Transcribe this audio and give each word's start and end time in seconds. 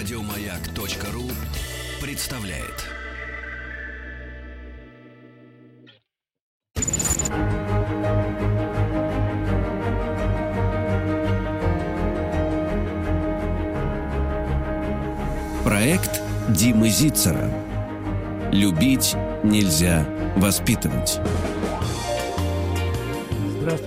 Радиомаяк.ру 0.00 1.30
представляет. 2.00 2.86
Проект 15.64 16.22
Димы 16.48 16.88
Зицера. 16.88 17.50
Любить 18.52 19.14
нельзя 19.44 20.06
воспитывать. 20.36 21.20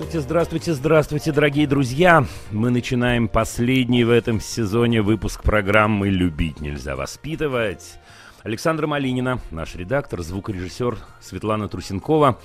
Здравствуйте, 0.04 0.28
здравствуйте, 0.28 0.74
здравствуйте, 0.74 1.32
дорогие 1.32 1.66
друзья! 1.66 2.26
Мы 2.50 2.68
начинаем 2.68 3.26
последний 3.26 4.04
в 4.04 4.10
этом 4.10 4.38
сезоне 4.38 5.00
выпуск 5.00 5.42
программы 5.42 6.10
«Любить 6.10 6.60
нельзя 6.60 6.94
воспитывать». 6.94 7.98
Александра 8.42 8.86
Малинина, 8.86 9.40
наш 9.50 9.74
редактор, 9.76 10.20
звукорежиссер 10.20 10.98
Светлана 11.22 11.68
Трусенкова. 11.70 12.38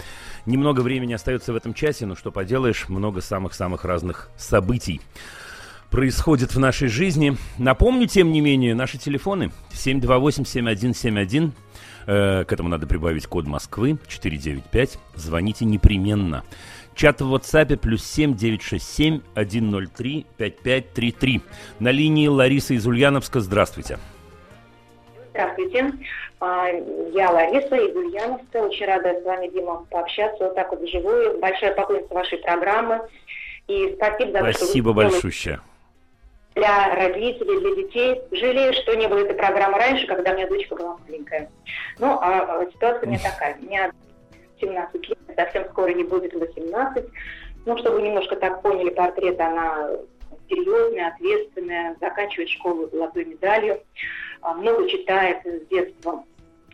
Немного 0.46 0.80
времени 0.80 1.12
остается 1.12 1.52
в 1.52 1.58
этом 1.58 1.74
часе, 1.74 2.06
но 2.06 2.16
что 2.16 2.32
поделаешь, 2.32 2.88
много 2.88 3.20
самых-самых 3.20 3.84
разных 3.84 4.30
событий 4.38 5.02
происходит 5.90 6.56
в 6.56 6.60
нашей 6.60 6.88
жизни. 6.88 7.36
Напомню, 7.58 8.08
тем 8.08 8.32
не 8.32 8.42
менее, 8.42 8.76
наши 8.76 8.98
телефоны 8.98 9.52
728-7171. 9.72 11.52
Э, 12.06 12.44
к 12.46 12.54
этому 12.54 12.70
надо 12.70 12.88
прибавить 12.88 13.28
код 13.28 13.46
Москвы 13.48 13.98
495. 14.08 14.98
Звоните 15.16 15.66
непременно. 15.66 16.44
Чат 17.00 17.22
в 17.22 17.34
WhatsApp 17.34 17.78
плюс 17.78 18.04
7 18.04 18.36
967 18.36 19.22
103 19.32 20.26
5533. 20.36 21.42
На 21.80 21.92
линии 21.92 22.28
Лариса 22.28 22.74
из 22.74 22.86
Ульяновска. 22.86 23.40
Здравствуйте. 23.40 24.00
Здравствуйте. 25.30 25.94
А, 26.42 26.68
я 27.14 27.32
Лариса 27.32 27.78
из 27.78 27.96
Ульяновска. 27.96 28.58
Очень 28.58 28.86
рада 28.86 29.18
с 29.18 29.24
вами, 29.24 29.48
Дима, 29.48 29.86
пообщаться 29.90 30.44
вот 30.44 30.56
так 30.56 30.72
вот 30.72 30.82
вживую. 30.82 31.40
Большая 31.40 31.74
поклонница 31.74 32.14
вашей 32.14 32.40
программы. 32.40 33.00
И 33.70 33.96
спасибо 33.96 34.32
за 34.34 34.52
Спасибо 34.52 34.92
большое. 34.92 35.62
Для 36.56 36.94
родителей, 36.96 37.62
для 37.62 37.76
детей. 37.82 38.22
Жалею, 38.32 38.74
что 38.74 38.98
не 38.98 39.08
было 39.08 39.20
этой 39.20 39.38
программы 39.38 39.78
раньше, 39.78 40.06
когда 40.06 40.34
у 40.34 40.36
меня 40.36 40.50
дочка 40.50 40.76
была 40.76 40.98
маленькая. 41.08 41.50
Ну, 41.98 42.20
а, 42.20 42.60
а 42.60 42.66
ситуация 42.74 43.08
у 43.08 43.10
меня 43.10 43.20
такая. 43.20 43.58
У 43.58 43.66
меня 43.66 43.90
17 44.60 45.10
лет, 45.10 45.18
совсем 45.36 45.66
скоро 45.70 45.90
не 45.92 46.04
будет 46.04 46.34
18. 46.34 47.06
Ну, 47.66 47.78
чтобы 47.78 48.02
немножко 48.02 48.36
так 48.36 48.62
поняли 48.62 48.90
портрет, 48.90 49.40
она 49.40 49.90
серьезная, 50.50 51.10
ответственная, 51.10 51.96
заканчивает 52.00 52.50
школу 52.50 52.90
золотой 52.92 53.26
медалью, 53.26 53.82
а, 54.42 54.54
много 54.54 54.88
читает 54.90 55.38
с 55.46 55.68
детства, 55.68 56.24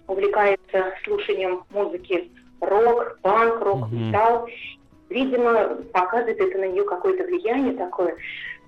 увлекается 0.07 0.93
слушанием 1.03 1.63
музыки 1.71 2.31
рок, 2.61 3.19
панк, 3.21 3.61
рок, 3.61 3.91
металл. 3.91 4.47
Видимо, 5.09 5.75
показывает 5.93 6.39
это 6.39 6.57
на 6.57 6.67
нее 6.67 6.83
какое-то 6.83 7.23
влияние 7.25 7.73
такое, 7.73 8.15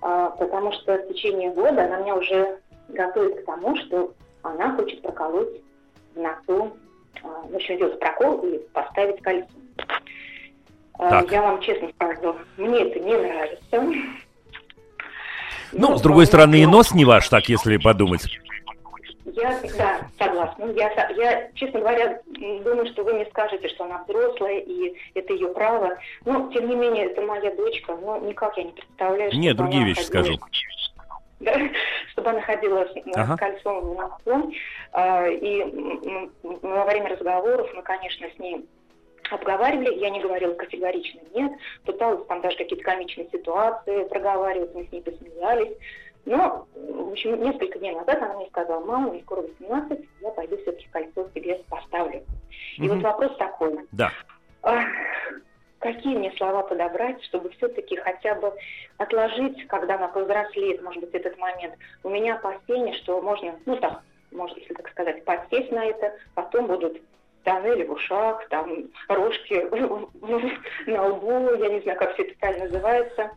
а, 0.01 0.29
потому 0.31 0.71
что 0.73 0.97
в 0.97 1.07
течение 1.07 1.51
года 1.51 1.85
она 1.85 1.99
меня 1.99 2.15
уже 2.15 2.59
готовит 2.89 3.41
к 3.41 3.45
тому, 3.45 3.75
что 3.77 4.13
она 4.43 4.75
хочет 4.75 5.01
проколоть 5.01 5.61
в 6.15 6.19
носу 6.19 6.77
а, 7.23 7.47
в 7.47 7.55
общем, 7.55 7.75
сделать 7.75 7.99
прокол 7.99 8.41
и 8.45 8.59
поставить 8.73 9.21
кольцо. 9.21 9.47
А, 10.99 11.09
так. 11.09 11.31
Я 11.31 11.41
вам 11.41 11.61
честно 11.61 11.89
скажу, 11.95 12.35
мне 12.57 12.81
это 12.81 12.99
не 12.99 13.15
нравится. 13.15 14.05
Ну, 15.71 15.89
Но, 15.89 15.97
с 15.97 16.01
другой 16.01 16.25
стороны, 16.25 16.61
и 16.61 16.65
нос 16.65 16.93
не 16.93 17.05
ваш, 17.05 17.27
так 17.29 17.49
если 17.49 17.77
подумать. 17.77 18.25
Я, 19.25 19.59
да, 19.77 19.99
согласна. 20.17 20.65
Я, 20.75 21.09
я, 21.09 21.51
честно 21.53 21.81
говоря, 21.81 22.21
думаю, 22.63 22.87
что 22.87 23.03
вы 23.03 23.13
не 23.13 23.25
скажете, 23.25 23.67
что 23.67 23.83
она 23.83 24.03
взрослая, 24.07 24.59
и 24.59 24.95
это 25.13 25.33
ее 25.33 25.49
право. 25.49 25.97
Но, 26.25 26.49
тем 26.51 26.69
не 26.69 26.75
менее, 26.75 27.05
это 27.05 27.21
моя 27.21 27.53
дочка, 27.53 27.95
но 27.95 28.17
никак 28.19 28.57
я 28.57 28.63
не 28.63 28.71
представляю, 28.71 29.29
что 29.29 29.39
Нет, 29.39 29.57
другие 29.57 29.83
вещи 29.83 30.05
ходила... 30.05 30.37
скажу. 30.37 30.39
Да, 31.39 31.53
чтобы 32.11 32.29
она 32.31 32.41
ходила 32.41 32.85
с 32.85 33.15
ага. 33.15 33.37
кольцом 33.37 33.81
в 33.81 33.95
носу. 33.95 34.51
А, 34.91 35.27
и 35.27 36.29
во 36.43 36.85
время 36.85 37.09
разговоров 37.09 37.69
мы, 37.75 37.83
конечно, 37.83 38.27
с 38.35 38.39
ней 38.39 38.65
обговаривали, 39.29 39.99
я 39.99 40.09
не 40.09 40.21
говорила 40.21 40.53
категорично 40.53 41.19
нет, 41.33 41.51
пыталась 41.85 42.25
там 42.27 42.41
даже 42.41 42.57
какие-то 42.57 42.83
комичные 42.83 43.27
ситуации 43.29 44.07
проговаривать, 44.07 44.73
мы 44.73 44.85
с 44.85 44.91
ней 44.91 45.01
посмеялись. 45.01 45.77
Но, 46.25 46.67
в 46.75 47.11
общем, 47.11 47.41
несколько 47.41 47.79
дней 47.79 47.95
назад 47.95 48.21
она 48.21 48.33
мне 48.35 48.47
сказала, 48.47 48.83
мама, 48.83 49.11
мне 49.11 49.21
скоро 49.21 49.43
18, 49.43 50.05
я 50.21 50.31
пойду 50.31 50.57
все-таки 50.57 50.87
кольцо 50.91 51.29
себе 51.33 51.63
поставлю. 51.69 52.23
И 52.77 52.81
mm 52.81 52.87
вот 52.89 53.01
вопрос 53.01 53.37
такой. 53.37 53.79
Да. 53.93 54.11
А, 54.61 54.83
какие 55.79 56.15
мне 56.15 56.31
слова 56.37 56.63
подобрать, 56.63 57.23
чтобы 57.25 57.49
все-таки 57.51 57.95
хотя 57.97 58.35
бы 58.35 58.53
отложить, 58.97 59.67
когда 59.67 59.95
она 59.95 60.07
повзрослеет, 60.07 60.81
может 60.81 61.01
быть, 61.01 61.13
этот 61.13 61.37
момент. 61.37 61.75
У 62.03 62.09
меня 62.09 62.35
опасение, 62.35 62.95
что 62.95 63.21
можно, 63.21 63.55
ну 63.65 63.77
так, 63.77 64.01
можно, 64.31 64.57
если 64.59 64.73
так 64.73 64.89
сказать, 64.89 65.23
подсесть 65.25 65.71
на 65.71 65.85
это, 65.85 66.13
потом 66.35 66.67
будут 66.67 67.01
тоннели 67.43 67.85
в 67.85 67.93
ушах, 67.93 68.47
там 68.49 68.89
рожки 69.07 69.67
на 70.89 71.07
лбу, 71.07 71.53
я 71.55 71.69
не 71.69 71.79
знаю, 71.81 71.97
как 71.97 72.13
все 72.13 72.23
это 72.23 72.37
правильно 72.39 72.65
называется. 72.65 73.31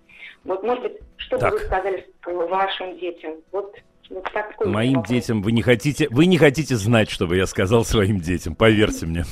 Вот, 0.45 0.63
может 0.63 0.83
быть, 0.83 0.99
что 1.17 1.39
бы 1.39 1.51
вы 1.51 1.59
сказали 1.61 2.13
вашим 2.25 2.99
детям? 2.99 3.37
Вот 3.53 3.77
вот 4.11 4.25
такой 4.33 4.67
Моим 4.67 4.95
вопрос. 4.95 5.09
детям 5.09 5.41
вы 5.43 5.53
не 5.53 5.63
хотите, 5.63 6.09
вы 6.11 6.27
не 6.27 6.37
хотите 6.37 6.77
знать, 6.77 7.09
что 7.09 7.27
бы 7.27 7.37
я 7.37 7.47
сказал 7.47 7.85
своим 7.85 8.21
детям, 8.21 8.55
поверьте 8.55 9.07
мне. 9.07 9.25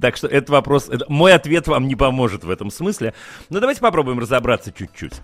Так 0.00 0.16
что 0.16 0.26
этот 0.26 0.50
вопрос, 0.50 0.90
мой 1.08 1.32
ответ 1.32 1.66
вам 1.66 1.88
не 1.88 1.96
поможет 1.96 2.44
в 2.44 2.50
этом 2.50 2.70
смысле. 2.70 3.14
Но 3.48 3.60
давайте 3.60 3.80
попробуем 3.80 4.18
разобраться 4.18 4.70
чуть-чуть. 4.70 5.14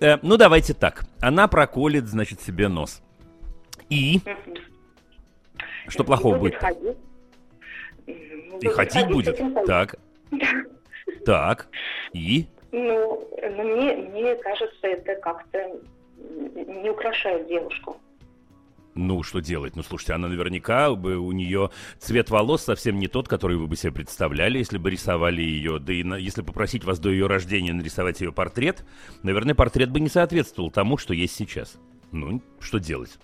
Э, 0.00 0.18
ну 0.22 0.36
давайте 0.36 0.74
так, 0.74 1.06
она 1.20 1.46
проколет, 1.46 2.08
значит, 2.08 2.42
себе 2.42 2.66
нос. 2.66 3.02
И 3.88 4.20
что 5.86 6.02
плохого 6.02 6.38
будет? 6.38 6.60
И 8.60 8.66
ходить 8.68 9.06
будет. 9.06 9.40
Так. 9.66 9.94
Так. 11.24 11.68
И? 12.12 12.46
Ну, 12.72 13.28
ну 13.56 13.76
мне, 13.76 13.94
мне 13.94 14.34
кажется, 14.36 14.86
это 14.88 15.14
как-то 15.20 15.58
не 16.16 16.90
украшает 16.90 17.48
девушку. 17.48 17.96
Ну, 18.96 19.22
что 19.22 19.40
делать? 19.40 19.76
Ну, 19.76 19.82
слушайте, 19.82 20.14
она 20.14 20.26
наверняка 20.26 20.94
бы 20.94 21.18
у 21.18 21.30
нее 21.32 21.70
цвет 21.98 22.30
волос 22.30 22.62
совсем 22.62 22.98
не 22.98 23.08
тот, 23.08 23.28
который 23.28 23.58
вы 23.58 23.66
бы 23.66 23.76
себе 23.76 23.92
представляли, 23.92 24.56
если 24.56 24.78
бы 24.78 24.90
рисовали 24.90 25.42
ее. 25.42 25.78
Да 25.78 25.92
и 25.92 26.02
на, 26.02 26.14
если 26.14 26.40
попросить 26.40 26.82
вас 26.82 26.98
до 26.98 27.10
ее 27.10 27.26
рождения 27.26 27.74
нарисовать 27.74 28.22
ее 28.22 28.32
портрет, 28.32 28.86
наверное, 29.22 29.54
портрет 29.54 29.90
бы 29.90 30.00
не 30.00 30.08
соответствовал 30.08 30.70
тому, 30.70 30.96
что 30.96 31.12
есть 31.12 31.34
сейчас. 31.34 31.76
Ну, 32.10 32.40
что 32.58 32.78
делать? 32.78 33.18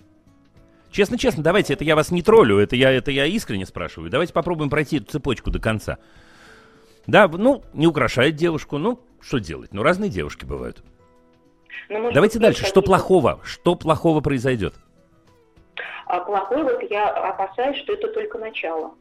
Честно-честно, 0.91 1.41
давайте, 1.41 1.73
это 1.73 1.83
я 1.83 1.95
вас 1.95 2.11
не 2.11 2.21
троллю, 2.21 2.59
это 2.59 2.75
я, 2.75 2.91
это 2.91 3.09
я 3.09 3.25
искренне 3.25 3.65
спрашиваю. 3.65 4.11
Давайте 4.11 4.31
попробуем 4.31 4.69
пройти 4.69 4.97
эту 4.97 5.13
цепочку 5.13 5.49
до 5.49 5.57
конца. 5.57 5.97
Да, 7.07 7.27
ну, 7.27 7.63
не 7.73 7.87
украшает 7.87 8.35
девушку, 8.35 8.77
ну, 8.77 9.01
что 9.19 9.39
делать? 9.39 9.73
Ну, 9.73 9.81
разные 9.81 10.11
девушки 10.11 10.45
бывают. 10.45 10.83
Ну, 11.89 12.11
Давайте 12.11 12.39
дальше. 12.39 12.65
Что 12.65 12.81
плохого? 12.81 13.39
Что 13.43 13.75
плохого 13.75 14.21
произойдет? 14.21 14.75
А 16.05 16.19
плохое, 16.19 16.63
вот 16.63 16.81
я 16.89 17.09
опасаюсь, 17.09 17.77
что 17.77 17.93
это 17.93 18.07
только 18.09 18.37
начало. 18.37 18.93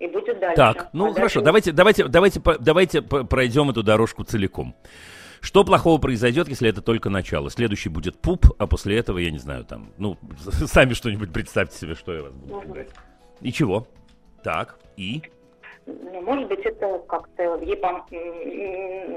И 0.00 0.06
будет 0.06 0.38
дальше. 0.38 0.56
Так, 0.56 0.88
ну 0.92 1.10
а 1.10 1.14
хорошо, 1.14 1.40
дальше... 1.40 1.44
давайте, 1.44 1.72
давайте, 1.72 2.04
давайте, 2.04 2.40
давайте 2.60 3.02
пройдем 3.02 3.70
эту 3.70 3.82
дорожку 3.82 4.24
целиком. 4.24 4.74
Что 5.40 5.64
плохого 5.64 6.00
произойдет, 6.00 6.48
если 6.48 6.68
это 6.68 6.82
только 6.82 7.10
начало? 7.10 7.50
Следующий 7.50 7.88
будет 7.88 8.20
пуп, 8.20 8.46
а 8.58 8.66
после 8.66 8.98
этого, 8.98 9.18
я 9.18 9.30
не 9.30 9.38
знаю, 9.38 9.64
там, 9.64 9.92
ну, 9.98 10.16
сами 10.66 10.94
что-нибудь 10.94 11.32
представьте 11.32 11.76
себе, 11.78 11.94
что 11.94 12.12
я 12.12 12.22
вас 12.22 12.32
буду 12.32 12.54
угу. 12.54 12.76
И 13.40 13.52
чего? 13.52 13.86
Так, 14.42 14.78
и? 14.96 15.22
Ну, 15.88 16.20
может 16.20 16.48
быть, 16.48 16.60
это 16.60 17.02
как-то 17.08 17.56
ей 17.62 17.76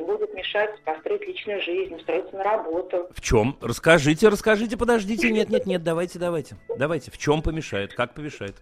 будет 0.06 0.33
мешать 0.33 0.81
построить 0.85 1.27
личную 1.27 1.62
жизнь, 1.62 1.94
устроиться 1.95 2.33
на 2.33 2.44
работу. 2.44 3.09
В 3.13 3.19
чем? 3.19 3.57
Расскажите, 3.59 4.29
расскажите, 4.29 4.77
подождите. 4.77 5.29
Нет, 5.31 5.50
нет, 5.50 5.65
нет, 5.65 5.83
давайте, 5.83 6.18
давайте. 6.18 6.56
Давайте. 6.77 7.12
В 7.12 7.18
чем 7.18 7.41
помешает? 7.41 7.94
Как 7.94 8.13
помешает? 8.13 8.56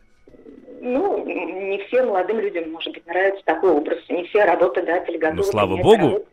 Ну, 0.81 1.23
не 1.23 1.77
всем 1.85 2.07
молодым 2.07 2.39
людям, 2.39 2.71
может 2.71 2.93
быть, 2.93 3.05
нравится 3.05 3.45
такой 3.45 3.71
образ. 3.71 3.99
Не 4.09 4.23
все 4.23 4.43
работодатели 4.43 5.17
готовы. 5.17 5.37
Ну, 5.37 5.43
слава 5.43 5.77
богу. 5.77 6.25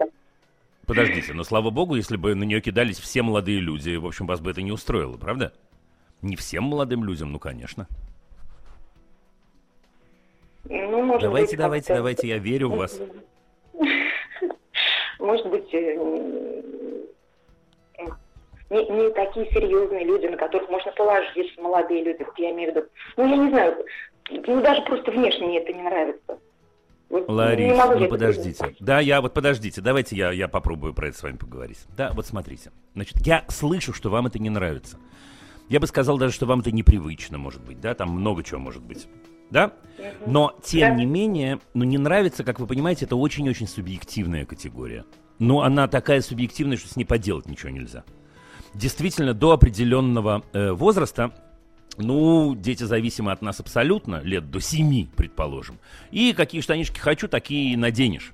Подождите, 0.86 1.34
но 1.34 1.44
слава 1.44 1.68
богу, 1.68 1.96
если 1.96 2.16
бы 2.16 2.34
на 2.34 2.44
нее 2.44 2.62
кидались 2.62 2.98
все 2.98 3.20
молодые 3.20 3.60
люди, 3.60 3.96
в 3.96 4.06
общем, 4.06 4.26
вас 4.26 4.40
бы 4.40 4.50
это 4.50 4.62
не 4.62 4.72
устроило, 4.72 5.18
правда? 5.18 5.52
Не 6.22 6.36
всем 6.36 6.64
молодым 6.64 7.04
людям, 7.04 7.32
ну, 7.32 7.38
конечно. 7.38 7.86
Ну, 10.68 11.02
может 11.02 11.22
давайте, 11.22 11.52
быть, 11.52 11.58
давайте, 11.58 11.94
давайте, 11.94 12.28
я 12.28 12.38
верю 12.38 12.70
в 12.70 12.76
вас. 12.76 13.00
Может 15.18 15.46
быть, 15.48 15.72
э, 15.72 15.96
не, 18.70 18.84
не 18.84 19.10
такие 19.10 19.50
серьезные 19.50 20.04
люди, 20.04 20.26
на 20.26 20.36
которых 20.36 20.68
можно 20.68 20.92
положиться, 20.92 21.60
молодые 21.60 22.04
люди, 22.04 22.22
вот 22.22 22.38
я 22.38 22.50
имею 22.50 22.72
в 22.72 22.76
виду. 22.76 22.86
Ну, 23.16 23.28
я 23.28 23.36
не 23.36 23.50
знаю, 23.50 23.76
ну, 24.30 24.60
даже 24.60 24.82
просто 24.82 25.10
внешне 25.10 25.46
мне 25.46 25.60
это 25.60 25.72
не 25.72 25.82
нравится. 25.82 26.38
Вот 27.08 27.28
Ларис, 27.28 27.78
ну 27.98 28.08
подождите. 28.08 28.54
Сказать. 28.54 28.76
Да, 28.80 28.98
я 28.98 29.20
вот 29.20 29.32
подождите, 29.32 29.80
давайте 29.80 30.16
я, 30.16 30.32
я 30.32 30.48
попробую 30.48 30.92
про 30.92 31.08
это 31.08 31.18
с 31.18 31.22
вами 31.22 31.36
поговорить. 31.36 31.78
Да, 31.96 32.10
вот 32.12 32.26
смотрите. 32.26 32.72
Значит, 32.94 33.24
я 33.24 33.44
слышу, 33.48 33.92
что 33.92 34.10
вам 34.10 34.26
это 34.26 34.40
не 34.40 34.50
нравится. 34.50 34.98
Я 35.68 35.78
бы 35.78 35.86
сказал 35.86 36.18
даже, 36.18 36.34
что 36.34 36.46
вам 36.46 36.60
это 36.60 36.72
непривычно, 36.72 37.38
может 37.38 37.64
быть, 37.64 37.80
да, 37.80 37.94
там 37.94 38.10
много 38.10 38.42
чего 38.42 38.58
может 38.58 38.82
быть. 38.82 39.06
Да? 39.50 39.72
Но, 40.26 40.54
тем 40.62 40.90
да. 40.90 40.94
не 40.94 41.06
менее, 41.06 41.58
ну, 41.74 41.84
не 41.84 41.98
нравится, 41.98 42.44
как 42.44 42.60
вы 42.60 42.66
понимаете, 42.66 43.06
это 43.06 43.16
очень-очень 43.16 43.66
субъективная 43.66 44.44
категория. 44.44 45.04
Но 45.38 45.62
она 45.62 45.88
такая 45.88 46.20
субъективная, 46.20 46.76
что 46.76 46.88
с 46.88 46.96
ней 46.96 47.04
поделать 47.04 47.46
ничего 47.46 47.70
нельзя. 47.70 48.04
Действительно, 48.74 49.32
до 49.32 49.52
определенного 49.52 50.42
э, 50.52 50.72
возраста 50.72 51.32
ну, 51.98 52.54
дети 52.54 52.84
зависимы 52.84 53.32
от 53.32 53.42
нас 53.42 53.60
абсолютно, 53.60 54.20
лет 54.20 54.50
до 54.50 54.60
семи, 54.60 55.08
предположим. 55.16 55.78
И 56.10 56.32
какие 56.34 56.60
штанишки 56.60 56.98
хочу, 56.98 57.28
такие 57.28 57.72
и 57.72 57.76
наденешь. 57.76 58.32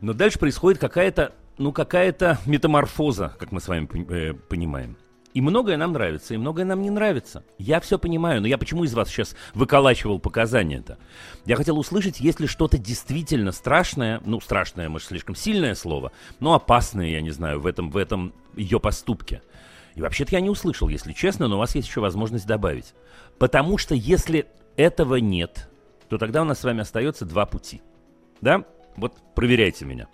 Но 0.00 0.12
дальше 0.12 0.38
происходит 0.38 0.80
какая-то, 0.80 1.32
ну, 1.56 1.72
какая-то 1.72 2.38
метаморфоза, 2.46 3.34
как 3.38 3.52
мы 3.52 3.60
с 3.60 3.68
вами 3.68 3.88
э, 4.10 4.34
понимаем. 4.34 4.96
И 5.34 5.40
многое 5.40 5.76
нам 5.76 5.92
нравится, 5.92 6.32
и 6.32 6.36
многое 6.36 6.64
нам 6.64 6.80
не 6.80 6.90
нравится. 6.90 7.42
Я 7.58 7.80
все 7.80 7.98
понимаю, 7.98 8.40
но 8.40 8.46
я 8.46 8.56
почему 8.56 8.84
из 8.84 8.94
вас 8.94 9.08
сейчас 9.08 9.34
выколачивал 9.52 10.20
показания-то? 10.20 10.96
Я 11.44 11.56
хотел 11.56 11.76
услышать, 11.76 12.20
есть 12.20 12.38
ли 12.38 12.46
что-то 12.46 12.78
действительно 12.78 13.50
страшное, 13.50 14.22
ну, 14.24 14.40
страшное, 14.40 14.88
может, 14.88 15.08
слишком 15.08 15.34
сильное 15.34 15.74
слово, 15.74 16.12
но 16.38 16.54
опасное, 16.54 17.08
я 17.08 17.20
не 17.20 17.32
знаю, 17.32 17.60
в 17.60 17.66
этом, 17.66 17.90
в 17.90 17.96
этом 17.96 18.32
ее 18.54 18.78
поступке. 18.78 19.42
И 19.96 20.00
вообще-то 20.00 20.36
я 20.36 20.40
не 20.40 20.50
услышал, 20.50 20.88
если 20.88 21.12
честно, 21.12 21.48
но 21.48 21.56
у 21.56 21.58
вас 21.58 21.74
есть 21.74 21.88
еще 21.88 22.00
возможность 22.00 22.46
добавить. 22.46 22.94
Потому 23.38 23.76
что 23.76 23.96
если 23.96 24.46
этого 24.76 25.16
нет, 25.16 25.68
то 26.08 26.16
тогда 26.16 26.42
у 26.42 26.44
нас 26.44 26.60
с 26.60 26.64
вами 26.64 26.82
остается 26.82 27.24
два 27.24 27.44
пути. 27.44 27.82
Да? 28.40 28.64
Вот 28.96 29.14
проверяйте 29.34 29.84
меня. 29.84 30.06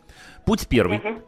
Путь 0.46 0.66
первый. 0.66 0.98
Uh-huh. 0.98 1.22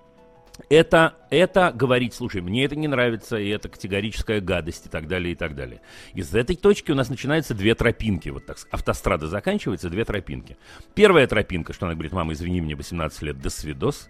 Это, 0.69 1.15
это 1.31 1.73
говорить, 1.75 2.15
слушай, 2.15 2.41
мне 2.41 2.65
это 2.65 2.77
не 2.77 2.87
нравится, 2.87 3.37
и 3.37 3.49
это 3.49 3.69
категорическая 3.69 4.41
гадость, 4.41 4.87
и 4.87 4.89
так 4.89 5.09
далее, 5.09 5.33
и 5.33 5.35
так 5.35 5.55
далее. 5.55 5.81
Из 6.15 6.35
этой 6.35 6.57
точки 6.57 6.93
у 6.93 6.95
нас 6.95 7.09
начинаются 7.09 7.55
две 7.55 7.75
тропинки. 7.75 8.29
Вот 8.29 8.47
так, 8.47 8.59
автострада 8.71 9.27
заканчивается, 9.29 9.89
две 9.89 10.05
тропинки. 10.05 10.57
Первая 10.95 11.27
тропинка, 11.27 11.73
что 11.73 11.87
она 11.87 11.95
говорит, 11.95 12.13
мама, 12.13 12.35
извини, 12.35 12.61
мне 12.61 12.75
18 12.75 13.23
лет, 13.23 13.41
до 13.41 13.51
свидос. 13.51 14.09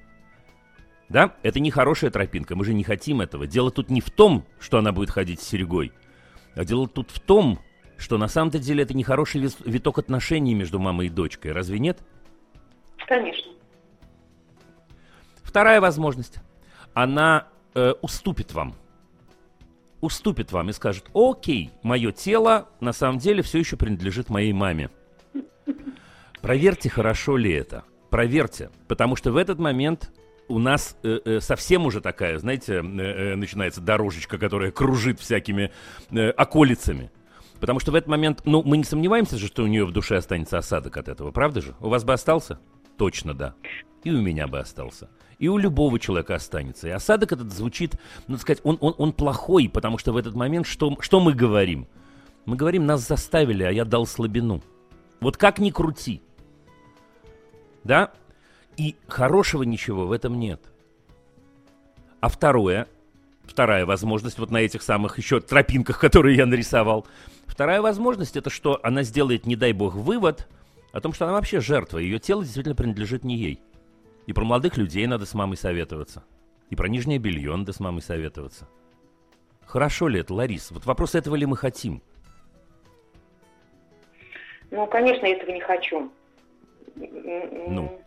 Да? 1.09 1.35
Это 1.43 1.61
не 1.61 1.71
хорошая 1.71 2.11
тропинка, 2.11 2.57
мы 2.57 2.65
же 2.65 2.75
не 2.75 2.85
хотим 2.85 3.21
этого. 3.21 3.47
Дело 3.47 3.71
тут 3.71 3.91
не 3.91 4.01
в 4.01 4.11
том, 4.11 4.45
что 4.59 4.79
она 4.79 4.93
будет 4.93 5.11
ходить 5.11 5.41
с 5.41 5.49
серьгой, 5.49 5.93
а 6.55 6.65
дело 6.65 6.89
тут 6.89 7.11
в 7.11 7.21
том, 7.21 7.61
что 7.99 8.19
на 8.19 8.29
самом-то 8.29 8.59
деле 8.59 8.83
это 8.83 8.95
нехороший 8.95 9.49
виток 9.65 9.99
отношений 9.99 10.55
между 10.55 10.79
мамой 10.79 11.07
и 11.07 11.11
дочкой. 11.11 11.53
Разве 11.53 11.79
нет? 11.79 11.99
Конечно. 13.07 13.52
Вторая 15.53 15.83
возможность. 15.83 16.37
Она 16.95 17.47
э, 17.75 17.93
уступит 18.01 18.55
вам. 18.55 18.75
Уступит 20.01 20.51
вам 20.51 20.71
и 20.71 20.73
скажет, 20.73 21.11
окей, 21.13 21.71
мое 21.83 22.11
тело 22.11 22.71
на 22.81 22.95
самом 22.95 23.19
деле 23.19 23.43
все 23.43 23.59
еще 23.59 23.77
принадлежит 23.77 24.31
моей 24.31 24.55
маме. 24.55 24.89
Проверьте, 26.41 26.89
хорошо 26.89 27.37
ли 27.37 27.53
это. 27.53 27.85
Проверьте, 28.09 28.71
потому 28.89 29.15
что 29.15 29.31
в 29.31 29.37
этот 29.37 29.59
момент 29.59 30.11
у 30.49 30.59
нас 30.59 30.97
э, 31.03 31.21
э, 31.23 31.41
совсем 31.41 31.85
уже 31.85 32.01
такая, 32.01 32.39
знаете, 32.39 32.77
э, 32.77 32.79
э, 32.79 33.35
начинается 33.37 33.83
дорожечка, 33.83 34.39
которая 34.39 34.71
кружит 34.71 35.21
всякими 35.21 35.71
э, 36.13 36.31
околицами. 36.31 37.11
Потому 37.61 37.79
что 37.79 37.93
в 37.93 37.95
этот 37.95 38.09
момент, 38.09 38.41
ну, 38.47 38.63
мы 38.63 38.79
не 38.79 38.85
сомневаемся 38.85 39.37
же, 39.37 39.49
что 39.49 39.65
у 39.65 39.67
нее 39.67 39.85
в 39.85 39.93
душе 39.93 40.17
останется 40.17 40.57
осадок 40.57 40.97
от 40.97 41.09
этого, 41.09 41.31
правда 41.31 41.61
же? 41.61 41.75
У 41.79 41.91
вас 41.91 42.05
бы 42.05 42.15
остался? 42.15 42.59
Точно 43.03 43.35
да. 43.35 43.57
И 44.05 44.13
у 44.13 44.21
меня 44.23 44.47
бы 44.47 44.61
остался. 44.61 45.09
И 45.41 45.49
у 45.49 45.59
любого 45.59 45.99
человека 45.99 46.37
останется. 46.37 46.87
И 46.87 46.93
осадок 46.93 47.33
этот 47.33 47.53
звучит, 47.53 47.97
ну, 48.29 48.37
сказать, 48.37 48.61
он, 48.63 48.79
он, 48.81 48.95
он 48.97 49.13
плохой, 49.13 49.69
потому 49.69 49.99
что 49.99 50.13
в 50.13 50.17
этот 50.17 50.37
момент 50.37 50.69
что, 50.69 50.97
что 51.01 51.19
мы 51.19 51.35
говорим? 51.35 51.89
Мы 52.45 52.55
говорим, 52.55 52.87
нас 52.87 53.05
заставили, 53.05 53.65
а 53.65 53.73
я 53.73 53.85
дал 53.85 54.07
слабину. 54.07 54.63
Вот 55.19 55.37
как 55.37 55.59
ни 55.59 55.71
крути. 55.71 56.23
Да? 57.83 58.13
И 58.77 58.95
хорошего 59.09 59.65
ничего 59.65 60.07
в 60.07 60.13
этом 60.13 60.39
нет. 60.39 60.63
А 62.21 62.29
второе, 62.29 62.87
вторая 63.43 63.85
возможность, 63.85 64.39
вот 64.39 64.53
на 64.53 64.59
этих 64.59 64.81
самых 64.81 65.19
еще 65.19 65.41
тропинках, 65.41 65.99
которые 65.99 66.37
я 66.37 66.47
нарисовал, 66.47 67.05
вторая 67.49 67.83
возможность, 67.83 68.37
это 68.37 68.49
что 68.49 68.79
она 68.85 69.03
сделает, 69.03 69.45
не 69.45 69.57
дай 69.57 69.73
бог, 69.73 69.97
вывод 69.97 70.47
о 70.93 71.01
том, 71.01 71.13
что 71.13 71.25
она 71.25 71.35
вообще 71.35 71.61
жертва, 71.61 71.99
ее 71.99 72.19
тело 72.19 72.43
действительно 72.43 72.75
принадлежит 72.75 73.25
не 73.25 73.37
ей. 73.37 73.61
И 74.27 74.33
про 74.33 74.45
молодых 74.45 74.77
людей 74.77 75.07
надо 75.07 75.27
с 75.27 75.35
мамой 75.35 75.57
советоваться. 75.57 76.23
И 76.71 76.77
про 76.77 76.89
нижнее 76.89 77.19
белье 77.19 77.57
надо 77.57 77.73
с 77.73 77.81
мамой 77.81 78.03
советоваться. 78.03 78.69
Хорошо 79.65 80.09
ли 80.09 80.21
это, 80.21 80.35
Ларис? 80.35 80.71
Вот 80.71 80.85
вопрос, 80.85 81.15
этого 81.15 81.35
ли 81.35 81.47
мы 81.47 81.57
хотим? 81.57 82.03
Ну, 84.71 84.87
конечно, 84.87 85.27
этого 85.27 85.51
не 85.51 85.61
хочу. 85.61 86.13
Ну? 86.95 87.99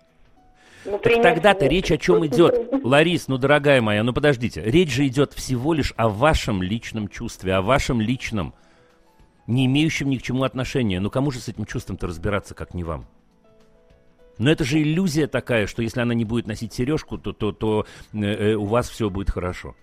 Ну, 0.86 1.00
так 1.00 1.22
тогда-то 1.22 1.66
речь 1.66 1.92
о 1.92 1.98
чем 1.98 2.26
идет? 2.28 2.72
Ларис, 2.84 3.28
ну, 3.28 3.38
дорогая 3.38 3.82
моя, 3.82 4.04
ну 4.04 4.14
подождите. 4.14 4.62
Речь 4.64 4.94
же 4.94 5.08
идет 5.08 5.34
всего 5.34 5.74
лишь 5.74 5.94
о 5.98 6.10
вашем 6.10 6.62
личном 6.62 7.08
чувстве, 7.08 7.56
о 7.56 7.64
вашем 7.64 8.00
личном, 8.00 8.54
не 9.48 9.66
имеющем 9.66 10.10
ни 10.10 10.18
к 10.18 10.22
чему 10.22 10.44
отношения. 10.44 11.00
Ну 11.00 11.10
кому 11.10 11.32
же 11.32 11.40
с 11.40 11.48
этим 11.48 11.66
чувством-то 11.66 12.08
разбираться, 12.08 12.54
как 12.54 12.74
не 12.74 12.84
вам? 12.84 13.06
Но 14.38 14.52
это 14.52 14.64
же 14.64 14.82
иллюзия 14.82 15.28
такая, 15.28 15.66
что 15.68 15.82
если 15.82 16.02
она 16.02 16.14
не 16.14 16.26
будет 16.26 16.46
носить 16.46 16.74
сережку, 16.74 17.18
то, 17.18 17.32
то, 17.32 17.52
то 17.52 17.86
э, 18.14 18.18
э, 18.20 18.54
у 18.56 18.66
вас 18.66 18.90
все 18.90 19.10
будет 19.10 19.30
хорошо. 19.30 19.76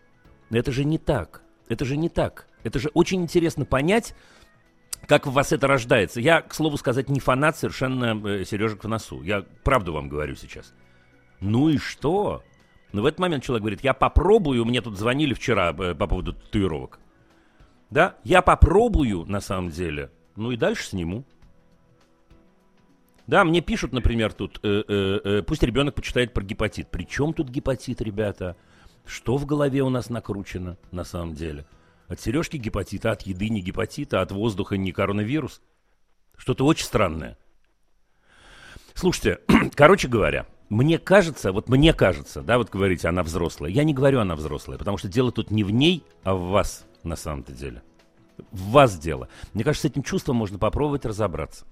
Это 0.51 0.73
же 0.73 0.85
не 0.85 0.99
так. 0.99 1.43
Это 1.69 1.85
же 1.85 1.97
не 1.97 2.09
так. 2.09 2.47
Это 2.63 2.79
же 2.79 2.91
очень 2.93 3.23
интересно 3.23 3.65
понять, 3.65 4.15
как 5.07 5.27
в 5.27 5.33
вас 5.33 5.53
это 5.53 5.67
рождается. 5.67 6.21
Я, 6.21 6.43
к 6.43 6.55
слову 6.55 6.77
сказать, 6.77 7.09
не 7.09 7.19
фанат 7.19 7.57
совершенно 7.57 8.21
э, 8.27 8.45
сережек 8.45 8.85
в 8.85 8.89
носу. 8.89 9.23
Я 9.23 9.45
правду 9.65 9.93
вам 9.95 10.09
говорю 10.09 10.35
сейчас. 10.37 10.75
Ну 11.41 11.71
и 11.71 11.79
что? 11.79 12.43
Но 12.93 13.03
в 13.03 13.07
этот 13.07 13.21
момент 13.21 13.43
человек 13.43 13.63
говорит, 13.63 13.81
я 13.83 13.95
попробую, 13.95 14.65
мне 14.65 14.81
тут 14.83 14.99
звонили 14.99 15.35
вчера 15.35 15.71
э, 15.71 15.95
по 15.95 16.07
поводу 16.07 16.35
татуировок. 16.35 16.99
Да, 17.93 18.17
я 18.25 18.41
попробую 18.41 19.27
на 19.27 19.43
самом 19.43 19.69
деле, 19.69 20.11
ну 20.35 20.51
и 20.51 20.57
дальше 20.57 20.87
сниму. 20.87 21.27
Да, 23.27 23.45
мне 23.45 23.61
пишут, 23.61 23.93
например, 23.93 24.33
тут, 24.33 24.61
э, 24.63 24.83
э, 24.89 25.21
э, 25.23 25.43
пусть 25.43 25.63
ребенок 25.63 25.95
почитает 25.95 26.33
про 26.33 26.43
гепатит. 26.43 26.91
При 26.91 27.05
чем 27.05 27.35
тут 27.35 27.51
гепатит, 27.51 28.01
ребята? 28.01 28.57
Что 29.05 29.37
в 29.37 29.45
голове 29.45 29.83
у 29.83 29.91
нас 29.91 30.09
накручено 30.09 30.79
на 30.91 31.05
самом 31.05 31.35
деле? 31.35 31.67
От 32.09 32.19
сережки 32.19 32.57
гепатита, 32.57 33.11
от 33.11 33.23
еды 33.23 33.51
не 33.51 33.61
гепатита, 33.61 34.23
от 34.23 34.33
воздуха 34.33 34.79
не 34.79 34.91
коронавирус? 34.91 35.61
Что-то 36.39 36.65
очень 36.65 36.87
странное. 36.87 37.37
Слушайте, 38.95 39.41
короче 39.75 40.09
говоря, 40.09 40.47
мне 40.71 40.99
кажется, 40.99 41.53
вот 41.53 41.69
мне 41.69 41.93
кажется, 41.93 42.41
да, 42.41 42.57
вот 42.57 42.71
говорите, 42.71 43.07
она 43.09 43.23
взрослая. 43.23 43.71
Я 43.71 43.85
не 43.85 43.93
говорю, 43.93 44.21
она 44.21 44.35
взрослая, 44.35 44.79
потому 44.79 44.97
что 44.97 45.09
дело 45.09 45.31
тут 45.31 45.51
не 45.51 45.63
в 45.63 45.71
ней, 45.71 46.03
а 46.25 46.35
в 46.35 46.49
вас 46.49 46.87
на 47.05 47.17
самом-то 47.17 47.53
деле. 47.53 47.83
В 48.51 48.71
вас 48.71 48.99
дело. 48.99 49.29
Мне 49.55 49.65
кажется, 49.65 49.89
с 49.89 49.91
этим 49.91 50.03
чувством 50.03 50.37
можно 50.37 50.59
попробовать 50.59 51.05
разобраться. 51.05 51.65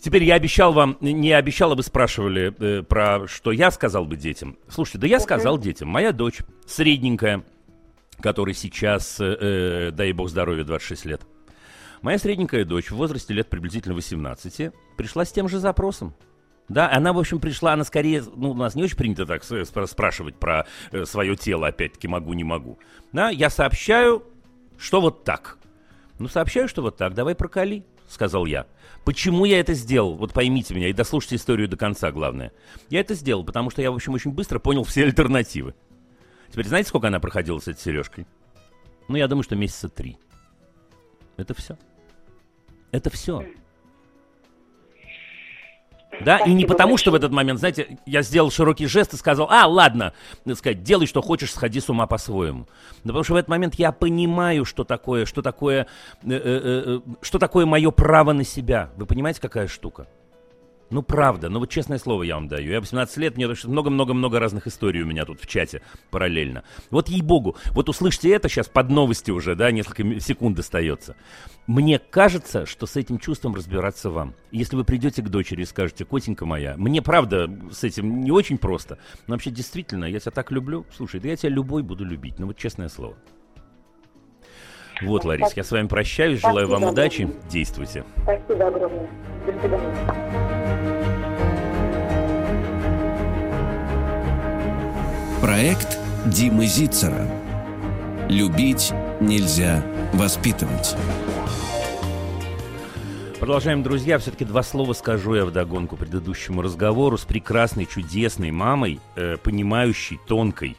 Теперь 0.00 0.24
я 0.24 0.34
обещал 0.34 0.72
вам, 0.72 0.96
не 1.00 1.32
обещал, 1.32 1.72
а 1.72 1.74
вы 1.74 1.82
спрашивали 1.82 2.54
э, 2.58 2.82
про 2.82 3.26
что 3.26 3.50
я 3.50 3.70
сказал 3.70 4.04
бы 4.04 4.16
детям. 4.16 4.56
Слушайте, 4.68 4.98
да 4.98 5.06
я 5.06 5.20
сказал 5.20 5.58
детям. 5.58 5.88
Моя 5.88 6.12
дочь, 6.12 6.40
средненькая, 6.66 7.42
которой 8.20 8.54
сейчас, 8.54 9.20
э, 9.20 9.36
э 9.40 9.90
дай 9.90 10.12
бог 10.12 10.28
здоровья, 10.28 10.64
26 10.64 11.06
лет. 11.06 11.22
Моя 12.02 12.18
средненькая 12.18 12.64
дочь 12.64 12.90
в 12.90 12.96
возрасте 12.96 13.34
лет 13.34 13.48
приблизительно 13.48 13.94
18 13.94 14.70
пришла 14.96 15.24
с 15.24 15.32
тем 15.32 15.48
же 15.48 15.58
запросом. 15.58 16.14
Да, 16.68 16.90
она, 16.90 17.12
в 17.12 17.18
общем, 17.18 17.38
пришла, 17.38 17.74
она 17.74 17.84
скорее, 17.84 18.24
ну, 18.34 18.50
у 18.50 18.54
нас 18.54 18.74
не 18.74 18.82
очень 18.82 18.96
принято 18.96 19.24
так 19.24 19.44
спрашивать 19.44 20.36
про 20.36 20.66
э, 20.90 21.04
свое 21.04 21.36
тело, 21.36 21.68
опять-таки, 21.68 22.08
могу, 22.08 22.32
не 22.32 22.44
могу. 22.44 22.78
Да, 23.12 23.30
я 23.30 23.50
сообщаю, 23.50 24.24
что 24.76 25.00
вот 25.00 25.22
так. 25.22 25.58
Ну, 26.18 26.28
сообщаю, 26.28 26.68
что 26.68 26.82
вот 26.82 26.96
так, 26.96 27.14
давай 27.14 27.34
проколи, 27.34 27.84
сказал 28.08 28.46
я. 28.46 28.66
Почему 29.04 29.44
я 29.44 29.60
это 29.60 29.74
сделал? 29.74 30.16
Вот 30.16 30.32
поймите 30.32 30.74
меня 30.74 30.88
и 30.88 30.92
дослушайте 30.92 31.36
историю 31.36 31.68
до 31.68 31.76
конца, 31.76 32.10
главное. 32.10 32.52
Я 32.90 33.00
это 33.00 33.14
сделал, 33.14 33.44
потому 33.44 33.70
что 33.70 33.80
я, 33.80 33.92
в 33.92 33.94
общем, 33.94 34.14
очень 34.14 34.32
быстро 34.32 34.58
понял 34.58 34.82
все 34.82 35.04
альтернативы. 35.04 35.74
Теперь 36.50 36.66
знаете, 36.66 36.88
сколько 36.88 37.06
она 37.06 37.20
проходила 37.20 37.60
с 37.60 37.68
этой 37.68 37.80
сережкой? 37.80 38.26
Ну, 39.06 39.16
я 39.16 39.28
думаю, 39.28 39.44
что 39.44 39.54
месяца 39.54 39.88
три. 39.88 40.18
Это 41.36 41.54
все. 41.54 41.78
Это 42.90 43.10
все. 43.10 43.46
Да, 46.20 46.38
и 46.38 46.52
не 46.52 46.64
потому, 46.64 46.96
что 46.96 47.10
в 47.10 47.14
этот 47.14 47.32
момент, 47.32 47.58
знаете, 47.58 47.98
я 48.06 48.22
сделал 48.22 48.50
широкий 48.50 48.86
жест 48.86 49.12
и 49.12 49.16
сказал, 49.16 49.48
а, 49.50 49.66
ладно, 49.66 50.12
так 50.44 50.56
сказать, 50.56 50.82
делай, 50.82 51.06
что 51.06 51.20
хочешь, 51.20 51.52
сходи 51.52 51.80
с 51.80 51.88
ума 51.88 52.06
по-своему. 52.06 52.66
Но 53.04 53.08
потому 53.08 53.24
что 53.24 53.34
в 53.34 53.36
этот 53.36 53.48
момент 53.48 53.74
я 53.74 53.92
понимаю, 53.92 54.64
что 54.64 54.84
такое, 54.84 55.26
что 55.26 55.42
такое, 55.42 55.86
э, 56.22 56.30
э, 56.30 56.82
э, 56.86 57.00
что 57.20 57.38
такое 57.38 57.66
мое 57.66 57.90
право 57.90 58.32
на 58.32 58.44
себя. 58.44 58.90
Вы 58.96 59.06
понимаете, 59.06 59.40
какая 59.40 59.68
штука? 59.68 60.06
Ну, 60.90 61.02
правда, 61.02 61.48
ну 61.48 61.58
вот 61.58 61.68
честное 61.68 61.98
слово 61.98 62.22
я 62.22 62.36
вам 62.36 62.46
даю. 62.48 62.70
Я 62.70 62.80
18 62.80 63.16
лет, 63.16 63.36
мне 63.36 63.48
много-много-много 63.64 64.38
разных 64.38 64.66
историй 64.66 65.02
у 65.02 65.06
меня 65.06 65.24
тут 65.24 65.40
в 65.40 65.46
чате 65.46 65.82
параллельно. 66.10 66.62
Вот 66.90 67.08
ей-богу, 67.08 67.56
вот 67.72 67.88
услышьте 67.88 68.30
это 68.30 68.48
сейчас 68.48 68.68
под 68.68 68.90
новости 68.90 69.30
уже, 69.30 69.56
да, 69.56 69.70
несколько 69.72 70.20
секунд 70.20 70.58
остается. 70.58 71.16
Мне 71.66 71.98
кажется, 71.98 72.66
что 72.66 72.86
с 72.86 72.94
этим 72.94 73.18
чувством 73.18 73.54
разбираться 73.54 74.10
вам. 74.10 74.34
Если 74.52 74.76
вы 74.76 74.84
придете 74.84 75.22
к 75.22 75.28
дочери 75.28 75.62
и 75.62 75.66
скажете, 75.66 76.04
котенька 76.04 76.46
моя, 76.46 76.74
мне 76.76 77.02
правда 77.02 77.50
с 77.72 77.82
этим 77.82 78.20
не 78.22 78.30
очень 78.30 78.58
просто, 78.58 78.98
но 79.26 79.34
вообще 79.34 79.50
действительно, 79.50 80.04
я 80.04 80.20
тебя 80.20 80.30
так 80.30 80.52
люблю, 80.52 80.86
слушай, 80.96 81.18
да 81.18 81.28
я 81.28 81.36
тебя 81.36 81.50
любой 81.50 81.82
буду 81.82 82.04
любить, 82.04 82.38
ну 82.38 82.46
вот 82.46 82.56
честное 82.56 82.88
слово. 82.88 83.16
Вот, 85.02 85.24
Ларис, 85.24 85.52
я 85.54 85.64
с 85.64 85.70
вами 85.70 85.88
прощаюсь, 85.88 86.40
желаю 86.40 86.68
вам 86.68 86.78
Спасибо 86.78 86.92
удачи, 86.92 87.22
огромное. 87.22 87.50
действуйте. 87.50 88.04
Спасибо 88.22 88.68
огромное. 88.68 89.10
До 89.44 89.60
свидания. 89.60 90.55
Проект 95.46 95.96
Димы 96.26 96.66
Зицера. 96.66 97.24
Любить 98.28 98.92
нельзя 99.20 99.80
воспитывать. 100.12 100.96
Продолжаем, 103.38 103.84
друзья. 103.84 104.18
Все-таки 104.18 104.44
два 104.44 104.64
слова 104.64 104.92
скажу 104.92 105.36
я 105.36 105.44
вдогонку 105.44 105.96
предыдущему 105.96 106.62
разговору 106.62 107.16
с 107.16 107.24
прекрасной, 107.24 107.86
чудесной 107.86 108.50
мамой, 108.50 108.98
э, 109.14 109.36
понимающей, 109.40 110.18
тонкой, 110.26 110.76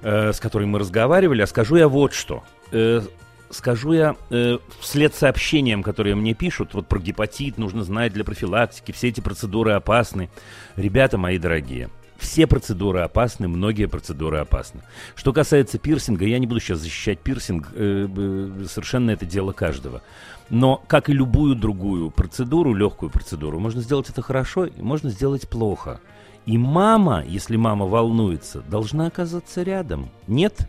э, 0.00 0.32
с 0.32 0.40
которой 0.40 0.64
мы 0.64 0.78
разговаривали. 0.78 1.42
А 1.42 1.46
скажу 1.46 1.76
я 1.76 1.86
вот 1.86 2.14
что. 2.14 2.44
Э, 2.72 3.02
скажу 3.50 3.92
я 3.92 4.16
э, 4.30 4.56
вслед 4.80 5.14
сообщениям, 5.14 5.82
которые 5.82 6.14
мне 6.14 6.32
пишут, 6.32 6.72
вот 6.72 6.86
про 6.86 6.98
гепатит 6.98 7.58
нужно 7.58 7.84
знать 7.84 8.14
для 8.14 8.24
профилактики, 8.24 8.92
все 8.92 9.08
эти 9.08 9.20
процедуры 9.20 9.72
опасны. 9.72 10.30
Ребята 10.76 11.18
мои 11.18 11.38
дорогие, 11.38 11.90
все 12.18 12.48
процедуры 12.48 13.00
опасны, 13.00 13.46
многие 13.48 13.86
процедуры 13.86 14.38
опасны. 14.38 14.82
Что 15.14 15.32
касается 15.32 15.78
пирсинга, 15.78 16.26
я 16.26 16.38
не 16.38 16.46
буду 16.46 16.60
сейчас 16.60 16.80
защищать 16.80 17.20
пирсинг, 17.20 17.68
э, 17.72 18.66
совершенно 18.68 19.12
это 19.12 19.24
дело 19.24 19.52
каждого. 19.52 20.02
Но, 20.50 20.82
как 20.88 21.08
и 21.08 21.12
любую 21.12 21.54
другую 21.54 22.10
процедуру, 22.10 22.74
легкую 22.74 23.10
процедуру, 23.10 23.60
можно 23.60 23.80
сделать 23.82 24.10
это 24.10 24.20
хорошо 24.20 24.68
можно 24.78 25.10
сделать 25.10 25.48
плохо. 25.48 26.00
И 26.44 26.58
мама, 26.58 27.22
если 27.24 27.56
мама 27.56 27.86
волнуется, 27.86 28.62
должна 28.62 29.06
оказаться 29.06 29.62
рядом. 29.62 30.10
Нет? 30.26 30.68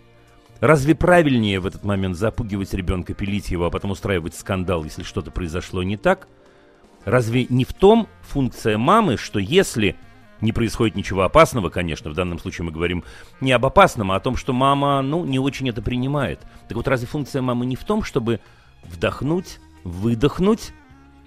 Разве 0.60 0.94
правильнее 0.94 1.60
в 1.60 1.66
этот 1.66 1.84
момент 1.84 2.18
запугивать 2.18 2.74
ребенка, 2.74 3.14
пилить 3.14 3.50
его, 3.50 3.66
а 3.66 3.70
потом 3.72 3.92
устраивать 3.92 4.36
скандал, 4.36 4.84
если 4.84 5.04
что-то 5.04 5.32
произошло 5.32 5.82
не 5.82 5.98
так? 5.98 6.28
Разве 7.06 7.48
не 7.50 7.64
в 7.64 7.74
том 7.74 8.08
функция 8.22 8.78
мамы, 8.78 9.16
что 9.16 9.40
если 9.40 9.96
не 10.42 10.52
происходит 10.52 10.96
ничего 10.96 11.24
опасного, 11.24 11.70
конечно, 11.70 12.10
в 12.10 12.14
данном 12.14 12.40
случае 12.40 12.66
мы 12.66 12.72
говорим 12.72 13.04
не 13.42 13.52
об 13.52 13.66
опасном, 13.66 14.12
а 14.12 14.16
о 14.16 14.20
том, 14.20 14.36
что 14.36 14.54
мама, 14.54 15.02
ну, 15.02 15.26
не 15.26 15.40
очень 15.40 15.70
это 15.70 15.82
принимает. 15.82 16.40
Так 16.68 16.78
вот, 16.78 16.88
разве 16.88 17.08
функция 17.08 17.42
мамы 17.42 17.66
не 17.66 17.76
в 17.76 17.84
том, 17.84 18.04
чтобы 18.04 18.40
вдохнуть, 18.84 19.60
выдохнуть 19.84 20.72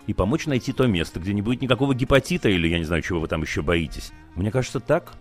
и 0.07 0.14
помочь 0.14 0.47
найти 0.47 0.73
то 0.73 0.87
место, 0.87 1.21
где 1.21 1.33
не 1.33 1.42
будет 1.42 1.62
никакого 1.62 1.95
гепатита 1.95 2.49
или 2.49 2.69
я 2.69 2.78
не 2.78 2.85
знаю, 2.85 3.02
чего 3.02 3.21
вы 3.21 3.28
там 3.28 3.42
еще 3.42 3.62
боитесь? 3.62 4.12
Мне 4.35 4.50
кажется, 4.50 4.81
так. 4.81 5.12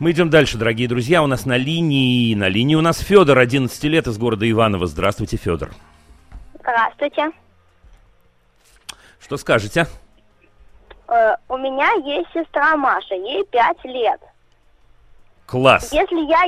Мы 0.00 0.10
идем 0.10 0.28
дальше, 0.28 0.58
дорогие 0.58 0.88
друзья. 0.88 1.22
У 1.22 1.26
нас 1.26 1.46
на 1.46 1.56
линии, 1.56 2.34
на 2.34 2.48
линии 2.48 2.74
у 2.74 2.80
нас 2.80 2.98
Федор, 2.98 3.38
11 3.38 3.84
лет, 3.84 4.08
из 4.08 4.18
города 4.18 4.50
Иваново. 4.50 4.86
Здравствуйте, 4.86 5.36
Федор. 5.36 5.70
Здравствуйте. 6.60 7.30
Что 9.20 9.36
скажете? 9.36 9.86
Э, 11.08 11.36
у 11.48 11.56
меня 11.58 11.92
есть 12.04 12.30
сестра 12.32 12.76
Маша, 12.76 13.14
ей 13.14 13.44
пять 13.46 13.82
лет. 13.84 14.20
Класс. 15.46 15.92
Если 15.92 16.20
я 16.26 16.42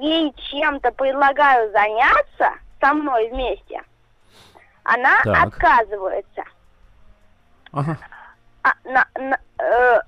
ей 0.00 0.32
чем-то 0.50 0.92
предлагаю 0.92 1.70
заняться 1.72 2.50
со 2.80 2.92
мной 2.94 3.28
вместе, 3.30 3.82
она 4.84 5.20
Так. 5.24 5.46
отказывается. 5.48 6.44
Ага. 7.72 7.98
А 8.62 8.70
на- 8.84 9.08
на- 9.18 9.38
э, 9.58 10.00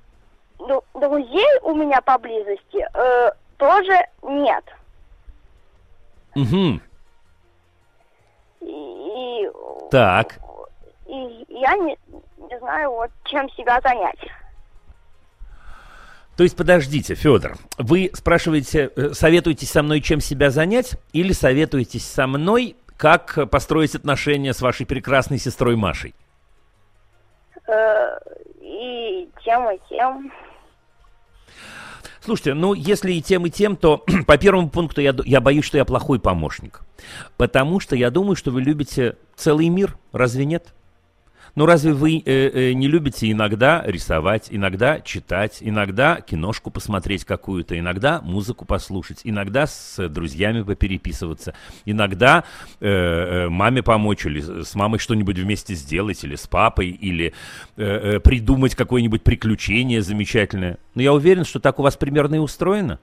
ду- 0.59 0.85
друзей 0.95 1.59
у 1.63 1.75
меня 1.75 2.01
поблизости 2.01 2.87
э, 2.95 3.31
тоже 3.57 3.99
нет. 4.23 4.65
Угу. 6.37 6.81
И, 8.61 9.51
Так. 9.91 10.39
и 11.07 11.45
я 11.49 11.77
не, 11.77 11.99
не 12.39 12.59
знаю, 12.59 12.91
вот 12.91 13.11
чем 13.25 13.49
себя 13.51 13.81
занять. 13.83 14.19
То 16.37 16.45
есть, 16.45 16.57
подождите, 16.57 17.17
Федор, 17.17 17.57
вы 17.79 18.11
спрашиваете, 18.15 18.91
э, 18.95 19.13
советуетесь 19.13 19.71
со 19.71 19.83
мной, 19.83 20.01
чем 20.01 20.21
себя 20.21 20.51
занять, 20.51 20.97
или 21.13 21.33
советуетесь 21.33 22.07
со 22.07 22.29
мной, 22.29 22.77
как 22.97 23.51
построить 23.51 23.97
отношения 23.97 24.53
с 24.53 24.63
вашей 24.63 24.87
прекрасной 24.87 25.39
сестрой 25.39 25.75
Машей? 25.75 26.15
Э, 27.67 28.19
и 28.61 29.29
тем, 29.45 29.69
и 29.71 29.81
тем. 29.89 30.33
Слушайте, 32.21 32.55
ну, 32.55 32.75
если 32.75 33.13
и 33.13 33.23
тем, 33.23 33.47
и 33.47 33.51
тем, 33.51 33.77
то 33.77 34.05
по 34.27 34.39
первому 34.39 34.71
пункту 34.71 35.01
я, 35.01 35.15
я 35.25 35.41
боюсь, 35.41 35.65
что 35.65 35.77
я 35.77 35.85
плохой 35.85 36.21
помощник. 36.21 36.83
Потому 37.37 37.81
что 37.81 37.97
я 37.97 38.11
думаю, 38.11 38.37
что 38.37 38.51
вы 38.51 38.63
любите 38.63 39.17
целый 39.35 39.69
мир. 39.71 39.97
Разве 40.13 40.45
нет? 40.45 40.73
Ну, 41.55 41.67
разве 41.67 41.93
вы 41.93 42.23
э, 42.25 42.71
э, 42.71 42.73
не 42.73 42.89
любите 42.89 43.31
иногда 43.31 43.83
рисовать, 43.85 44.49
иногда 44.51 45.01
читать, 45.01 45.59
иногда 45.61 46.21
киношку 46.21 46.71
посмотреть 46.71 47.25
какую-то, 47.25 47.79
иногда 47.79 48.21
музыку 48.21 48.65
послушать, 48.65 49.21
иногда 49.25 49.67
с 49.67 50.09
друзьями 50.09 50.63
попереписываться, 50.63 51.55
иногда 51.85 52.45
э, 52.81 52.87
э, 52.87 53.49
маме 53.49 53.83
помочь 53.83 54.27
или 54.27 54.63
с 54.63 54.75
мамой 54.75 54.99
что-нибудь 54.99 55.39
вместе 55.39 55.75
сделать, 55.75 56.23
или 56.25 56.37
с 56.37 56.47
папой, 56.47 56.91
или 56.91 57.33
э, 57.77 57.85
э, 57.85 58.21
придумать 58.21 58.75
какое-нибудь 58.75 59.23
приключение 59.23 60.03
замечательное. 60.03 60.79
Но 60.95 61.03
я 61.03 61.13
уверен, 61.13 61.45
что 61.45 61.61
так 61.61 61.79
у 61.79 61.83
вас 61.83 61.97
примерно 61.97 62.37
и 62.37 62.39
устроено. 62.39 62.99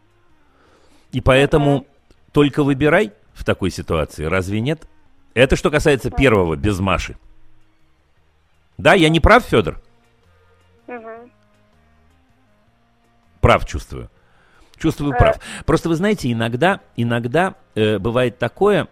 И 1.11 1.21
поэтому 1.21 1.87
только 2.31 2.63
выбирай 2.63 3.11
в 3.33 3.43
такой 3.43 3.71
ситуации, 3.71 4.25
разве 4.25 4.59
нет? 4.59 4.87
Это 5.33 5.55
что 5.55 5.69
касается 5.69 6.11
первого, 6.11 6.55
без 6.55 6.79
Маши. 6.79 7.17
Да, 8.77 8.93
я 8.93 9.09
не 9.09 9.19
прав, 9.19 9.43
Федор? 9.45 9.81
Мгм. 10.87 11.31
Прав 13.41 13.65
чувствую. 13.65 14.09
Чувствую 14.77 15.15
прав. 15.17 15.37
Просто 15.65 15.89
вы 15.89 15.95
знаете, 15.95 16.31
иногда, 16.31 16.81
иногда 16.97 17.55
э, 17.75 17.97
бывает 17.97 18.37
такое, 18.37 18.87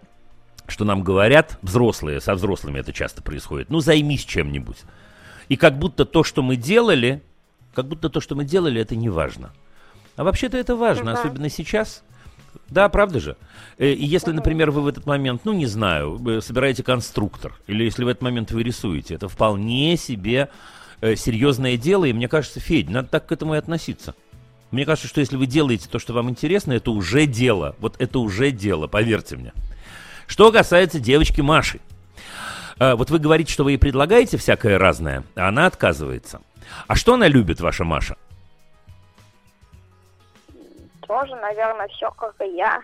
что 0.68 0.86
нам 0.86 1.04
говорят 1.04 1.58
взрослые, 1.62 2.22
со 2.22 2.34
взрослыми 2.36 2.80
это 2.80 2.94
часто 2.94 3.22
происходит, 3.22 3.70
ну 3.70 3.80
займись 3.82 4.24
чем-нибудь. 4.24 4.84
И 5.50 5.58
как 5.58 5.78
будто 5.78 6.06
то, 6.06 6.24
что 6.24 6.42
мы 6.42 6.56
делали, 6.56 7.22
как 7.76 7.88
будто 7.88 8.10
то, 8.10 8.22
что 8.22 8.36
мы 8.36 8.46
делали, 8.46 8.80
это 8.80 8.96
не 8.96 9.10
важно. 9.10 9.52
А 10.16 10.24
вообще-то 10.24 10.58
это 10.58 10.76
важно, 10.76 11.12
Мгм. 11.12 11.20
особенно 11.20 11.50
сейчас. 11.50 12.04
Да, 12.70 12.90
правда 12.90 13.20
же? 13.20 13.38
Э, 13.78 13.92
И 13.92 14.06
если, 14.06 14.32
например, 14.32 14.72
вы 14.72 14.82
в 14.82 14.88
этот 14.88 15.06
момент, 15.06 15.42
ну, 15.46 15.54
не 15.54 15.66
знаю, 15.66 16.20
собираете 16.42 16.84
конструктор, 16.84 17.54
или 17.68 17.84
если 17.84 18.04
в 18.04 18.08
этот 18.08 18.22
момент 18.24 18.52
вы 18.52 18.64
рисуете, 18.64 19.16
это 19.16 19.28
вполне 19.30 19.98
себе 19.98 20.50
э, 21.02 21.16
серьезное 21.16 21.78
дело, 21.78 22.06
и 22.06 22.14
мне 22.14 22.28
кажется, 22.28 22.60
Федь, 22.60 22.90
надо 22.90 23.08
так 23.10 23.26
к 23.28 23.32
этому 23.32 23.56
и 23.56 23.58
относиться. 23.58 24.16
Мне 24.72 24.86
кажется, 24.86 25.08
что 25.08 25.20
если 25.20 25.36
вы 25.38 25.46
делаете 25.46 25.88
то, 25.90 26.00
что 26.00 26.14
вам 26.14 26.30
интересно, 26.30 26.74
это 26.74 26.90
уже 26.92 27.28
дело. 27.28 27.76
Вот 27.80 27.96
это 28.00 28.18
уже 28.20 28.50
дело, 28.52 28.88
поверьте 28.88 29.36
мне. 29.36 29.54
Что 30.26 30.52
касается 30.52 31.00
девочки 31.00 31.42
Маши. 31.42 31.80
Э, 32.80 32.96
Вот 32.96 33.12
вы 33.12 33.20
говорите, 33.20 33.54
что 33.54 33.64
вы 33.64 33.72
ей 33.74 33.78
предлагаете 33.78 34.38
всякое 34.38 34.78
разное, 34.80 35.24
а 35.36 35.50
она 35.50 35.68
отказывается. 35.68 36.42
А 36.88 36.96
что 36.96 37.14
она 37.16 37.28
любит, 37.28 37.60
ваша 37.62 37.84
Маша? 37.84 38.16
Тоже, 41.08 41.36
наверное, 41.36 41.88
все 41.90 42.10
как 42.12 42.36
и 42.42 42.56
я. 42.56 42.82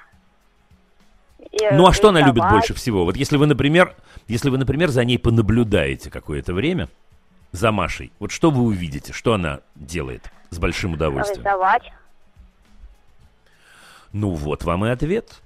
И 1.52 1.68
Ну 1.72 1.88
а 1.88 1.94
что 1.94 2.10
она 2.10 2.22
любит 2.22 2.44
больше 2.50 2.74
всего? 2.74 3.06
Вот 3.06 3.16
если 3.16 3.38
вы, 3.38 3.46
например, 3.46 3.96
если 4.28 4.50
вы, 4.50 4.58
например, 4.58 4.90
за 4.90 5.06
ней 5.06 5.18
понаблюдаете 5.18 6.12
какое-то 6.12 6.54
время, 6.54 6.90
за 7.52 7.72
Машей, 7.72 8.12
вот 8.20 8.32
что 8.32 8.52
вы 8.52 8.64
увидите, 8.64 9.14
что 9.14 9.34
она 9.34 9.62
делает 9.76 10.32
с 10.50 10.60
большим 10.60 10.94
удовольствием? 10.94 11.42
Рисовать. 11.42 11.92
Ну 14.12 14.32
вот 14.32 14.64
вам 14.64 14.86
и 14.86 14.90
ответ. 14.90 15.42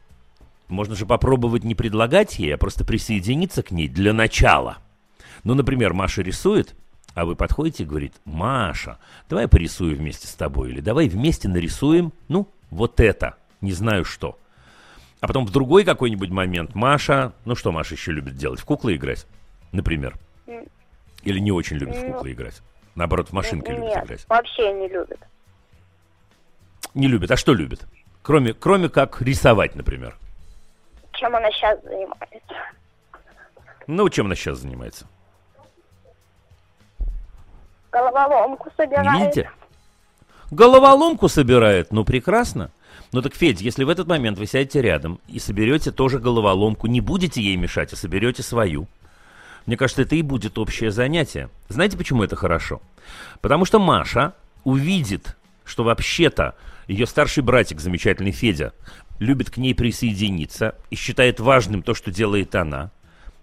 Можно 0.68 0.96
же 0.96 1.06
попробовать 1.06 1.63
не 1.63 1.75
предлагать 1.75 2.39
ей, 2.39 2.56
а 2.56 2.58
просто 2.58 2.84
присоединиться 2.84 3.62
к 3.62 3.72
ней 3.72 3.88
для 3.88 4.13
начала. 4.13 4.77
Ну, 5.44 5.53
например, 5.53 5.94
Маша 5.94 6.22
рисует, 6.22 6.74
А 7.15 7.25
вы 7.25 7.36
подходите 7.36 7.84
и 7.84 7.86
говорите, 7.86 8.15
Маша, 8.25 8.98
давай 9.30 9.48
порисую 9.48 9.96
вместе 9.96 10.27
с 10.27 10.34
тобой, 10.34 10.72
или 10.72 10.82
давай 10.82 11.08
вместе 11.10 11.48
нарисуем, 11.48 12.12
ну, 12.27 12.48
вот 12.74 13.00
это, 13.00 13.36
не 13.62 13.72
знаю 13.72 14.06
что. 14.06 14.38
А 15.22 15.27
потом 15.27 15.46
в 15.46 15.51
другой 15.51 15.86
какой-нибудь 15.86 16.30
момент 16.30 16.75
Маша, 16.75 17.34
ну 17.46 17.56
что 17.56 17.72
Маша 17.72 17.94
еще 17.94 18.12
любит 18.12 18.36
делать, 18.36 18.60
в 18.60 18.65
куклы 18.65 18.96
играть, 18.96 19.25
например. 19.72 20.15
Или 21.24 21.39
не 21.39 21.51
очень 21.51 21.77
любит 21.77 21.96
в 21.96 22.06
куклы 22.06 22.34
играть. 22.34 22.62
Наоборот, 22.96 23.30
в 23.30 23.34
машинки 23.34 23.70
любит 23.70 23.84
Нет, 23.86 24.06
играть. 24.06 24.25
вообще 24.27 24.74
не 24.74 24.88
любит. 24.89 25.20
Не 26.94 27.08
любит. 27.08 27.32
А 27.32 27.38
что 27.38 27.53
любит? 27.53 27.82
Кроме, 28.22 28.53
кроме 28.53 28.89
как 28.89 29.22
рисовать, 29.22 29.75
например. 29.75 30.18
Чем 31.13 31.36
она 31.36 31.50
сейчас 31.51 31.82
занимается? 31.84 32.56
Ну, 33.88 34.10
чем 34.10 34.25
она 34.27 34.36
сейчас 34.36 34.60
занимается? 34.60 35.08
Головоломку 37.92 38.70
собирает. 38.75 39.12
Не 39.12 39.20
видите? 39.20 39.51
Головоломку 40.51 41.29
собирает. 41.29 41.91
Ну, 41.91 42.03
прекрасно. 42.03 42.71
Ну 43.12 43.21
так, 43.21 43.35
Федь, 43.35 43.62
если 43.62 43.83
в 43.83 43.89
этот 43.89 44.07
момент 44.07 44.38
вы 44.39 44.47
сядете 44.47 44.81
рядом 44.81 45.19
и 45.27 45.39
соберете 45.39 45.91
тоже 45.91 46.19
головоломку, 46.19 46.88
не 46.88 47.00
будете 47.00 47.41
ей 47.41 47.55
мешать, 47.57 47.93
а 47.93 47.95
соберете 47.95 48.41
свою, 48.41 48.88
мне 49.65 49.77
кажется, 49.77 50.01
это 50.01 50.15
и 50.15 50.21
будет 50.21 50.57
общее 50.57 50.91
занятие. 50.91 51.50
Знаете, 51.69 51.97
почему 51.97 52.23
это 52.23 52.35
хорошо? 52.35 52.81
Потому 53.41 53.65
что 53.65 53.79
Маша 53.79 54.33
увидит, 54.63 55.38
что 55.63 55.83
вообще-то 55.83 56.55
ее 56.88 57.05
старший 57.05 57.43
братик, 57.43 57.79
замечательный 57.79 58.31
Федя, 58.31 58.73
любит 59.19 59.50
к 59.50 59.57
ней 59.57 59.73
присоединиться 59.73 60.75
и 60.89 60.95
считает 60.95 61.39
важным 61.39 61.83
то, 61.83 61.93
что 61.93 62.12
делает 62.12 62.55
она. 62.55 62.91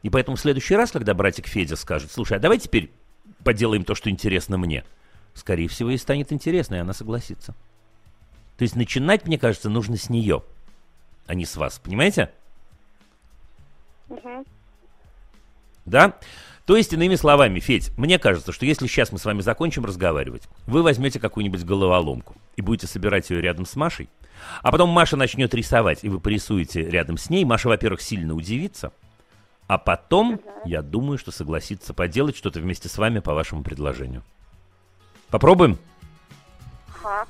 И 0.02 0.10
поэтому 0.10 0.36
в 0.36 0.40
следующий 0.40 0.74
раз, 0.74 0.90
когда 0.90 1.14
братик 1.14 1.46
Федя 1.46 1.76
скажет, 1.76 2.10
слушай, 2.12 2.36
а 2.36 2.40
давай 2.40 2.58
теперь 2.58 2.90
поделаем 3.44 3.84
то, 3.84 3.94
что 3.94 4.10
интересно 4.10 4.58
мне, 4.58 4.84
скорее 5.34 5.68
всего, 5.68 5.90
ей 5.90 5.98
станет 5.98 6.32
интересно, 6.32 6.76
и 6.76 6.78
она 6.78 6.92
согласится. 6.92 7.54
То 8.56 8.62
есть 8.62 8.76
начинать, 8.76 9.26
мне 9.26 9.38
кажется, 9.38 9.70
нужно 9.70 9.96
с 9.96 10.10
нее, 10.10 10.42
а 11.26 11.34
не 11.34 11.46
с 11.46 11.56
вас. 11.56 11.78
Понимаете? 11.78 12.30
Мгм. 14.08 14.44
Да? 15.86 16.18
То 16.66 16.76
есть, 16.76 16.92
иными 16.92 17.16
словами, 17.16 17.58
Федь, 17.58 17.90
мне 17.96 18.18
кажется, 18.18 18.52
что 18.52 18.64
если 18.64 18.86
сейчас 18.86 19.12
мы 19.12 19.18
с 19.18 19.24
вами 19.24 19.40
закончим 19.40 19.84
разговаривать, 19.84 20.42
вы 20.66 20.82
возьмете 20.82 21.18
какую-нибудь 21.18 21.64
головоломку 21.64 22.36
и 22.56 22.62
будете 22.62 22.86
собирать 22.86 23.30
ее 23.30 23.40
рядом 23.40 23.66
с 23.66 23.74
Машей, 23.76 24.08
а 24.62 24.70
потом 24.70 24.90
Маша 24.90 25.16
начнет 25.16 25.52
рисовать, 25.54 26.04
и 26.04 26.08
вы 26.08 26.20
порисуете 26.20 26.82
рядом 26.82 27.18
с 27.18 27.30
ней. 27.30 27.44
Маша, 27.44 27.68
во-первых, 27.68 28.00
сильно 28.00 28.34
удивится, 28.34 28.92
а 29.66 29.78
потом, 29.78 30.40
я 30.64 30.82
думаю, 30.82 31.18
что 31.18 31.30
согласится 31.30 31.94
поделать 31.94 32.36
что-то 32.36 32.60
вместе 32.60 32.88
с 32.88 32.98
вами 32.98 33.20
по 33.20 33.34
вашему 33.34 33.62
предложению. 33.62 34.22
Попробуем? 35.30 35.78
Ага. 37.02 37.26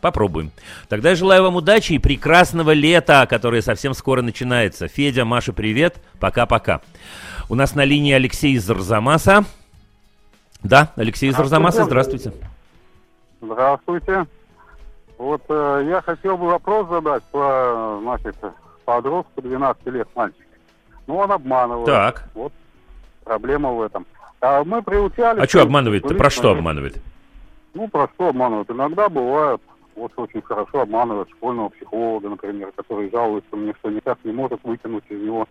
Попробуем. 0.00 0.50
Тогда 0.88 1.10
я 1.10 1.14
желаю 1.14 1.42
вам 1.42 1.56
удачи 1.56 1.92
и 1.92 1.98
прекрасного 1.98 2.72
лета, 2.72 3.26
которое 3.28 3.60
совсем 3.60 3.92
скоро 3.92 4.22
начинается. 4.22 4.88
Федя, 4.88 5.24
Маша, 5.24 5.52
привет. 5.52 6.02
Пока-пока. 6.18 6.80
У 7.48 7.54
нас 7.54 7.74
на 7.74 7.84
линии 7.84 8.12
Алексей 8.12 8.54
из 8.54 8.68
Арзамаса. 8.70 9.44
Да, 10.62 10.92
Алексей 10.96 11.30
из 11.30 11.38
Арзамаса, 11.38 11.84
здравствуйте. 11.84 12.32
Здравствуйте. 13.40 14.26
Вот 15.18 15.42
э, 15.48 15.86
я 15.86 16.00
хотел 16.00 16.38
бы 16.38 16.46
вопрос 16.46 16.88
задать 16.88 17.22
по, 17.24 17.98
значит, 18.02 18.36
подростку 18.84 19.42
12 19.42 19.86
лет 19.86 20.08
мальчик. 20.14 20.46
Ну, 21.06 21.16
он 21.16 21.30
обманывает. 21.30 21.86
Так. 21.86 22.28
Вот 22.34 22.52
проблема 23.24 23.72
в 23.72 23.82
этом. 23.82 24.06
А 24.40 24.64
мы 24.64 24.82
приучали... 24.82 25.40
А 25.40 25.46
что 25.46 25.62
обманывает-то? 25.62 26.08
Говорит, 26.08 26.22
Про 26.22 26.30
что 26.30 26.50
обманывает? 26.50 26.96
Ну, 27.74 27.88
про 27.88 28.08
что 28.14 28.28
обманывают? 28.28 28.70
Иногда 28.70 29.08
бывает, 29.08 29.60
вот 29.94 30.12
очень 30.16 30.42
хорошо 30.42 30.80
обманывают 30.80 31.30
школьного 31.30 31.68
психолога, 31.68 32.28
например, 32.28 32.72
который 32.74 33.10
жалуется 33.10 33.54
мне, 33.54 33.74
что 33.78 33.90
никак 33.90 34.18
не 34.24 34.32
может 34.32 34.58
вытянуть 34.64 35.04
из 35.08 35.20
него 35.20 35.46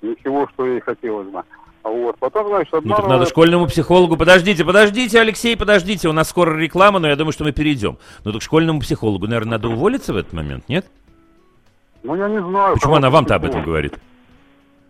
ничего, 0.00 0.48
что 0.48 0.66
ей 0.66 0.80
хотелось 0.80 1.28
бы. 1.28 1.42
А 1.84 1.88
вот 1.88 2.16
потом, 2.18 2.48
значит, 2.48 2.72
Ну 2.72 2.94
так 2.94 3.06
надо 3.08 3.26
школьному 3.26 3.66
психологу. 3.66 4.16
Подождите, 4.16 4.64
подождите, 4.64 5.20
Алексей, 5.20 5.56
подождите. 5.56 6.08
У 6.08 6.12
нас 6.12 6.28
скоро 6.28 6.56
реклама, 6.56 7.00
но 7.00 7.08
я 7.08 7.16
думаю, 7.16 7.32
что 7.32 7.44
мы 7.44 7.52
перейдем. 7.52 7.98
Ну 8.24 8.32
так 8.32 8.40
школьному 8.40 8.80
психологу, 8.80 9.26
наверное, 9.26 9.52
надо 9.52 9.68
уволиться 9.68 10.12
в 10.12 10.16
этот 10.16 10.32
момент, 10.32 10.68
нет? 10.68 10.86
Ну, 12.04 12.14
я 12.14 12.28
не 12.28 12.40
знаю. 12.40 12.74
Почему 12.74 12.94
она 12.94 13.10
вам-то 13.10 13.34
об 13.34 13.44
этом 13.44 13.62
говорит? 13.62 13.94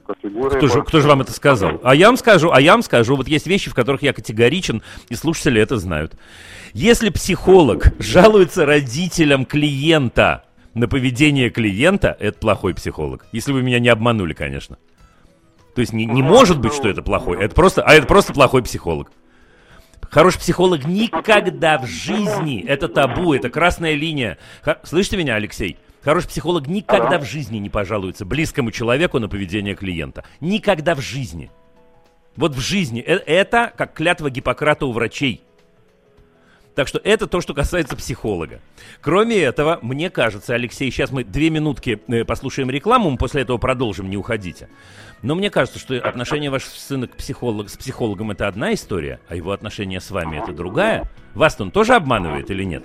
Категория 0.07 0.57
Кто 0.57 0.69
же, 0.69 0.83
кто 0.83 1.01
же 1.01 1.09
вам 1.09 1.21
это 1.21 1.33
сказал? 1.33 1.81
А 1.83 1.95
я 1.95 2.07
вам 2.07 2.17
скажу, 2.17 2.51
а 2.53 2.61
я 2.61 2.73
вам 2.73 2.83
скажу, 2.83 3.17
вот 3.17 3.29
есть 3.29 3.47
вещи, 3.47 3.71
в 3.71 3.75
которых 3.75 4.03
я 4.03 4.12
категоричен, 4.12 4.83
и 5.09 5.15
слушатели 5.15 5.61
это 5.61 5.77
знают. 5.77 6.15
Если 6.73 7.11
психолог 7.11 7.93
жалуется 7.99 8.67
родителям 8.67 9.45
клиента 9.45 10.45
на 10.75 10.88
поведение 10.88 11.51
клиента, 11.51 12.17
это 12.19 12.38
плохой 12.38 12.75
психолог. 12.75 13.27
Если 13.33 13.53
вы 13.53 13.62
меня 13.62 13.79
не 13.79 13.88
обманули, 13.88 14.33
конечно. 14.33 14.79
То 15.75 15.81
есть 15.81 15.93
не, 15.93 16.05
не 16.05 16.23
может 16.23 16.61
быть, 16.61 16.75
что 16.75 16.88
это 16.88 17.03
плохой, 17.03 17.43
это 17.43 17.55
просто, 17.55 17.83
а 17.83 17.95
это 17.95 18.07
просто 18.07 18.33
плохой 18.33 18.62
психолог. 18.62 19.11
Хороший 20.11 20.41
психолог 20.41 20.85
никогда 20.85 21.79
в 21.79 21.87
жизни, 21.87 22.62
это 22.67 22.88
табу, 22.88 23.33
это 23.33 23.49
красная 23.49 23.95
линия. 23.95 24.37
Слышите 24.83 25.17
меня, 25.17 25.37
Алексей? 25.37 25.79
Хороший 26.03 26.29
психолог 26.29 26.67
никогда 26.67 27.19
в 27.19 27.25
жизни 27.25 27.59
не 27.59 27.71
пожалуется 27.71 28.25
близкому 28.25 28.73
человеку 28.73 29.19
на 29.19 29.29
поведение 29.29 29.75
клиента. 29.75 30.25
Никогда 30.41 30.95
в 30.95 31.01
жизни. 31.01 31.51
Вот 32.37 32.55
в 32.55 32.61
жизни. 32.61 33.01
Э- 33.01 33.23
Это 33.25 33.73
как 33.77 33.95
клятва 33.95 34.31
Гиппократа 34.31 34.87
у 34.87 34.93
врачей. 34.93 35.43
Так 36.75 36.88
что 36.88 36.99
это 37.05 37.27
то, 37.27 37.43
что 37.43 37.53
касается 37.53 37.97
психолога. 37.97 38.61
Кроме 39.03 39.37
этого, 39.37 39.79
мне 39.83 40.09
кажется, 40.09 40.55
Алексей, 40.55 40.91
сейчас 40.91 41.11
мы 41.11 41.23
две 41.23 41.51
минутки 41.51 42.01
э, 42.09 42.25
послушаем 42.25 42.71
рекламу, 42.71 43.11
мы 43.11 43.19
после 43.19 43.43
этого 43.43 43.59
продолжим, 43.59 44.09
не 44.09 44.17
уходите. 44.17 44.71
Но 45.21 45.35
мне 45.35 45.51
кажется, 45.51 45.79
что 45.79 45.95
отношение 45.97 46.51
вашего 46.51 46.71
сына 46.71 47.07
к 47.09 47.17
психолог, 47.17 47.69
с 47.69 47.77
психологом 47.77 48.31
это 48.31 48.49
одна 48.49 48.73
история, 48.73 49.21
а 49.29 49.37
его 49.37 49.53
отношение 49.53 50.01
с 50.01 50.11
вами 50.11 50.43
это 50.43 50.53
другая. 50.53 51.05
Вас-то 51.35 51.62
он 51.65 51.71
тоже 51.71 51.95
обманывает 51.95 52.51
или 52.51 52.65
нет? 52.65 52.85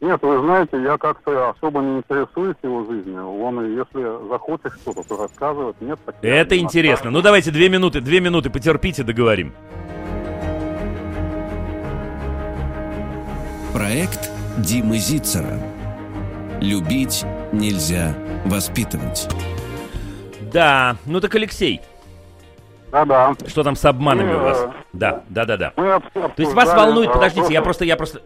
Нет, 0.00 0.22
вы 0.22 0.38
знаете, 0.40 0.82
я 0.82 0.96
как-то 0.96 1.50
особо 1.50 1.80
не 1.80 1.98
интересуюсь 1.98 2.56
его 2.62 2.84
жизнью. 2.86 3.38
Он, 3.42 3.76
если 3.76 4.28
захочет 4.30 4.72
что-то, 4.80 5.02
то 5.06 5.16
рассказывает. 5.18 5.76
Нет, 5.80 5.98
так 6.06 6.14
я 6.22 6.36
Это 6.40 6.56
не 6.56 6.62
интересно. 6.62 7.10
Ну 7.10 7.20
давайте 7.20 7.50
две 7.50 7.68
минуты, 7.68 8.00
две 8.00 8.20
минуты 8.20 8.48
потерпите, 8.48 9.02
договорим. 9.02 9.52
Проект 13.74 14.30
Димы 14.58 14.96
Зицера. 14.98 15.58
Любить 16.60 17.24
нельзя 17.52 18.14
воспитывать. 18.46 19.28
Да, 20.52 20.96
ну 21.06 21.20
так 21.20 21.34
Алексей, 21.34 21.80
Да-да. 22.90 23.34
что 23.46 23.62
там 23.62 23.76
с 23.76 23.84
обманами 23.84 24.34
у 24.34 24.40
вас? 24.40 24.58
Э, 24.62 24.70
Да, 24.92 25.22
да, 25.28 25.44
да, 25.44 25.56
да. 25.56 25.72
Мы 25.76 26.00
То 26.12 26.32
есть 26.42 26.52
вас 26.54 26.74
волнует, 26.74 27.10
э, 27.10 27.12
подождите, 27.12 27.52
я 27.52 27.60
вопрос- 27.60 27.64
просто, 27.64 27.84
я 27.84 27.96
просто... 27.96 28.22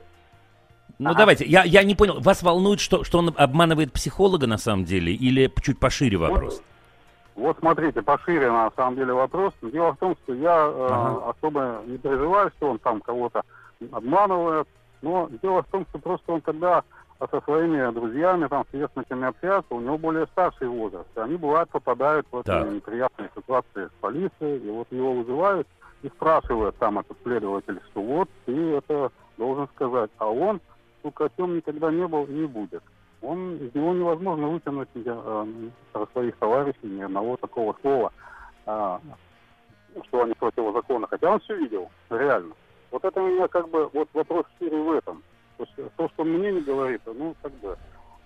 Ну 0.99 1.15
давайте, 1.15 1.45
я, 1.45 1.65
я 1.65 1.83
не 1.83 1.95
понял, 1.95 2.21
вас 2.21 2.43
волнует, 2.43 2.81
что, 2.81 3.05
что 3.05 3.19
он 3.19 3.35
обманывает 3.37 3.93
психолога 3.93 4.47
на 4.47 4.59
самом 4.59 4.85
деле, 4.85 5.13
или 5.13 5.53
чуть 5.63 5.79
пошире 5.79 6.17
вопрос? 6.17 6.63
Вот 7.35 7.59
смотрите, 7.59 8.01
пошире 8.01 8.51
на 8.51 8.71
самом 8.77 8.95
деле 8.95 9.13
вопрос. 9.13 9.53
Дело 9.61 9.93
в 9.93 9.97
том, 9.97 10.17
что 10.23 10.35
я 10.35 10.55
э, 10.67 10.89
Ага. 10.91 11.31
особо 11.31 11.83
не 11.87 11.99
переживаю, 11.99 12.51
что 12.57 12.71
он 12.71 12.79
там 12.79 13.01
кого-то 13.01 13.43
обманывает. 13.91 14.69
Но 15.03 15.29
дело 15.43 15.63
в 15.63 15.67
том, 15.67 15.85
что 15.91 15.99
просто 15.99 16.33
он 16.33 16.41
когда 16.41 16.85
со 17.19 17.41
своими 17.43 17.93
друзьями, 17.93 18.47
там, 18.49 18.65
сверстниками 18.71 19.27
общается, 19.27 19.75
у 19.75 19.81
него 19.81 19.99
более 19.99 20.27
старший 20.27 20.69
возраст. 20.69 21.09
И 21.17 21.21
они, 21.21 21.37
бывают, 21.37 21.71
попадают 21.71 22.27
в 22.31 22.43
Так. 22.43 22.67
эти 22.67 22.75
неприятные 22.75 23.31
ситуации 23.35 23.87
с 23.87 24.01
полицией, 24.01 24.59
и 24.59 24.71
вот 24.71 24.87
его 24.91 25.15
вызывают 25.15 25.67
и 26.03 26.09
спрашивают 26.09 26.77
там 26.79 26.99
этот 26.99 27.17
следователь, 27.23 27.81
что 27.91 28.03
вот 28.03 28.29
ты 28.45 28.53
это 28.75 29.11
должен 29.39 29.69
сказать. 29.75 30.11
А 30.19 30.27
он, 30.29 30.61
сука, 31.05 31.29
тем 31.37 31.57
никогда 31.57 31.91
не 31.93 32.07
был 32.09 32.25
и 32.25 32.33
не 32.33 32.47
будет. 32.47 32.83
Он, 33.21 33.57
из 33.57 33.75
него 33.75 33.93
невозможно 33.95 34.49
вытянуть 34.49 34.89
э, 34.95 35.47
своих 36.13 36.37
товарищей 36.37 36.77
ни 36.83 37.03
одного 37.03 37.37
такого 37.37 37.77
слова, 37.81 38.13
а, 38.67 39.01
что 40.09 40.23
они 40.23 40.35
противозаконны. 40.35 41.07
Хотя 41.09 41.31
он 41.31 41.41
все 41.41 41.57
видел, 41.57 41.91
реально. 42.11 42.55
Вот 42.91 43.05
это 43.05 43.23
у 43.23 43.29
меня 43.29 43.49
как 43.49 43.69
бы, 43.71 43.89
вот 43.93 44.09
вопрос 44.13 44.47
шире 44.59 44.77
в 44.77 44.93
этом. 44.93 45.23
То, 45.57 45.65
есть, 45.65 45.93
то, 45.97 46.09
что 46.09 46.23
он 46.23 46.31
мне 46.33 46.53
не 46.53 46.61
говорит, 46.61 47.01
ну, 47.07 47.35
как 47.41 47.53
бы, 47.61 47.77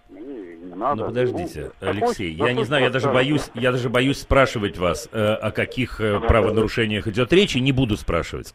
мне 0.08 0.56
не 0.56 0.74
надо. 0.74 1.02
Ну 1.02 1.06
подождите, 1.08 1.70
Ну, 1.80 1.88
Алексей, 1.88 2.34
захочет- 2.34 2.48
я 2.48 2.52
не 2.54 2.64
знаю, 2.64 2.84
я 2.84 2.90
даже 2.90 3.10
боюсь, 3.10 3.50
я 3.54 3.72
даже 3.72 3.88
боюсь 3.90 4.20
спрашивать 4.20 4.78
вас, 4.78 5.08
э, 5.12 5.34
о 5.34 5.52
каких 5.52 6.00
э, 6.00 6.18
правонарушениях 6.20 7.06
идет 7.06 7.32
речь, 7.32 7.54
и 7.54 7.60
не 7.60 7.72
буду 7.72 7.96
спрашивать. 7.96 8.54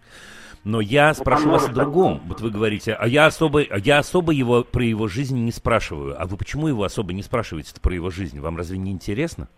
Но 0.64 0.80
я 0.80 1.14
спрошу 1.14 1.50
вас 1.50 1.68
о 1.68 1.74
другом. 1.74 2.22
Вот 2.26 2.40
вы 2.40 2.50
говорите, 2.50 2.94
а 2.94 3.08
я 3.08 3.26
особо, 3.26 3.62
я 3.62 4.00
особо 4.00 4.32
его 4.32 4.64
про 4.64 4.84
его 4.84 5.08
жизнь 5.08 5.38
не 5.38 5.52
спрашиваю. 5.52 6.22
А 6.22 6.26
вы 6.26 6.38
почему 6.38 6.68
его 6.68 6.84
особо 6.84 7.12
не 7.12 7.22
спрашиваете 7.22 7.80
про 7.82 7.94
его 7.94 8.10
жизнь? 8.10 8.40
Вам 8.40 8.56
разве 8.56 8.78
не 8.78 8.92
интересно? 8.92 9.50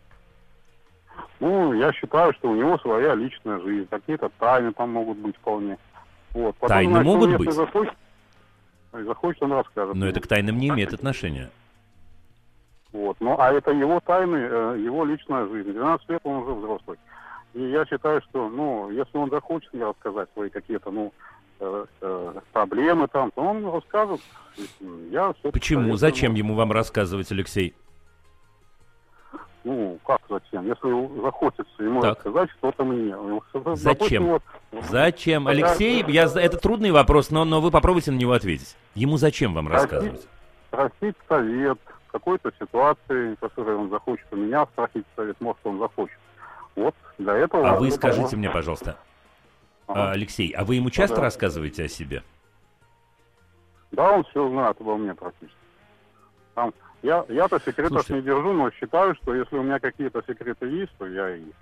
Ну, 1.39 1.73
я 1.73 1.93
считаю, 1.93 2.33
что 2.33 2.49
у 2.49 2.55
него 2.55 2.77
своя 2.79 3.13
личная 3.13 3.59
жизнь, 3.59 3.87
какие-то 3.89 4.29
тайны 4.39 4.71
там 4.71 4.91
могут 4.91 5.17
быть 5.17 5.35
вполне. 5.35 5.77
Вот. 6.33 6.55
Потом, 6.55 6.75
Тайны 6.75 6.91
значит, 6.91 7.05
могут 7.05 7.37
быть? 7.37 7.51
Захочет, 7.53 7.93
захочет, 8.91 9.43
он 9.43 9.53
расскажет. 9.53 9.95
Но 9.95 10.07
это 10.07 10.19
к 10.21 10.27
тайнам 10.27 10.57
не 10.57 10.69
имеет 10.69 10.93
отношения. 10.93 11.51
Вот. 12.91 13.17
Ну, 13.19 13.35
а 13.37 13.51
это 13.51 13.71
его 13.71 13.99
тайны, 13.99 14.37
э, 14.37 14.77
его 14.79 15.05
личная 15.05 15.45
жизнь. 15.47 15.71
12 15.71 16.09
лет 16.09 16.21
он 16.23 16.43
уже 16.43 16.53
взрослый. 16.53 16.97
И 17.55 17.69
я 17.69 17.85
считаю, 17.85 18.21
что, 18.29 18.49
ну, 18.49 18.91
если 18.91 19.17
он 19.17 19.29
захочет 19.29 19.73
мне 19.73 19.85
рассказать 19.85 20.27
свои 20.33 20.49
какие-то, 20.49 20.91
ну, 20.91 21.13
э, 21.61 21.85
э, 22.01 22.33
проблемы 22.51 23.07
там, 23.07 23.31
то 23.31 23.41
он 23.41 23.65
расскажет. 23.73 24.19
Я 25.09 25.33
Почему? 25.41 25.81
советую 25.81 25.97
Зачем 25.97 26.33
ему- 26.33 26.55
вам 26.55 26.73
рассказывать, 26.73 27.31
Алексей? 27.31 27.73
Ну, 29.63 29.97
как 30.05 30.19
зачем? 30.29 30.67
Если 30.67 31.21
захочется 31.21 31.83
ему 31.83 32.01
Так. 32.01 32.17
рассказать 32.17 32.49
что-то 32.51 32.83
мне. 32.83 33.15
Ну, 33.15 33.41
допустим, 33.53 33.75
Зачем? 33.77 34.23
вот, 34.25 34.43
Зачем? 34.89 35.47
Алексей, 35.47 36.03
я, 36.09 36.25
это 36.25 36.57
трудный 36.57 36.91
вопрос, 36.91 37.31
но, 37.31 37.45
но 37.45 37.61
вы 37.61 37.71
попробуйте 37.71 38.11
на 38.11 38.17
него 38.17 38.33
ответить. 38.33 38.75
Ему 38.93 39.15
зачем 39.17 39.53
вам 39.53 39.67
Прости. 39.67 39.95
рассказывать? 39.95 40.27
спросить 40.67 41.15
совет 41.29 41.79
какой-то 42.11 42.51
ситуации, 42.59 43.35
в 43.35 43.39
которой 43.39 43.75
он 43.77 43.89
захочет 43.89 44.25
у 44.31 44.35
меня 44.35 44.65
спросить 44.73 45.05
совет, 45.15 45.39
может, 45.39 45.59
он 45.63 45.79
захочет. 45.79 46.17
Вот 46.75 46.95
для 47.17 47.35
этого... 47.35 47.69
А 47.69 47.75
вы 47.75 47.91
скажите 47.91 48.35
мне, 48.35 48.49
пожалуйста, 48.49 48.97
Ага. 49.87 50.09
а, 50.09 50.11
Алексей, 50.11 50.51
а 50.51 50.63
вы 50.65 50.75
ему 50.75 50.89
часто 50.89 51.17
Да. 51.17 51.21
рассказываете 51.23 51.85
о 51.85 51.87
себе? 51.87 52.23
Да, 53.91 54.11
он 54.11 54.23
все 54.25 54.49
знает 54.49 54.79
обо 54.79 54.97
мне 54.97 55.13
практически. 55.13 55.57
Там, 56.53 56.73
я, 57.01 57.25
я-то 57.29 57.59
секретов 57.59 58.03
Слушайте. 58.05 58.13
не 58.15 58.21
держу, 58.23 58.51
но 58.51 58.71
считаю, 58.71 59.15
что 59.15 59.33
если 59.35 59.55
у 59.57 59.63
меня 59.63 59.79
какие-то 59.79 60.21
секреты 60.27 60.65
есть, 60.67 60.91
то 60.97 61.05
я 61.07 61.35
их 61.35 61.53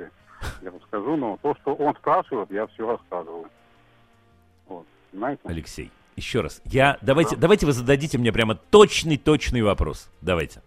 я 0.62 0.72
расскажу, 0.72 1.16
но 1.16 1.38
то, 1.42 1.56
что 1.62 1.74
он 1.76 1.96
спрашивает, 1.96 2.52
я 2.52 2.68
все 2.68 2.90
рассказываю. 2.90 3.48
Вот, 4.68 4.86
понимаете? 5.12 5.42
Алексей, 5.46 5.92
еще 6.16 6.42
раз. 6.42 6.62
Я, 6.66 6.98
давайте, 7.02 7.36
давайте 7.36 7.66
вы 7.66 7.72
зададите 7.74 8.18
мне 8.18 8.32
прямо 8.32 8.56
точный-точный 8.56 9.62
вопрос. 9.62 10.10
Давайте. 10.22 10.62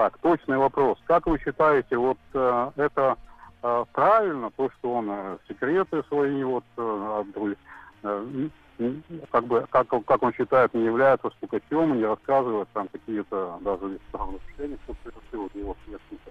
Так, 0.00 0.16
точный 0.22 0.56
вопрос. 0.56 0.96
Как 1.04 1.26
вы 1.26 1.38
считаете, 1.38 1.98
вот 1.98 2.16
э, 2.32 2.70
это 2.76 3.18
э, 3.62 3.84
правильно, 3.92 4.50
то, 4.56 4.70
что 4.78 4.94
он 4.94 5.10
э, 5.10 5.36
секреты 5.46 6.02
свои 6.08 6.42
вот 6.42 6.64
э, 6.78 7.20
от 7.20 7.58
э, 8.04 8.48
как 9.30 9.46
бы, 9.46 9.66
как, 9.68 9.88
как 10.06 10.22
он 10.22 10.32
считает, 10.32 10.72
не 10.72 10.86
является 10.86 11.28
стукачом 11.36 11.92
и 11.92 11.98
не 11.98 12.06
рассказывает 12.06 12.66
там 12.72 12.88
какие-то 12.88 13.58
даже 13.60 13.98
правонарушения, 14.10 14.78
что 14.84 14.96
совершил 15.04 15.50
его 15.52 15.76
сверстника. 15.84 16.30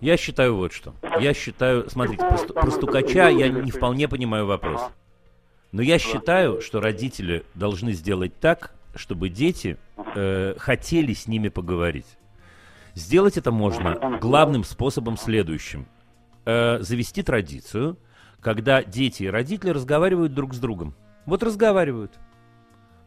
Я 0.00 0.16
считаю 0.16 0.56
вот 0.56 0.72
что. 0.72 0.92
Я 1.20 1.32
считаю, 1.32 1.88
смотрите, 1.88 2.26
про, 2.26 2.38
про 2.38 2.70
стукача 2.72 3.28
я 3.28 3.50
не 3.50 3.70
вполне 3.70 4.08
понимаю 4.08 4.46
вопрос. 4.46 4.90
Но 5.70 5.80
я 5.80 6.00
считаю, 6.00 6.60
что 6.60 6.80
родители 6.80 7.44
должны 7.54 7.92
сделать 7.92 8.32
так, 8.40 8.74
чтобы 8.96 9.28
дети 9.28 9.76
э, 10.16 10.56
хотели 10.58 11.12
с 11.12 11.28
ними 11.28 11.50
поговорить. 11.50 12.16
Сделать 12.94 13.36
это 13.36 13.52
можно 13.52 14.18
главным 14.20 14.64
способом 14.64 15.16
следующим. 15.16 15.86
Э, 16.44 16.78
завести 16.80 17.22
традицию, 17.22 17.98
когда 18.40 18.82
дети 18.82 19.24
и 19.24 19.28
родители 19.28 19.70
разговаривают 19.70 20.34
друг 20.34 20.54
с 20.54 20.58
другом. 20.58 20.94
Вот 21.26 21.42
разговаривают. 21.42 22.18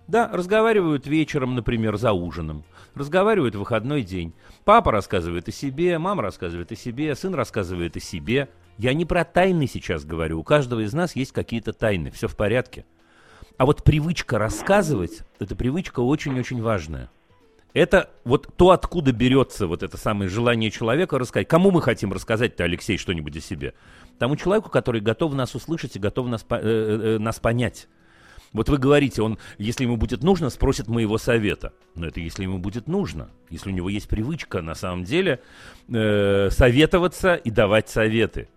Да, 0.07 0.29
разговаривают 0.31 1.07
вечером, 1.07 1.55
например, 1.55 1.97
за 1.97 2.11
ужином. 2.11 2.63
Разговаривают 2.93 3.55
в 3.55 3.59
выходной 3.59 4.03
день. 4.03 4.33
Папа 4.65 4.91
рассказывает 4.91 5.47
о 5.47 5.51
себе, 5.51 5.97
мама 5.97 6.21
рассказывает 6.21 6.71
о 6.71 6.75
себе, 6.75 7.15
сын 7.15 7.33
рассказывает 7.33 7.95
о 7.95 7.99
себе. 7.99 8.49
Я 8.77 8.93
не 8.93 9.05
про 9.05 9.23
тайны 9.23 9.65
сейчас 9.67 10.05
говорю. 10.05 10.39
У 10.39 10.43
каждого 10.43 10.81
из 10.81 10.93
нас 10.93 11.15
есть 11.15 11.31
какие-то 11.31 11.73
тайны. 11.73 12.11
Все 12.11 12.27
в 12.27 12.35
порядке. 12.35 12.85
А 13.57 13.65
вот 13.65 13.83
привычка 13.83 14.37
рассказывать, 14.37 15.21
эта 15.39 15.55
привычка 15.55 16.01
очень-очень 16.01 16.61
важная. 16.61 17.09
Это 17.73 18.11
вот 18.23 18.55
то, 18.55 18.69
откуда 18.69 19.11
берется 19.11 19.65
вот 19.65 19.81
это 19.81 19.97
самое 19.97 20.29
желание 20.29 20.69
человека 20.69 21.17
рассказать. 21.17 21.47
Кому 21.47 21.71
мы 21.71 21.81
хотим 21.81 22.13
рассказать-то, 22.13 22.63
Алексей, 22.63 22.97
что-нибудь 22.97 23.35
о 23.35 23.41
себе? 23.41 23.73
Тому 24.19 24.35
человеку, 24.35 24.69
который 24.69 25.01
готов 25.01 25.33
нас 25.33 25.55
услышать 25.55 25.95
и 25.95 25.99
готов 25.99 26.27
нас, 26.27 26.43
по- 26.43 26.55
э, 26.55 26.59
э, 27.15 27.17
нас 27.17 27.39
понять. 27.39 27.87
Вот 28.51 28.69
вы 28.69 28.77
говорите, 28.77 29.23
он, 29.23 29.39
если 29.57 29.85
ему 29.85 29.97
будет 29.97 30.21
нужно, 30.21 30.51
спросит 30.51 30.87
моего 30.87 31.17
совета. 31.17 31.73
Но 31.95 32.05
это 32.05 32.19
если 32.19 32.43
ему 32.43 32.59
будет 32.59 32.87
нужно. 32.87 33.31
Если 33.49 33.71
у 33.71 33.73
него 33.73 33.89
есть 33.89 34.07
привычка, 34.07 34.61
на 34.61 34.75
самом 34.75 35.03
деле, 35.03 35.41
э, 35.89 36.49
советоваться 36.51 37.33
и 37.33 37.49
давать 37.49 37.89
советы. 37.89 38.49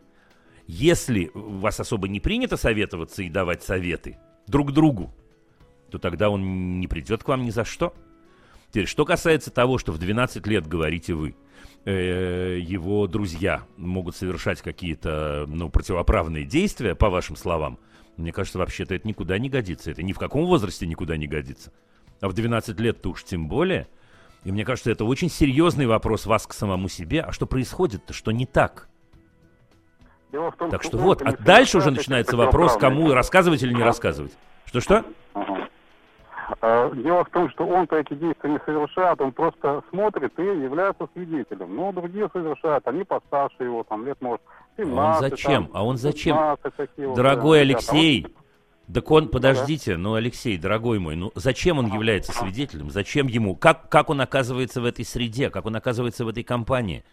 Если 0.67 1.31
у 1.33 1.59
вас 1.59 1.81
особо 1.81 2.09
не 2.09 2.21
принято 2.21 2.59
советоваться 2.59 3.23
и 3.23 3.31
давать 3.31 3.63
советы 3.63 4.19
друг 4.47 4.73
другу, 4.73 5.15
то 5.91 5.99
тогда 5.99 6.29
он 6.29 6.81
не 6.81 6.87
придет 6.89 7.23
к 7.23 7.29
вам 7.29 7.45
ни 7.45 7.51
за 7.51 7.65
что. 7.65 7.95
Теперь, 8.71 8.87
что 8.87 9.05
касается 9.05 9.51
того, 9.51 9.79
что 9.79 9.93
в 9.93 9.99
12 9.99 10.47
лет, 10.47 10.67
говорите 10.67 11.15
вы, 11.15 11.35
э, 11.85 12.59
его 12.61 13.07
друзья 13.07 13.65
могут 13.77 14.17
совершать 14.17 14.61
какие-то 14.61 15.47
ну, 15.49 15.71
противоправные 15.71 16.45
действия, 16.45 16.95
по 16.95 17.09
вашим 17.09 17.37
словам, 17.37 17.79
мне 18.17 18.33
кажется, 18.33 18.59
вообще-то 18.59 18.95
это 18.95 19.07
никуда 19.07 19.39
не 19.39 19.49
годится. 19.49 19.91
Это 19.91 20.03
ни 20.03 20.13
в 20.13 20.19
каком 20.19 20.47
возрасте 20.47 20.87
никуда 20.87 21.17
не 21.17 21.27
годится. 21.27 21.73
А 22.21 22.29
в 22.29 22.33
12 22.33 22.79
лет-то 22.81 23.11
уж 23.11 23.25
тем 23.25 23.49
более. 23.49 23.89
И 24.45 24.53
мне 24.53 24.65
кажется, 24.65 24.91
это 24.91 25.05
очень 25.05 25.29
серьезный 25.29 25.87
вопрос 25.87 26.25
вас 26.25 26.47
к 26.47 26.55
самому 26.55 26.89
себе. 26.89 27.21
А 27.21 27.33
что 27.33 27.47
происходит-то, 27.47 28.13
что 28.15 28.31
не 28.31 28.47
так? 28.47 28.89
Дело 30.33 30.51
в 30.51 30.57
том, 30.57 30.71
Так 30.71 30.83
что 30.83 30.97
он 30.99 31.05
вот, 31.05 31.23
а 31.23 31.37
дальше 31.37 31.79
уже 31.79 31.91
начинается 31.91 32.37
вопрос, 32.37 32.77
кому 32.77 33.13
рассказывать 33.13 33.63
или 33.63 33.73
не 33.73 33.83
рассказывать. 33.83 34.33
Что-что? 34.65 35.05
Ага. 35.35 35.66
А, 36.61 36.91
Дело 36.95 37.25
в 37.25 37.31
том, 37.31 37.51
что 37.51 37.67
он-то 37.67 37.97
эти 37.97 38.15
действия 38.15 38.51
не 38.51 38.61
совершает, 38.65 39.21
он 39.21 39.33
просто 39.33 39.83
смотрит 39.91 40.39
и 40.39 40.43
является 40.43 41.09
свидетелем. 41.15 41.75
Но 41.75 41.93
другие 41.93 42.29
совершают, 42.33 42.87
они 42.87 43.05
постарше 43.05 43.65
его, 43.65 43.83
там 43.85 44.07
лет, 44.07 44.21
может, 44.21 44.41
17. 44.77 45.31
зачем? 45.31 45.67
там, 45.67 45.71
А 45.75 45.85
он 45.85 45.97
зачем? 45.97 46.37
15 46.37 46.77
такие 46.77 47.09
вот, 47.09 47.17
Дорогой 47.17 47.59
да, 47.59 47.65
ребята. 47.65 47.87
А 47.89 47.93
он- 47.93 47.99
Алексей, 47.99 48.27
так 48.93 49.11
он, 49.11 49.29
подождите, 49.29 49.97
ну, 49.97 50.15
Алексей, 50.15 50.57
дорогой 50.59 50.99
мой, 51.01 51.17
ну, 51.17 51.33
зачем 51.35 51.79
он 51.79 51.87
является 51.87 52.33
свидетелем? 52.33 52.91
Зачем 52.91 53.27
ему? 53.27 53.57
Как, 53.57 53.89
как 53.89 54.11
он 54.11 54.21
оказывается 54.21 54.81
в 54.81 54.85
этой 54.85 55.05
среде? 55.05 55.51
Как 55.51 55.67
он 55.67 55.75
оказывается 55.75 56.25
в 56.25 56.29
этой 56.29 56.45
компании? 56.45 57.05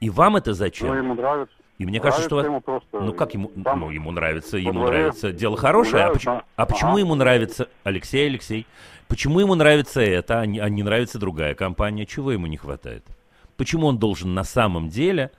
И 0.00 0.10
вам 0.10 0.36
это 0.36 0.50
Ну, 0.50 0.54
зачем? 0.54 0.94
ему 0.96 1.14
нравится. 1.14 1.54
И 1.78 1.86
мне 1.86 2.00
кажется, 2.00 2.24
что... 2.26 2.40
Ему 2.40 2.60
просто, 2.60 3.00
Ну, 3.00 3.12
как 3.12 3.34
ему... 3.34 3.50
там 3.62 3.80
Ну, 3.80 3.90
ему 3.90 4.10
нравится, 4.10 4.56
во 4.56 4.58
ему 4.58 4.80
дворе 4.80 4.98
нравится 4.98 5.32
дело 5.32 5.56
хорошее. 5.56 6.04
А 6.04 6.08
гуляют, 6.08 6.14
почему, 6.14 6.34
да. 6.34 6.44
а 6.56 6.66
почему 6.66 6.90
Ага. 6.90 7.00
ему 7.00 7.14
нравится... 7.14 7.68
Алексей, 7.84 8.26
Алексей, 8.26 8.66
почему 9.06 9.38
ему 9.38 9.54
нравится 9.54 10.00
это, 10.00 10.40
а 10.40 10.46
не, 10.46 10.58
а 10.58 10.68
не 10.68 10.82
нравится 10.82 11.20
другая 11.20 11.54
компания? 11.54 12.04
Чего 12.04 12.32
ему 12.32 12.46
не 12.46 12.56
хватает? 12.56 13.04
Почему 13.56 13.86
он 13.86 13.98
должен 13.98 14.34
на 14.34 14.42
самом 14.42 14.88
деле 14.88 15.30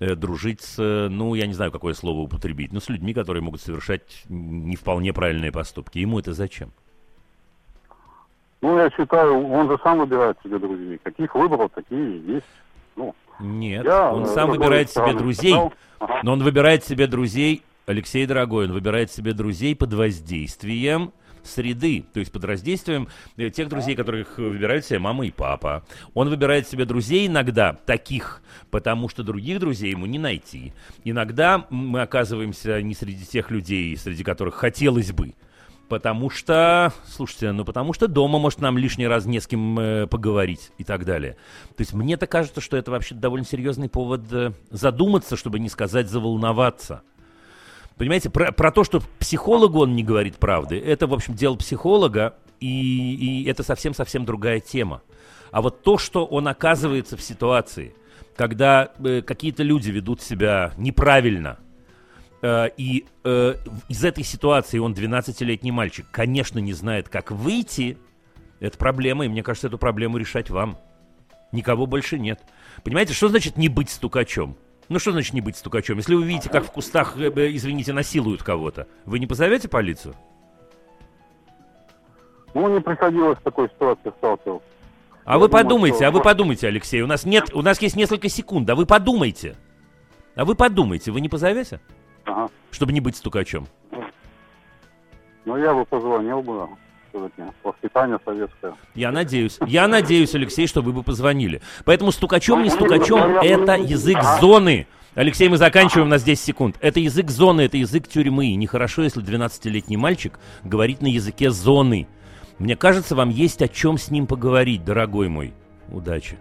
э, 0.00 0.14
дружить 0.14 0.62
с, 0.62 0.78
э, 0.78 1.08
ну, 1.10 1.34
я 1.34 1.46
не 1.46 1.52
знаю, 1.52 1.70
какое 1.70 1.92
слово 1.92 2.20
употребить, 2.20 2.72
но 2.72 2.80
с 2.80 2.88
людьми, 2.88 3.12
которые 3.12 3.42
могут 3.42 3.60
совершать 3.60 4.24
не 4.30 4.76
вполне 4.76 5.12
правильные 5.12 5.52
поступки. 5.52 5.98
Ему 5.98 6.18
это 6.18 6.32
зачем? 6.32 6.72
Ну, 8.62 8.78
я 8.78 8.88
считаю, 8.88 9.46
он 9.48 9.68
же 9.68 9.78
сам 9.82 9.98
выбирает 9.98 10.38
себе 10.42 10.58
друзей. 10.58 10.98
Каких 11.02 11.34
выбрал, 11.34 11.68
такие 11.68 12.16
и 12.16 12.32
есть. 12.32 12.46
Ну, 12.96 13.14
Нет, 13.44 13.84
я, 13.84 14.12
он 14.12 14.24
э, 14.24 14.26
сам 14.26 14.50
выбирает 14.50 14.90
себе 14.90 15.12
друзей, 15.12 15.54
ага. 15.54 16.20
но 16.22 16.32
он 16.32 16.42
выбирает 16.42 16.84
себе 16.84 17.06
друзей, 17.06 17.62
Алексей 17.86 18.26
дорогой, 18.26 18.66
он 18.66 18.72
выбирает 18.72 19.12
себе 19.12 19.34
друзей 19.34 19.76
под 19.76 19.92
воздействием 19.92 21.12
среды, 21.42 22.04
то 22.12 22.20
есть 22.20 22.32
под 22.32 22.44
воздействием 22.44 23.08
э, 23.36 23.50
тех 23.50 23.68
друзей, 23.68 23.94
которых 23.94 24.38
выбирают 24.38 24.84
себе 24.84 24.98
мама 24.98 25.26
и 25.26 25.30
папа. 25.30 25.84
Он 26.14 26.28
выбирает 26.28 26.68
себе 26.68 26.84
друзей 26.84 27.26
иногда 27.26 27.74
таких, 27.74 28.42
потому 28.70 29.08
что 29.08 29.22
других 29.22 29.60
друзей 29.60 29.90
ему 29.90 30.06
не 30.06 30.18
найти. 30.18 30.72
Иногда 31.04 31.66
мы 31.70 32.00
оказываемся 32.00 32.80
не 32.82 32.94
среди 32.94 33.24
тех 33.24 33.50
людей, 33.50 33.96
среди 33.96 34.24
которых 34.24 34.54
хотелось 34.54 35.12
бы. 35.12 35.34
Потому 35.88 36.30
что, 36.30 36.92
слушайте, 37.06 37.52
ну 37.52 37.64
потому 37.64 37.92
что 37.92 38.08
дома, 38.08 38.38
может, 38.38 38.60
нам 38.60 38.78
лишний 38.78 39.06
раз 39.06 39.26
не 39.26 39.38
с 39.38 39.46
кем 39.46 39.78
э, 39.78 40.06
поговорить 40.06 40.70
и 40.78 40.84
так 40.84 41.04
далее. 41.04 41.36
То 41.76 41.80
есть 41.80 41.92
мне-то 41.92 42.26
кажется, 42.26 42.60
что 42.60 42.76
это 42.76 42.90
вообще 42.90 43.14
довольно 43.14 43.46
серьезный 43.46 43.90
повод 43.90 44.22
э, 44.32 44.52
задуматься, 44.70 45.36
чтобы 45.36 45.58
не 45.58 45.68
сказать 45.68 46.08
заволноваться. 46.08 47.02
Понимаете, 47.96 48.30
про, 48.30 48.50
про 48.50 48.72
то, 48.72 48.82
что 48.82 49.02
психологу 49.18 49.80
он 49.80 49.94
не 49.94 50.02
говорит 50.02 50.36
правды, 50.38 50.80
это, 50.80 51.06
в 51.06 51.12
общем, 51.12 51.34
дело 51.34 51.54
психолога, 51.56 52.34
и, 52.60 53.14
и 53.14 53.44
это 53.48 53.62
совсем-совсем 53.62 54.24
другая 54.24 54.60
тема. 54.60 55.02
А 55.50 55.60
вот 55.60 55.82
то, 55.82 55.98
что 55.98 56.24
он 56.24 56.48
оказывается 56.48 57.16
в 57.16 57.22
ситуации, 57.22 57.94
когда 58.36 58.90
э, 58.98 59.22
какие-то 59.22 59.62
люди 59.62 59.90
ведут 59.90 60.22
себя 60.22 60.72
неправильно, 60.76 61.58
и 62.76 63.06
э, 63.24 63.54
из 63.88 64.04
этой 64.04 64.22
ситуации 64.22 64.78
он 64.78 64.92
12-летний 64.92 65.72
мальчик, 65.72 66.06
конечно, 66.10 66.58
не 66.58 66.72
знает, 66.74 67.08
как 67.08 67.30
выйти, 67.30 67.96
это 68.60 68.76
проблема, 68.76 69.24
и 69.24 69.28
мне 69.28 69.42
кажется, 69.42 69.68
эту 69.68 69.78
проблему 69.78 70.18
решать 70.18 70.50
вам. 70.50 70.78
Никого 71.52 71.86
больше 71.86 72.18
нет. 72.18 72.40
Понимаете, 72.82 73.14
что 73.14 73.28
значит 73.28 73.56
не 73.56 73.68
быть 73.68 73.88
стукачом? 73.88 74.56
Ну 74.88 74.98
что 74.98 75.12
значит 75.12 75.32
не 75.32 75.40
быть 75.40 75.56
стукачом? 75.56 75.96
Если 75.96 76.14
вы 76.14 76.24
видите, 76.24 76.50
как 76.50 76.64
в 76.64 76.70
кустах, 76.70 77.16
э, 77.16 77.30
э, 77.34 77.54
извините, 77.56 77.92
насилуют 77.92 78.42
кого-то, 78.42 78.86
вы 79.06 79.18
не 79.18 79.26
позовете 79.26 79.68
полицию? 79.68 80.14
Ну, 82.52 82.72
не 82.72 82.80
приходилось 82.80 83.38
в 83.38 83.42
такой 83.42 83.68
ситуации 83.68 84.12
сталкиваться. 84.18 84.66
А 85.24 85.32
Я 85.32 85.38
вы 85.38 85.48
думаю, 85.48 85.64
подумайте, 85.64 85.96
что- 85.96 86.08
а 86.08 86.10
вы 86.10 86.20
подумайте, 86.20 86.68
Алексей. 86.68 87.00
У 87.00 87.06
нас 87.06 87.24
нет, 87.24 87.54
у 87.54 87.62
нас 87.62 87.80
есть 87.80 87.96
несколько 87.96 88.28
секунд. 88.28 88.68
А 88.68 88.74
вы 88.74 88.84
подумайте. 88.84 89.56
А 90.36 90.44
вы 90.44 90.54
подумайте, 90.54 91.10
вы 91.10 91.20
не 91.20 91.28
позовете, 91.28 91.80
Ага. 92.24 92.50
чтобы 92.70 92.92
не 92.92 93.00
быть 93.00 93.16
стукачом? 93.16 93.66
Ну, 95.44 95.56
я 95.56 95.74
бы 95.74 95.84
позвонил 95.84 96.40
бы, 96.42 96.66
все-таки, 97.10 97.42
воспитание 97.62 98.18
советское. 98.24 98.74
Я 98.94 99.12
надеюсь. 99.12 99.58
Я 99.66 99.86
надеюсь, 99.88 100.34
Алексей, 100.34 100.66
что 100.66 100.80
вы 100.80 100.92
бы 100.92 101.02
позвонили. 101.02 101.60
Поэтому 101.84 102.12
стукачом, 102.12 102.62
не 102.62 102.70
стукачом, 102.70 103.36
это 103.38 103.74
язык 103.74 104.22
зоны. 104.40 104.86
Алексей, 105.14 105.48
мы 105.48 105.58
заканчиваем 105.58 106.08
на 106.08 106.18
10 106.18 106.42
секунд. 106.42 106.76
Это 106.80 106.98
язык 106.98 107.30
зоны, 107.30 107.60
это 107.60 107.76
язык 107.76 108.08
тюрьмы. 108.08 108.46
И 108.46 108.56
нехорошо, 108.56 109.02
если 109.02 109.22
12-летний 109.22 109.96
мальчик 109.96 110.40
говорит 110.64 111.02
на 111.02 111.06
языке 111.06 111.50
зоны. 111.50 112.08
Мне 112.58 112.74
кажется, 112.74 113.14
вам 113.14 113.30
есть 113.30 113.62
о 113.62 113.68
чем 113.68 113.96
с 113.96 114.10
ним 114.10 114.26
поговорить, 114.26 114.84
дорогой 114.84 115.28
мой. 115.28 115.54
Удачи. 115.88 116.36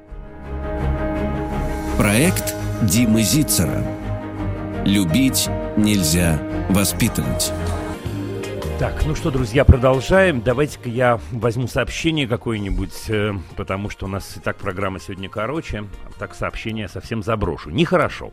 Проект 1.97 2.55
Димы 2.81 3.21
Зицера. 3.21 3.83
Любить 4.85 5.49
нельзя 5.77 6.39
воспитывать. 6.69 7.51
Так, 8.79 9.05
ну 9.05 9.15
что, 9.15 9.31
друзья, 9.31 9.63
продолжаем. 9.63 10.41
Давайте-ка 10.41 10.89
я 10.89 11.19
возьму 11.31 11.67
сообщение 11.67 12.27
какое-нибудь, 12.27 13.09
э, 13.09 13.33
потому 13.55 13.89
что 13.89 14.05
у 14.05 14.09
нас 14.09 14.35
и 14.35 14.39
так 14.39 14.57
программа 14.57 14.99
сегодня 14.99 15.29
короче. 15.29 15.85
Так 16.19 16.35
сообщение 16.35 16.89
совсем 16.89 17.23
заброшу. 17.23 17.69
Нехорошо. 17.69 18.31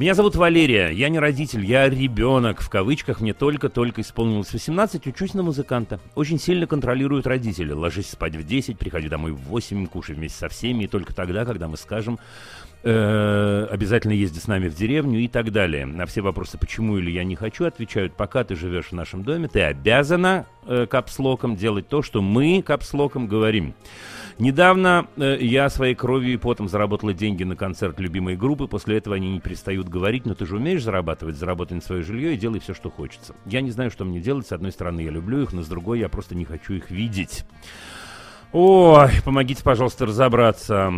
Меня 0.00 0.14
зовут 0.14 0.34
Валерия, 0.34 0.88
я 0.88 1.10
не 1.10 1.18
родитель, 1.18 1.62
я 1.62 1.86
ребенок. 1.86 2.62
В 2.62 2.70
кавычках 2.70 3.20
мне 3.20 3.34
только-только 3.34 4.00
исполнилось 4.00 4.50
18, 4.50 5.06
учусь 5.06 5.34
на 5.34 5.42
музыканта. 5.42 6.00
Очень 6.14 6.38
сильно 6.38 6.66
контролируют 6.66 7.26
родители. 7.26 7.72
Ложись 7.72 8.08
спать 8.08 8.34
в 8.34 8.42
10, 8.42 8.78
приходи 8.78 9.10
домой 9.10 9.32
в 9.32 9.40
8, 9.40 9.86
кушай 9.88 10.14
вместе 10.14 10.38
со 10.38 10.48
всеми. 10.48 10.84
И 10.84 10.86
только 10.86 11.14
тогда, 11.14 11.44
когда 11.44 11.68
мы 11.68 11.76
скажем, 11.76 12.18
э, 12.82 13.68
обязательно 13.70 14.12
езди 14.12 14.38
с 14.38 14.46
нами 14.46 14.68
в 14.68 14.74
деревню 14.74 15.20
и 15.20 15.28
так 15.28 15.52
далее. 15.52 15.84
На 15.84 16.06
все 16.06 16.22
вопросы, 16.22 16.56
почему 16.56 16.96
или 16.96 17.10
я 17.10 17.22
не 17.22 17.36
хочу, 17.36 17.66
отвечают, 17.66 18.14
пока 18.14 18.42
ты 18.42 18.56
живешь 18.56 18.86
в 18.86 18.92
нашем 18.92 19.22
доме, 19.22 19.48
ты 19.48 19.60
обязана 19.60 20.46
э, 20.64 20.86
капслоком 20.86 21.56
делать 21.56 21.88
то, 21.88 22.00
что 22.00 22.22
мы 22.22 22.62
капслоком 22.62 23.26
говорим. 23.26 23.74
Недавно 24.40 25.06
э, 25.18 25.36
я 25.38 25.68
своей 25.68 25.94
кровью 25.94 26.32
и 26.32 26.36
потом 26.38 26.66
заработала 26.66 27.12
деньги 27.12 27.44
на 27.44 27.56
концерт 27.56 28.00
любимой 28.00 28.36
группы. 28.36 28.66
После 28.68 28.96
этого 28.96 29.14
они 29.14 29.30
не 29.30 29.38
перестают 29.38 29.90
говорить, 29.90 30.24
но 30.24 30.34
ты 30.34 30.46
же 30.46 30.56
умеешь 30.56 30.82
зарабатывать, 30.82 31.36
заработай 31.36 31.74
на 31.74 31.82
свое 31.82 32.02
жилье 32.02 32.32
и 32.32 32.38
делай 32.38 32.58
все, 32.58 32.72
что 32.72 32.90
хочется. 32.90 33.34
Я 33.44 33.60
не 33.60 33.70
знаю, 33.70 33.90
что 33.90 34.06
мне 34.06 34.18
делать. 34.18 34.46
С 34.46 34.52
одной 34.52 34.72
стороны, 34.72 35.00
я 35.02 35.10
люблю 35.10 35.42
их, 35.42 35.52
но 35.52 35.60
с 35.60 35.68
другой, 35.68 35.98
я 35.98 36.08
просто 36.08 36.34
не 36.34 36.46
хочу 36.46 36.72
их 36.72 36.90
видеть. 36.90 37.44
Ой, 38.52 39.10
помогите, 39.26 39.62
пожалуйста, 39.62 40.06
разобраться. 40.06 40.94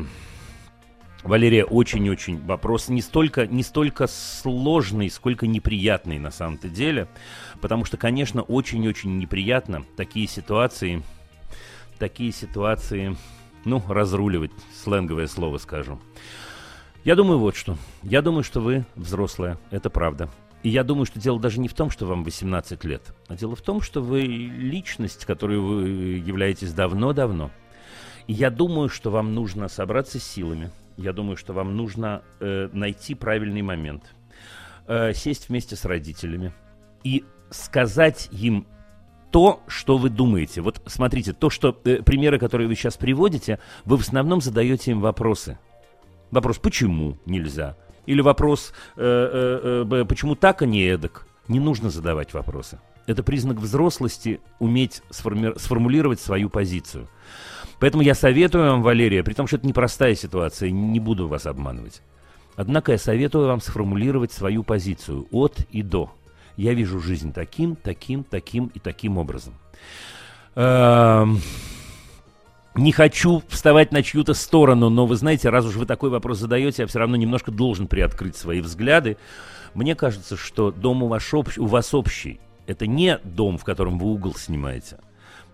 Валерия, 1.24 1.64
очень-очень 1.64 2.40
вопрос 2.46 2.88
не 2.88 3.02
столько, 3.02 3.48
не 3.48 3.64
столько 3.64 4.06
сложный, 4.06 5.10
сколько 5.10 5.48
неприятный 5.48 6.20
на 6.20 6.30
самом-то 6.30 6.68
деле. 6.68 7.08
Потому 7.60 7.84
что, 7.86 7.96
конечно, 7.96 8.42
очень-очень 8.42 9.18
неприятно 9.18 9.82
такие 9.96 10.28
ситуации, 10.28 11.02
такие 12.02 12.32
ситуации, 12.32 13.16
ну, 13.64 13.80
разруливать, 13.88 14.50
сленговое 14.74 15.28
слово 15.28 15.58
скажу. 15.58 16.00
Я 17.04 17.14
думаю 17.14 17.38
вот 17.38 17.54
что. 17.54 17.78
Я 18.02 18.22
думаю, 18.22 18.42
что 18.42 18.60
вы 18.60 18.84
взрослая, 18.96 19.56
это 19.70 19.88
правда. 19.88 20.28
И 20.64 20.68
я 20.68 20.82
думаю, 20.82 21.06
что 21.06 21.20
дело 21.20 21.38
даже 21.38 21.60
не 21.60 21.68
в 21.68 21.74
том, 21.74 21.90
что 21.90 22.06
вам 22.06 22.24
18 22.24 22.82
лет, 22.82 23.14
а 23.28 23.36
дело 23.36 23.54
в 23.54 23.62
том, 23.62 23.80
что 23.80 24.02
вы 24.02 24.22
личность, 24.22 25.26
которой 25.26 25.58
вы 25.60 25.88
являетесь 26.18 26.72
давно-давно. 26.72 27.52
И 28.26 28.32
я 28.32 28.50
думаю, 28.50 28.88
что 28.88 29.12
вам 29.12 29.32
нужно 29.32 29.68
собраться 29.68 30.18
с 30.18 30.24
силами. 30.24 30.72
Я 30.96 31.12
думаю, 31.12 31.36
что 31.36 31.52
вам 31.52 31.76
нужно 31.76 32.24
э, 32.40 32.68
найти 32.72 33.14
правильный 33.14 33.62
момент, 33.62 34.12
э, 34.88 35.12
сесть 35.14 35.50
вместе 35.50 35.76
с 35.76 35.84
родителями 35.84 36.52
и 37.04 37.24
сказать 37.50 38.28
им 38.32 38.66
то, 39.32 39.60
что 39.66 39.96
вы 39.96 40.10
думаете. 40.10 40.60
Вот 40.60 40.80
смотрите, 40.86 41.32
то, 41.32 41.50
что 41.50 41.76
э, 41.84 42.02
примеры, 42.02 42.38
которые 42.38 42.68
вы 42.68 42.76
сейчас 42.76 42.96
приводите, 42.96 43.58
вы 43.84 43.96
в 43.96 44.02
основном 44.02 44.40
задаете 44.40 44.92
им 44.92 45.00
вопросы. 45.00 45.58
Вопрос, 46.30 46.58
почему 46.58 47.18
нельзя? 47.26 47.76
Или 48.06 48.20
вопрос, 48.20 48.72
э, 48.96 49.00
э, 49.02 49.84
э, 49.90 50.04
почему 50.04 50.34
так, 50.34 50.62
а 50.62 50.66
не 50.66 50.82
эдак? 50.82 51.26
Не 51.48 51.60
нужно 51.60 51.90
задавать 51.90 52.34
вопросы. 52.34 52.78
Это 53.06 53.22
признак 53.22 53.56
взрослости 53.56 54.40
уметь 54.60 55.02
сформи- 55.10 55.58
сформулировать 55.58 56.20
свою 56.20 56.50
позицию. 56.50 57.08
Поэтому 57.80 58.02
я 58.02 58.14
советую 58.14 58.70
вам, 58.70 58.82
Валерия, 58.82 59.24
при 59.24 59.34
том, 59.34 59.46
что 59.46 59.56
это 59.56 59.66
непростая 59.66 60.14
ситуация, 60.14 60.70
не 60.70 61.00
буду 61.00 61.26
вас 61.26 61.46
обманывать. 61.46 62.02
Однако 62.54 62.92
я 62.92 62.98
советую 62.98 63.46
вам 63.46 63.60
сформулировать 63.60 64.30
свою 64.30 64.62
позицию 64.62 65.26
от 65.30 65.60
и 65.70 65.82
до. 65.82 66.12
Я 66.56 66.74
вижу 66.74 67.00
жизнь 67.00 67.32
таким, 67.32 67.76
таким, 67.76 68.24
таким 68.24 68.66
и 68.74 68.78
таким 68.78 69.18
образом. 69.18 69.54
Эм, 70.54 71.40
Не 72.74 72.92
хочу 72.92 73.42
вставать 73.48 73.92
на 73.92 74.02
чью-то 74.02 74.32
сторону, 74.32 74.88
но 74.88 75.04
вы 75.04 75.16
знаете, 75.16 75.50
раз 75.50 75.66
уж 75.66 75.76
вы 75.76 75.84
такой 75.84 76.08
вопрос 76.08 76.38
задаете, 76.38 76.82
я 76.82 76.86
все 76.88 77.00
равно 77.00 77.16
немножко 77.16 77.50
должен 77.50 77.86
приоткрыть 77.86 78.34
свои 78.34 78.62
взгляды. 78.62 79.18
Мне 79.74 79.94
кажется, 79.94 80.36
что 80.38 80.70
дом 80.70 81.02
у 81.02 81.06
вас, 81.08 81.22
общ- 81.34 81.58
у 81.58 81.66
вас 81.66 81.92
общий. 81.92 82.40
Это 82.66 82.86
не 82.86 83.18
дом, 83.24 83.58
в 83.58 83.64
котором 83.64 83.98
вы 83.98 84.06
угол 84.06 84.34
снимаете. 84.34 84.98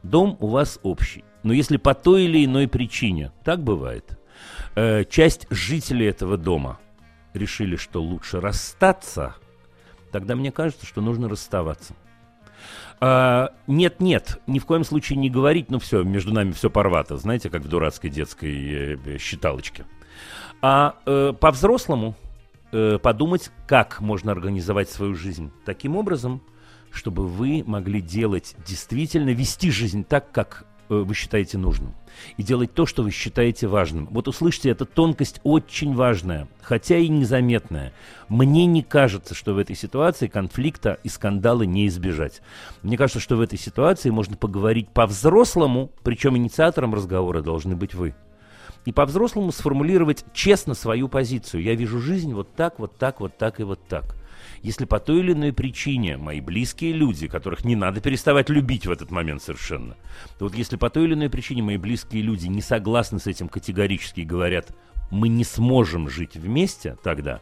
Дом 0.05 0.37
у 0.39 0.47
вас 0.47 0.79
общий. 0.85 1.25
Но 1.43 1.53
если 1.53 1.77
по 1.77 1.93
той 1.95 2.25
или 2.25 2.45
иной 2.45 2.69
причине, 2.69 3.33
так 3.45 3.65
бывает, 3.65 4.17
э, 4.77 5.05
часть 5.05 5.49
жителей 5.51 6.07
этого 6.07 6.37
дома 6.37 6.79
решили, 7.35 7.75
что 7.75 8.01
лучше 8.01 8.41
расстаться, 8.41 9.35
тогда 10.11 10.37
мне 10.37 10.53
кажется, 10.53 10.87
что 10.87 11.01
нужно 11.01 11.29
расставаться. 11.29 11.95
А, 13.01 13.53
Нет-нет, 13.67 14.41
ни 14.47 14.59
в 14.59 14.67
коем 14.67 14.85
случае 14.85 15.19
не 15.19 15.31
говорить, 15.31 15.71
ну 15.71 15.79
все, 15.79 16.03
между 16.03 16.33
нами 16.35 16.53
все 16.53 16.71
порвато, 16.71 17.17
знаете, 17.17 17.51
как 17.51 17.63
в 17.63 17.69
дурацкой 17.69 18.11
детской 18.11 18.97
э, 19.05 19.19
считалочке. 19.19 19.85
А 20.61 20.97
э, 21.07 21.33
по-взрослому 21.39 22.17
э, 22.73 22.99
подумать, 22.99 23.51
как 23.67 24.01
можно 24.01 24.33
организовать 24.33 24.91
свою 24.91 25.15
жизнь 25.15 25.53
таким 25.65 25.97
образом, 25.97 26.43
чтобы 26.91 27.27
вы 27.27 27.63
могли 27.67 28.01
делать 28.01 28.57
действительно, 28.67 29.31
вести 29.31 29.71
жизнь 29.71 30.05
так, 30.05 30.33
как 30.33 30.65
вы 30.89 31.15
считаете 31.15 31.59
нужным. 31.59 31.95
И 32.37 32.43
делать 32.43 32.75
то, 32.75 32.87
что 32.87 33.03
вы 33.03 33.11
считаете 33.11 33.67
важным. 33.67 34.09
Вот 34.11 34.29
услышьте, 34.29 34.71
эта 34.71 34.85
тонкость 34.85 35.41
очень 35.45 35.95
важная, 35.95 36.49
хотя 36.61 36.97
и 36.97 37.09
незаметная. 37.09 37.93
Мне 38.29 38.67
не 38.67 38.83
кажется, 38.83 39.35
что 39.35 39.55
в 39.55 39.59
этой 39.59 39.77
ситуации 39.77 40.27
конфликта 40.27 40.99
и 41.05 41.09
скандала 41.09 41.63
не 41.63 41.87
избежать. 41.87 42.41
Мне 42.83 42.97
кажется, 42.97 43.21
что 43.21 43.37
в 43.37 43.41
этой 43.41 43.59
ситуации 43.59 44.11
можно 44.11 44.37
поговорить 44.37 44.89
по-взрослому, 44.89 45.91
причем 46.03 46.37
инициатором 46.37 46.95
разговора 46.95 47.43
должны 47.43 47.77
быть 47.77 47.95
вы. 47.95 48.15
И 48.85 48.93
по-взрослому 48.93 49.53
сформулировать 49.53 50.25
честно 50.33 50.75
свою 50.75 51.09
позицию. 51.09 51.63
Я 51.63 51.75
вижу 51.75 52.01
жизнь 52.01 52.33
вот 52.33 52.55
так, 52.55 52.79
вот 52.79 52.97
так, 52.97 53.21
вот 53.21 53.37
так 53.37 53.61
и 53.61 53.63
вот 53.63 53.81
так. 53.87 54.18
Если 54.63 54.85
по 54.85 54.99
той 54.99 55.21
или 55.21 55.33
иной 55.33 55.53
причине 55.53 56.17
мои 56.17 56.41
близкие 56.41 56.93
люди, 56.93 57.29
которых 57.29 57.65
не 57.65 57.77
надо 57.77 58.01
переставать 58.01 58.49
любить 58.49 58.87
в 58.87 58.91
этот 58.91 59.11
момент 59.11 59.43
совершенно, 59.43 59.97
то 60.39 60.47
вот 60.47 60.55
если 60.55 60.77
по 60.77 60.91
той 60.91 61.05
или 61.05 61.15
иной 61.15 61.31
причине 61.31 61.63
мои 61.63 61.77
близкие 61.77 62.23
люди 62.23 62.47
не 62.47 62.63
согласны 62.63 63.19
с 63.19 63.27
этим 63.27 63.49
категорически 63.49 64.21
и 64.21 64.25
говорят, 64.25 64.75
мы 65.11 65.29
не 65.29 65.45
сможем 65.45 66.09
жить 66.09 66.37
вместе 66.37 66.97
тогда, 67.03 67.41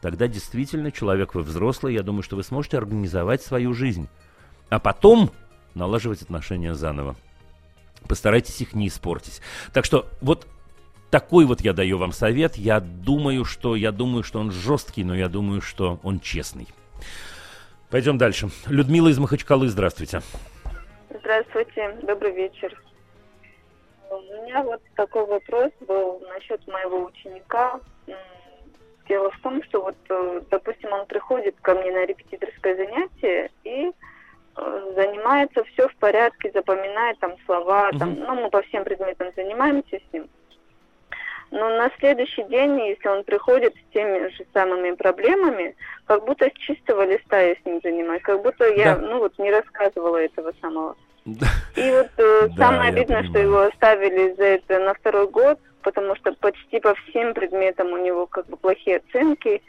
тогда 0.00 0.28
действительно 0.28 0.90
человек 0.90 1.34
вы 1.34 1.42
взрослый, 1.42 1.94
я 1.94 2.02
думаю, 2.02 2.22
что 2.22 2.36
вы 2.36 2.42
сможете 2.42 2.78
организовать 2.78 3.42
свою 3.42 3.74
жизнь. 3.74 4.08
А 4.68 4.78
потом 4.78 5.30
налаживать 5.74 6.22
отношения 6.22 6.74
заново. 6.74 7.16
Постарайтесь 8.08 8.60
их 8.60 8.74
не 8.74 8.88
испортить. 8.88 9.40
Так 9.72 9.84
что 9.84 10.08
вот 10.20 10.46
такой 11.16 11.46
вот 11.46 11.62
я 11.62 11.72
даю 11.72 11.96
вам 11.96 12.12
совет. 12.12 12.56
Я 12.56 12.78
думаю, 12.78 13.46
что 13.46 13.74
я 13.74 13.90
думаю, 13.90 14.22
что 14.22 14.38
он 14.38 14.50
жесткий, 14.50 15.02
но 15.02 15.14
я 15.14 15.28
думаю, 15.28 15.62
что 15.62 15.98
он 16.02 16.20
честный. 16.20 16.68
Пойдем 17.90 18.18
дальше. 18.18 18.48
Людмила 18.66 19.08
из 19.08 19.18
Махачкалы, 19.18 19.68
здравствуйте. 19.68 20.20
Здравствуйте, 21.08 21.96
добрый 22.02 22.32
вечер. 22.32 22.78
У 24.10 24.16
меня 24.44 24.62
вот 24.62 24.82
такой 24.94 25.24
вопрос 25.24 25.72
был 25.88 26.22
насчет 26.34 26.60
моего 26.66 27.06
ученика. 27.06 27.80
Дело 29.08 29.30
в 29.30 29.40
том, 29.40 29.62
что 29.62 29.84
вот, 29.84 29.96
э, 30.10 30.42
допустим, 30.50 30.92
он 30.92 31.06
приходит 31.06 31.54
ко 31.62 31.74
мне 31.76 31.92
на 31.92 32.04
репетиторское 32.04 32.76
занятие 32.76 33.50
и 33.64 33.90
э, 34.56 34.92
занимается 34.94 35.64
все 35.64 35.88
в 35.88 35.96
порядке, 35.96 36.50
запоминает 36.52 37.18
там 37.20 37.36
слова, 37.46 37.90
там, 37.98 38.16
ну, 38.18 38.34
мы 38.34 38.50
по 38.50 38.60
всем 38.62 38.84
предметам 38.84 39.28
занимаемся 39.34 39.96
с 39.96 40.12
ним. 40.12 40.28
Но 41.50 41.68
на 41.76 41.90
следующий 41.98 42.42
день, 42.44 42.78
если 42.86 43.08
он 43.08 43.24
приходит 43.24 43.74
с 43.74 43.92
теми 43.92 44.28
же 44.28 44.44
самыми 44.52 44.92
проблемами, 44.92 45.74
как 46.06 46.24
будто 46.24 46.48
с 46.48 46.58
чистого 46.58 47.04
листа 47.06 47.40
я 47.40 47.54
с 47.54 47.64
ним 47.64 47.80
занимаюсь, 47.82 48.22
как 48.22 48.42
будто 48.42 48.64
я, 48.74 48.96
Да. 48.96 49.06
ну 49.06 49.18
вот, 49.20 49.38
не 49.38 49.50
рассказывала 49.50 50.16
этого 50.16 50.52
самого. 50.60 50.96
И 51.24 51.90
вот 51.90 52.08
э, 52.18 52.48
Да, 52.50 52.56
самое 52.56 52.90
обидное, 52.90 53.24
что 53.24 53.38
его 53.38 53.62
оставили 53.62 54.34
за 54.34 54.44
это 54.44 54.78
на 54.78 54.94
второй 54.94 55.28
год, 55.28 55.58
потому 55.82 56.14
что 56.16 56.32
почти 56.32 56.78
по 56.80 56.94
всем 56.94 57.34
предметам 57.34 57.92
у 57.92 57.96
него 57.96 58.26
как 58.26 58.46
бы 58.46 58.56
плохие 58.56 58.98
оценки. 58.98 59.62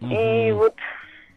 И 0.00 0.50
Мгм. 0.52 0.58
вот 0.58 0.74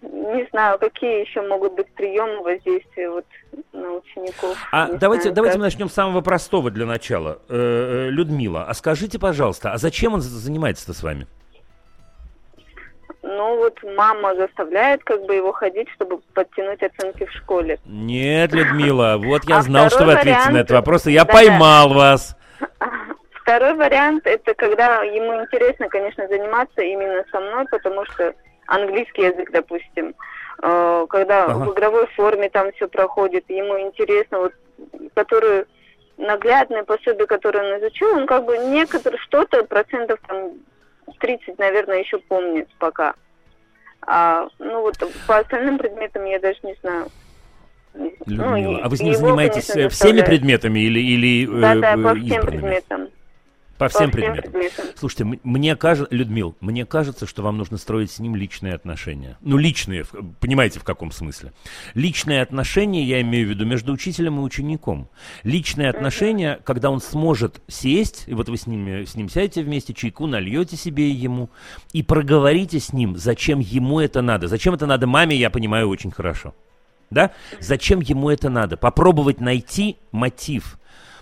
не 0.01 0.47
знаю, 0.51 0.79
какие 0.79 1.21
еще 1.21 1.41
могут 1.41 1.73
быть 1.75 1.87
приемы 1.93 2.41
воздействия 2.41 3.09
вот 3.09 3.25
на 3.71 3.93
учеников. 3.93 4.57
А 4.71 4.87
Не 4.89 4.97
давайте, 4.97 5.23
знаю, 5.23 5.35
давайте 5.35 5.53
как. 5.53 5.59
мы 5.59 5.65
начнем 5.65 5.89
с 5.89 5.93
самого 5.93 6.21
простого 6.21 6.71
для 6.71 6.85
начала. 6.85 7.39
Э, 7.49 8.07
э, 8.07 8.09
Людмила, 8.09 8.63
а 8.67 8.73
скажите, 8.73 9.19
пожалуйста, 9.19 9.71
а 9.73 9.77
зачем 9.77 10.13
он 10.15 10.21
за- 10.21 10.29
занимается-то 10.39 10.93
с 10.93 11.03
вами? 11.03 11.27
Ну 13.23 13.57
вот 13.57 13.77
мама 13.95 14.35
заставляет 14.35 15.03
как 15.03 15.23
бы 15.25 15.35
его 15.35 15.51
ходить, 15.51 15.87
чтобы 15.91 16.17
подтянуть 16.33 16.81
оценки 16.81 17.25
в 17.25 17.31
школе. 17.31 17.79
Нет, 17.85 18.51
Людмила, 18.53 19.17
вот 19.17 19.43
я 19.45 19.59
А 19.59 19.61
знал, 19.61 19.89
что 19.89 20.05
вы 20.05 20.13
ответите 20.13 20.49
на 20.49 20.57
этот 20.59 20.71
вопрос, 20.71 21.05
и 21.05 21.11
я 21.11 21.25
поймал 21.25 21.93
вас. 21.93 22.35
Второй 23.43 23.75
вариант 23.75 24.25
это 24.25 24.53
когда 24.55 25.03
ему 25.03 25.41
интересно, 25.43 25.87
конечно, 25.89 26.27
заниматься 26.27 26.81
именно 26.81 27.23
со 27.31 27.39
мной, 27.39 27.65
потому 27.69 28.05
что 28.05 28.33
английский 28.75 29.23
язык, 29.23 29.51
допустим, 29.51 30.15
э, 30.63 31.05
когда 31.09 31.45
Ага. 31.45 31.65
в 31.65 31.73
игровой 31.73 32.07
форме 32.15 32.49
там 32.49 32.71
все 32.73 32.87
проходит, 32.87 33.49
ему 33.49 33.79
интересно, 33.79 34.39
вот, 34.39 34.53
которые 35.13 35.65
наглядные 36.17 36.83
пособия, 36.83 37.25
которые 37.25 37.73
он 37.73 37.79
изучил, 37.79 38.15
он 38.15 38.25
как 38.27 38.45
бы 38.45 38.57
некоторые 38.57 39.19
что-то 39.19 39.63
процентов 39.63 40.19
там 40.27 40.51
30, 41.19 41.57
наверное, 41.59 41.99
еще 41.99 42.17
помнит 42.19 42.67
пока. 42.79 43.13
А, 44.07 44.47
ну 44.59 44.81
вот 44.81 44.97
по 45.27 45.37
остальным 45.39 45.77
предметам 45.77 46.25
я 46.25 46.39
даже 46.39 46.57
не 46.63 46.75
знаю. 46.81 47.07
Ну, 47.93 48.09
Людмила, 48.25 48.77
и- 48.77 48.81
а 48.81 48.89
вы 48.89 48.95
с 48.95 49.01
ним 49.01 49.11
его, 49.13 49.19
занимаетесь 49.27 49.67
конечно, 49.67 49.87
э, 49.87 49.89
всеми 49.89 50.21
предметами 50.21 50.79
или, 50.79 50.99
или 50.99 51.43
э, 51.45 51.61
Да, 51.61 51.75
да, 51.75 51.93
э, 51.93 52.03
по 52.03 52.09
всем 52.15 52.23
избранными? 52.23 52.49
предметам. 52.61 53.09
По 53.81 53.89
всем 53.89 54.11
по 54.11 54.11
всем 54.11 54.11
предметам. 54.11 54.51
предметам. 54.51 54.85
Слушайте, 54.95 55.39
мне 55.43 55.75
кажется, 55.75 56.15
Людмил, 56.15 56.55
мне 56.61 56.85
кажется, 56.85 57.25
что 57.25 57.41
вам 57.41 57.57
нужно 57.57 57.77
строить 57.77 58.11
с 58.11 58.19
ним 58.19 58.35
личные 58.35 58.75
отношения. 58.75 59.39
Ну, 59.41 59.57
личные, 59.57 60.05
понимаете, 60.39 60.79
в 60.79 60.83
каком 60.83 61.11
смысле? 61.11 61.51
Личные 61.95 62.43
отношения, 62.43 63.03
я 63.03 63.21
имею 63.21 63.47
в 63.47 63.49
виду, 63.49 63.65
между 63.65 63.91
учителем 63.91 64.39
и 64.39 64.43
учеником. 64.43 65.09
Личные 65.41 65.89
отношения, 65.89 66.59
когда 66.63 66.91
он 66.91 67.01
сможет 67.01 67.59
сесть, 67.67 68.25
и 68.27 68.35
вот 68.35 68.49
вы 68.49 68.57
с, 68.57 68.67
ними, 68.67 69.03
с 69.05 69.15
ним 69.15 69.29
сядете 69.29 69.63
вместе, 69.63 69.95
чайку 69.95 70.27
нальете 70.27 70.75
себе 70.77 71.09
и 71.09 71.15
ему, 71.15 71.49
и 71.91 72.03
проговорите 72.03 72.79
с 72.79 72.93
ним, 72.93 73.17
зачем 73.17 73.57
ему 73.57 73.99
это 73.99 74.21
надо. 74.21 74.47
Зачем 74.47 74.75
это 74.75 74.85
надо 74.85 75.07
маме, 75.07 75.35
я 75.35 75.49
понимаю 75.49 75.89
очень 75.89 76.11
хорошо. 76.11 76.53
Да? 77.09 77.31
Зачем 77.59 77.99
ему 77.99 78.29
это 78.29 78.49
надо? 78.49 78.77
Попробовать 78.77 79.41
найти 79.41 79.97
мотив. 80.11 80.77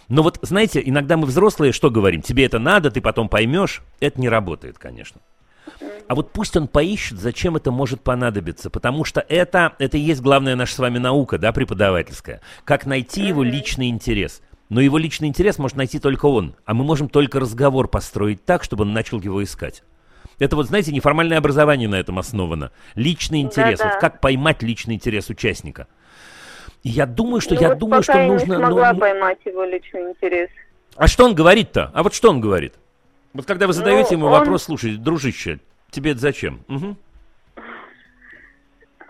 Но 0.09 0.23
вот, 0.23 0.39
знаете, 0.41 0.81
иногда 0.83 1.17
мы 1.17 1.27
взрослые 1.27 1.71
что 1.71 1.89
говорим? 1.89 2.21
Тебе 2.21 2.45
это 2.45 2.59
надо, 2.59 2.91
ты 2.91 2.99
потом 2.99 3.29
поймешь. 3.29 3.83
Это 3.99 4.19
не 4.19 4.27
работает, 4.27 4.77
конечно. 4.77 5.21
А 6.07 6.15
вот 6.15 6.33
пусть 6.33 6.57
он 6.57 6.67
поищет, 6.67 7.19
зачем 7.19 7.55
это 7.55 7.71
может 7.71 8.01
понадобиться, 8.01 8.71
потому 8.71 9.05
что 9.05 9.23
это, 9.29 9.73
это 9.77 9.97
и 9.97 10.01
есть 10.01 10.21
главная 10.21 10.55
наша 10.55 10.73
с 10.73 10.79
вами 10.79 10.97
наука, 10.97 11.37
да, 11.37 11.51
преподавательская. 11.51 12.41
Как 12.65 12.87
найти 12.87 13.27
его 13.27 13.43
личный 13.43 13.89
интерес. 13.89 14.41
Но 14.69 14.81
его 14.81 14.97
личный 14.97 15.27
интерес 15.27 15.59
может 15.59 15.77
найти 15.77 15.99
только 15.99 16.25
он, 16.25 16.55
а 16.65 16.73
мы 16.73 16.83
можем 16.83 17.09
только 17.09 17.39
разговор 17.39 17.87
построить 17.87 18.45
так, 18.45 18.63
чтобы 18.63 18.83
он 18.83 18.93
начал 18.93 19.21
его 19.21 19.43
искать. 19.43 19.83
Это 20.39 20.55
вот, 20.55 20.67
знаете, 20.67 20.91
неформальное 20.91 21.37
образование 21.37 21.89
на 21.89 21.95
этом 21.95 22.17
основано. 22.17 22.71
Личный 22.95 23.41
интерес. 23.41 23.79
Да-да. 23.79 23.91
Вот 23.91 24.01
как 24.01 24.21
поймать 24.21 24.63
личный 24.63 24.95
интерес 24.95 25.29
участника. 25.29 25.87
И 26.83 26.89
я 26.89 27.05
думаю, 27.05 27.41
что 27.41 27.55
Ну 27.55 27.61
я 27.61 27.69
вот 27.69 27.77
думаю, 27.77 28.03
что 28.03 28.17
я 28.17 28.27
нужно. 28.27 28.45
не 28.45 28.51
ну, 28.57 28.59
смогла 28.59 28.93
ну, 28.93 28.99
поймать 28.99 29.39
его 29.45 29.63
личный 29.65 30.11
интерес. 30.11 30.49
а 30.95 31.07
что 31.07 31.25
он 31.25 31.35
говорит-то? 31.35 31.91
А 31.93 32.03
вот 32.03 32.13
что 32.13 32.29
он 32.29 32.39
говорит? 32.41 32.73
Вот 33.33 33.45
когда 33.45 33.67
вы 33.67 33.73
задаете 33.73 34.11
Ну, 34.11 34.17
ему 34.19 34.25
он- 34.27 34.39
вопрос, 34.39 34.63
слушай, 34.63 34.95
дружище, 34.97 35.59
тебе 35.91 36.11
это 36.11 36.19
зачем? 36.21 36.61
Мгм. 36.67 36.97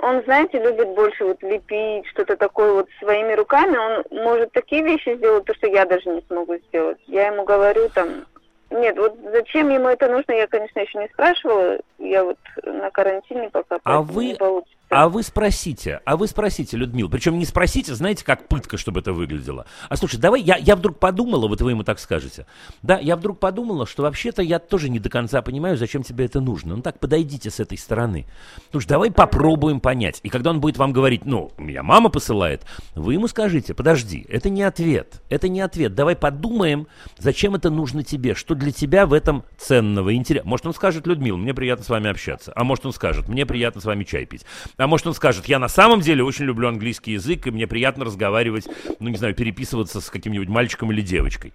Он, 0.01 0.23
знаете, 0.23 0.60
любит 0.63 0.88
больше 0.95 1.25
вот 1.25 1.43
лепить, 1.43 2.05
что-то 2.08 2.38
такое 2.38 2.71
вот 2.73 2.88
своими 2.99 3.34
руками. 3.34 3.75
Он 3.77 4.23
может 4.23 4.51
такие 4.53 4.82
вещи 4.82 5.15
сделать, 5.17 5.43
то, 5.43 5.53
что 5.55 5.67
я 5.67 5.86
даже 5.86 6.10
не 6.10 6.21
смогу 6.27 6.55
сделать. 6.69 6.97
Я 7.08 7.27
ему 7.27 7.43
говорю 7.43 7.89
там... 7.89 8.25
Нет, 8.71 8.97
вот 8.97 9.17
зачем 9.34 9.69
ему 9.69 9.88
это 9.89 10.08
нужно, 10.08 10.32
я, 10.32 10.47
конечно, 10.47 10.79
еще 10.79 10.99
не 10.99 11.08
спрашивала. 11.10 11.79
Я 11.97 12.23
вот 12.23 12.38
на 12.63 12.89
карантине 12.91 13.49
пока, 13.49 13.79
А 13.84 14.01
вы- 14.01 14.27
не 14.27 14.36
получится. 14.36 14.75
А 14.89 15.08
вы 15.08 15.21
спросите, 15.21 16.02
а 16.04 16.17
вы 16.17 16.28
спросите, 16.28 16.75
Людмила, 16.75 17.10
причем 17.10 17.38
не 17.38 17.45
спросите, 17.45 17.93
знаете, 17.93 18.25
как 18.25 18.47
пытка, 18.47 18.75
чтобы 18.78 19.02
это 19.02 19.13
выглядело. 19.13 19.67
А 19.88 19.95
слушай, 19.95 20.17
давай, 20.17 20.41
я, 20.41 20.58
я 20.58 20.75
вдруг 20.75 20.97
подумала, 20.97 21.47
вот 21.47 21.62
вы 21.62 21.71
ему 21.71 21.84
так 21.84 21.99
скажете. 21.99 22.47
Да, 22.82 22.97
я 22.97 23.15
вдруг 23.15 23.39
подумала, 23.39 23.86
что 23.86 24.02
вообще-то 24.02 24.41
я 24.41 24.58
тоже 24.58 24.89
не 24.89 24.97
до 24.97 25.10
конца 25.10 25.43
понимаю, 25.43 25.78
зачем 25.78 26.02
тебе 26.02 26.25
это 26.25 26.41
нужно. 26.41 26.75
Ну 26.75 26.82
так, 26.82 26.99
подойдите 26.99 27.52
с 27.52 27.60
этой 27.60 27.78
стороны. 27.78 28.25
Слушай, 28.71 28.88
давай 28.88 29.12
попробуем 29.12 29.80
понять. 29.80 30.21
И 30.23 30.30
когда 30.30 30.49
он 30.49 30.60
будет 30.60 30.78
вам 30.78 30.91
говорить, 30.91 31.23
ну, 31.23 31.52
меня 31.60 31.84
мама 31.84 32.10
посылает, 32.10 32.65
вы 32.95 33.13
ему 33.13 33.28
скажите, 33.28 33.75
подожди, 33.75 34.25
это 34.28 34.49
не 34.49 34.63
ответ, 34.63 35.21
это 35.30 35.49
не 35.49 35.62
ответ. 35.62 35.93
Давай 35.93 36.15
подумаем, 36.15 36.88
зачем 37.19 37.54
это 37.54 37.69
нужно 37.69 38.02
тебе, 38.02 38.34
что 38.34 38.56
для 38.56 38.71
тебя 38.71 39.06
в 39.06 39.13
этом 39.13 39.43
ценного, 39.56 40.15
интересного. 40.15 40.49
Может, 40.49 40.65
он 40.65 40.73
скажет, 40.73 41.06
Людмила, 41.06 41.38
мне 41.38 41.54
приятно 41.54 41.86
с 41.86 41.89
вами 41.89 42.10
общаться. 42.10 42.52
А 42.56 42.63
может, 42.63 42.88
он 42.88 42.91
скажет, 42.91 43.28
мне 43.28 43.45
приятно 43.45 43.82
с 43.82 43.86
вами 43.86 44.04
чай 44.04 44.25
пить. 44.25 44.45
А 44.79 44.87
может, 44.87 45.05
он 45.07 45.13
скажет, 45.13 45.45
я 45.47 45.59
на 45.59 45.67
самом 45.67 45.99
деле 45.99 46.23
очень 46.23 46.45
люблю 46.45 46.69
английский 46.69 47.11
язык, 47.11 47.45
и 47.45 47.51
мне 47.51 47.67
приятно 47.67 48.05
разговаривать, 48.05 48.65
ну, 48.99 49.09
не 49.09 49.17
знаю, 49.17 49.35
переписываться 49.35 49.99
с 49.99 50.09
каким-нибудь 50.09 50.47
мальчиком 50.47 50.89
или 50.93 51.01
девочкой. 51.01 51.53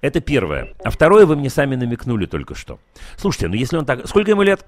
Это 0.00 0.22
первое. 0.22 0.72
А 0.82 0.88
второе 0.88 1.26
вы 1.26 1.36
мне 1.36 1.50
сами 1.50 1.76
намекнули 1.76 2.24
только 2.24 2.54
что. 2.54 2.78
Слушайте, 3.18 3.48
ну 3.48 3.54
если 3.56 3.76
он 3.76 3.84
так... 3.84 4.08
Сколько 4.08 4.30
ему 4.30 4.40
лет? 4.40 4.64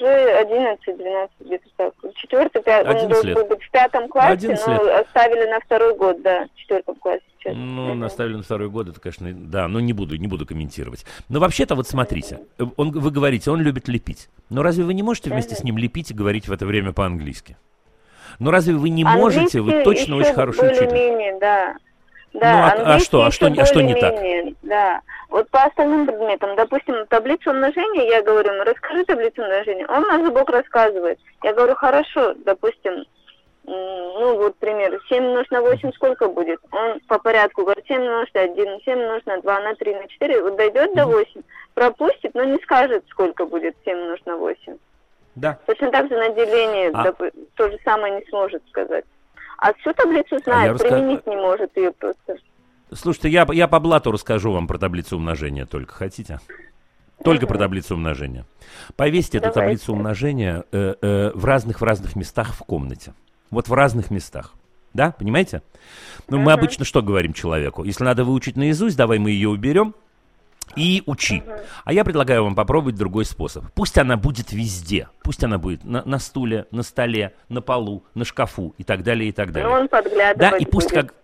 Уже 0.00 0.42
11-12 0.86 1.28
где-то 1.40 1.64
так. 1.76 1.94
Четвертый, 2.16 2.62
пятый, 2.62 2.88
он 2.90 2.96
11 2.96 3.08
должен 3.10 3.26
лет. 3.28 3.36
был 3.38 3.46
быть 3.56 3.62
в 3.64 3.70
пятом 3.70 4.08
классе, 4.08 4.32
11 4.32 4.66
но 4.66 4.72
лет. 4.84 5.06
оставили 5.06 5.50
на 5.50 5.60
второй 5.60 5.96
год, 5.96 6.22
да, 6.22 6.46
в 6.54 6.58
четвертом 6.58 6.94
классе 6.96 7.22
сейчас. 7.38 7.54
Ну, 7.56 7.88
Мгм. 7.90 7.98
наставили 8.00 8.34
на 8.36 8.42
второй 8.42 8.68
год, 8.68 8.88
это, 8.88 9.00
конечно, 9.00 9.32
да, 9.32 9.68
но 9.68 9.80
не 9.80 9.92
буду, 9.92 10.16
не 10.16 10.26
буду 10.28 10.46
комментировать. 10.46 11.04
Но 11.28 11.40
вообще-то 11.40 11.74
вот 11.74 11.86
смотрите, 11.88 12.40
э, 12.58 12.64
он, 12.76 12.90
вы 12.92 13.10
говорите, 13.10 13.50
он 13.50 13.60
любит 13.60 13.88
лепить. 13.88 14.28
Но 14.50 14.62
разве 14.62 14.84
вы 14.84 14.94
не 14.94 15.02
можете 15.02 15.30
вместе 15.30 15.54
с 15.54 15.64
ним 15.64 15.78
лепить 15.78 16.10
и 16.10 16.14
говорить 16.14 16.48
в 16.48 16.52
это 16.52 16.66
время 16.66 16.92
по-английски? 16.92 17.56
Но 18.38 18.50
разве 18.50 18.74
вы 18.74 18.90
не 18.90 19.04
можете, 19.04 19.60
вы 19.60 19.82
точно 19.82 20.16
очень 20.16 20.34
хороший 20.34 20.68
учитель. 20.68 20.86
более-менее, 20.88 21.38
да. 21.40 21.76
Ну, 22.36 22.40
Да, 22.40 22.66
а- 22.66 22.68
а 22.68 22.72
английский 22.72 23.04
что, 23.06 23.24
а 23.24 23.30
что 23.30 23.46
а 23.46 23.64
что 23.64 23.80
не 23.80 23.94
так? 23.94 24.14
Да. 24.62 25.00
Вот 25.30 25.48
по 25.48 25.62
остальным 25.62 26.06
предметам, 26.06 26.54
допустим, 26.54 27.06
таблицу 27.06 27.50
умножения, 27.50 28.10
я 28.10 28.22
говорю, 28.22 28.52
ему, 28.52 28.62
расскажи 28.64 29.04
таблицу 29.04 29.42
умножения. 29.42 29.86
Он 29.88 30.02
на 30.02 30.22
зубок 30.22 30.50
рассказывает. 30.50 31.18
Я 31.42 31.54
говорю, 31.54 31.74
хорошо, 31.76 32.34
допустим, 32.44 33.06
ну 33.64 34.36
вот 34.36 34.54
пример, 34.56 35.00
7 35.08 35.24
умножить 35.24 35.50
на 35.50 35.62
8 35.62 35.92
сколько 35.92 36.28
будет? 36.28 36.60
Он 36.72 37.00
по 37.08 37.18
порядку 37.18 37.62
говорит, 37.62 37.86
7 37.88 38.02
умножить 38.02 38.34
на 38.34 38.42
1, 38.42 38.80
7 38.84 38.98
умножить 38.98 39.26
на 39.26 39.40
2, 39.40 39.60
на 39.60 39.74
3, 39.74 39.94
на 39.94 40.06
4, 40.06 40.42
вот 40.42 40.56
дойдет 40.56 40.94
до 40.94 41.06
8, 41.06 41.42
пропустит, 41.72 42.34
но 42.34 42.44
не 42.44 42.58
скажет, 42.58 43.02
сколько 43.08 43.46
будет 43.46 43.74
7 43.86 43.96
умножить 43.96 44.26
на 44.26 44.36
8. 44.36 44.76
Да. 45.36 45.58
Точно 45.66 45.90
так 45.90 46.08
же 46.08 46.16
на 46.16 46.28
деление 46.30 46.90
А- 46.92 47.12
то 47.56 47.70
же 47.70 47.78
самое 47.82 48.14
не 48.14 48.26
сможет 48.28 48.62
сказать. 48.68 49.04
А 49.58 49.72
всю 49.74 49.92
таблицу 49.94 50.36
я 50.36 50.38
знает, 50.40 50.72
раска- 50.72 50.88
применить 50.88 51.26
не 51.26 51.36
может 51.36 51.76
ее 51.76 51.92
просто. 51.92 52.36
Слушайте, 52.92 53.30
я, 53.30 53.46
я 53.52 53.68
по 53.68 53.80
блату 53.80 54.12
расскажу 54.12 54.52
вам 54.52 54.66
про 54.66 54.78
таблицу 54.78 55.16
умножения 55.16 55.66
только. 55.66 55.94
Хотите? 55.94 56.40
Только 57.24 57.46
про 57.46 57.58
таблицу 57.58 57.94
умножения. 57.94 58.44
Повесьте 58.94 59.38
эту 59.38 59.48
Давайте. 59.48 59.60
таблицу 59.60 59.92
умножения 59.94 60.64
э, 60.70 60.94
э, 61.00 61.30
в 61.34 61.44
разных 61.44 61.80
в 61.80 61.84
разных 61.84 62.14
местах 62.14 62.54
в 62.54 62.58
комнате. 62.58 63.14
Вот 63.50 63.68
в 63.68 63.72
разных 63.72 64.10
местах. 64.10 64.52
Да, 64.92 65.12
понимаете? 65.18 65.62
Ну, 66.28 66.38
мы 66.38 66.52
обычно 66.52 66.84
что 66.84 67.02
говорим 67.02 67.32
человеку? 67.32 67.84
Если 67.84 68.04
надо 68.04 68.24
выучить 68.24 68.56
наизусть, 68.56 68.96
давай 68.96 69.18
мы 69.18 69.30
ее 69.30 69.48
уберем 69.48 69.94
и 70.74 71.02
учи. 71.06 71.42
А 71.84 71.92
я 71.92 72.04
предлагаю 72.04 72.44
вам 72.44 72.54
попробовать 72.54 72.96
другой 72.96 73.24
способ. 73.24 73.64
Пусть 73.74 73.96
она 73.98 74.16
будет 74.16 74.52
везде. 74.52 75.08
Пусть 75.22 75.44
она 75.44 75.58
будет 75.58 75.84
на, 75.84 76.02
на 76.04 76.18
стуле, 76.18 76.66
на 76.70 76.82
столе, 76.82 77.34
на 77.48 77.62
полу, 77.62 78.02
на 78.14 78.24
шкафу 78.24 78.74
и 78.78 78.84
так 78.84 79.02
далее, 79.02 79.28
и 79.28 79.32
так 79.32 79.52
далее. 79.52 79.68
Но 79.68 79.80
он 79.80 79.88
подглядывать 79.88 80.38
Да, 80.38 80.56
и 80.56 80.64
пусть 80.64 80.90
будет. 80.90 81.06
как... 81.06 81.14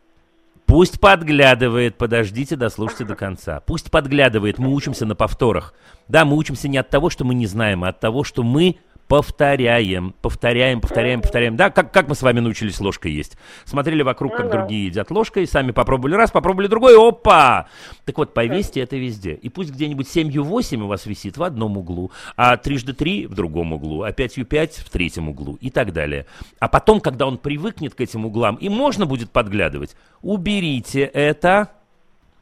Пусть 0.64 1.01
подглядывает, 1.01 1.97
подождите, 1.97 2.57
дослушайте 2.57 3.05
до 3.05 3.14
конца. 3.14 3.61
Пусть 3.61 3.90
подглядывает, 3.90 4.59
мы 4.59 4.72
учимся 4.72 5.05
на 5.05 5.14
повторах. 5.14 5.74
Да, 6.09 6.24
мы 6.24 6.36
учимся 6.36 6.68
не 6.68 6.78
от 6.78 6.88
того, 6.88 7.11
что 7.11 7.24
мы 7.24 7.34
не 7.34 7.47
знаем, 7.47 7.84
а 7.84 7.88
от 7.88 8.01
того, 8.01 8.24
что 8.24 8.43
мы 8.43 8.76
повторяем, 9.13 10.15
повторяем, 10.23 10.81
повторяем, 10.81 11.21
повторяем. 11.21 11.55
Да, 11.55 11.69
как, 11.69 11.93
как 11.93 12.09
мы 12.09 12.15
с 12.15 12.23
вами 12.23 12.41
научились 12.41 12.81
ложкой 12.81 13.13
есть? 13.13 13.37
Смотрели 13.67 14.01
вокруг, 14.01 14.35
как 14.35 14.47
Ну 14.47 14.53
другие 14.53 14.87
едят 14.87 15.11
ложкой, 15.11 15.47
сами 15.47 15.71
попробовали 15.71 16.15
раз, 16.15 16.31
попробовали 16.31 16.67
другой, 16.67 16.97
опа! 16.97 17.69
Так 18.07 18.17
вот, 18.17 18.33
повесьте 18.33 18.81
это 18.81 18.97
везде. 18.97 19.35
И 19.35 19.51
пусть 19.51 19.71
где-нибудь 19.71 20.09
7 20.09 20.41
8 20.41 20.83
у 20.83 20.87
вас 20.87 21.05
висит 21.05 21.37
в 21.37 21.43
одном 21.43 21.77
углу, 21.77 22.11
а 22.39 22.57
трижды 22.57 22.95
3 22.95 23.27
в 23.27 23.35
другом 23.35 23.75
углу, 23.75 24.03
а 24.03 24.13
5 24.13 24.49
5 24.49 24.77
в 24.77 24.89
третьем 24.89 25.29
углу 25.29 25.59
и 25.61 25.69
так 25.69 25.93
далее. 25.93 26.25
А 26.59 26.69
потом, 26.69 26.99
когда 26.99 27.27
он 27.27 27.37
привыкнет 27.37 27.95
к 27.95 28.01
этим 28.01 28.25
углам, 28.25 28.55
и 28.55 28.71
можно 28.71 29.05
будет 29.05 29.31
подглядывать, 29.31 29.95
уберите 30.23 31.03
это, 31.03 31.69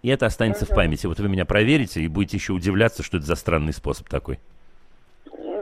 и 0.03 0.09
это 0.09 0.27
останется 0.27 0.67
в 0.67 0.69
памяти. 0.69 1.09
Вот 1.09 1.19
вы 1.19 1.29
меня 1.29 1.45
проверите 1.45 2.01
и 2.01 2.07
будете 2.07 2.37
еще 2.37 2.53
удивляться, 2.53 3.03
что 3.03 3.17
это 3.17 3.27
за 3.27 3.35
странный 3.35 3.73
способ 3.73 4.09
такой. 4.09 4.39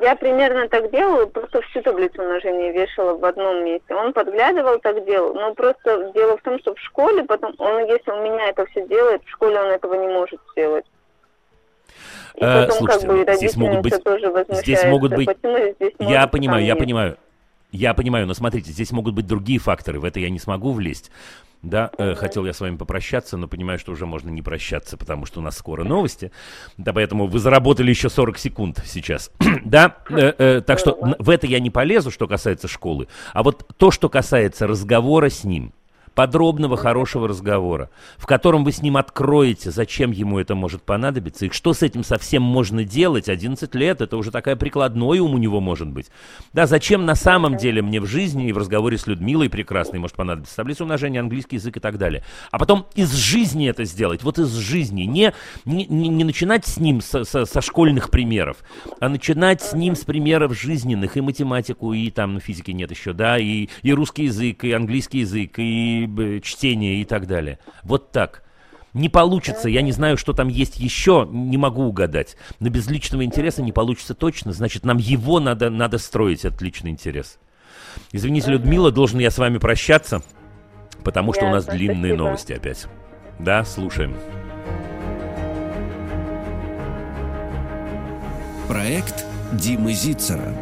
Я 0.09 0.17
примерно 0.17 0.67
так 0.71 0.91
делала, 0.91 1.27
просто 1.27 1.61
всю 1.69 1.83
таблицу 1.83 2.23
умножения 2.23 2.73
вешала 2.73 3.13
в 3.19 3.23
одном 3.27 3.63
месте. 3.63 3.95
Он 3.95 4.15
подглядывал, 4.15 4.79
так 4.79 5.05
делал. 5.05 5.35
Но 5.35 5.53
просто 5.55 6.13
дело 6.15 6.39
в 6.39 6.41
том, 6.41 6.59
что 6.61 6.75
в 6.75 6.79
школе 6.81 7.25
потом, 7.25 7.53
он, 7.59 7.85
если 7.85 8.11
у 8.13 8.23
меня 8.23 8.49
это 8.49 8.65
все 8.71 8.87
делает, 8.87 9.23
в 9.23 9.29
школе 9.29 9.61
он 9.61 9.67
этого 9.67 9.93
не 9.97 10.09
может 10.09 10.41
сделать. 10.53 10.87
И 12.37 12.43
Э, 12.43 12.63
потом 12.63 12.79
слушайте, 12.79 13.07
как 13.07 13.17
бы 13.17 13.33
и 13.33 13.37
здесь 13.37 13.57
могут 13.59 13.81
быть- 13.83 14.03
тоже 14.03 14.47
здесь 14.53 14.85
могут 14.85 15.15
быть- 15.15 15.29
здесь 15.29 15.93
Я 15.99 16.07
может, 16.09 16.31
понимаю, 16.31 16.65
я 16.65 16.73
нет? 16.73 16.79
понимаю. 16.79 17.17
Я 17.71 17.93
понимаю, 17.93 18.27
но 18.27 18.33
смотрите, 18.33 18.71
здесь 18.71 18.91
могут 18.93 19.13
быть 19.15 19.27
другие 19.27 19.59
факторы, 19.59 20.01
в 20.01 20.07
это 20.07 20.21
я 20.21 20.31
не 20.31 20.39
смогу 20.39 20.73
влезть. 20.73 21.11
Да, 21.63 21.91
э, 21.99 22.15
хотел 22.15 22.47
я 22.47 22.53
с 22.53 22.61
вами 22.61 22.77
попрощаться, 22.77 23.37
но 23.37 23.49
понимаю, 23.49 23.79
что 23.81 23.91
уже 23.91 24.07
можно 24.07 24.31
не 24.31 24.43
прощаться, 24.43 24.97
потому 24.97 25.27
что 25.27 25.41
у 25.41 25.43
нас 25.43 25.57
скоро 25.57 25.83
новости. 25.83 26.31
Да, 26.77 26.93
поэтому 26.93 27.27
вы 27.27 27.39
заработали 27.41 27.91
еще 27.91 28.09
40 28.09 28.39
секунд 28.39 28.83
сейчас. 28.87 29.33
да, 29.65 29.97
э, 30.09 30.35
э, 30.39 30.61
так 30.61 30.79
что 30.79 30.97
в 31.19 31.29
это 31.31 31.49
я 31.49 31.59
не 31.59 31.71
полезу, 31.71 32.13
что 32.13 32.29
касается 32.29 32.69
школы. 32.69 33.09
А 33.33 33.43
вот 33.43 33.67
то, 33.77 33.91
что 33.91 34.09
касается 34.09 34.69
разговора 34.69 35.31
с 35.31 35.43
ним, 35.43 35.73
подробного, 36.19 36.77
хорошего 36.77 37.29
разговора, 37.29 37.91
в 38.17 38.27
котором 38.27 38.65
вы 38.65 38.73
с 38.73 38.83
ним 38.83 38.97
откроете, 38.97 39.71
зачем 39.71 40.11
ему 40.11 40.41
это 40.41 40.57
может 40.57 40.83
понадобиться, 40.83 41.47
и 41.47 41.51
что 41.51 41.73
с 41.73 41.85
этим 41.85 42.03
совсем 42.03 42.43
можно 42.43 42.83
делать. 42.83 43.29
11 43.29 43.73
лет, 43.77 44.01
это 44.01 44.17
уже 44.17 44.33
такая 44.33 44.57
прикладной 44.57 45.21
ум 45.21 45.35
у 45.35 45.39
него 45.39 45.61
может 45.61 45.87
быть. 45.87 46.07
Да, 46.53 46.67
зачем 46.67 47.07
на 47.07 47.15
самом 47.15 47.57
деле 47.57 47.83
мне 47.83 48.01
в 48.01 48.07
жизни 48.07 48.49
и 48.49 48.53
в 48.53 48.59
разговоре 48.59 48.99
с 48.99 49.07
Людмилой 49.07 49.49
прекрасной 49.49 50.01
может 50.01 50.17
понадобиться 50.17 50.57
таблица 50.57 50.83
умножения, 50.83 51.21
английский 51.21 51.55
язык 51.55 51.77
и 51.77 51.81
так 51.81 51.99
далее. 51.99 52.25
А 52.51 52.59
потом 52.59 52.87
из 52.97 53.13
жизни 53.13 53.69
это 53.69 53.85
сделать, 53.85 54.25
вот 54.25 54.41
из 54.41 54.53
жизни. 54.57 55.03
Не, 55.03 55.35
не, 55.65 55.87
не, 55.87 56.25
начинать 56.25 56.67
с 56.67 56.79
ним 56.79 57.01
со, 57.01 57.23
со- 57.23 57.45
со 57.45 57.61
школьных 57.61 58.11
примеров, 58.11 58.57
а 58.99 59.09
начинать 59.09 59.63
с 59.63 59.73
ним 59.73 59.95
с 59.95 60.01
примеров 60.01 60.59
жизненных, 60.59 61.17
и 61.17 61.21
математику, 61.21 61.93
и 61.93 62.11
там, 62.11 62.35
ну, 62.35 62.41
физики 62.41 62.73
нет 62.73 62.91
еще, 62.91 63.13
да, 63.13 63.39
и, 63.39 63.69
и 63.83 63.93
русский 63.93 64.25
язык, 64.25 64.65
и 64.65 64.73
английский 64.73 65.21
язык, 65.21 65.53
и 65.59 66.08
чтение, 66.43 67.01
и 67.01 67.05
так 67.05 67.27
далее. 67.27 67.59
Вот 67.83 68.13
так. 68.13 68.45
Не 68.95 69.09
получится, 69.09 69.69
я 69.69 69.83
не 69.83 69.93
знаю, 69.93 70.17
что 70.17 70.33
там 70.33 70.49
есть 70.49 70.79
еще, 70.79 71.29
не 71.31 71.57
могу 71.57 71.85
угадать. 71.85 72.37
Но 72.59 72.69
без 72.71 72.89
личного 72.89 73.25
интереса 73.25 73.63
не 73.63 73.73
получится 73.73 74.15
точно, 74.15 74.53
значит, 74.53 74.85
нам 74.85 74.99
его 74.99 75.41
надо, 75.41 75.71
надо 75.71 75.99
строить, 75.99 76.45
этот 76.45 76.63
личный 76.63 76.91
интерес. 76.91 77.39
Извините, 78.13 78.51
Людмила, 78.51 78.91
должен 78.91 79.19
я 79.19 79.31
с 79.31 79.39
вами 79.39 79.59
прощаться, 79.59 80.23
потому 81.05 81.33
что 81.33 81.47
у 81.47 81.51
нас 81.51 81.67
длинные 81.67 82.15
новости 82.15 82.53
опять. 82.53 82.87
Да, 83.39 83.65
слушаем. 83.65 84.17
Проект 88.69 89.25
Димы 89.53 89.93
Зицера. 89.93 90.55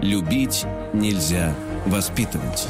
Любить 0.00 0.66
нельзя 0.92 1.54
воспитывать. 1.86 2.68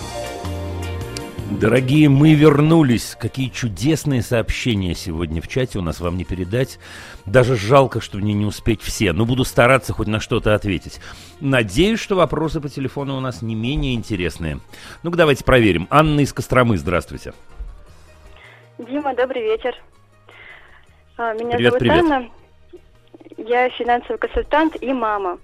Дорогие, 1.51 2.09
мы 2.09 2.34
вернулись. 2.34 3.16
Какие 3.20 3.49
чудесные 3.51 4.22
сообщения 4.22 4.95
сегодня 4.95 5.42
в 5.42 5.49
чате 5.49 5.78
у 5.78 5.82
нас 5.82 6.01
вам 6.01 6.16
не 6.16 6.24
передать. 6.24 6.78
Даже 7.26 7.55
жалко, 7.55 8.01
что 8.01 8.16
мне 8.18 8.32
не 8.32 8.47
успеть 8.47 8.80
все, 8.80 9.12
но 9.12 9.26
буду 9.26 9.45
стараться 9.45 9.92
хоть 9.92 10.07
на 10.07 10.20
что-то 10.20 10.55
ответить. 10.55 11.01
Надеюсь, 11.40 12.01
что 12.01 12.16
вопросы 12.16 12.61
по 12.61 12.68
телефону 12.68 13.16
у 13.16 13.20
нас 13.20 13.42
не 13.42 13.55
менее 13.55 13.95
интересные. 13.95 14.59
Ну-ка, 15.03 15.18
давайте 15.18 15.45
проверим. 15.45 15.86
Анна 15.90 16.20
из 16.20 16.32
Костромы, 16.32 16.78
здравствуйте. 16.78 17.34
Дима, 18.78 19.14
добрый 19.14 19.42
вечер. 19.42 19.76
А, 21.16 21.34
Меня 21.34 21.57
Привет, 21.57 21.72
зовут 21.72 21.78
привет. 21.78 22.05
Анна. 22.05 22.28
Я 23.36 23.68
финансовый 23.70 24.16
консультант 24.16 24.82
и 24.82 24.92
мама. 24.92 25.38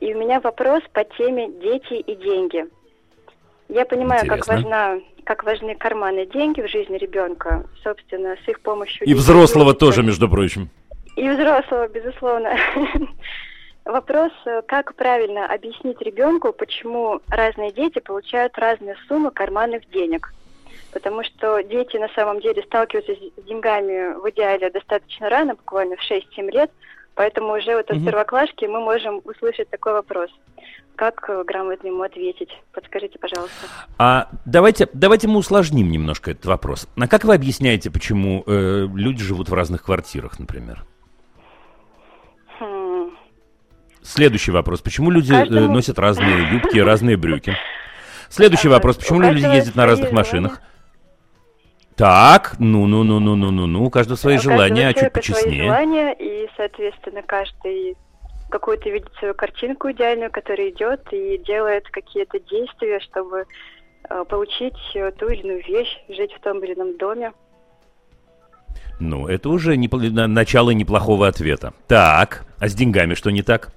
И 0.00 0.14
у 0.14 0.18
меня 0.18 0.40
вопрос 0.40 0.82
по 0.92 1.04
теме 1.04 1.50
дети 1.50 1.94
и 1.94 2.14
деньги. 2.14 2.64
Я 3.68 3.84
понимаю, 3.84 4.26
как 4.26 4.38
Интересно. 4.38 4.54
важна, 4.54 4.98
как 5.26 5.42
важны 5.42 5.74
карманы 5.74 6.24
деньги 6.24 6.60
в 6.62 6.68
жизни 6.68 6.96
ребенка. 6.96 7.66
Собственно, 7.82 8.36
с 8.44 8.48
их 8.48 8.60
помощью 8.60 9.06
И 9.06 9.12
взрослого 9.12 9.70
учатся. 9.70 9.86
тоже, 9.86 10.02
между 10.04 10.28
прочим. 10.28 10.70
И 11.16 11.28
взрослого, 11.28 11.88
безусловно. 11.88 12.56
Вопрос, 13.84 14.32
как 14.66 14.94
правильно 14.94 15.46
объяснить 15.46 16.00
ребенку, 16.00 16.52
почему 16.52 17.20
разные 17.28 17.72
дети 17.72 17.98
получают 17.98 18.56
разные 18.56 18.94
суммы 19.08 19.32
карманных 19.32 19.88
денег. 19.90 20.32
Потому 20.92 21.24
что 21.24 21.60
дети 21.60 21.96
на 21.96 22.08
самом 22.10 22.40
деле 22.40 22.62
сталкиваются 22.62 23.14
с 23.14 23.44
деньгами 23.44 24.14
в 24.20 24.30
идеале 24.30 24.70
достаточно 24.70 25.28
рано, 25.28 25.56
буквально 25.56 25.96
в 25.96 26.10
6-7 26.10 26.50
лет, 26.52 26.70
поэтому 27.16 27.54
уже 27.56 27.74
вот 27.74 27.90
от 27.90 27.96
Мгм. 27.96 28.06
первоклашки 28.06 28.64
мы 28.66 28.80
можем 28.80 29.20
услышать 29.24 29.68
такой 29.70 29.92
вопрос. 29.94 30.30
Как 30.94 31.28
э, 31.28 31.42
грамотно 31.44 31.88
ему 31.88 32.02
ответить? 32.02 32.48
Подскажите, 32.72 33.18
пожалуйста. 33.18 33.66
А 33.98 34.28
давайте, 34.46 34.88
давайте 34.94 35.28
мы 35.28 35.38
усложним 35.38 35.90
немножко 35.90 36.30
этот 36.30 36.46
вопрос. 36.46 36.88
А 36.96 37.06
как 37.08 37.24
вы 37.24 37.34
объясняете, 37.34 37.90
почему 37.90 38.44
э, 38.46 38.86
люди 38.94 39.22
живут 39.22 39.48
в 39.50 39.54
разных 39.54 39.82
квартирах, 39.82 40.38
например? 40.38 40.86
Хм. 42.58 43.10
Следующий 44.02 44.52
вопрос. 44.52 44.80
Почему 44.80 45.10
люди 45.10 45.32
э, 45.32 45.40
Каждому- 45.40 45.72
носят 45.74 45.98
разные 45.98 46.52
юбки 46.54 46.78
разные 46.78 47.16
брюки? 47.18 47.54
Следующий 48.30 48.68
Ага, 48.68 48.76
вопрос. 48.76 48.96
Почему 48.96 49.20
люди 49.20 49.44
ездят 49.44 49.76
на 49.76 49.86
разных 49.86 50.12
машинах? 50.12 50.60
Так, 51.96 52.56
ну-ну-ну-ну-ну-ну-ну. 52.58 53.84
У 53.84 53.90
каждого 53.90 54.16
свои 54.16 54.34
У 54.34 54.36
каждого 54.36 54.56
желания, 54.56 54.88
а 54.88 54.92
чуть 54.92 54.96
человека 55.00 55.22
свои 55.22 55.34
почестнее. 55.42 55.62
желания, 55.64 56.12
и, 56.12 56.48
соответственно, 56.56 57.22
каждый 57.22 57.96
какую-то 58.50 58.90
видит 58.90 59.10
свою 59.18 59.34
картинку 59.34 59.90
идеальную, 59.90 60.30
которая 60.30 60.68
идет 60.70 61.00
и 61.12 61.38
делает 61.38 61.88
какие-то 61.90 62.38
действия, 62.38 63.00
чтобы 63.00 63.46
э, 64.08 64.24
получить 64.28 64.76
э, 64.94 65.10
ту 65.12 65.28
или 65.28 65.40
иную 65.42 65.64
вещь, 65.64 65.98
жить 66.08 66.32
в 66.34 66.40
том 66.40 66.62
или 66.62 66.74
ином 66.74 66.96
доме. 66.98 67.32
Ну, 69.00 69.26
это 69.26 69.48
уже 69.48 69.76
на- 69.76 70.26
начало 70.26 70.70
неплохого 70.70 71.26
ответа. 71.28 71.72
Так, 71.88 72.44
а 72.58 72.68
с 72.68 72.74
деньгами 72.74 73.14
что 73.14 73.30
не 73.30 73.42
так? 73.42 73.72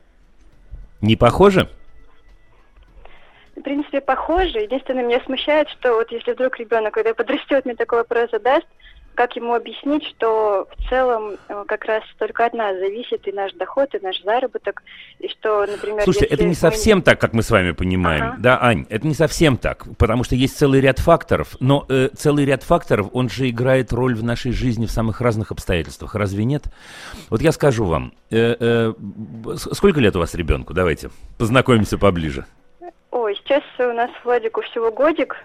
Не 1.01 1.15
похоже? 1.15 1.69
В 3.59 3.61
принципе, 3.61 3.99
похоже. 3.99 4.59
Единственное, 4.59 5.03
меня 5.03 5.19
смущает, 5.25 5.67
что 5.69 5.93
вот 5.95 6.09
если 6.11 6.31
вдруг 6.31 6.57
ребенок, 6.57 6.93
когда 6.93 7.13
подрастет, 7.13 7.65
мне 7.65 7.75
такой 7.75 7.99
вопрос 7.99 8.29
задаст, 8.31 8.65
как 9.15 9.35
ему 9.35 9.53
объяснить, 9.53 10.05
что 10.05 10.65
в 10.77 10.89
целом 10.89 11.33
э, 11.49 11.65
как 11.67 11.83
раз 11.83 12.03
только 12.17 12.45
от 12.45 12.53
нас 12.53 12.77
зависит 12.77 13.27
и 13.27 13.33
наш 13.33 13.51
доход, 13.51 13.93
и 13.93 13.99
наш 13.99 14.21
заработок, 14.23 14.81
и 15.19 15.27
что, 15.27 15.65
например... 15.65 16.03
Слушайте, 16.03 16.27
это 16.27 16.43
не 16.43 16.49
мы 16.49 16.55
совсем 16.55 17.01
так, 17.01 17.19
как 17.19 17.33
мы 17.33 17.43
с 17.43 17.51
вами 17.51 17.71
понимаем. 17.71 18.23
Ага. 18.23 18.35
Да, 18.39 18.63
Ань, 18.63 18.85
это 18.89 19.05
не 19.05 19.13
совсем 19.13 19.57
так, 19.57 19.83
потому 19.97 20.23
что 20.23 20.35
есть 20.35 20.57
целый 20.57 20.79
ряд 20.79 20.99
факторов, 20.99 21.57
но 21.59 21.85
э, 21.89 22.07
целый 22.15 22.45
ряд 22.45 22.63
факторов, 22.63 23.09
он 23.11 23.27
же 23.27 23.49
играет 23.49 23.91
роль 23.91 24.15
в 24.15 24.23
нашей 24.23 24.53
жизни 24.53 24.85
в 24.85 24.91
самых 24.91 25.19
разных 25.19 25.51
обстоятельствах, 25.51 26.15
разве 26.15 26.45
нет? 26.45 26.63
Вот 27.29 27.41
я 27.41 27.51
скажу 27.51 27.83
вам, 27.83 28.13
э, 28.31 28.55
э, 28.57 28.93
сколько 29.57 29.99
лет 29.99 30.15
у 30.15 30.19
вас 30.19 30.33
ребенку? 30.33 30.73
Давайте 30.73 31.09
познакомимся 31.37 31.97
поближе. 31.97 32.45
Ой, 33.29 33.35
сейчас 33.43 33.61
у 33.77 33.93
нас 33.93 34.09
Владику 34.23 34.63
всего 34.63 34.91
годик, 34.91 35.35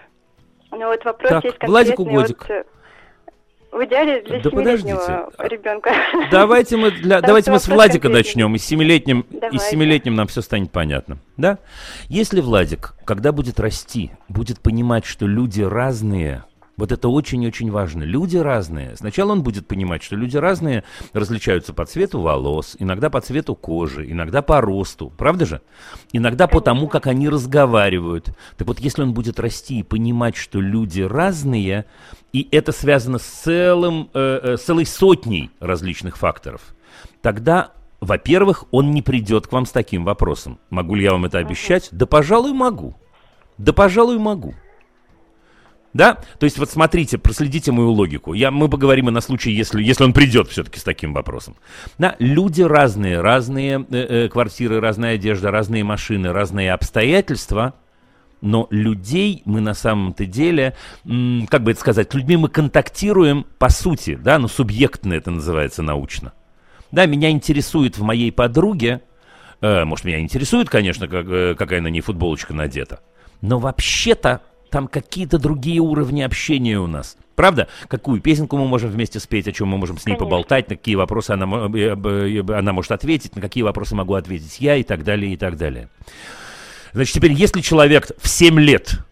но 0.71 0.87
вот 0.87 1.05
вопрос 1.05 1.29
Так, 1.29 1.43
есть 1.43 1.57
Владику 1.61 2.03
конкретный. 2.03 2.21
годик. 2.23 2.39
Вот, 2.39 2.49
э, 2.49 2.63
в 3.71 3.85
идеале 3.85 4.21
для 4.23 4.39
Да 4.39 4.49
подождите. 4.49 5.25
ребенка. 5.37 5.91
Давайте 6.31 6.77
мы, 6.77 6.89
для, 6.89 7.19
Там 7.21 7.27
давайте 7.27 7.51
мы 7.51 7.59
с 7.59 7.67
Владика 7.67 8.09
начнем, 8.09 8.55
и 8.55 8.57
с 8.57 8.65
семилетним, 8.65 9.19
и 9.51 9.59
с 9.59 9.67
семилетним 9.69 10.15
нам 10.15 10.25
все 10.25 10.41
станет 10.41 10.71
понятно. 10.71 11.19
Да? 11.37 11.59
Если 12.07 12.41
Владик, 12.41 12.95
когда 13.05 13.31
будет 13.31 13.59
расти, 13.59 14.09
будет 14.29 14.61
понимать, 14.61 15.05
что 15.05 15.27
люди 15.27 15.61
разные, 15.61 16.43
вот 16.77 16.91
это 16.91 17.07
очень-очень 17.07 17.71
важно. 17.71 18.03
Люди 18.03 18.37
разные. 18.37 18.95
Сначала 18.97 19.31
он 19.31 19.43
будет 19.43 19.67
понимать, 19.67 20.03
что 20.03 20.15
люди 20.15 20.37
разные 20.37 20.83
различаются 21.13 21.73
по 21.73 21.85
цвету 21.85 22.19
волос, 22.21 22.75
иногда 22.79 23.09
по 23.09 23.21
цвету 23.21 23.55
кожи, 23.55 24.09
иногда 24.09 24.41
по 24.41 24.59
росту. 24.61 25.11
Правда 25.17 25.45
же? 25.45 25.61
Иногда 26.11 26.47
по 26.47 26.61
тому, 26.61 26.87
как 26.87 27.07
они 27.07 27.29
разговаривают. 27.29 28.35
Так 28.57 28.67
вот, 28.67 28.79
если 28.79 29.03
он 29.03 29.13
будет 29.13 29.39
расти 29.39 29.79
и 29.79 29.83
понимать, 29.83 30.35
что 30.35 30.59
люди 30.59 31.01
разные, 31.01 31.85
и 32.33 32.47
это 32.51 32.71
связано 32.71 33.19
с 33.19 33.23
целым, 33.23 34.09
э, 34.13 34.39
э, 34.43 34.57
целой 34.57 34.85
сотней 34.85 35.51
различных 35.59 36.17
факторов, 36.17 36.75
тогда 37.21 37.71
во-первых, 38.01 38.65
он 38.71 38.91
не 38.91 39.01
придет 39.01 39.47
к 39.47 39.51
вам 39.51 39.65
с 39.65 39.71
таким 39.71 40.03
вопросом. 40.03 40.59
Могу 40.69 40.95
ли 40.95 41.03
я 41.03 41.11
вам 41.11 41.25
это 41.25 41.39
обещать? 41.39 41.89
Да, 41.91 42.05
пожалуй, 42.05 42.53
могу. 42.53 42.95
Да, 43.57 43.73
пожалуй, 43.73 44.19
могу. 44.19 44.53
Да? 45.95 46.17
То 46.39 46.43
есть 46.43 46.57
вот 46.57 46.69
смотрите, 46.69 47.17
проследите 47.17 47.71
мою 47.71 47.91
логику. 47.91 48.33
Я, 48.33 48.51
мы 48.51 48.67
поговорим 48.67 49.07
и 49.07 49.13
на 49.13 49.21
случай, 49.21 49.51
если, 49.51 49.81
если 49.81 50.03
он 50.03 50.11
придет 50.11 50.49
все-таки 50.49 50.77
с 50.77 50.83
таким 50.83 51.13
вопросом. 51.13 51.55
Да, 51.97 52.17
люди 52.19 52.63
разные, 52.63 53.21
разные 53.21 53.85
э, 53.89 54.25
э, 54.25 54.27
квартиры, 54.27 54.81
разная 54.81 55.15
одежда, 55.15 55.51
разные 55.51 55.85
машины, 55.85 56.33
разные 56.33 56.73
обстоятельства. 56.73 57.75
Но 58.41 58.67
людей 58.71 59.41
мы 59.45 59.61
на 59.61 59.73
самом-то 59.73 60.25
деле, 60.25 60.75
как 61.49 61.63
бы 61.63 61.71
это 61.71 61.79
сказать, 61.79 62.13
людьми 62.13 62.35
мы 62.35 62.49
контактируем 62.49 63.45
по 63.57 63.69
сути, 63.69 64.15
да, 64.15 64.37
ну 64.37 64.49
субъектно 64.49 65.13
это 65.13 65.31
называется 65.31 65.81
научно. 65.81 66.33
Да, 66.91 67.05
меня 67.05 67.29
интересует 67.29 67.97
в 67.97 68.03
моей 68.03 68.33
подруге, 68.33 69.01
э, 69.61 69.85
может, 69.85 70.03
меня 70.03 70.19
интересует, 70.19 70.69
конечно, 70.69 71.07
как, 71.07 71.25
э, 71.29 71.55
какая 71.57 71.79
на 71.79 71.87
ней 71.87 72.01
футболочка 72.01 72.53
надета, 72.53 72.99
но 73.39 73.59
вообще-то 73.59 74.41
там 74.69 74.87
какие-то 74.87 75.37
другие 75.37 75.79
уровни 75.79 76.21
общения 76.21 76.79
у 76.79 76.87
нас. 76.87 77.17
Правда? 77.35 77.67
Какую 77.87 78.21
песенку 78.21 78.57
мы 78.57 78.67
можем 78.67 78.89
вместе 78.89 79.19
спеть, 79.19 79.47
о 79.47 79.51
чем 79.51 79.67
мы 79.67 79.77
можем 79.77 79.97
с 79.97 80.05
ней 80.05 80.13
Конечно. 80.13 80.25
поболтать, 80.25 80.69
на 80.69 80.75
какие 80.75 80.95
вопросы 80.95 81.31
она, 81.31 81.45
э, 81.73 81.95
э, 81.95 82.57
она 82.57 82.73
может 82.73 82.91
ответить, 82.91 83.35
на 83.35 83.41
какие 83.41 83.63
вопросы 83.63 83.95
могу 83.95 84.13
ответить 84.13 84.57
я 84.59 84.75
и 84.77 84.83
так 84.83 85.03
далее, 85.03 85.33
и 85.33 85.37
так 85.37 85.57
далее. 85.57 85.89
Значит, 86.93 87.15
теперь, 87.15 87.33
если 87.33 87.59
человек 87.59 88.09
в 88.17 88.27
7 88.27 88.57
лет 88.59 89.05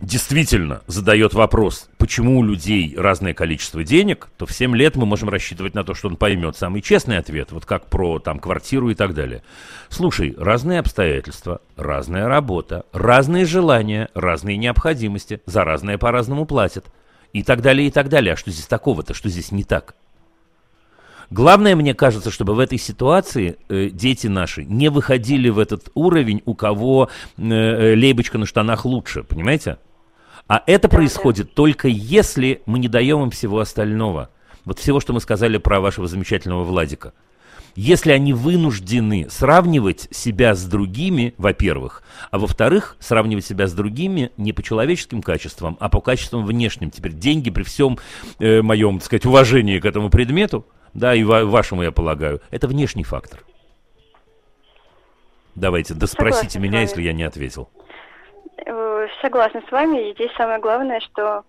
действительно 0.00 0.82
задает 0.86 1.34
вопрос, 1.34 1.88
почему 1.98 2.38
у 2.38 2.42
людей 2.42 2.94
разное 2.96 3.34
количество 3.34 3.82
денег, 3.82 4.28
то 4.36 4.46
в 4.46 4.52
7 4.52 4.76
лет 4.76 4.96
мы 4.96 5.06
можем 5.06 5.28
рассчитывать 5.28 5.74
на 5.74 5.84
то, 5.84 5.94
что 5.94 6.08
он 6.08 6.16
поймет 6.16 6.56
самый 6.56 6.82
честный 6.82 7.18
ответ, 7.18 7.52
вот 7.52 7.66
как 7.66 7.86
про 7.86 8.18
там 8.18 8.38
квартиру 8.38 8.90
и 8.90 8.94
так 8.94 9.14
далее. 9.14 9.42
Слушай, 9.88 10.34
разные 10.38 10.80
обстоятельства, 10.80 11.60
разная 11.76 12.28
работа, 12.28 12.84
разные 12.92 13.44
желания, 13.44 14.08
разные 14.14 14.56
необходимости, 14.56 15.40
за 15.46 15.64
разное 15.64 15.98
по-разному 15.98 16.46
платят. 16.46 16.86
И 17.34 17.42
так 17.42 17.60
далее, 17.60 17.88
и 17.88 17.90
так 17.90 18.08
далее. 18.08 18.32
А 18.32 18.36
что 18.36 18.50
здесь 18.50 18.66
такого-то, 18.66 19.12
что 19.12 19.28
здесь 19.28 19.52
не 19.52 19.62
так? 19.62 19.94
Главное, 21.30 21.76
мне 21.76 21.92
кажется, 21.92 22.30
чтобы 22.30 22.54
в 22.54 22.58
этой 22.58 22.78
ситуации 22.78 23.58
э, 23.68 23.90
дети 23.90 24.28
наши 24.28 24.64
не 24.64 24.88
выходили 24.88 25.50
в 25.50 25.58
этот 25.58 25.90
уровень, 25.94 26.40
у 26.46 26.54
кого 26.54 27.10
э, 27.36 27.42
э, 27.42 27.94
лейбочка 27.94 28.38
на 28.38 28.46
штанах 28.46 28.86
лучше, 28.86 29.24
понимаете? 29.24 29.76
А 30.48 30.62
это 30.66 30.88
происходит 30.88 31.54
только 31.54 31.88
если 31.88 32.62
мы 32.64 32.78
не 32.78 32.88
даем 32.88 33.22
им 33.22 33.30
всего 33.30 33.60
остального. 33.60 34.30
Вот 34.64 34.78
всего, 34.78 34.98
что 34.98 35.12
мы 35.12 35.20
сказали 35.20 35.58
про 35.58 35.80
вашего 35.80 36.08
замечательного 36.08 36.64
Владика. 36.64 37.12
Если 37.76 38.10
они 38.10 38.32
вынуждены 38.32 39.28
сравнивать 39.30 40.08
себя 40.10 40.54
с 40.54 40.64
другими, 40.64 41.34
во-первых, 41.36 42.02
а 42.30 42.38
во-вторых, 42.38 42.96
сравнивать 42.98 43.44
себя 43.44 43.66
с 43.68 43.72
другими 43.72 44.32
не 44.36 44.52
по 44.52 44.62
человеческим 44.62 45.22
качествам, 45.22 45.76
а 45.80 45.88
по 45.88 46.00
качествам 46.00 46.44
внешним. 46.44 46.90
Теперь 46.90 47.12
деньги 47.12 47.50
при 47.50 47.62
всем 47.62 47.98
э, 48.38 48.62
моем, 48.62 48.98
так 48.98 49.06
сказать, 49.06 49.26
уважении 49.26 49.78
к 49.78 49.84
этому 49.84 50.10
предмету, 50.10 50.66
да, 50.94 51.14
и 51.14 51.22
ва- 51.22 51.44
вашему, 51.44 51.82
я 51.82 51.92
полагаю, 51.92 52.40
это 52.50 52.66
внешний 52.66 53.04
фактор. 53.04 53.44
Давайте, 55.54 55.94
доспросите 55.94 56.50
Согласна 56.50 56.60
с 56.60 56.62
меня, 56.62 56.80
если 56.80 57.02
я 57.02 57.12
не 57.12 57.22
ответил. 57.22 57.68
Согласна 59.22 59.62
с 59.68 59.72
вами. 59.72 60.10
И 60.10 60.14
здесь 60.14 60.30
самое 60.36 60.60
главное, 60.60 61.00
что 61.00 61.44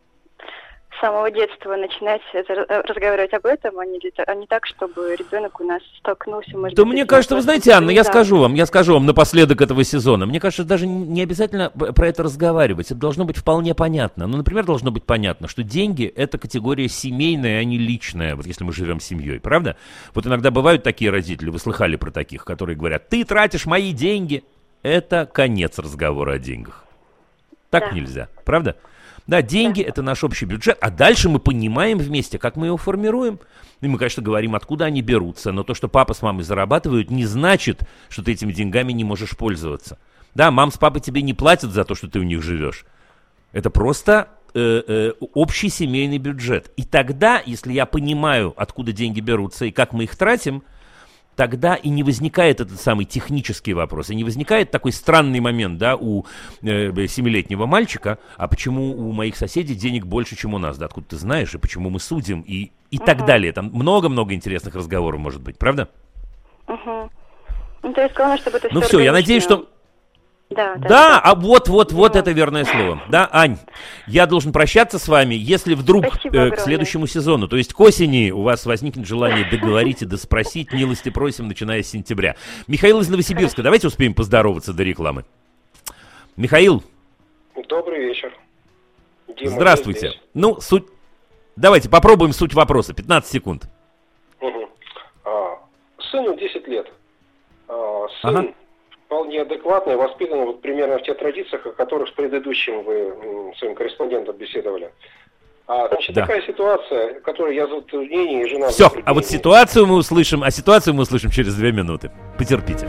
с 0.91 1.01
самого 1.01 1.32
детства 1.32 1.76
начинать 1.76 2.22
это, 2.34 2.66
разговаривать 2.84 3.34
об 3.34 3.45
этом, 3.45 3.78
а 3.80 3.86
не, 3.86 3.99
для 3.99 4.12
а 4.26 4.36
не 4.36 4.47
так, 4.47 4.66
чтобы 4.66 5.16
ребенок 5.16 5.62
у 5.62 5.64
нас 5.64 5.82
столкнулся, 5.99 6.57
может 6.57 6.76
Да 6.76 6.84
быть, 6.84 6.93
мне 6.93 7.05
кажется, 7.05 7.36
вы 7.36 7.41
знаете, 7.41 7.72
Анна, 7.72 7.91
я 7.91 8.03
да. 8.03 8.10
скажу 8.10 8.38
вам, 8.38 8.55
я 8.55 8.66
скажу 8.66 8.93
вам 8.93 9.05
напоследок 9.05 9.62
этого 9.62 9.84
сезона. 9.84 10.26
Мне 10.26 10.39
кажется, 10.39 10.64
даже 10.64 10.88
не 10.88 11.22
обязательно 11.22 11.70
про 11.70 12.07
это 12.07 12.24
разговаривать. 12.24 12.88
Это 12.88 12.99
должно 12.99 13.24
быть 13.26 13.38
вполне 13.38 13.76
понятно. 13.76 14.28
Ну, 14.28 14.38
например, 14.38 14.66
должно 14.66 14.91
быть 14.91 15.03
понятно, 15.03 15.47
что 15.47 15.64
деньги– 15.64 16.05
это 16.16 16.38
категория 16.38 16.89
семейная, 16.89 17.60
а 17.60 17.64
не 17.64 17.78
личная, 17.78 18.36
вот 18.36 18.45
если 18.45 18.64
мы 18.64 18.74
живем 18.74 18.99
семьей, 18.99 19.39
правда? 19.39 19.78
Вот 20.14 20.26
иногда 20.26 20.51
бывают 20.51 20.84
такие 20.84 21.12
родители, 21.12 21.49
вы 21.49 21.60
слыхали 21.60 21.95
про 21.95 22.12
таких, 22.12 22.43
которые 22.43 22.76
говорят, 22.76 23.10
ты 23.10 23.24
тратишь 23.24 23.66
мои 23.66 23.93
деньги. 23.93 24.43
Это 24.82 25.30
конец 25.32 25.78
разговора 25.78 26.34
о 26.34 26.39
деньгах. 26.39 26.88
Так 27.70 27.89
Да. 27.89 27.95
нельзя, 27.95 28.30
правда? 28.45 28.76
Да, 29.28 29.43
деньги 29.43 29.82
это 29.82 30.01
наш 30.01 30.24
общий 30.24 30.45
бюджет, 30.45 30.78
а 30.82 30.89
дальше 30.89 31.30
мы 31.30 31.38
понимаем 31.39 31.99
вместе, 31.99 32.39
как 32.39 32.55
мы 32.55 32.65
его 32.67 32.78
формируем. 32.78 33.39
И 33.80 33.88
мы, 33.88 33.99
конечно, 33.99 34.24
говорим, 34.24 34.55
откуда 34.55 34.86
они 34.86 35.01
берутся, 35.03 35.51
но 35.51 35.63
то, 35.63 35.76
что 35.76 35.88
папа 35.88 36.13
с 36.13 36.22
мамой 36.24 36.43
зарабатывают, 36.43 37.11
не 37.11 37.26
значит, 37.26 37.82
что 38.09 38.24
ты 38.24 38.32
этими 38.32 38.51
деньгами 38.51 38.91
не 38.91 39.03
можешь 39.03 39.38
пользоваться. 39.38 39.99
Да, 40.34 40.49
мам 40.49 40.72
с 40.72 40.78
папой 40.78 40.99
тебе 41.01 41.22
не 41.22 41.34
платят 41.36 41.72
за 41.72 41.86
то, 41.86 41.93
что 41.93 42.09
ты 42.09 42.20
у 42.20 42.24
них 42.24 42.41
живешь. 42.41 42.86
Это 43.51 43.70
просто 43.70 44.30
э, 44.53 44.82
э, 44.88 45.11
общий 45.34 45.70
семейный 45.70 46.17
бюджет. 46.17 46.72
И 46.76 46.84
тогда, 46.84 47.41
если 47.45 47.72
я 47.72 47.86
понимаю, 47.86 48.53
откуда 48.57 48.91
деньги 48.93 49.20
берутся 49.20 49.65
и 49.65 49.72
как 49.72 49.93
мы 49.93 50.05
их 50.05 50.15
тратим, 50.15 50.63
тогда 51.39 51.75
и 51.75 51.87
не 51.87 52.03
возникает 52.03 52.59
этот 52.59 52.81
самый 52.81 53.05
технический 53.05 53.73
вопрос, 53.73 54.09
и 54.09 54.15
не 54.15 54.25
возникает 54.25 54.71
такой 54.71 54.91
странный 54.91 55.39
момент, 55.39 55.77
да, 55.77 55.95
у 55.95 56.25
э, 56.61 57.07
семилетнего 57.07 57.65
мальчика, 57.65 58.19
а 58.35 58.49
почему 58.49 58.91
у 58.91 59.13
моих 59.13 59.37
соседей 59.37 59.73
денег 59.73 60.05
больше, 60.05 60.35
чем 60.35 60.53
у 60.53 60.57
нас, 60.57 60.77
да, 60.77 60.87
откуда 60.87 61.07
ты 61.07 61.15
знаешь, 61.15 61.55
и 61.55 61.57
почему 61.57 61.89
мы 61.89 62.01
судим, 62.01 62.41
и, 62.41 62.71
и 62.91 62.97
так 62.97 63.25
далее. 63.25 63.53
Там 63.53 63.69
много-много 63.71 64.33
интересных 64.33 64.75
разговоров 64.75 65.21
может 65.21 65.41
быть, 65.41 65.57
правда? 65.57 65.87
Мгм. 66.67 67.09
Ну, 67.83 67.93
то 67.93 68.01
есть 68.01 68.15
главное, 68.15 68.37
чтобы 68.37 68.57
это 68.57 68.67
Ну 68.73 68.81
все, 68.81 68.99
я 68.99 69.13
надеюсь, 69.13 69.43
что... 69.43 69.69
Да, 70.50 70.76
да. 70.78 70.89
Да, 70.89 71.20
а 71.20 71.36
вот, 71.36 71.70
вот, 71.70 71.91
вот 71.91 72.16
это 72.16 72.32
верное 72.32 72.66
слово. 72.66 73.04
Да, 73.08 73.30
Ань, 73.32 73.60
я 74.08 74.26
должен 74.26 74.52
прощаться 74.52 74.97
с 74.97 75.08
вами, 75.08 75.36
если 75.36 75.76
вдруг 75.76 76.08
Спасибо 76.08 76.30
э, 76.30 76.32
к 76.32 76.36
огромное. 76.36 76.64
следующему 76.64 77.06
сезону, 77.06 77.47
то 77.47 77.56
есть 77.56 77.74
к 77.74 77.80
осени, 77.80 78.32
у 78.32 78.41
вас 78.41 78.66
возникнет 78.66 79.06
желание 79.06 79.47
договорить 79.50 80.02
и 80.02 80.06
доспросить, 80.06 80.74
милости 80.74 81.10
просим, 81.10 81.47
начиная 81.47 81.84
с 81.84 81.88
сентября. 81.89 82.36
Михаил 82.66 83.00
из 83.00 83.10
Новосибирска, 83.10 83.62
давайте 83.62 83.88
успеем 83.88 84.16
поздороваться 84.16 84.74
до 84.74 84.82
рекламы. 84.84 85.24
Михаил, 86.36 86.84
Добрый 87.68 88.08
вечер. 88.08 88.34
Дима, 89.28 89.52
здравствуйте. 89.52 90.14
Ну, 90.34 90.60
суть... 90.62 90.86
Давайте 91.56 91.89
попробуем 91.89 92.34
суть 92.34 92.54
вопроса, 92.56 92.93
15 92.93 93.30
секунд. 93.32 93.70
Мгм. 94.41 94.68
А, 95.26 95.60
сыну 96.10 96.36
10 96.36 96.68
лет. 96.68 96.91
А, 97.68 98.08
сын 98.22 98.38
Ага. 98.38 98.54
Вполне 99.10 99.41
адекватный, 99.41 99.95
воспитанный 99.95 100.45
вот 100.45 100.62
примерно 100.62 100.99
в 100.99 101.01
тех 101.01 101.18
традициях, 101.18 101.66
о 101.66 101.72
которых 101.72 102.10
с 102.10 102.12
предыдущим 102.12 102.84
вы 102.84 103.53
своим 103.57 103.74
корреспондентом 103.74 104.38
беседовали. 104.38 104.91
А, 105.66 105.88
значит, 105.88 106.14
Да. 106.16 106.22
такая 106.22 106.43
ситуация, 106.43 107.20
которой 107.22 107.55
я 107.55 107.66
в 107.66 107.72
затруднении, 107.72 108.43
и 108.43 108.47
жена 108.47 108.68
Все, 108.70 108.91
а 109.03 109.14
вот 109.16 109.26
ситуацию 109.26 109.88
мы 109.88 109.95
услышим, 109.95 110.43
а 110.43 110.51
ситуацию 110.51 110.93
мы 110.93 111.01
услышим 111.03 111.32
через 111.32 111.55
две 111.55 111.72
минуты. 111.72 112.12
Потерпите. 112.38 112.88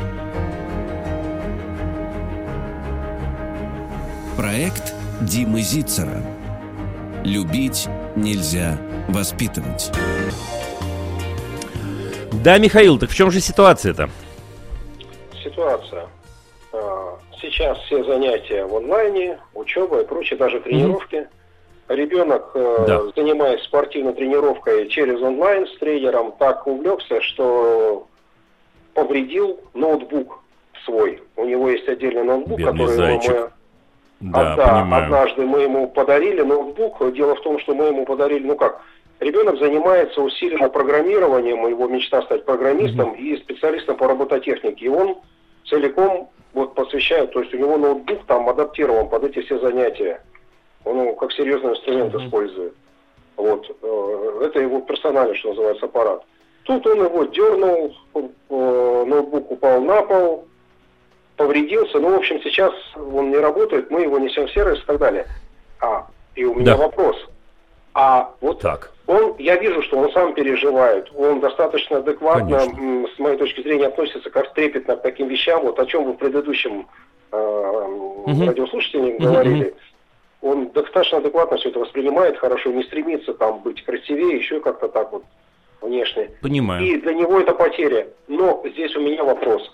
Проект 4.37 4.95
Димы 5.23 5.63
Зицера. 5.63 6.23
Любить 7.25 7.89
нельзя 8.15 8.77
воспитывать. 9.09 9.91
Да, 12.45 12.59
Михаил, 12.59 12.99
так 12.99 13.09
в 13.09 13.15
чем 13.15 13.31
же 13.31 13.41
ситуация-то? 13.41 14.11
Ситуация. 15.43 16.09
А, 16.73 17.19
Сейчас 17.41 17.79
все 17.87 18.05
занятия 18.05 18.65
в 18.67 18.77
онлайне, 18.77 19.39
учеба 19.55 20.03
и 20.03 20.07
прочее, 20.07 20.39
даже 20.39 20.61
тренировки. 20.61 21.27
Ребенок, 21.89 22.51
э, 22.55 22.85
Да. 22.87 23.03
занимаясь 23.17 23.63
спортивной 23.65 24.13
тренировкой 24.13 24.89
через 24.89 25.21
онлайн 25.23 25.67
с 25.67 25.77
тренером, 25.79 26.33
так 26.39 26.67
увлекся, 26.67 27.21
что 27.23 28.07
повредил 28.95 29.59
ноутбук 29.75 30.41
свой. 30.85 31.21
У 31.37 31.45
него 31.47 31.71
есть 31.71 31.89
отдельный 31.89 32.23
ноутбук, 32.25 32.59
Бедный 32.59 32.73
который 32.87 32.97
зайчик. 32.97 33.31
мы 34.21 34.33
Да, 34.33 34.53
а, 34.53 34.57
да, 34.57 34.67
понимаю. 34.83 35.05
однажды 35.05 35.43
мы 35.47 35.61
ему 35.63 35.89
подарили 35.89 36.43
ноутбук. 36.43 37.13
Дело 37.15 37.35
в 37.35 37.41
том, 37.41 37.59
что 37.59 37.75
мы 37.75 37.87
ему 37.87 38.05
подарили, 38.05 38.47
ну 38.47 38.55
как, 38.55 38.81
ребенок 39.21 39.59
занимается 39.59 40.21
усиленно 40.23 40.69
программированием, 40.69 41.67
его 41.69 41.87
мечта 41.89 42.23
стать 42.23 42.45
программистом 42.45 43.13
и 43.13 43.37
специалистом 43.37 43.97
по 43.97 44.09
робототехнике. 44.09 44.87
И 44.87 44.89
он 44.89 45.19
целиком 45.67 46.31
вот 46.53 46.75
посвящает, 46.75 47.33
то 47.33 47.41
есть 47.41 47.55
у 47.55 47.59
него 47.59 47.77
ноутбук 47.77 48.25
там 48.27 48.49
адаптирован 48.49 49.09
под 49.09 49.25
эти 49.25 49.41
все 49.43 49.59
занятия. 49.61 50.21
Он 50.85 51.01
его 51.03 51.15
как 51.15 51.33
серьезный 51.33 51.73
инструмент 51.73 52.15
использует. 52.15 52.75
Вот. 53.37 53.71
э, 53.83 54.43
Это 54.47 54.61
его 54.61 54.81
персональный, 54.81 55.37
что 55.37 55.51
называется, 55.51 55.87
аппарат. 55.87 56.23
Тут 56.65 56.87
он 56.87 57.05
его 57.05 57.25
дернул, 57.25 57.95
э, 58.15 59.05
ноутбук 59.07 59.51
упал 59.51 59.81
на 59.81 60.03
пол, 60.03 60.47
повредился. 61.37 61.99
Ну, 61.99 62.11
в 62.11 62.19
общем, 62.19 62.41
сейчас 62.43 62.73
он 62.97 63.31
не 63.31 63.37
работает, 63.39 63.91
мы 63.91 64.03
его 64.03 64.19
несем 64.19 64.47
в 64.47 64.53
сервис 64.53 64.79
и 64.83 64.87
так 64.87 64.99
далее. 64.99 65.27
А, 65.81 66.07
и 66.35 66.45
у 66.45 66.55
меня 66.55 66.77
Да. 66.77 66.85
вопрос. 66.85 67.17
А 67.95 68.35
вот 68.41 68.61
Так. 68.61 68.93
Он, 69.11 69.35
я 69.39 69.57
вижу, 69.57 69.83
что 69.83 69.99
он 69.99 70.13
сам 70.13 70.35
переживает, 70.35 71.11
он 71.17 71.41
достаточно 71.41 71.99
адекватно, 71.99 72.55
м, 72.55 73.09
с 73.09 73.19
моей 73.19 73.37
точки 73.37 73.61
зрения, 73.63 73.89
относится 73.89 74.31
как 74.31 74.55
трепетно 74.55 74.97
к 74.97 75.03
таким 75.03 75.27
вещам, 75.27 75.63
вот 75.63 75.81
о 75.81 75.87
чем 75.87 76.05
вы 76.05 76.13
в 76.13 76.17
предыдущем 76.17 76.87
э, 77.33 77.87
Мгм. 78.27 78.47
радиослушателе 78.47 79.15
Мгм, 79.15 79.19
говорили. 79.19 79.75
Он 80.43 80.69
достаточно 80.71 81.19
адекватно 81.19 81.57
все 81.57 81.71
это 81.71 81.81
воспринимает 81.81 82.39
хорошо, 82.39 82.71
не 82.71 82.85
стремится 82.85 83.35
там 83.35 83.61
быть 83.63 83.85
красивее, 83.85 84.37
еще 84.37 84.61
как-то 84.61 84.89
так 84.89 85.13
вот 85.13 85.25
внешне. 85.81 86.31
Понимаю. 86.41 86.85
И 86.85 86.97
для 86.97 87.15
него 87.15 87.41
это 87.41 87.53
потеря. 87.53 88.09
Но 88.29 88.63
здесь 88.65 88.95
у 88.97 89.01
меня 89.01 89.25
вопрос. 89.25 89.71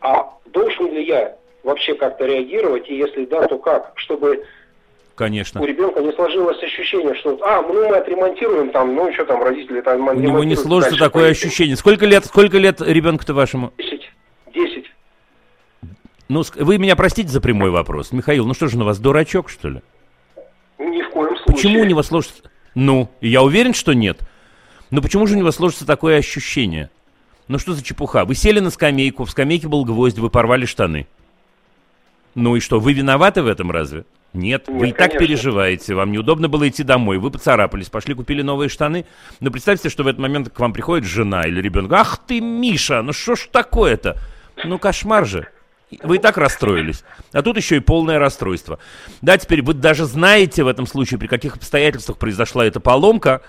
А 0.00 0.32
должен 0.46 0.90
ли 0.92 1.04
я 1.04 1.36
вообще 1.62 1.94
как-то 1.94 2.24
реагировать, 2.24 2.88
и 2.88 2.96
если 2.96 3.26
да, 3.26 3.46
то 3.46 3.58
как? 3.58 3.92
Чтобы 3.96 4.44
Конечно. 5.18 5.60
у 5.60 5.64
ребенка 5.64 6.00
не 6.00 6.12
сложилось 6.12 6.62
ощущение, 6.62 7.12
что 7.16 7.36
а, 7.42 7.60
ну 7.60 7.88
мы 7.88 7.96
отремонтируем 7.96 8.70
там, 8.70 8.94
ну 8.94 9.12
что 9.12 9.24
там, 9.24 9.42
родители 9.42 9.80
там 9.80 10.06
У 10.06 10.14
него 10.14 10.44
не 10.44 10.54
сложится 10.54 10.90
дальше 10.90 11.04
такое 11.04 11.24
поедем». 11.24 11.48
ощущение. 11.48 11.76
Сколько 11.76 12.06
лет, 12.06 12.24
сколько 12.24 12.56
лет 12.56 12.80
ребенку-то 12.80 13.34
вашему? 13.34 13.72
10. 13.78 14.00
10. 14.54 14.84
Ну, 16.28 16.44
вы 16.54 16.78
меня 16.78 16.94
простите 16.94 17.28
за 17.30 17.40
прямой 17.40 17.70
вопрос. 17.70 18.12
Михаил, 18.12 18.46
ну 18.46 18.54
что 18.54 18.68
же, 18.68 18.78
на 18.78 18.84
вас 18.84 19.00
дурачок, 19.00 19.50
что 19.50 19.68
ли? 19.70 19.82
Ни 20.78 21.02
в 21.02 21.10
коем 21.10 21.36
случае. 21.36 21.46
Почему 21.46 21.80
у 21.80 21.84
него 21.84 22.04
сложится... 22.04 22.44
Ну, 22.76 23.10
я 23.20 23.42
уверен, 23.42 23.74
что 23.74 23.94
нет. 23.94 24.20
Но 24.90 25.02
почему 25.02 25.26
же 25.26 25.34
у 25.34 25.38
него 25.38 25.50
сложится 25.50 25.84
такое 25.84 26.18
ощущение? 26.18 26.90
Ну 27.48 27.58
что 27.58 27.72
за 27.72 27.82
чепуха? 27.82 28.24
Вы 28.24 28.36
сели 28.36 28.60
на 28.60 28.70
скамейку, 28.70 29.24
в 29.24 29.30
скамейке 29.30 29.66
был 29.66 29.84
гвоздь, 29.84 30.20
вы 30.20 30.30
порвали 30.30 30.64
штаны. 30.64 31.08
Ну 32.36 32.54
и 32.54 32.60
что, 32.60 32.78
вы 32.78 32.92
виноваты 32.92 33.42
в 33.42 33.48
этом 33.48 33.72
разве? 33.72 34.04
Нет, 34.38 34.68
вы 34.68 34.86
Нет, 34.86 34.88
и 34.88 34.98
так 34.98 35.10
конечно. 35.12 35.18
переживаете, 35.18 35.94
вам 35.94 36.12
неудобно 36.12 36.48
было 36.48 36.68
идти 36.68 36.84
домой, 36.84 37.18
вы 37.18 37.30
поцарапались, 37.30 37.90
пошли 37.90 38.14
купили 38.14 38.42
новые 38.42 38.68
штаны. 38.68 39.04
Но 39.40 39.50
представьте, 39.50 39.88
что 39.88 40.04
в 40.04 40.06
этот 40.06 40.20
момент 40.20 40.48
к 40.50 40.58
вам 40.60 40.72
приходит 40.72 41.04
жена 41.06 41.42
или 41.42 41.60
ребенок. 41.60 41.92
Ах 41.92 42.18
ты, 42.24 42.40
Миша, 42.40 43.02
ну 43.02 43.12
что 43.12 43.34
ж 43.34 43.48
такое-то? 43.50 44.16
Ну 44.64 44.78
кошмар 44.78 45.26
же. 45.26 45.48
Вы 46.02 46.16
и 46.16 46.18
так 46.18 46.36
расстроились. 46.36 47.02
А 47.32 47.42
тут 47.42 47.56
еще 47.56 47.76
и 47.76 47.80
полное 47.80 48.18
расстройство. 48.18 48.78
Да, 49.22 49.36
теперь 49.38 49.62
вы 49.62 49.74
даже 49.74 50.04
знаете 50.04 50.62
в 50.62 50.68
этом 50.68 50.86
случае, 50.86 51.18
при 51.18 51.26
каких 51.26 51.56
обстоятельствах 51.56 52.18
произошла 52.18 52.64
эта 52.64 52.78
поломка. 52.78 53.40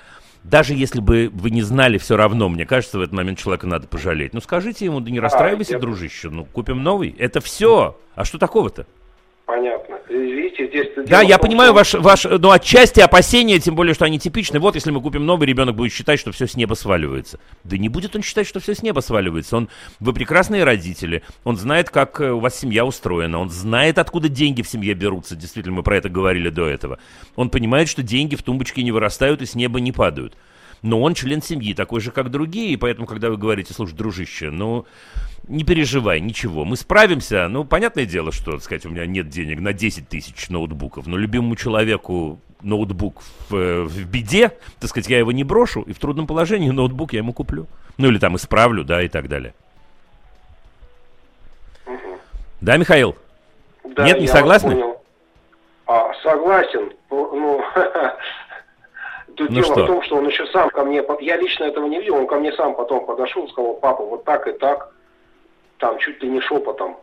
Даже 0.44 0.74
если 0.74 1.02
бы 1.02 1.30
вы 1.34 1.50
не 1.52 1.62
знали 1.62 1.98
все 1.98 2.16
равно, 2.16 2.48
мне 2.48 2.66
кажется, 2.66 2.98
в 2.98 3.02
этот 3.02 3.14
момент 3.14 3.38
человека 3.40 3.68
надо 3.68 3.88
пожалеть. 3.88 4.34
Ну 4.34 4.40
скажите 4.40 4.86
ему, 4.86 5.02
да 5.02 5.12
не 5.12 5.20
расстраивайся, 5.20 5.74
я- 5.74 5.80
дружище, 5.80 6.30
ну 6.30 6.46
купим 6.46 6.82
новый. 6.82 7.14
Это 7.20 7.42
все. 7.42 8.00
А 8.16 8.24
что 8.24 8.38
такого-то? 8.40 8.88
Понятно. 9.50 9.97
Видите, 10.10 10.68
здесь... 10.68 11.08
Да, 11.08 11.22
я 11.22 11.39
том, 11.39 11.47
понимаю 11.47 11.84
что- 11.84 12.00
ваш, 12.00 12.24
ваш, 12.24 12.39
ну, 12.39 12.52
отчасти 12.52 13.00
опасения, 13.00 13.58
тем 13.58 13.74
более, 13.74 13.95
что 13.95 14.06
они 14.06 14.20
типичны. 14.20 14.60
Вот, 14.60 14.76
если 14.76 14.91
мы 14.91 15.02
купим 15.02 15.26
новый, 15.26 15.47
ребенок 15.47 15.76
будет 15.76 15.91
считать, 15.91 16.20
что 16.20 16.32
все 16.32 16.45
с 16.45 16.56
неба 16.56 16.76
сваливается. 16.76 17.39
Да 17.64 17.76
не 17.76 17.89
будет 17.89 18.16
он 18.16 18.22
считать, 18.22 18.45
что 18.45 18.60
все 18.60 18.76
с 18.76 18.84
неба 18.84 19.00
сваливается. 19.00 19.58
Он, 19.58 19.68
вы 20.00 20.14
прекрасные 20.14 20.64
родители, 20.64 21.24
он 21.45 21.58
знает, 21.58 21.89
как 21.89 22.22
э, 22.22 22.30
у 22.30 22.38
вас 22.38 22.60
семья 22.60 22.86
устроена, 22.86 23.39
он 23.39 23.50
знает, 23.50 23.97
откуда 23.97 24.30
деньги 24.30 24.62
в 24.62 24.68
семье 24.68 24.93
берутся. 24.93 25.36
Действительно, 25.36 25.78
мы 25.78 25.82
про 25.82 25.97
это 25.97 26.10
говорили 26.10 26.50
до 26.50 26.68
этого. 26.68 27.00
Он 27.36 27.50
понимает, 27.50 27.89
что 27.89 28.04
деньги 28.04 28.36
в 28.36 28.43
тумбочке 28.43 28.84
не 28.84 28.91
вырастают 28.91 29.41
и 29.41 29.47
с 29.47 29.56
неба 29.56 29.80
не 29.80 29.91
падают. 29.91 30.36
Но 30.82 31.01
он 31.01 31.13
член 31.13 31.41
семьи, 31.41 31.73
такой 31.73 31.99
же, 31.99 32.11
как 32.11 32.32
другие, 32.32 32.71
и 32.71 32.77
поэтому, 32.77 33.05
когда 33.05 33.30
вы 33.30 33.38
говорите, 33.38 33.73
слушай, 33.73 33.93
дружище, 33.93 34.49
ну, 34.49 34.86
не 35.47 35.63
переживай, 35.63 36.21
ничего, 36.21 36.63
мы 36.63 36.77
справимся. 36.77 37.47
Ну, 37.49 37.65
понятное 37.65 38.05
дело, 38.05 38.32
что, 38.32 38.53
так 38.53 38.63
сказать, 38.63 38.86
у 38.86 38.89
меня 38.89 39.05
нет 39.05 39.30
денег 39.30 39.59
на 39.59 39.73
10 39.73 40.07
тысяч 40.07 40.49
ноутбуков, 40.49 41.07
но 41.07 41.17
любимому 41.17 41.55
человеку 41.55 42.39
ноутбук 42.61 43.21
в, 43.49 43.86
в 43.86 44.05
беде, 44.05 44.51
так 44.80 44.89
сказать, 44.89 45.09
я 45.09 45.17
его 45.19 45.32
не 45.32 45.43
брошу, 45.43 45.82
и 45.82 45.93
в 45.93 45.99
трудном 45.99 46.27
положении 46.27 46.69
ноутбук 46.69 47.13
я 47.13 47.19
ему 47.19 47.34
куплю. 47.34 47.67
Ну, 47.97 48.07
или 48.07 48.17
там 48.17 48.36
исправлю, 48.36 48.84
да, 48.84 49.01
и 49.01 49.07
так 49.09 49.27
далее. 49.27 49.53
Да, 52.61 52.77
Михаил? 52.77 53.15
Да, 53.95 54.05
Нет, 54.05 54.19
не 54.19 54.27
согласны? 54.27 54.71
понял. 54.71 55.01
А, 55.88 56.13
согласен. 56.21 56.91
Ну, 57.09 57.61
тут 59.40 59.50
Ну 59.50 59.56
дело 59.56 59.74
что? 59.74 59.84
в 59.84 59.88
том, 59.88 60.04
что 60.04 60.16
он 60.18 60.28
еще 60.28 60.46
сам 60.48 60.70
ко 60.70 60.84
мне... 60.84 61.04
Я 61.22 61.38
лично 61.38 61.64
этого 61.64 61.88
не 61.88 62.00
видел, 62.00 62.16
он 62.16 62.28
ко 62.28 62.36
мне 62.36 62.52
сам 62.54 62.76
потом 62.76 63.06
подошел, 63.06 63.48
сказал, 63.50 63.74
папа, 63.76 64.04
вот 64.04 64.26
так 64.26 64.48
и 64.48 64.52
так, 64.52 64.94
там 65.78 65.98
чуть 66.00 66.22
ли 66.22 66.30
не 66.30 66.42
шепотом. 66.42 66.98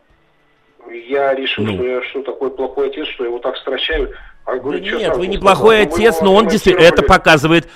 Я 0.89 1.33
решил, 1.33 1.65
Ну. 1.65 1.73
что 1.73 1.83
я 1.83 2.01
что 2.03 2.21
такой 2.21 2.51
плохой 2.51 2.87
отец, 2.87 3.07
что 3.07 3.23
я 3.23 3.29
его 3.29 3.39
так 3.39 3.57
стращаю. 3.57 4.13
А 4.45 4.55
говорю, 4.55 4.79
Да 4.79 4.85
«Чё 4.85 4.99
нет, 4.99 5.17
вы 5.17 5.27
не 5.27 5.37
сказал? 5.37 5.63
Ну, 5.63 5.69
отец, 5.69 6.19
вы 6.19 6.25
но 6.25 6.35
он 6.35 6.47
действительно... 6.47 6.83
Это 6.83 6.93
отремонтировали». 7.01 7.19
показывает... 7.19 7.69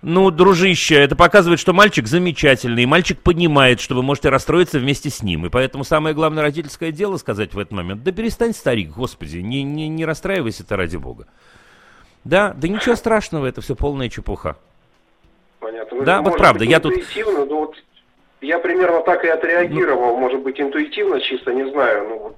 Ну, 0.00 0.30
дружище, 0.30 0.94
это 0.94 1.16
показывает, 1.16 1.58
что 1.58 1.72
мальчик 1.72 2.06
замечательный, 2.06 2.84
и 2.84 2.86
мальчик 2.86 3.18
понимает, 3.20 3.80
что 3.80 3.96
вы 3.96 4.02
можете 4.02 4.28
расстроиться 4.28 4.78
вместе 4.78 5.10
с 5.10 5.24
ним. 5.24 5.46
И 5.46 5.48
поэтому 5.48 5.82
самое 5.82 6.14
главное 6.14 6.44
родительское 6.44 6.92
дело 6.92 7.16
сказать 7.16 7.52
в 7.52 7.58
этот 7.58 7.72
момент, 7.72 8.04
да 8.04 8.12
перестань, 8.12 8.54
старик, 8.54 8.90
господи, 8.90 9.38
не, 9.38 9.64
не, 9.64 9.88
не 9.88 10.04
расстраивайся 10.04 10.64
ты 10.64 10.76
ради 10.76 10.96
бога. 10.96 11.26
Да, 12.24 12.52
да 12.54 12.68
ничего 12.68 12.94
страшного, 12.94 13.46
это 13.46 13.60
все 13.60 13.74
полная 13.74 14.08
чепуха. 14.08 14.56
Понятно. 15.60 16.02
Да, 16.04 16.22
вот 16.22 16.36
правда, 16.36 16.64
я 16.64 16.80
тут- 16.80 16.94
но 17.16 17.44
вот 17.46 17.76
я 18.40 18.58
примерно 18.58 19.00
так 19.00 19.24
и 19.24 19.28
отреагировал, 19.28 20.16
может 20.16 20.42
быть, 20.42 20.60
интуитивно 20.60 21.20
чисто, 21.20 21.52
не 21.52 21.70
знаю. 21.70 22.08
Ну, 22.08 22.18
вот. 22.18 22.36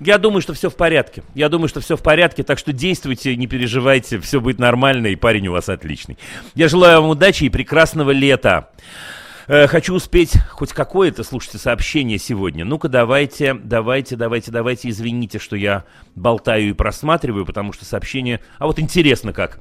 Я 0.00 0.18
думаю, 0.18 0.40
что 0.42 0.52
все 0.54 0.68
в 0.70 0.76
порядке. 0.76 1.22
Я 1.34 1.48
думаю, 1.48 1.68
что 1.68 1.80
все 1.80 1.96
в 1.96 2.02
порядке, 2.02 2.42
так 2.42 2.58
что 2.58 2.72
действуйте, 2.72 3.36
не 3.36 3.46
переживайте, 3.46 4.18
все 4.18 4.40
будет 4.40 4.58
нормально, 4.58 5.06
и 5.08 5.16
парень 5.16 5.48
у 5.48 5.52
вас 5.52 5.68
отличный. 5.68 6.18
Я 6.54 6.68
желаю 6.68 7.00
вам 7.00 7.10
удачи 7.10 7.44
и 7.44 7.48
прекрасного 7.48 8.10
лета. 8.10 8.70
Э, 9.46 9.66
хочу 9.66 9.94
успеть 9.94 10.38
хоть 10.50 10.72
какое-то, 10.72 11.22
слушайте, 11.22 11.58
сообщение 11.58 12.18
сегодня. 12.18 12.64
Ну-ка, 12.64 12.88
давайте, 12.88 13.54
давайте, 13.54 14.16
давайте, 14.16 14.50
давайте, 14.50 14.88
извините, 14.88 15.38
что 15.38 15.54
я 15.56 15.84
болтаю 16.14 16.70
и 16.70 16.72
просматриваю, 16.72 17.44
потому 17.44 17.72
что 17.72 17.84
сообщение... 17.84 18.40
А 18.58 18.66
вот 18.66 18.78
интересно 18.78 19.32
как. 19.32 19.60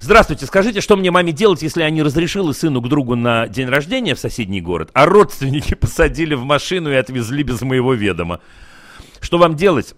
Здравствуйте, 0.00 0.44
скажите, 0.44 0.80
что 0.80 0.96
мне 0.96 1.10
маме 1.10 1.32
делать, 1.32 1.62
если 1.62 1.82
я 1.82 1.90
не 1.90 2.02
разрешила 2.02 2.52
сыну 2.52 2.82
к 2.82 2.88
другу 2.88 3.16
на 3.16 3.48
день 3.48 3.68
рождения 3.68 4.14
в 4.14 4.18
соседний 4.18 4.60
город, 4.60 4.90
а 4.92 5.06
родственники 5.06 5.74
посадили 5.80 6.34
в 6.34 6.44
машину 6.44 6.90
и 6.90 6.94
отвезли 6.94 7.42
без 7.42 7.62
моего 7.62 7.94
ведома? 7.94 8.40
Что 9.20 9.38
вам 9.38 9.56
делать? 9.56 9.94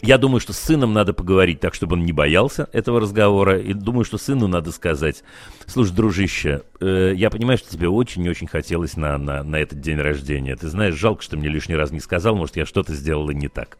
Я 0.00 0.18
думаю, 0.18 0.40
что 0.40 0.52
с 0.52 0.58
сыном 0.58 0.92
надо 0.92 1.12
поговорить 1.12 1.60
так, 1.60 1.74
чтобы 1.74 1.94
он 1.94 2.04
не 2.04 2.12
боялся 2.12 2.68
этого 2.72 3.00
разговора. 3.00 3.58
И 3.58 3.72
думаю, 3.72 4.04
что 4.04 4.16
сыну 4.16 4.46
надо 4.46 4.70
сказать, 4.70 5.24
слушай, 5.66 5.92
дружище, 5.92 6.62
э, 6.80 7.12
я 7.16 7.30
понимаю, 7.30 7.58
что 7.58 7.70
тебе 7.70 7.88
очень-очень 7.88 8.46
хотелось 8.46 8.96
на, 8.96 9.18
на, 9.18 9.42
на 9.42 9.56
этот 9.56 9.80
день 9.80 9.98
рождения. 9.98 10.54
Ты 10.54 10.68
знаешь, 10.68 10.94
жалко, 10.94 11.22
что 11.22 11.36
мне 11.36 11.48
лишний 11.48 11.74
раз 11.74 11.90
не 11.90 12.00
сказал, 12.00 12.36
может, 12.36 12.56
я 12.56 12.64
что-то 12.64 12.94
сделала 12.94 13.32
не 13.32 13.48
так. 13.48 13.78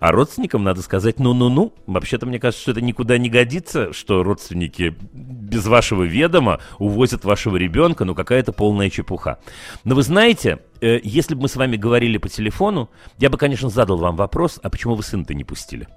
А 0.00 0.12
родственникам 0.12 0.64
надо 0.64 0.82
сказать 0.82 1.18
ну-ну-ну. 1.18 1.72
Вообще-то 1.86 2.26
мне 2.26 2.38
кажется, 2.38 2.62
что 2.62 2.72
это 2.72 2.80
никуда 2.80 3.18
не 3.18 3.28
годится, 3.28 3.92
что 3.92 4.22
родственники 4.22 4.94
без 5.12 5.66
вашего 5.66 6.02
ведома 6.02 6.60
увозят 6.78 7.24
вашего 7.24 7.56
ребенка, 7.56 8.04
ну 8.04 8.14
какая-то 8.14 8.52
полная 8.52 8.90
чепуха. 8.90 9.38
Но 9.84 9.94
вы 9.94 10.02
знаете, 10.02 10.60
э, 10.80 11.00
если 11.02 11.34
бы 11.34 11.42
мы 11.42 11.48
с 11.48 11.56
вами 11.56 11.76
говорили 11.76 12.18
по 12.18 12.28
телефону, 12.28 12.90
я 13.18 13.30
бы, 13.30 13.38
конечно, 13.38 13.68
задал 13.68 13.98
вам 13.98 14.16
вопрос, 14.16 14.58
а 14.62 14.70
почему 14.70 14.94
вы 14.94 15.02
сына-то 15.02 15.34
не 15.34 15.44
пустили? 15.44 15.88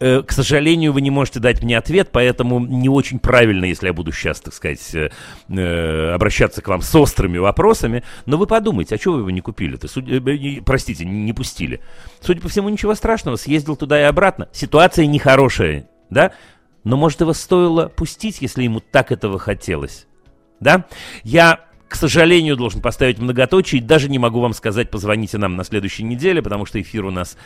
Э, 0.00 0.22
К 0.22 0.32
сожалению, 0.32 0.92
вы 0.92 1.00
не 1.00 1.10
можете 1.10 1.38
дать 1.38 1.62
мне 1.62 1.78
ответ, 1.78 2.08
поэтому 2.10 2.58
не 2.58 2.88
очень 2.88 3.20
правильно, 3.20 3.64
если 3.64 3.86
я 3.86 3.92
буду 3.92 4.10
сейчас, 4.12 4.40
так 4.40 4.52
сказать, 4.52 4.94
э, 4.94 5.10
э, 5.48 6.10
обращаться 6.12 6.62
к 6.62 6.68
вам 6.68 6.82
с 6.82 6.92
острыми 6.94 7.38
вопросами. 7.38 8.02
Но 8.26 8.36
вы 8.36 8.46
подумайте, 8.46 8.96
а 8.96 8.98
чего 8.98 9.14
вы 9.14 9.20
его 9.20 9.30
не 9.30 9.40
купили-то? 9.40 9.86
Суд- 9.86 10.04
Простите, 10.64 11.04
не 11.04 11.32
пустили. 11.32 11.80
Судя 12.20 12.40
по 12.40 12.48
всему, 12.48 12.68
ничего 12.70 12.94
страшного, 12.96 13.36
съездил 13.36 13.76
туда 13.76 14.00
и 14.00 14.04
обратно. 14.04 14.48
Ситуация 14.52 15.06
нехорошая, 15.06 15.88
да? 16.10 16.32
Но, 16.82 16.96
может, 16.96 17.20
его 17.20 17.32
стоило 17.32 17.86
пустить, 17.88 18.42
если 18.42 18.64
ему 18.64 18.80
так 18.80 19.12
этого 19.12 19.38
хотелось? 19.38 20.06
Да? 20.60 20.84
Я, 21.22 21.60
к 21.88 21.94
сожалению, 21.94 22.56
должен 22.56 22.80
поставить 22.82 23.18
многоточие. 23.18 23.80
и 23.80 23.84
Даже 23.84 24.10
не 24.10 24.18
могу 24.18 24.40
вам 24.40 24.52
сказать, 24.54 24.90
позвоните 24.90 25.38
нам 25.38 25.56
на 25.56 25.64
следующей 25.64 26.02
неделе, 26.02 26.42
потому 26.42 26.66
что 26.66 26.80
эфир 26.80 27.04
у 27.04 27.10
нас 27.10 27.38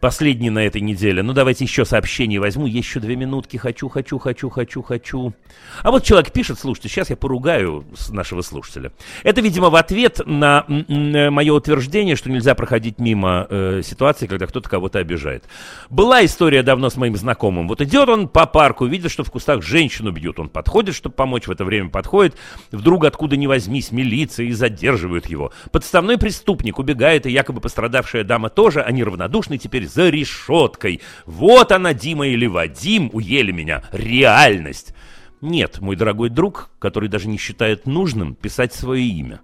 последний 0.00 0.50
на 0.50 0.66
этой 0.66 0.80
неделе. 0.80 1.22
Ну, 1.22 1.32
давайте 1.32 1.64
еще 1.64 1.84
сообщение 1.84 2.40
возьму. 2.40 2.66
Еще 2.66 3.00
две 3.00 3.16
минутки. 3.16 3.58
Хочу, 3.58 3.88
хочу, 3.88 4.18
хочу, 4.18 4.48
хочу, 4.48 4.82
хочу. 4.82 5.34
А 5.82 5.90
вот 5.90 6.04
человек 6.04 6.32
пишет, 6.32 6.58
слушайте, 6.58 6.88
сейчас 6.88 7.10
я 7.10 7.16
поругаю 7.16 7.84
нашего 8.10 8.40
слушателя. 8.40 8.92
Это, 9.22 9.40
видимо, 9.42 9.70
в 9.70 9.76
ответ 9.76 10.20
на 10.24 10.64
м, 10.68 11.32
мое 11.32 11.52
утверждение, 11.52 12.16
что 12.16 12.30
нельзя 12.30 12.54
проходить 12.54 12.98
мимо 12.98 13.46
э, 13.48 13.82
ситуации, 13.84 14.26
когда 14.26 14.46
кто-то 14.46 14.68
кого-то 14.68 14.98
обижает. 14.98 15.44
Была 15.90 16.24
история 16.24 16.62
давно 16.62 16.88
с 16.88 16.96
моим 16.96 17.16
знакомым. 17.16 17.68
Вот 17.68 17.82
идет 17.82 18.08
он 18.08 18.28
по 18.28 18.46
парку, 18.46 18.86
видит, 18.86 19.10
что 19.10 19.22
в 19.22 19.30
кустах 19.30 19.62
женщину 19.62 20.10
бьют. 20.12 20.38
Он 20.38 20.48
подходит, 20.48 20.94
чтобы 20.94 21.14
помочь, 21.14 21.46
в 21.46 21.50
это 21.50 21.64
время 21.64 21.90
подходит. 21.90 22.36
Вдруг 22.72 23.04
откуда 23.04 23.36
ни 23.36 23.46
возьмись, 23.46 23.92
милиция 23.92 24.46
и 24.46 24.52
задерживают 24.52 25.26
его. 25.26 25.52
Подставной 25.70 26.16
преступник 26.16 26.78
убегает, 26.78 27.26
и 27.26 27.30
якобы 27.30 27.60
пострадавшая 27.60 28.24
дама 28.24 28.48
тоже. 28.48 28.80
Они 28.80 29.04
равнодушны 29.04 29.58
теперь 29.58 29.89
за 29.90 30.08
решеткой. 30.08 31.00
Вот 31.26 31.72
она, 31.72 31.94
Дима 31.94 32.28
или 32.28 32.46
Вадим, 32.46 33.10
уели 33.12 33.52
меня. 33.52 33.82
Реальность. 33.92 34.94
Нет, 35.40 35.80
мой 35.80 35.96
дорогой 35.96 36.28
друг, 36.28 36.70
который 36.78 37.08
даже 37.08 37.28
не 37.28 37.38
считает 37.38 37.86
нужным 37.86 38.34
писать 38.34 38.74
свое 38.74 39.02
имя. 39.02 39.40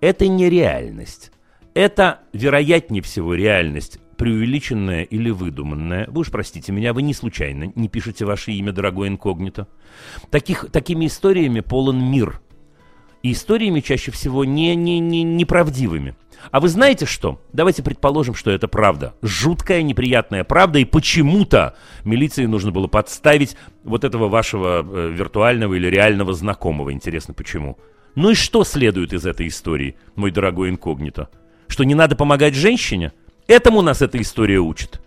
Это 0.00 0.28
не 0.28 0.48
реальность. 0.48 1.32
Это, 1.74 2.20
вероятнее 2.32 3.02
всего, 3.02 3.34
реальность, 3.34 4.00
преувеличенная 4.16 5.04
или 5.04 5.30
выдуманная. 5.30 6.06
Вы 6.08 6.22
уж 6.22 6.30
простите 6.30 6.72
меня, 6.72 6.92
вы 6.92 7.02
не 7.02 7.14
случайно 7.14 7.72
не 7.74 7.88
пишете 7.88 8.24
ваше 8.24 8.52
имя, 8.52 8.72
дорогой 8.72 9.08
инкогнито. 9.08 9.68
Таких, 10.30 10.70
такими 10.72 11.06
историями 11.06 11.60
полон 11.60 12.10
мир. 12.10 12.40
И 13.22 13.32
историями 13.32 13.80
чаще 13.80 14.10
всего 14.12 14.44
не, 14.44 14.74
не, 14.76 15.00
не, 15.00 15.22
неправдивыми. 15.22 16.14
А 16.50 16.60
вы 16.60 16.68
знаете 16.68 17.04
что? 17.04 17.40
Давайте 17.52 17.82
предположим, 17.82 18.34
что 18.34 18.50
это 18.50 18.68
правда. 18.68 19.14
Жуткая, 19.22 19.82
неприятная 19.82 20.44
правда, 20.44 20.78
и 20.78 20.84
почему-то 20.84 21.76
милиции 22.04 22.46
нужно 22.46 22.70
было 22.70 22.86
подставить 22.86 23.56
вот 23.82 24.04
этого 24.04 24.28
вашего 24.28 24.86
э, 24.86 25.10
виртуального 25.10 25.74
или 25.74 25.88
реального 25.88 26.32
знакомого. 26.32 26.92
Интересно, 26.92 27.34
почему? 27.34 27.78
Ну 28.14 28.30
и 28.30 28.34
что 28.34 28.64
следует 28.64 29.12
из 29.12 29.26
этой 29.26 29.48
истории, 29.48 29.96
мой 30.14 30.30
дорогой 30.30 30.70
инкогнито? 30.70 31.28
Что 31.66 31.84
не 31.84 31.94
надо 31.94 32.16
помогать 32.16 32.54
женщине? 32.54 33.12
Этому 33.46 33.82
нас 33.82 34.00
эта 34.00 34.20
история 34.20 34.58
учит. 34.58 35.00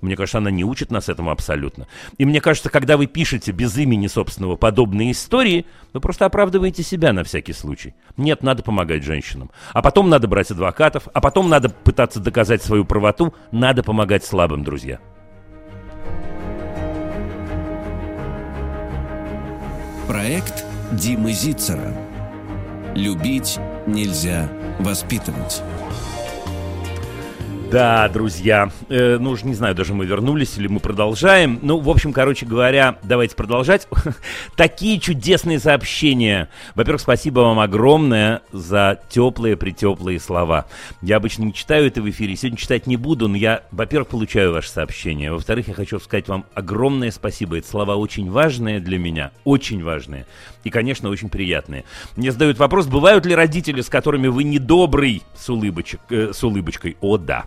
Мне 0.00 0.16
кажется, 0.16 0.38
она 0.38 0.50
не 0.50 0.64
учит 0.64 0.90
нас 0.90 1.08
этому 1.08 1.30
абсолютно. 1.30 1.86
И 2.18 2.24
мне 2.24 2.40
кажется, 2.40 2.70
когда 2.70 2.96
вы 2.96 3.06
пишете 3.06 3.52
без 3.52 3.76
имени 3.76 4.06
собственного 4.06 4.56
подобные 4.56 5.12
истории, 5.12 5.66
вы 5.92 6.00
просто 6.00 6.26
оправдываете 6.26 6.82
себя 6.82 7.12
на 7.12 7.24
всякий 7.24 7.52
случай. 7.52 7.94
Нет, 8.16 8.42
надо 8.42 8.62
помогать 8.62 9.02
женщинам. 9.02 9.50
А 9.72 9.82
потом 9.82 10.08
надо 10.08 10.28
брать 10.28 10.50
адвокатов, 10.50 11.08
а 11.12 11.20
потом 11.20 11.48
надо 11.48 11.70
пытаться 11.70 12.20
доказать 12.20 12.62
свою 12.62 12.84
правоту, 12.84 13.34
надо 13.50 13.82
помогать 13.82 14.24
слабым, 14.24 14.62
друзья. 14.64 15.00
Проект 20.06 20.64
Димы 20.92 21.32
Зицера. 21.32 21.92
Любить 22.94 23.58
нельзя 23.86 24.48
воспитывать. 24.78 25.62
Да, 27.70 28.08
друзья, 28.08 28.70
э, 28.88 29.18
ну 29.18 29.30
уж 29.30 29.42
не 29.42 29.52
знаю, 29.54 29.74
даже 29.74 29.92
мы 29.92 30.06
вернулись 30.06 30.56
или 30.56 30.68
мы 30.68 30.80
продолжаем. 30.80 31.58
Ну, 31.60 31.78
в 31.78 31.90
общем, 31.90 32.14
короче 32.14 32.46
говоря, 32.46 32.96
давайте 33.02 33.36
продолжать. 33.36 33.86
Такие 34.56 34.98
чудесные 34.98 35.58
сообщения. 35.58 36.48
Во-первых, 36.74 37.02
спасибо 37.02 37.40
вам 37.40 37.60
огромное 37.60 38.40
за 38.52 38.98
теплые, 39.10 39.58
притеплые 39.58 40.18
слова. 40.18 40.64
Я 41.02 41.16
обычно 41.18 41.42
не 41.42 41.52
читаю 41.52 41.86
это 41.86 42.00
в 42.00 42.08
эфире, 42.08 42.36
сегодня 42.36 42.56
читать 42.56 42.86
не 42.86 42.96
буду, 42.96 43.28
но 43.28 43.36
я, 43.36 43.64
во-первых, 43.70 44.08
получаю 44.08 44.54
ваши 44.54 44.70
сообщения. 44.70 45.30
Во-вторых, 45.30 45.68
я 45.68 45.74
хочу 45.74 46.00
сказать 46.00 46.26
вам 46.26 46.46
огромное 46.54 47.10
спасибо. 47.10 47.58
Эти 47.58 47.66
слова 47.66 47.96
очень 47.96 48.30
важные 48.30 48.80
для 48.80 48.98
меня, 48.98 49.30
очень 49.44 49.84
важные. 49.84 50.24
И, 50.64 50.70
конечно, 50.70 51.10
очень 51.10 51.28
приятные. 51.28 51.84
Мне 52.16 52.32
задают 52.32 52.58
вопрос, 52.58 52.86
бывают 52.86 53.26
ли 53.26 53.34
родители, 53.34 53.82
с 53.82 53.88
которыми 53.88 54.28
вы 54.28 54.44
недобрый 54.44 55.22
с, 55.36 55.48
улыбочек, 55.50 56.00
э, 56.08 56.32
с 56.32 56.42
улыбочкой? 56.42 56.96
О, 57.00 57.18
да. 57.18 57.46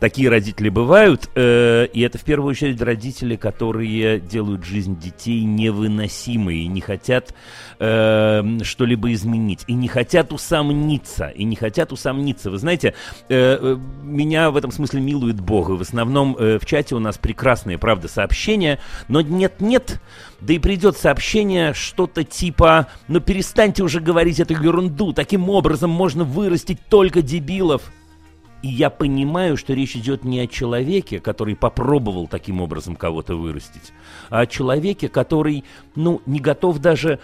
Такие 0.00 0.28
родители 0.28 0.68
бывают, 0.68 1.30
э, 1.34 1.86
и 1.92 2.00
это 2.00 2.18
в 2.18 2.24
первую 2.24 2.50
очередь 2.50 2.80
родители, 2.80 3.36
которые 3.36 4.20
делают 4.20 4.64
жизнь 4.64 4.98
детей 4.98 5.42
невыносимой 5.44 6.58
и 6.58 6.66
не 6.66 6.80
хотят 6.80 7.34
э, 7.78 8.42
что-либо 8.62 9.12
изменить, 9.12 9.64
и 9.66 9.72
не 9.72 9.88
хотят 9.88 10.32
усомниться, 10.32 11.28
и 11.28 11.44
не 11.44 11.56
хотят 11.56 11.92
усомниться. 11.92 12.50
Вы 12.50 12.58
знаете, 12.58 12.94
э, 13.28 13.58
э 13.60 13.76
меня 14.02 14.50
в 14.50 14.56
этом 14.56 14.70
смысле 14.70 15.00
милует 15.00 15.40
Бог, 15.40 15.70
и 15.70 15.72
в 15.72 15.80
основном 15.80 16.36
э, 16.38 16.58
в 16.58 16.66
чате 16.66 16.94
у 16.94 16.98
нас 16.98 17.18
прекрасные, 17.18 17.78
правда, 17.78 18.08
сообщения, 18.08 18.78
но 19.08 19.20
нет-нет, 19.20 20.00
да 20.40 20.52
и 20.52 20.58
придет 20.58 20.96
сообщение 20.96 21.74
что-то 21.74 22.24
типа 22.24 22.88
«Ну 23.08 23.20
перестаньте 23.20 23.82
уже 23.82 24.00
говорить 24.00 24.40
эту 24.40 24.54
ерунду, 24.54 25.12
таким 25.12 25.48
образом 25.48 25.90
можно 25.90 26.24
вырастить 26.24 26.78
только 26.88 27.22
дебилов». 27.22 27.82
И 28.62 28.68
я 28.68 28.90
понимаю, 28.90 29.56
что 29.56 29.74
речь 29.74 29.96
идет 29.96 30.24
не 30.24 30.40
о 30.40 30.46
человеке, 30.46 31.20
который 31.20 31.54
попробовал 31.54 32.26
таким 32.26 32.60
образом 32.60 32.96
кого-то 32.96 33.36
вырастить, 33.36 33.92
а 34.30 34.40
о 34.40 34.46
человеке, 34.46 35.08
который, 35.08 35.64
ну, 35.94 36.22
не 36.26 36.40
готов 36.40 36.78
даже 36.78 37.20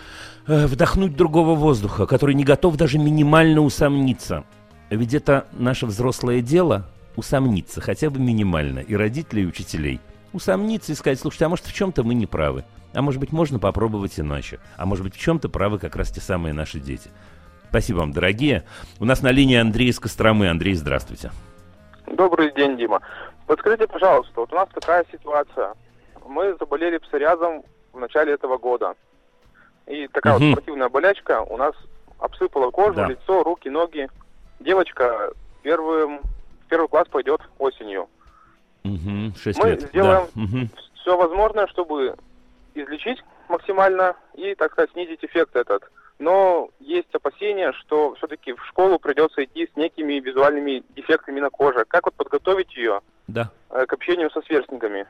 э, 0.47 0.67
вдохнуть 0.67 1.17
другого 1.17 1.55
воздуха, 1.55 2.07
который 2.07 2.35
не 2.35 2.45
готов 2.45 2.77
даже 2.77 2.99
минимально 2.99 3.63
усомниться. 3.63 4.45
Ведь 4.91 5.15
это 5.15 5.47
наше 5.53 5.87
взрослое 5.87 6.43
дело 6.43 6.87
усомниться, 7.17 7.81
хотя 7.81 8.11
бы 8.11 8.21
минимально, 8.21 8.81
и 8.81 8.95
родителей, 8.95 9.45
и 9.45 9.47
учителей. 9.47 10.01
Усомниться 10.33 10.93
и 10.93 10.95
сказать, 10.95 11.19
слушайте, 11.19 11.47
а 11.47 11.49
может 11.49 11.67
в 11.67 11.73
чем-то 11.73 12.05
мы 12.05 12.15
не 12.15 12.27
правы. 12.27 12.65
А 12.95 13.01
может 13.01 13.21
быть, 13.21 13.33
можно 13.33 13.59
попробовать 13.59 14.21
иначе. 14.21 14.61
А 14.77 14.87
может 14.87 15.05
быть, 15.05 15.15
в 15.15 15.19
чем-то 15.19 15.49
правы 15.49 15.79
как 15.79 15.97
раз 15.97 16.11
те 16.11 16.21
самые 16.21 16.53
наши 16.53 16.79
дети. 16.79 17.11
Спасибо 17.73 18.01
вам, 18.01 18.13
дорогие. 18.13 18.65
У 19.01 19.07
нас 19.07 19.23
на 19.23 19.31
линии 19.31 19.57
Андрей 19.57 19.89
из 19.89 19.99
Костромы. 19.99 20.51
Андрей, 20.51 20.75
здравствуйте. 20.75 21.31
Добрый 22.07 22.53
день, 22.53 22.77
Дима. 22.77 23.01
Подскажите, 23.47 23.87
пожалуйста, 23.87 24.33
вот 24.37 24.53
у 24.53 24.57
нас 24.57 24.69
такая 24.75 25.07
ситуация. 25.11 25.73
Мы 26.27 26.55
заболели 26.61 26.99
псориазом 26.99 27.63
в 27.95 27.99
начале 27.99 28.35
этого 28.35 28.59
года. 28.59 28.95
И 29.87 30.07
такая 30.09 30.35
угу. 30.37 30.45
вот 30.45 30.53
спортивная 30.53 30.91
болячка 30.91 31.41
у 31.41 31.57
нас 31.57 31.75
обсыпала 32.19 32.71
кожу, 32.71 32.93
да. 32.93 33.07
лицо, 33.07 33.43
руки, 33.43 33.71
ноги. 33.71 34.07
Девочка 34.61 35.33
первым, 35.63 36.19
в 36.19 36.69
первый 36.69 36.89
класс 36.89 37.09
пойдет 37.11 37.41
осенью. 37.59 38.07
Угу, 38.85 39.33
6 39.43 39.59
Мы 39.59 39.71
лет. 39.71 39.81
сделаем 39.81 40.27
да. 40.35 40.43
угу. 40.43 40.69
все 41.01 41.17
возможное, 41.17 41.67
чтобы 41.69 42.17
излечить 42.75 43.25
максимально 43.49 44.15
и, 44.35 44.55
так 44.57 44.73
сказать, 44.73 44.91
снизить 44.91 45.25
эффект 45.25 45.57
этот 45.57 45.85
но 46.23 46.71
есть 46.79 47.13
опасения, 47.13 47.73
что 47.73 48.15
все-таки 48.15 48.53
в 48.53 48.65
школу 48.67 49.01
придется 49.01 49.43
идти 49.43 49.69
с 49.73 49.77
некими 49.77 50.21
визуальными 50.21 50.85
дефектами 50.95 51.41
на 51.41 51.51
коже. 51.51 51.85
Как 51.89 52.07
вот 52.07 52.15
подготовить 52.15 52.75
ее 52.77 53.01
да. 53.27 53.51
Э, 53.71 53.87
к 53.87 53.93
общению 53.93 54.31
со 54.31 54.41
сверстниками? 54.43 55.07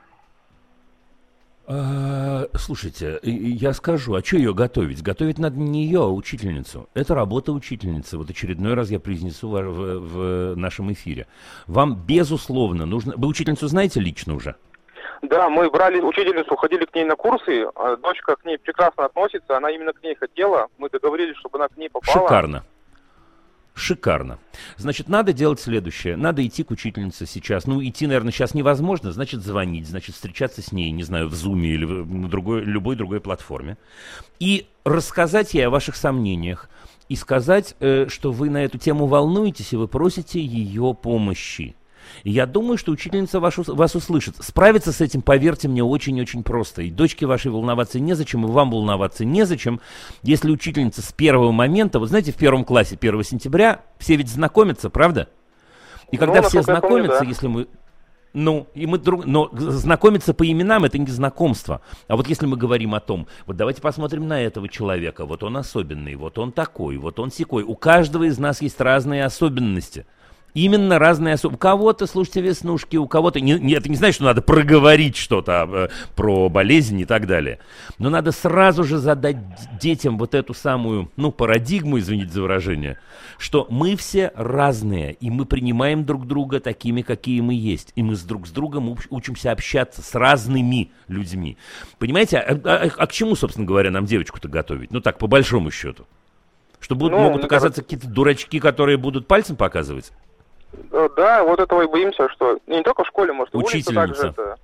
А, 1.67 2.47
слушайте, 2.55 3.21
я 3.23 3.75
скажу, 3.75 4.15
а 4.15 4.25
что 4.25 4.37
ее 4.37 4.55
готовить? 4.55 5.03
Готовить 5.03 5.39
надо 5.39 5.59
не 5.59 5.85
ее, 5.85 6.01
а 6.01 6.09
учительницу. 6.09 6.89
Это 6.95 7.15
работа 7.15 7.53
учительницы. 7.53 8.17
Вот 8.17 8.31
очередной 8.31 8.73
раз 8.73 8.91
я 8.91 8.99
произнесу 8.99 9.51
в, 9.51 9.63
в, 9.63 10.55
в 10.55 10.57
нашем 10.57 10.93
эфире. 10.95 11.27
Вам, 11.67 11.95
безусловно, 11.95 12.87
нужно... 12.87 13.15
Вы 13.19 13.29
учительницу 13.29 13.69
знаете 13.69 14.01
лично 14.01 14.35
уже? 14.35 14.57
Да, 15.23 15.49
мы 15.49 15.71
брали 15.71 16.01
учительницу, 16.01 16.57
ходили 16.57 16.85
к 16.85 16.95
ней 16.95 17.05
на 17.05 17.15
курсы, 17.15 17.65
а 17.77 17.97
дочка 17.97 18.35
к 18.35 18.45
ней 18.45 18.59
прекрасно 18.59 19.05
относится, 19.05 19.57
она 19.57 19.71
именно 19.71 19.93
к 19.93 20.03
ней 20.03 20.17
хотела, 20.17 20.67
мы 20.79 20.91
договорились, 20.91 21.37
чтобы 21.37 21.59
она 21.59 21.69
к 21.69 21.77
ней 21.77 21.89
попала. 21.89 22.27
Шикарно. 22.27 22.65
Шикарно. 23.75 24.39
Значит, 24.77 25.09
надо 25.09 25.33
делать 25.33 25.61
следующее. 25.61 26.17
Надо 26.17 26.47
идти 26.47 26.63
к 26.63 26.71
учительнице 26.71 27.25
сейчас. 27.25 27.67
Ну, 27.67 27.83
идти, 27.83 28.07
наверное, 28.07 28.33
сейчас 28.33 28.53
невозможно. 28.53 29.13
Значит, 29.13 29.43
звонить, 29.43 29.87
значит, 29.87 30.15
встречаться 30.15 30.61
с 30.61 30.73
ней, 30.73 30.91
не 30.91 31.05
знаю, 31.05 31.29
в 31.29 31.35
Зуме 31.35 31.71
или 31.71 31.87
на 31.87 32.29
другой, 32.29 32.63
любой 32.63 32.97
другой 32.97 33.21
платформе. 33.21 33.79
И 34.41 34.67
рассказать 34.85 35.55
ей 35.55 35.67
о 35.67 35.71
ваших 35.71 35.97
сомнениях. 35.97 36.69
И 37.09 37.17
сказать, 37.17 37.75
э, 37.81 38.09
что 38.09 38.31
вы 38.31 38.51
на 38.51 38.63
эту 38.63 38.77
тему 38.77 39.07
волнуетесь, 39.07 39.73
и 39.73 39.77
вы 39.77 39.89
просите 39.89 40.41
ее 40.41 40.95
помощи. 41.01 41.75
Я 42.25 42.47
думаю, 42.47 42.79
что 42.79 42.93
учительница 42.93 43.41
вашу, 43.41 43.63
вас 43.75 43.95
услышит. 43.95 44.37
Справиться 44.41 44.93
с 44.93 45.01
этим, 45.01 45.23
поверьте 45.23 45.69
мне, 45.69 45.83
очень-очень 45.83 46.43
просто. 46.43 46.83
И 46.83 46.91
дочке 46.91 47.27
вашей 47.27 47.51
волноваться 47.51 48.01
незачем, 48.01 48.45
и 48.47 48.51
вам 48.51 48.71
волноваться 48.71 49.25
незачем, 49.25 49.81
если 50.23 50.51
учительница 50.51 51.03
с 51.03 51.13
первого 51.13 51.53
момента, 51.53 51.99
вот 51.99 52.09
знаете, 52.09 52.33
в 52.33 52.37
первом 52.37 52.65
классе 52.65 52.97
1 53.01 53.25
сентября 53.25 53.83
все 53.99 54.17
ведь 54.17 54.29
знакомятся, 54.29 54.91
правда? 54.91 55.29
И 56.11 56.17
когда 56.17 56.43
ну, 56.43 56.49
все 56.49 56.63
знакомятся, 56.63 57.19
помню, 57.19 57.25
да. 57.25 57.29
если 57.29 57.47
мы 57.47 57.67
ну, 58.35 58.67
и 58.75 58.87
мы 58.87 58.99
друг... 58.99 59.27
Но 59.27 59.51
знакомиться 59.53 60.33
по 60.33 60.51
именам 60.51 60.85
это 60.85 60.99
не 60.99 61.07
знакомство. 61.07 61.83
А 62.09 62.17
вот 62.17 62.29
если 62.29 62.47
мы 62.47 62.57
говорим 62.57 62.95
о 62.95 63.01
том, 63.01 63.27
вот 63.47 63.57
давайте 63.57 63.83
посмотрим 63.83 64.27
на 64.27 64.41
этого 64.41 64.69
человека, 64.69 65.27
вот 65.27 65.43
он 65.43 65.57
особенный, 65.57 66.15
вот 66.15 66.39
он 66.39 66.53
такой, 66.53 66.97
вот 66.97 67.19
он 67.19 67.31
секой. 67.31 67.63
У 67.63 67.75
каждого 67.75 68.25
из 68.25 68.39
нас 68.39 68.63
есть 68.63 68.81
разные 68.81 69.25
особенности. 69.25 70.07
Именно 70.55 70.99
разные 70.99 71.35
особы. 71.35 71.55
У 71.55 71.59
кого-то, 71.59 72.07
слушайте, 72.07 72.43
веснушки, 72.43 72.97
у 72.97 73.07
кого-то... 73.07 73.41
Не, 73.41 73.59
не, 73.59 73.73
это 73.73 73.89
не 73.89 73.97
значит, 73.97 74.17
что 74.17 74.25
надо 74.25 74.43
проговорить 74.43 75.17
что-то 75.17 75.69
э, 75.73 75.89
про 76.15 76.51
болезнь 76.51 77.01
и 77.01 77.07
так 77.07 77.27
далее. 77.27 77.59
Но 77.99 78.11
надо 78.11 78.33
сразу 78.33 78.85
же 78.85 78.99
задать 78.99 79.39
детям 79.81 80.19
вот 80.19 80.35
эту 80.35 80.53
самую, 80.53 81.11
ну, 81.17 81.33
парадигму, 81.33 81.99
извините 81.99 82.33
за 82.33 82.43
выражение, 82.43 82.99
что 83.39 83.67
мы 83.71 83.97
все 83.97 84.31
разные, 84.35 85.15
и 85.15 85.31
мы 85.31 85.47
принимаем 85.47 86.05
друг 86.05 86.27
друга 86.27 86.61
такими, 86.61 87.01
какие 87.01 87.41
мы 87.41 87.55
есть. 87.55 87.93
И 87.97 88.03
мы 88.03 88.15
с 88.15 88.23
друг 88.23 88.47
с 88.47 88.51
другом 88.51 88.95
учимся 89.09 89.53
общаться 89.53 90.03
с 90.03 90.15
разными 90.15 90.91
людьми. 91.09 91.57
Понимаете, 91.99 92.39
а, 92.39 92.61
а, 92.65 92.91
а 92.95 93.07
к 93.07 93.13
чему, 93.13 93.37
собственно 93.37 93.67
говоря, 93.67 93.91
нам 93.91 94.05
девочку-то 94.05 94.49
готовить? 94.49 94.93
Ну 94.93 95.01
так, 95.01 95.19
по 95.19 95.27
большому 95.27 95.71
счету. 95.71 96.07
Что 96.79 96.97
будут, 96.97 97.13
ну, 97.17 97.25
могут 97.25 97.45
оказаться 97.45 97.81
какие-то 97.81 98.09
дурачки, 98.09 98.59
которые 98.59 98.99
будут 98.99 99.29
пальцем 99.29 99.57
показывать? 99.57 100.11
Э, 100.91 101.09
да, 101.17 101.45
вот 101.45 101.61
этого 101.61 101.83
и 101.83 101.87
боимся, 101.87 102.29
что 102.31 102.59
не 102.67 102.83
только 102.83 103.05
в 103.05 103.09
школе, 103.09 103.33
может, 103.33 103.55
Учительница. 103.55 103.95
также 103.95 104.27
это... 104.29 104.57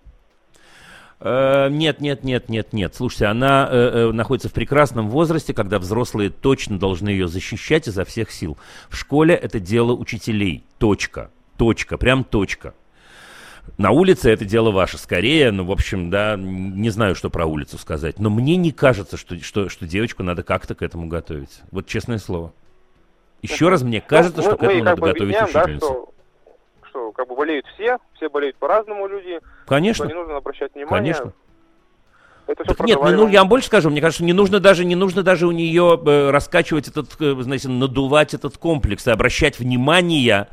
Э, 1.21 1.69
нет, 1.71 2.01
нет, 2.01 2.25
нет, 2.25 2.49
нет, 2.49 2.73
нет. 2.73 2.95
Слушайте, 2.95 3.27
она 3.27 3.69
э, 3.71 3.77
э, 3.77 4.13
находится 4.13 4.49
в 4.49 4.53
прекрасном 4.53 5.11
возрасте, 5.11 5.53
когда 5.53 5.79
взрослые 5.79 6.31
точно 6.31 6.79
должны 6.79 7.09
ее 7.09 7.29
защищать 7.29 7.89
изо 7.89 8.05
всех 8.05 8.31
сил. 8.31 8.57
В 8.89 8.97
школе 8.97 9.35
это 9.35 9.59
дело 9.59 9.93
учителей. 9.93 10.65
Точка. 10.79 11.31
Точка. 11.57 11.99
Прям 11.99 12.25
точка. 12.25 12.75
На 13.77 13.91
улице 13.91 14.31
это 14.31 14.45
дело 14.45 14.71
ваше 14.71 14.97
скорее, 14.97 15.51
ну, 15.51 15.65
в 15.65 15.73
общем, 15.73 16.09
да, 16.09 16.37
не 16.39 16.89
знаю, 16.89 17.15
что 17.15 17.29
про 17.29 17.45
улицу 17.45 17.77
сказать. 17.77 18.19
Но 18.19 18.31
мне 18.31 18.57
не 18.57 18.73
кажется, 18.73 19.17
что, 19.17 19.39
что, 19.43 19.69
что 19.69 19.87
девочку 19.87 20.23
надо 20.23 20.43
как-то 20.43 20.75
к 20.75 20.83
этому 20.83 21.07
готовить. 21.07 21.61
Вот 21.71 21.87
честное 21.87 22.19
слово. 22.19 22.53
Еще 23.43 23.69
раз, 23.69 23.83
мне 23.83 24.01
кажется, 24.01 24.39
Ну, 24.39 24.43
что 24.43 24.57
к 24.57 24.63
мы 24.63 24.67
этому 24.69 24.85
как 24.85 24.99
надо 24.99 25.13
готовить 25.13 25.37
объясняем, 25.37 25.53
да, 25.53 25.61
учительницу. 25.61 25.87
что, 25.87 26.89
что 26.89 27.13
как 27.13 27.29
бы 27.29 27.37
болеют 27.37 27.67
все, 27.75 27.99
все 28.15 28.29
болеют 28.29 28.57
по-разному 28.57 29.07
люди, 29.07 29.41
Конечно. 29.67 30.05
не 30.05 30.15
нужно 30.15 30.37
обращать 30.37 30.75
внимание. 30.75 31.15
Конечно. 31.15 31.33
Это 32.49 32.65
Так 32.65 32.81
нет, 32.87 32.99
ну, 33.03 33.11
ну, 33.11 33.29
я 33.29 33.41
вам 33.41 33.49
больше 33.51 33.67
скажу, 33.67 33.91
мне 33.91 34.01
кажется, 34.01 34.25
не 34.25 34.33
нужно 34.33 34.59
даже, 34.59 34.87
не 34.87 34.95
нужно 34.95 35.23
даже 35.23 35.47
у 35.47 35.51
нее 35.51 36.01
э, 36.05 36.31
раскачивать 36.31 36.89
этот, 36.89 37.09
э, 37.21 37.35
знаете, 37.41 37.69
надувать 37.69 38.33
этот 38.33 38.57
комплекс 38.57 39.07
и 39.07 39.11
обращать 39.11 39.59
внимание 39.59 40.49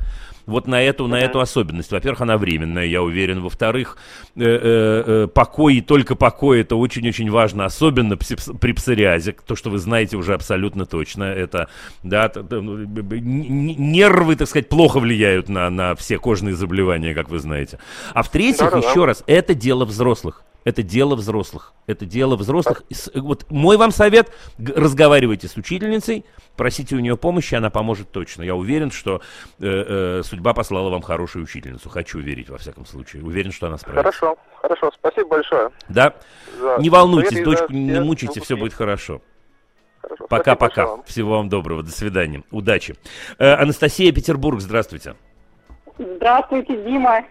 вот 0.46 0.66
на 0.68 0.80
эту, 0.80 1.06
на 1.08 1.16
эту 1.16 1.40
особенность. 1.40 1.90
Во-первых, 1.90 2.20
она 2.20 2.38
временная, 2.38 2.86
я 2.86 3.02
уверен. 3.02 3.40
Во-вторых, 3.40 3.98
э, 4.36 4.42
э, 4.42 5.04
э, 5.06 5.26
покой 5.26 5.76
и 5.76 5.80
только 5.80 6.14
покой 6.14 6.60
это 6.60 6.76
очень-очень 6.76 7.30
важно, 7.30 7.64
особенно 7.64 8.16
при 8.16 8.72
псориазе, 8.72 9.34
то, 9.44 9.56
что 9.56 9.70
вы 9.70 9.78
знаете 9.78 10.16
уже 10.16 10.34
абсолютно 10.34 10.86
точно. 10.86 11.24
Это, 11.24 11.68
да, 12.02 12.30
ну, 12.50 12.78
нервы, 12.78 14.36
так 14.36 14.48
сказать, 14.48 14.68
плохо 14.68 15.00
влияют 15.00 15.48
на, 15.48 15.68
на 15.70 15.94
все 15.96 16.18
кожные 16.18 16.54
заболевания, 16.54 17.14
как 17.14 17.28
вы 17.28 17.38
знаете. 17.40 17.78
А 18.14 18.22
в-третьих, 18.22 18.70
Да-да-да. 18.70 18.88
еще 18.88 19.04
раз, 19.04 19.24
это 19.26 19.54
дело 19.54 19.84
взрослых. 19.84 20.42
Это 20.66 20.82
дело 20.82 21.14
взрослых. 21.14 21.74
Это 21.86 22.06
дело 22.06 22.34
взрослых. 22.34 22.82
С- 22.92 23.08
Вот 23.14 23.48
мой 23.50 23.76
вам 23.76 23.92
совет, 23.92 24.32
разговаривайте 24.58 25.46
с 25.46 25.56
учительницей, 25.56 26.24
просите 26.56 26.96
у 26.96 26.98
нее 26.98 27.16
помощи, 27.16 27.54
она 27.54 27.70
поможет 27.70 28.10
точно. 28.10 28.42
Я 28.42 28.56
уверен, 28.56 28.90
что 28.90 29.20
э, 29.60 30.18
э, 30.18 30.22
судьба 30.24 30.54
послала 30.54 30.90
вам 30.90 31.02
хорошую 31.02 31.44
учительницу. 31.44 31.88
Хочу 31.88 32.18
верить, 32.18 32.50
во 32.50 32.58
всяком 32.58 32.84
случае. 32.84 33.22
Уверен, 33.22 33.52
что 33.52 33.68
она 33.68 33.78
справится. 33.78 34.02
Хорошо, 34.18 34.36
хорошо, 34.60 34.90
спасибо 34.98 35.28
большое. 35.28 35.70
Да? 35.88 36.14
за 36.58 36.78
Не 36.80 36.90
волнуйтесь, 36.90 37.38
за 37.38 37.44
дочку 37.44 37.72
не 37.72 37.92
все 37.92 38.00
мучайте, 38.00 38.40
все 38.40 38.56
будет 38.56 38.72
хорошо. 38.74 39.22
Пока-пока. 40.28 40.84
вам. 40.86 41.02
Всего 41.04 41.36
вам 41.36 41.48
доброго. 41.48 41.84
До 41.84 41.92
свидания. 41.92 42.42
Удачи. 42.50 42.96
Э, 43.38 43.52
Анастасия 43.54 44.10
Петербург, 44.10 44.60
здравствуйте. 44.60 45.14
Здравствуйте, 45.98 46.76
Дима. 46.84 47.24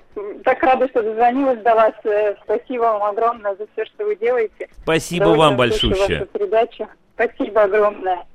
Так 0.44 0.64
рада, 0.64 0.88
что 0.90 1.04
дозвонилась 1.04 1.60
до 1.62 1.76
вас. 1.76 1.94
Э, 2.04 2.36
Спасибо 2.44 2.84
вам 2.84 3.04
огромное 3.04 3.56
за 3.56 3.68
все, 3.74 3.86
что 3.86 4.06
вы 4.06 4.16
делаете. 4.16 4.70
Спасибо 4.82 5.26
С 5.26 5.38
вам 5.38 5.58
большущее. 5.58 6.26
передачу. 6.26 6.88
Спасибо 7.14 7.64
огромное. 7.64 8.26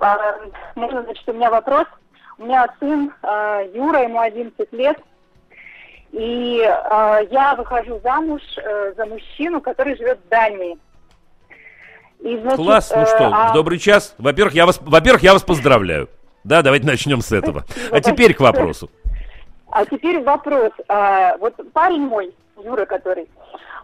А, 0.00 0.36
можно, 0.74 1.02
значит, 1.02 1.28
у 1.28 1.32
меня 1.32 1.50
вопрос. 1.50 1.86
У 2.38 2.44
меня 2.44 2.66
сын 2.80 3.12
а, 3.22 3.62
Юра, 3.74 4.02
ему 4.02 4.20
11 4.20 4.72
лет. 4.72 4.98
И 6.12 6.62
а, 6.62 7.20
я 7.30 7.54
выхожу 7.54 8.00
замуж 8.02 8.40
э, 8.56 8.94
за 8.96 9.04
мужчину, 9.06 9.60
который 9.60 9.96
живет 9.96 10.18
в 10.24 10.28
Дании. 10.28 10.78
И, 12.20 12.38
значит, 12.38 12.56
Класс, 12.56 12.92
ну 12.94 13.02
э, 13.02 13.06
что, 13.06 13.30
а- 13.32 13.52
добрый 13.52 13.78
час. 13.78 14.14
Во-первых, 14.16 14.54
я 14.54 14.64
вас, 14.64 14.78
во-первых, 14.80 15.22
я 15.22 15.34
вас 15.34 15.42
поздравляю. 15.42 16.08
Да, 16.44 16.62
давайте 16.62 16.86
начнем 16.86 17.20
с 17.20 17.32
этого. 17.32 17.64
А 17.90 18.00
теперь 18.00 18.32
к 18.32 18.40
вопросу. 18.40 18.90
А 19.70 19.84
теперь 19.84 20.22
вопрос. 20.22 20.72
А, 20.88 21.36
вот 21.38 21.54
парень 21.72 22.02
мой, 22.02 22.34
Юра, 22.62 22.86
который, 22.86 23.28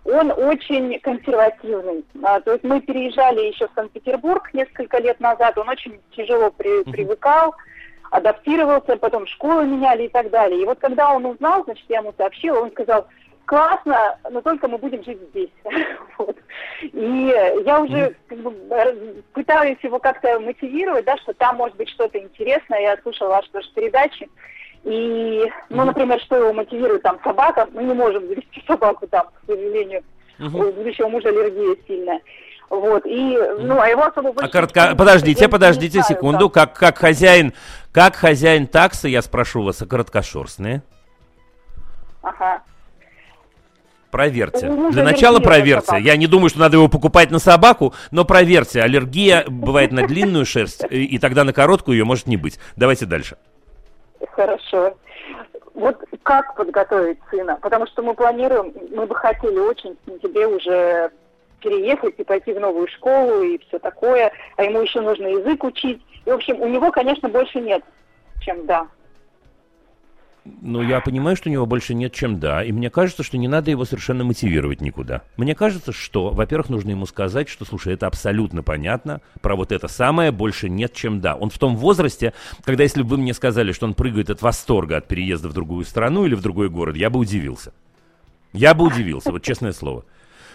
он 0.04 0.30
очень 0.30 0.98
консервативный. 1.00 2.04
А, 2.22 2.40
то 2.40 2.52
есть 2.52 2.64
мы 2.64 2.80
переезжали 2.80 3.40
еще 3.40 3.68
в 3.68 3.72
Санкт-Петербург 3.74 4.52
несколько 4.52 4.98
лет 4.98 5.20
назад. 5.20 5.58
Он 5.58 5.68
очень 5.68 6.00
тяжело 6.16 6.50
при- 6.50 6.84
привыкал, 6.90 7.54
адаптировался, 8.10 8.96
потом 8.96 9.26
школу 9.26 9.62
меняли 9.62 10.04
и 10.04 10.08
так 10.08 10.30
далее. 10.30 10.62
И 10.62 10.64
вот 10.64 10.78
когда 10.78 11.14
он 11.14 11.24
узнал, 11.26 11.64
значит, 11.64 11.84
я 11.88 11.98
ему 11.98 12.12
сообщила, 12.16 12.60
он 12.60 12.70
сказал, 12.72 13.06
классно, 13.44 14.18
но 14.30 14.40
только 14.40 14.68
мы 14.68 14.78
будем 14.78 15.04
жить 15.04 15.20
здесь. 15.30 15.50
Вот. 16.18 16.36
И 16.82 17.34
я 17.64 17.80
уже 17.80 18.14
как 18.28 18.38
бы, 18.38 18.52
пытаюсь 19.32 19.78
его 19.82 19.98
как-то 19.98 20.38
мотивировать, 20.40 21.04
да, 21.04 21.16
что 21.18 21.32
там 21.32 21.56
может 21.56 21.76
быть 21.76 21.88
что-то 21.88 22.18
интересное. 22.18 22.80
Я 22.80 22.96
слушала 23.02 23.30
ваши 23.30 23.50
тоже 23.50 23.68
передачи. 23.74 24.28
И, 24.84 25.44
ну, 25.68 25.84
например, 25.84 26.20
что 26.20 26.36
его 26.36 26.52
мотивирует 26.52 27.02
там 27.02 27.18
собака, 27.22 27.68
мы 27.72 27.84
не 27.84 27.94
можем 27.94 28.26
завести 28.26 28.62
собаку 28.66 29.06
там, 29.06 29.26
к 29.26 29.46
сожалению. 29.46 30.02
У 30.38 30.48
будущего 30.48 31.08
мужа 31.08 31.28
аллергия 31.28 31.76
сильная. 31.86 32.20
Вот, 32.68 33.04
и, 33.04 33.38
ну, 33.58 33.78
а 33.78 33.86
его 33.86 34.04
особо 34.04 34.32
А 34.42 34.48
коротко... 34.48 34.94
Подождите, 34.96 35.46
подождите 35.46 36.00
знаю, 36.00 36.08
секунду. 36.08 36.48
Как, 36.48 36.72
как 36.72 36.96
хозяин, 36.98 37.52
как 37.92 38.16
хозяин 38.16 38.66
таксы, 38.66 39.08
я 39.08 39.20
спрошу 39.20 39.62
вас, 39.62 39.82
а 39.82 39.86
короткошерстные? 39.86 40.82
Ага. 42.22 42.62
Проверьте. 44.10 44.68
У 44.68 44.72
мужа 44.74 44.92
Для 44.92 45.04
начала 45.04 45.38
проверьте. 45.38 45.98
Я 46.00 46.16
не 46.16 46.26
думаю, 46.26 46.48
что 46.48 46.60
надо 46.60 46.78
его 46.78 46.88
покупать 46.88 47.30
на 47.30 47.38
собаку, 47.38 47.94
но 48.10 48.24
проверьте. 48.24 48.82
Аллергия 48.82 49.44
бывает 49.46 49.92
на 49.92 50.06
длинную 50.06 50.46
шерсть, 50.46 50.82
и 50.90 51.18
тогда 51.18 51.44
на 51.44 51.52
короткую 51.52 51.98
ее 51.98 52.04
может 52.04 52.26
не 52.26 52.36
быть. 52.36 52.58
Давайте 52.76 53.06
дальше. 53.06 53.36
Хорошо. 54.32 54.96
Вот 55.74 56.02
как 56.22 56.54
подготовить 56.56 57.18
сына? 57.30 57.58
Потому 57.60 57.86
что 57.86 58.02
мы 58.02 58.14
планируем, 58.14 58.72
мы 58.90 59.06
бы 59.06 59.14
хотели 59.14 59.58
очень 59.58 59.96
сентябре 60.06 60.46
уже 60.46 61.10
переехать 61.60 62.14
и 62.18 62.24
пойти 62.24 62.52
в 62.52 62.60
новую 62.60 62.88
школу 62.88 63.42
и 63.42 63.58
все 63.58 63.78
такое, 63.78 64.32
а 64.56 64.64
ему 64.64 64.80
еще 64.80 65.00
нужно 65.00 65.26
язык 65.26 65.62
учить. 65.64 66.02
И, 66.24 66.30
в 66.30 66.34
общем, 66.34 66.60
у 66.60 66.66
него, 66.66 66.90
конечно, 66.90 67.28
больше 67.28 67.60
нет, 67.60 67.82
чем 68.40 68.66
да. 68.66 68.86
Ну, 70.44 70.82
я 70.82 71.00
понимаю, 71.00 71.36
что 71.36 71.48
у 71.48 71.52
него 71.52 71.66
больше 71.66 71.94
нет, 71.94 72.12
чем 72.12 72.40
да, 72.40 72.64
и 72.64 72.72
мне 72.72 72.90
кажется, 72.90 73.22
что 73.22 73.38
не 73.38 73.46
надо 73.46 73.70
его 73.70 73.84
совершенно 73.84 74.24
мотивировать 74.24 74.80
никуда. 74.80 75.22
Мне 75.36 75.54
кажется, 75.54 75.92
что, 75.92 76.30
во-первых, 76.30 76.68
нужно 76.68 76.90
ему 76.90 77.06
сказать, 77.06 77.48
что, 77.48 77.64
слушай, 77.64 77.94
это 77.94 78.08
абсолютно 78.08 78.64
понятно, 78.64 79.20
про 79.40 79.54
вот 79.54 79.70
это 79.70 79.86
самое 79.86 80.32
больше 80.32 80.68
нет, 80.68 80.94
чем 80.94 81.20
да. 81.20 81.36
Он 81.36 81.48
в 81.48 81.58
том 81.58 81.76
возрасте, 81.76 82.32
когда 82.64 82.82
если 82.82 83.02
бы 83.02 83.10
вы 83.10 83.16
мне 83.18 83.34
сказали, 83.34 83.70
что 83.70 83.86
он 83.86 83.94
прыгает 83.94 84.30
от 84.30 84.42
восторга 84.42 84.96
от 84.96 85.06
переезда 85.06 85.48
в 85.48 85.52
другую 85.52 85.84
страну 85.84 86.26
или 86.26 86.34
в 86.34 86.42
другой 86.42 86.68
город, 86.68 86.96
я 86.96 87.08
бы 87.08 87.20
удивился. 87.20 87.72
Я 88.52 88.74
бы 88.74 88.84
удивился, 88.84 89.30
вот 89.30 89.42
честное 89.42 89.72
слово. 89.72 90.04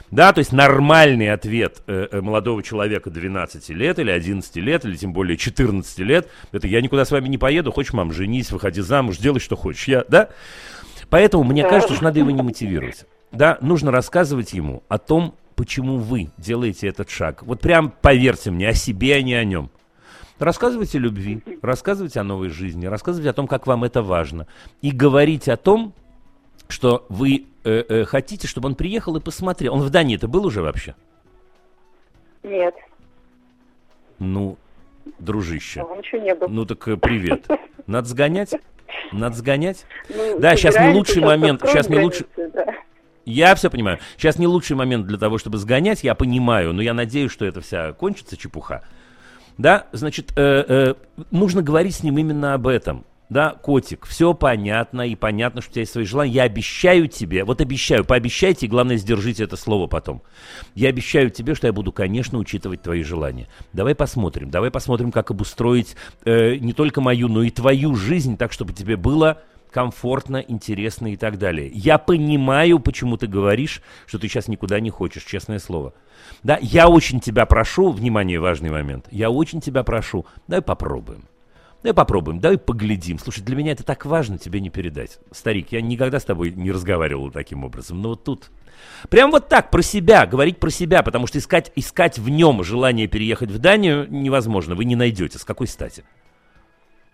Да, 0.10 0.32
то 0.32 0.40
есть 0.40 0.54
нормальный 0.54 1.32
ответ 1.32 1.82
э, 1.88 2.08
э, 2.12 2.22
молодого 2.22 2.64
человека 2.64 3.10
12 3.10 3.70
лет 3.70 4.00
или 4.00 4.10
11 4.10 4.56
лет, 4.58 4.86
или 4.86 4.96
тем 4.96 5.12
более 5.12 5.38
14 5.38 6.00
лет, 6.00 6.30
это 6.52 6.68
я 6.68 6.82
никуда 6.82 7.04
с 7.04 7.12
вами 7.12 7.28
не 7.28 7.38
поеду, 7.38 7.72
хочешь, 7.72 7.94
мам, 7.94 8.14
женись, 8.14 8.52
выходи 8.52 8.82
замуж, 8.82 9.18
делай, 9.18 9.40
что 9.40 9.58
хочешь. 9.58 9.88
Я, 9.88 10.06
да? 10.08 10.30
Поэтому 11.10 11.44
мне 11.44 11.64
кажется, 11.64 11.94
что 11.94 12.06
надо 12.06 12.20
его 12.20 12.32
не 12.32 12.42
мотивировать. 12.42 13.06
Да, 13.32 13.58
нужно 13.62 13.92
рассказывать 13.92 14.54
ему 14.54 14.84
о 14.88 14.98
том, 14.98 15.36
почему 15.56 15.98
вы 15.98 16.30
делаете 16.38 16.88
этот 16.88 17.10
шаг. 17.10 17.44
Вот 17.44 17.60
прям 17.60 17.94
поверьте 18.02 18.52
мне, 18.52 18.70
о 18.70 18.74
себе, 18.74 19.16
а 19.16 19.22
не 19.22 19.34
о 19.34 19.44
нем. 19.44 19.70
Рассказывайте 20.40 21.00
о 21.00 21.02
любви, 21.02 21.44
рассказывайте 21.62 22.20
о 22.20 22.24
новой 22.24 22.50
жизни, 22.50 22.86
рассказывайте 22.86 23.32
о 23.32 23.34
том, 23.34 23.48
как 23.48 23.66
вам 23.66 23.84
это 23.84 24.04
важно. 24.04 24.48
И 24.82 24.92
говорите 24.92 25.52
о 25.52 25.58
том, 25.58 25.94
что 26.68 27.06
вы 27.10 27.46
э, 27.64 27.84
э, 27.88 28.06
хотите, 28.06 28.48
чтобы 28.48 28.68
он 28.68 28.76
приехал 28.76 29.16
и 29.16 29.20
посмотрел. 29.20 29.74
Он 29.76 29.82
в 29.82 29.90
Дании 29.90 30.16
это 30.16 30.28
был 30.28 30.46
уже 30.46 30.62
вообще? 30.62 30.96
Нет, 32.44 32.76
Ну, 34.20 34.58
дружище. 35.20 35.84
он 35.84 36.00
еще 36.00 36.20
не 36.20 36.34
был. 36.34 36.48
Ну 36.50 36.66
так 36.66 36.88
э, 36.88 36.98
привет. 36.98 37.46
Надо 37.88 38.08
сгонять? 38.08 38.54
Надо 39.12 39.36
сгонять? 39.36 39.86
Ну, 40.10 40.40
Да, 40.40 40.56
сейчас 40.56 40.80
не 40.80 40.94
лучший 40.94 41.22
момент, 41.22 41.62
сейчас 41.66 41.90
не 41.90 42.00
лучший... 42.00 42.26
да. 42.36 42.66
Я 43.26 43.56
все 43.56 43.70
понимаю. 43.70 44.00
Сейчас 44.16 44.40
не 44.40 44.48
лучший 44.48 44.78
момент 44.78 45.06
для 45.06 45.18
того, 45.18 45.38
чтобы 45.38 45.58
сгонять, 45.58 46.02
я 46.04 46.16
понимаю, 46.16 46.72
но 46.74 46.82
я 46.82 46.94
надеюсь, 46.94 47.32
что 47.32 47.46
это 47.46 47.60
вся 47.60 47.92
кончится 47.92 48.38
чепуха. 48.38 48.84
Да, 49.58 49.88
значит, 49.92 50.32
э, 50.38 50.64
э, 50.68 50.94
нужно 51.32 51.62
говорить 51.62 51.96
с 51.96 52.04
ним 52.04 52.18
именно 52.18 52.54
об 52.54 52.68
этом. 52.68 53.04
Да, 53.30 53.52
котик, 53.52 54.06
все 54.06 54.34
понятно, 54.34 55.02
и 55.02 55.16
понятно, 55.16 55.62
что 55.62 55.72
у 55.72 55.74
тебя 55.74 55.82
есть 55.82 55.92
свои 55.92 56.06
желания. 56.06 56.32
Я 56.32 56.44
обещаю 56.44 57.08
тебе, 57.10 57.44
вот 57.44 57.60
обещаю, 57.60 58.06
пообещайте, 58.06 58.66
и 58.66 58.70
главное, 58.70 58.96
сдержите 58.96 59.44
это 59.44 59.58
слово 59.58 59.88
потом. 59.88 60.22
Я 60.76 60.90
обещаю 60.90 61.30
тебе, 61.30 61.54
что 61.54 61.68
я 61.68 61.74
буду, 61.74 61.92
конечно, 61.92 62.38
учитывать 62.38 62.82
твои 62.84 63.04
желания. 63.04 63.50
Давай 63.74 63.96
посмотрим, 63.96 64.50
давай 64.50 64.72
посмотрим, 64.72 65.12
как 65.12 65.30
обустроить 65.30 65.98
э, 66.24 66.56
не 66.56 66.72
только 66.72 67.02
мою, 67.02 67.28
но 67.28 67.44
и 67.44 67.50
твою 67.50 67.96
жизнь 67.96 68.38
так, 68.38 68.54
чтобы 68.54 68.72
тебе 68.72 68.96
было 68.96 69.42
комфортно, 69.72 70.38
интересно 70.38 71.12
и 71.12 71.18
так 71.18 71.38
далее. 71.38 71.70
Я 71.74 71.98
понимаю, 71.98 72.80
почему 72.80 73.18
ты 73.18 73.28
говоришь, 73.28 73.82
что 74.06 74.20
ты 74.20 74.30
сейчас 74.30 74.48
никуда 74.48 74.80
не 74.80 74.90
хочешь, 74.90 75.26
честное 75.26 75.60
слово. 75.60 75.94
Да, 76.44 76.58
я 76.62 76.88
очень 76.88 77.20
тебя 77.20 77.46
прошу, 77.46 77.92
внимание, 77.92 78.40
важный 78.40 78.70
момент, 78.70 79.08
я 79.12 79.30
очень 79.30 79.60
тебя 79.60 79.84
прошу, 79.84 80.26
давай 80.48 80.62
попробуем. 80.62 81.26
Давай 81.88 81.96
попробуем, 81.96 82.42
давай 82.42 82.58
поглядим. 82.58 83.18
Слушай, 83.18 83.46
для 83.46 83.56
меня 83.56 83.72
это 83.72 83.82
так 83.82 84.06
важно 84.06 84.38
тебе 84.38 84.60
не 84.60 84.70
передать. 84.70 85.20
Старик, 85.32 85.72
я 85.72 85.80
никогда 85.80 86.20
с 86.20 86.26
тобой 86.26 86.52
не 86.52 86.70
разговаривал 86.70 87.32
таким 87.32 87.64
образом, 87.64 88.02
но 88.02 88.10
вот 88.10 88.26
тут 88.26 88.52
Прям 89.10 89.32
вот 89.32 89.48
так, 89.48 89.72
про 89.72 89.82
себя, 89.82 90.26
говорить 90.26 90.60
про 90.60 90.70
себя, 90.70 91.02
потому 91.02 91.28
что 91.28 91.40
искать, 91.40 91.72
искать 91.78 92.20
в 92.20 92.28
нем 92.28 92.62
желание 92.62 93.08
переехать 93.08 93.52
в 93.52 93.58
Данию 93.60 94.06
невозможно, 94.10 94.76
вы 94.76 94.84
не 94.84 94.98
найдете. 94.98 95.40
С 95.40 95.46
какой 95.46 95.68
стати? 95.68 96.04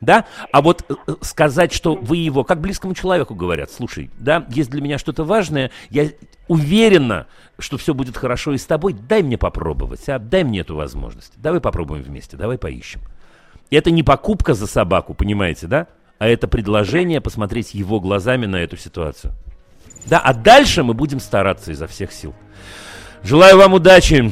Да? 0.01 0.26
А 0.51 0.63
вот 0.63 0.84
э, 0.89 0.95
э, 1.05 1.15
сказать, 1.21 1.71
что 1.71 1.93
вы 1.93 2.17
его, 2.17 2.43
как 2.43 2.59
близкому 2.59 2.95
человеку 2.95 3.36
говорят, 3.36 3.69
слушай, 3.71 4.09
да, 4.17 4.45
есть 4.49 4.71
для 4.71 4.82
меня 4.82 4.97
что-то 4.97 5.24
важное, 5.24 5.69
я 5.91 6.09
уверена, 6.47 7.28
что 7.59 7.78
все 7.78 7.93
будет 7.93 8.17
хорошо 8.17 8.53
и 8.53 8.57
с 8.57 8.65
тобой, 8.65 8.93
дай 8.93 9.21
мне 9.21 9.38
попробовать, 9.38 10.09
а, 10.09 10.17
дай 10.17 10.43
мне 10.43 10.61
эту 10.61 10.76
возможность. 10.76 11.34
Давай 11.38 11.61
попробуем 11.61 12.01
вместе, 12.01 12.38
давай 12.38 12.57
поищем. 12.57 13.01
И 13.74 13.76
это 13.76 13.89
не 13.89 14.03
покупка 14.03 14.53
за 14.53 14.67
собаку, 14.67 15.15
понимаете, 15.15 15.65
да? 15.65 15.88
А 16.19 16.28
это 16.28 16.47
предложение 16.47 17.21
посмотреть 17.21 17.74
его 17.74 17.99
глазами 17.99 18.45
на 18.45 18.57
эту 18.57 18.78
ситуацию. 18.78 19.34
Да, 20.05 20.19
а 20.19 20.36
дальше 20.36 20.84
мы 20.84 20.93
будем 20.93 21.19
стараться 21.19 21.71
изо 21.71 21.88
всех 21.88 22.11
сил. 22.11 22.36
Желаю 23.24 23.57
вам 23.57 23.74
удачи. 23.74 24.32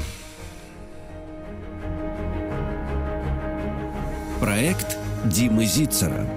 Проект 4.39 4.99
Димы 5.25 5.65
Зицера. 5.65 6.27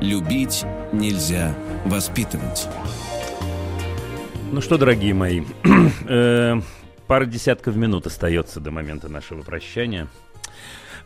Любить 0.00 0.64
нельзя 0.92 1.52
воспитывать. 1.84 2.68
Ну 4.52 4.60
что, 4.60 4.78
дорогие 4.78 5.14
мои, 5.14 5.42
э, 6.08 6.60
пара 7.08 7.24
десятков 7.24 7.74
минут 7.74 8.06
остается 8.06 8.60
до 8.60 8.70
момента 8.70 9.08
нашего 9.08 9.42
прощания. 9.42 10.06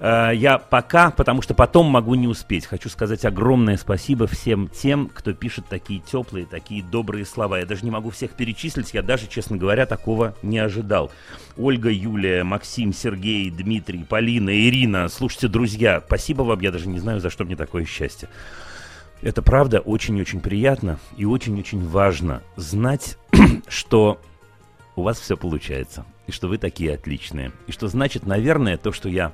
Э, 0.00 0.30
я 0.34 0.58
пока, 0.58 1.10
потому 1.10 1.42
что 1.42 1.54
потом 1.54 1.86
могу 1.86 2.14
не 2.14 2.28
успеть, 2.28 2.66
хочу 2.66 2.88
сказать 2.88 3.24
огромное 3.24 3.76
спасибо 3.76 4.26
всем 4.26 4.68
тем, 4.68 5.10
кто 5.12 5.32
пишет 5.32 5.66
такие 5.68 6.00
теплые, 6.00 6.46
такие 6.46 6.82
добрые 6.82 7.24
слова. 7.24 7.58
Я 7.58 7.66
даже 7.66 7.84
не 7.84 7.90
могу 7.90 8.10
всех 8.10 8.32
перечислить, 8.32 8.94
я 8.94 9.02
даже, 9.02 9.26
честно 9.26 9.56
говоря, 9.56 9.86
такого 9.86 10.34
не 10.42 10.58
ожидал. 10.58 11.10
Ольга, 11.56 11.90
Юлия, 11.90 12.44
Максим, 12.44 12.92
Сергей, 12.92 13.50
Дмитрий, 13.50 14.04
Полина, 14.04 14.50
Ирина. 14.50 15.08
Слушайте, 15.08 15.48
друзья, 15.48 16.02
спасибо 16.06 16.42
вам, 16.42 16.60
я 16.60 16.70
даже 16.70 16.88
не 16.88 17.00
знаю, 17.00 17.20
за 17.20 17.30
что 17.30 17.44
мне 17.44 17.56
такое 17.56 17.84
счастье. 17.84 18.28
Это 19.20 19.42
правда 19.42 19.80
очень-очень 19.80 20.40
приятно 20.40 21.00
и 21.16 21.24
очень-очень 21.24 21.84
важно 21.84 22.42
знать, 22.54 23.18
что 23.68 24.20
у 24.94 25.02
вас 25.02 25.18
все 25.18 25.36
получается, 25.36 26.04
и 26.28 26.32
что 26.32 26.46
вы 26.46 26.58
такие 26.58 26.94
отличные. 26.94 27.50
И 27.66 27.72
что 27.72 27.88
значит, 27.88 28.26
наверное, 28.26 28.76
то, 28.76 28.92
что 28.92 29.08
я 29.08 29.32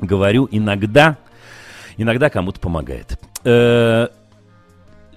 говорю, 0.00 0.48
иногда, 0.50 1.18
иногда 1.96 2.30
кому-то 2.30 2.60
помогает. 2.60 3.18
Э, 3.44 4.08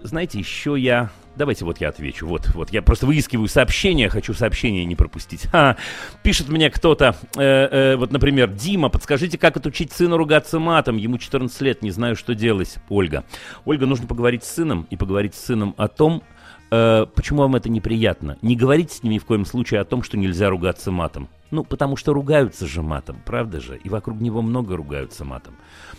знаете, 0.04 0.40
еще 0.40 0.76
я... 0.78 1.10
Давайте 1.36 1.66
вот 1.66 1.80
я 1.80 1.90
отвечу. 1.90 2.26
Вот, 2.26 2.48
вот 2.56 2.72
я 2.72 2.82
просто 2.82 3.06
выискиваю 3.06 3.48
сообщения, 3.48 4.10
хочу 4.10 4.34
сообщения 4.34 4.86
не 4.86 4.96
пропустить. 4.96 5.46
Ха, 5.52 5.78
пишет 6.24 6.50
мне 6.50 6.72
кто-то, 6.72 7.16
э, 7.36 7.42
э, 7.42 7.96
вот, 7.96 8.12
например, 8.12 8.50
Дима, 8.50 8.90
подскажите, 8.90 9.38
как 9.38 9.56
отучить 9.56 9.92
сына 9.92 10.18
ругаться 10.18 10.60
матом? 10.60 10.98
Ему 10.98 11.20
14 11.20 11.62
лет, 11.62 11.84
не 11.84 11.92
знаю, 11.92 12.16
что 12.16 12.34
делать. 12.34 12.78
Ольга. 12.90 13.24
Ольга, 13.66 13.86
нужно 13.86 14.08
поговорить 14.08 14.44
с 14.44 14.56
сыном 14.56 14.88
и 14.90 14.96
поговорить 14.96 15.36
с 15.36 15.46
сыном 15.46 15.76
о 15.78 15.88
том, 15.88 16.24
э, 16.72 17.06
почему 17.14 17.42
вам 17.42 17.56
это 17.56 17.70
неприятно. 17.70 18.38
Не 18.42 18.56
говорите 18.56 18.96
с 18.96 19.04
ним 19.04 19.14
ни 19.14 19.20
в 19.20 19.26
коем 19.26 19.46
случае 19.46 19.82
о 19.82 19.86
том, 19.86 20.02
что 20.02 20.18
нельзя 20.18 20.50
ругаться 20.50 20.90
матом. 20.90 21.30
Ну, 21.50 21.64
потому 21.64 21.96
что 21.96 22.14
ругаются 22.14 22.68
же 22.68 22.82
матом, 22.82 23.22
правда 23.26 23.62
же? 23.62 23.78
И 23.78 23.90
вокруг 23.90 24.20
него 24.20 24.42
много 24.42 24.76
ругаются 24.76 25.24
матом. 25.24 25.56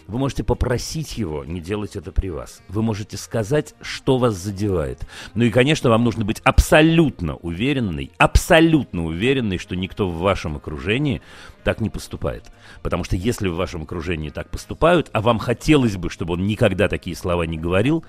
Вы 0.07 0.19
можете 0.19 0.45
попросить 0.45 1.17
его 1.17 1.45
не 1.45 1.61
делать 1.61 1.97
это 1.97 2.13
при 2.13 2.29
вас. 2.29 2.63
Вы 2.69 2.83
можете 2.83 3.17
сказать, 3.17 3.75
что 3.81 4.19
вас 4.19 4.35
задевает. 4.35 5.07
Ну 5.35 5.45
и, 5.45 5.51
конечно, 5.51 5.89
вам 5.89 6.05
нужно 6.05 6.25
быть 6.25 6.41
абсолютно 6.45 7.37
уверенной, 7.37 8.11
абсолютно 8.19 9.07
уверенной, 9.07 9.59
что 9.59 9.75
никто 9.75 10.09
в 10.09 10.19
вашем 10.19 10.57
окружении 10.57 11.23
так 11.65 11.81
не 11.81 11.91
поступает. 11.91 12.45
Потому 12.83 13.05
что 13.05 13.17
если 13.17 13.49
в 13.49 13.57
вашем 13.57 13.83
окружении 13.83 14.31
так 14.31 14.51
поступают, 14.51 15.11
а 15.13 15.21
вам 15.21 15.39
хотелось 15.39 15.97
бы, 15.97 16.11
чтобы 16.11 16.35
он 16.35 16.47
никогда 16.47 16.89
такие 16.89 17.17
слова 17.17 17.43
не 17.45 17.59
говорил, 17.59 18.05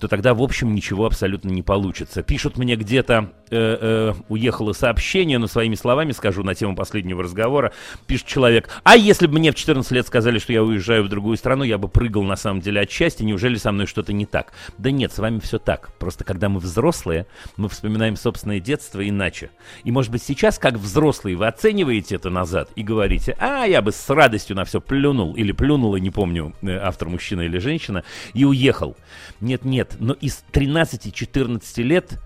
то 0.00 0.08
тогда, 0.08 0.34
в 0.34 0.42
общем, 0.42 0.74
ничего 0.74 1.06
абсолютно 1.06 1.50
не 1.50 1.62
получится. 1.62 2.22
Пишут 2.22 2.56
мне 2.56 2.76
где-то, 2.76 3.32
э, 3.50 3.78
э, 3.80 4.14
уехало 4.28 4.72
сообщение, 4.72 5.38
но 5.38 5.46
своими 5.46 5.74
словами 5.74 6.12
скажу 6.12 6.42
на 6.42 6.54
тему 6.54 6.75
последнего 6.76 7.22
разговора, 7.22 7.72
пишет 8.06 8.26
человек, 8.26 8.68
а 8.84 8.96
если 8.96 9.26
бы 9.26 9.38
мне 9.38 9.50
в 9.50 9.56
14 9.56 9.90
лет 9.90 10.06
сказали, 10.06 10.38
что 10.38 10.52
я 10.52 10.62
уезжаю 10.62 11.02
в 11.02 11.08
другую 11.08 11.36
страну, 11.36 11.64
я 11.64 11.78
бы 11.78 11.88
прыгал 11.88 12.22
на 12.22 12.36
самом 12.36 12.60
деле 12.60 12.80
от 12.82 12.90
счастья, 12.90 13.24
неужели 13.24 13.56
со 13.56 13.72
мной 13.72 13.86
что-то 13.86 14.12
не 14.12 14.26
так? 14.26 14.52
Да 14.78 14.90
нет, 14.90 15.12
с 15.12 15.18
вами 15.18 15.40
все 15.40 15.58
так. 15.58 15.90
Просто 15.98 16.22
когда 16.22 16.48
мы 16.48 16.60
взрослые, 16.60 17.26
мы 17.56 17.68
вспоминаем 17.68 18.16
собственное 18.16 18.60
детство 18.60 19.06
иначе. 19.06 19.50
И 19.82 19.90
может 19.90 20.12
быть 20.12 20.22
сейчас, 20.22 20.58
как 20.58 20.74
взрослые, 20.74 21.36
вы 21.36 21.46
оцениваете 21.46 22.16
это 22.16 22.30
назад 22.30 22.70
и 22.76 22.82
говорите, 22.82 23.36
а 23.40 23.64
я 23.64 23.82
бы 23.82 23.92
с 23.92 24.08
радостью 24.10 24.56
на 24.56 24.64
все 24.64 24.80
плюнул, 24.80 25.34
или 25.34 25.52
плюнула, 25.52 25.96
не 25.96 26.10
помню, 26.10 26.54
э, 26.62 26.76
автор 26.76 27.08
мужчина 27.08 27.42
или 27.42 27.58
женщина, 27.58 28.04
и 28.34 28.44
уехал. 28.44 28.96
Нет-нет, 29.40 29.96
но 29.98 30.12
из 30.12 30.44
13-14 30.52 31.82
лет 31.82 32.20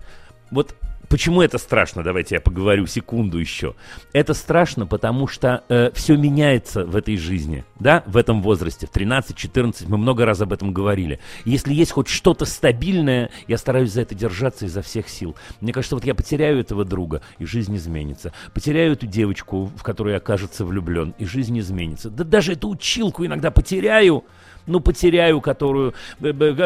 вот 0.51 0.75
Почему 1.11 1.41
это 1.41 1.57
страшно? 1.57 2.03
Давайте 2.03 2.35
я 2.35 2.41
поговорю 2.41 2.87
секунду 2.87 3.37
еще. 3.37 3.75
Это 4.13 4.33
страшно, 4.33 4.87
потому 4.87 5.27
что 5.27 5.65
э, 5.67 5.91
все 5.93 6.15
меняется 6.15 6.85
в 6.85 6.95
этой 6.95 7.17
жизни, 7.17 7.65
да, 7.79 8.01
в 8.05 8.15
этом 8.15 8.41
возрасте, 8.41 8.87
в 8.87 8.95
13-14, 8.95 9.87
мы 9.89 9.97
много 9.97 10.25
раз 10.25 10.39
об 10.39 10.53
этом 10.53 10.71
говорили. 10.71 11.19
Если 11.43 11.73
есть 11.73 11.91
хоть 11.91 12.07
что-то 12.07 12.45
стабильное, 12.45 13.29
я 13.49 13.57
стараюсь 13.57 13.91
за 13.91 14.03
это 14.03 14.15
держаться 14.15 14.65
изо 14.65 14.81
всех 14.81 15.09
сил. 15.09 15.35
Мне 15.59 15.73
кажется, 15.73 15.95
вот 15.97 16.05
я 16.05 16.15
потеряю 16.15 16.61
этого 16.61 16.85
друга, 16.85 17.21
и 17.39 17.45
жизнь 17.45 17.75
изменится. 17.75 18.31
Потеряю 18.53 18.93
эту 18.93 19.05
девочку, 19.05 19.65
в 19.65 19.83
которую 19.83 20.13
я, 20.13 20.21
кажется, 20.21 20.63
влюблен, 20.63 21.13
и 21.17 21.25
жизнь 21.25 21.59
изменится. 21.59 22.09
Да 22.09 22.23
даже 22.23 22.53
эту 22.53 22.69
училку 22.69 23.25
иногда 23.25 23.51
потеряю, 23.51 24.23
ну, 24.67 24.79
потеряю, 24.79 25.41
которую, 25.41 25.93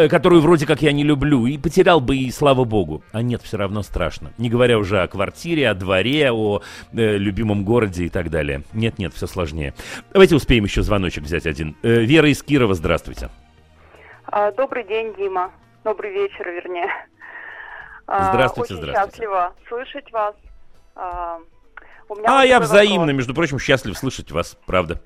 которую 0.09 0.41
вроде 0.41 0.65
как 0.65 0.81
я 0.81 0.91
не 0.91 1.03
люблю, 1.03 1.45
и 1.45 1.57
потерял 1.57 1.99
бы, 1.99 2.17
и 2.17 2.31
слава 2.31 2.63
богу. 2.63 3.03
А 3.11 3.21
нет, 3.21 3.41
все 3.41 3.57
равно 3.57 3.81
страшно. 3.83 4.31
Не 4.37 4.49
говоря 4.49 4.77
уже 4.77 5.01
о 5.01 5.07
квартире, 5.07 5.69
о 5.69 5.73
дворе, 5.73 6.31
о 6.31 6.61
э, 6.93 7.17
любимом 7.17 7.63
городе 7.63 8.05
и 8.05 8.09
так 8.09 8.29
далее. 8.29 8.63
Нет-нет, 8.73 9.13
все 9.13 9.27
сложнее. 9.27 9.73
Давайте 10.11 10.35
успеем 10.35 10.63
еще 10.63 10.81
звоночек 10.81 11.23
взять 11.23 11.45
один. 11.45 11.75
Э, 11.83 12.01
Вера 12.01 12.29
из 12.29 12.41
Кирова, 12.43 12.73
здравствуйте. 12.73 13.29
А, 14.27 14.51
добрый 14.51 14.83
день, 14.83 15.13
Дима. 15.15 15.51
Добрый 15.83 16.11
вечер, 16.11 16.49
вернее. 16.49 16.89
А, 18.07 18.31
здравствуйте, 18.31 18.73
Очень 18.73 18.83
здравствуйте. 18.83 19.11
счастлива 19.11 19.53
слышать 19.67 20.11
вас. 20.11 20.35
А, 20.95 21.39
у 22.07 22.15
меня 22.15 22.41
а 22.41 22.45
я 22.45 22.59
взаимно, 22.59 22.99
вопрос. 22.99 23.15
между 23.15 23.33
прочим, 23.33 23.59
счастлив 23.59 23.97
слышать 23.97 24.31
вас, 24.31 24.57
правда. 24.65 25.01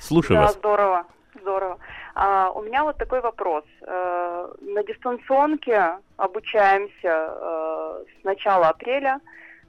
Слушаю 0.00 0.36
да, 0.36 0.42
вас. 0.42 0.54
здорово, 0.54 1.04
здорово. 1.40 1.78
А, 2.14 2.50
у 2.50 2.62
меня 2.62 2.84
вот 2.84 2.98
такой 2.98 3.20
вопрос. 3.20 3.64
Э, 3.82 4.48
на 4.60 4.84
дистанционке 4.84 5.98
обучаемся 6.16 6.92
э, 7.04 8.04
с 8.20 8.24
начала 8.24 8.68
апреля. 8.68 9.20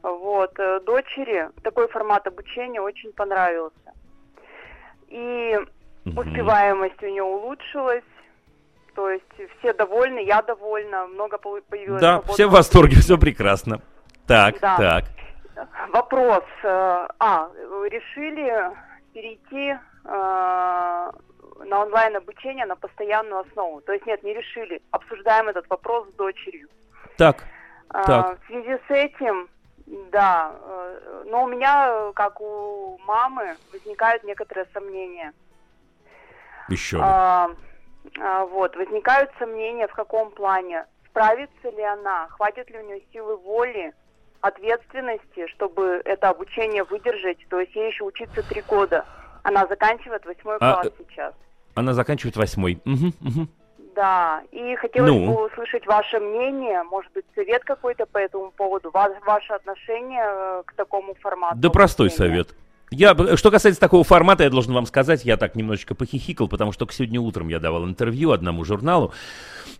Вот, 0.01 0.51
э, 0.59 0.81
дочери 0.81 1.49
такой 1.63 1.87
формат 1.87 2.27
обучения 2.27 2.81
очень 2.81 3.13
понравился. 3.13 3.93
И 5.07 5.57
угу. 6.05 6.19
успеваемость 6.19 7.01
у 7.01 7.07
нее 7.07 7.23
улучшилась. 7.23 8.03
То 8.93 9.09
есть 9.09 9.23
все 9.57 9.73
довольны, 9.73 10.19
я 10.19 10.41
довольна, 10.41 11.07
много 11.07 11.37
появилось. 11.37 12.01
Да, 12.01 12.21
все 12.21 12.47
в 12.47 12.51
восторге, 12.51 12.97
все 12.97 13.17
прекрасно. 13.17 13.81
Так, 14.27 14.59
да. 14.59 14.77
так. 14.77 15.05
Вопрос. 15.91 16.43
А, 16.63 17.49
решили 17.89 18.71
перейти 19.13 19.75
на 21.65 21.83
онлайн 21.83 22.15
обучение 22.15 22.65
на 22.65 22.75
постоянную 22.75 23.41
основу. 23.41 23.81
То 23.81 23.93
есть 23.93 24.05
нет, 24.05 24.23
не 24.23 24.33
решили. 24.33 24.81
Обсуждаем 24.91 25.49
этот 25.49 25.69
вопрос 25.69 26.09
с 26.09 26.13
дочерью. 26.13 26.67
Так. 27.17 27.43
А, 27.89 28.03
так. 28.03 28.39
В 28.41 28.47
связи 28.47 28.79
с 28.87 28.89
этим, 28.89 29.49
да, 30.11 30.55
э, 30.61 31.23
но 31.27 31.43
у 31.43 31.47
меня, 31.47 32.11
как 32.15 32.41
у 32.41 32.97
мамы, 33.05 33.55
возникают 33.71 34.23
некоторые 34.23 34.65
сомнения. 34.73 35.33
Еще. 36.69 36.99
А, 37.01 37.51
а, 38.19 38.45
вот, 38.45 38.75
возникают 38.75 39.31
сомнения 39.37 39.87
в 39.87 39.93
каком 39.93 40.31
плане. 40.31 40.85
Справится 41.09 41.69
ли 41.69 41.83
она, 41.83 42.27
хватит 42.29 42.69
ли 42.71 42.79
у 42.79 42.85
нее 42.85 43.01
силы 43.11 43.37
воли, 43.37 43.93
ответственности, 44.41 45.47
чтобы 45.47 46.01
это 46.03 46.29
обучение 46.29 46.83
выдержать. 46.83 47.37
То 47.49 47.59
есть 47.59 47.73
ей 47.75 47.87
еще 47.87 48.03
учиться 48.03 48.43
три 48.43 48.61
года. 48.61 49.05
Она 49.43 49.65
заканчивает 49.67 50.25
восьмой 50.25 50.57
а, 50.59 50.81
класс 50.81 50.93
сейчас. 50.97 51.33
Она 51.75 51.93
заканчивает 51.93 52.35
восьмой. 52.35 52.81
Угу, 52.85 53.07
угу. 53.21 53.47
Да, 53.95 54.41
и 54.51 54.75
хотелось 54.75 55.11
ну? 55.11 55.33
бы 55.33 55.45
услышать 55.45 55.85
ваше 55.85 56.19
мнение, 56.19 56.83
может 56.83 57.11
быть, 57.13 57.25
совет 57.35 57.63
какой-то 57.63 58.05
по 58.05 58.17
этому 58.17 58.51
поводу, 58.51 58.91
ваше 58.91 59.53
отношение 59.53 60.23
э, 60.25 60.63
к 60.65 60.73
такому 60.73 61.13
формату. 61.15 61.57
Да 61.57 61.69
простой 61.69 62.09
совет. 62.09 62.55
Я, 62.93 63.15
что 63.37 63.49
касается 63.49 63.81
такого 63.81 64.03
формата, 64.03 64.43
я 64.43 64.49
должен 64.51 64.73
вам 64.73 64.85
сказать, 64.85 65.25
я 65.25 65.35
так 65.35 65.55
немножечко 65.55 65.95
похихикал, 65.95 66.47
потому 66.47 66.71
что 66.71 66.87
сегодня 66.91 67.19
утром 67.19 67.47
я 67.47 67.59
давал 67.59 67.85
интервью 67.85 68.31
одному 68.31 68.63
журналу, 68.63 69.11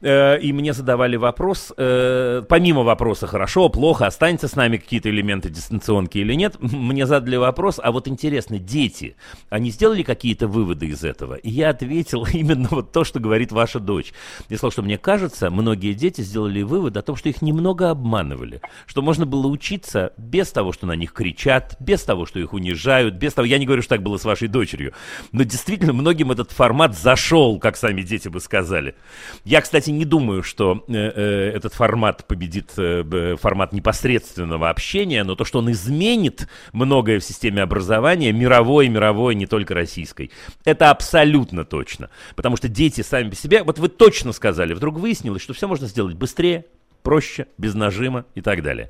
э, 0.02 0.40
и 0.40 0.52
мне 0.52 0.74
задавали 0.74 1.16
вопрос, 1.16 1.72
э, 1.78 2.42
помимо 2.50 2.82
вопроса, 2.82 3.28
хорошо, 3.28 3.70
плохо, 3.70 4.08
останется 4.08 4.48
с 4.48 4.56
нами 4.56 4.78
какие-то 4.78 5.12
элементы 5.12 5.50
дистанционки 5.50 6.18
или 6.18 6.34
нет, 6.34 6.56
мне 6.60 7.06
задали 7.06 7.36
вопрос, 7.36 7.80
а 7.82 7.92
вот 7.92 8.08
интересно, 8.08 8.58
дети, 8.58 9.16
они 9.50 9.70
сделали 9.70 10.02
какие-то 10.02 10.48
выводы 10.48 10.88
из 10.88 11.04
этого? 11.04 11.36
И 11.36 11.52
я 11.52 11.70
ответил 11.70 12.26
именно 12.34 12.68
вот 12.72 12.92
то, 12.92 13.04
что 13.04 13.20
говорит 13.20 13.52
ваша 13.52 13.80
дочь. 13.80 14.12
Я 14.50 14.58
сказал, 14.58 14.72
что 14.72 14.82
мне 14.82 14.98
кажется, 14.98 15.52
многие 15.52 15.94
дети 15.94 16.22
сделали 16.22 16.64
вывод 16.64 16.98
о 16.98 17.04
том, 17.04 17.16
что 17.16 17.30
их 17.30 17.44
немного 17.44 17.92
обманывали, 17.92 18.62
что 18.88 19.04
можно 19.04 19.28
было 19.28 19.46
учиться 19.46 20.14
без 20.18 20.52
того, 20.52 20.72
что 20.72 20.88
на 20.88 20.94
них 20.94 21.14
кричат, 21.14 21.76
без 21.80 22.02
того, 22.02 22.26
что 22.26 22.40
их 22.40 22.54
унижают, 22.54 23.03
без 23.12 23.34
того, 23.34 23.46
я 23.46 23.58
не 23.58 23.66
говорю, 23.66 23.82
что 23.82 23.96
так 23.96 24.04
было 24.04 24.18
с 24.18 24.26
вашей 24.26 24.48
дочерью, 24.48 24.94
но 25.32 25.44
действительно 25.44 25.94
многим 25.94 26.32
этот 26.32 26.52
формат 26.52 26.98
зашел, 26.98 27.60
как 27.60 27.78
сами 27.78 28.02
дети 28.02 28.28
бы 28.28 28.40
сказали. 28.40 28.96
Я, 29.44 29.62
кстати, 29.62 29.90
не 29.90 30.06
думаю, 30.06 30.44
что 30.44 30.84
э, 30.88 30.94
э, 30.94 31.52
этот 31.56 31.74
формат 31.74 32.26
победит 32.28 32.72
э, 32.78 33.36
формат 33.40 33.74
непосредственного 33.74 34.70
общения, 34.70 35.24
но 35.24 35.36
то, 35.36 35.46
что 35.46 35.60
он 35.60 35.72
изменит 35.72 36.48
многое 36.72 37.20
в 37.20 37.24
системе 37.24 37.62
образования, 37.62 38.32
мировой, 38.32 38.88
мировой, 38.88 39.36
не 39.36 39.46
только 39.46 39.74
российской, 39.74 40.32
это 40.66 40.92
абсолютно 40.92 41.66
точно. 41.66 42.10
Потому 42.36 42.58
что 42.58 42.68
дети 42.68 43.02
сами 43.02 43.30
по 43.30 43.36
себе, 43.36 43.64
вот 43.64 43.80
вы 43.80 43.90
точно 43.90 44.32
сказали, 44.32 44.74
вдруг 44.74 44.98
выяснилось, 44.98 45.42
что 45.42 45.54
все 45.54 45.68
можно 45.68 45.88
сделать 45.88 46.16
быстрее, 46.16 46.66
проще, 47.04 47.48
без 47.58 47.76
нажима 47.76 48.26
и 48.34 48.42
так 48.42 48.64
далее. 48.64 48.90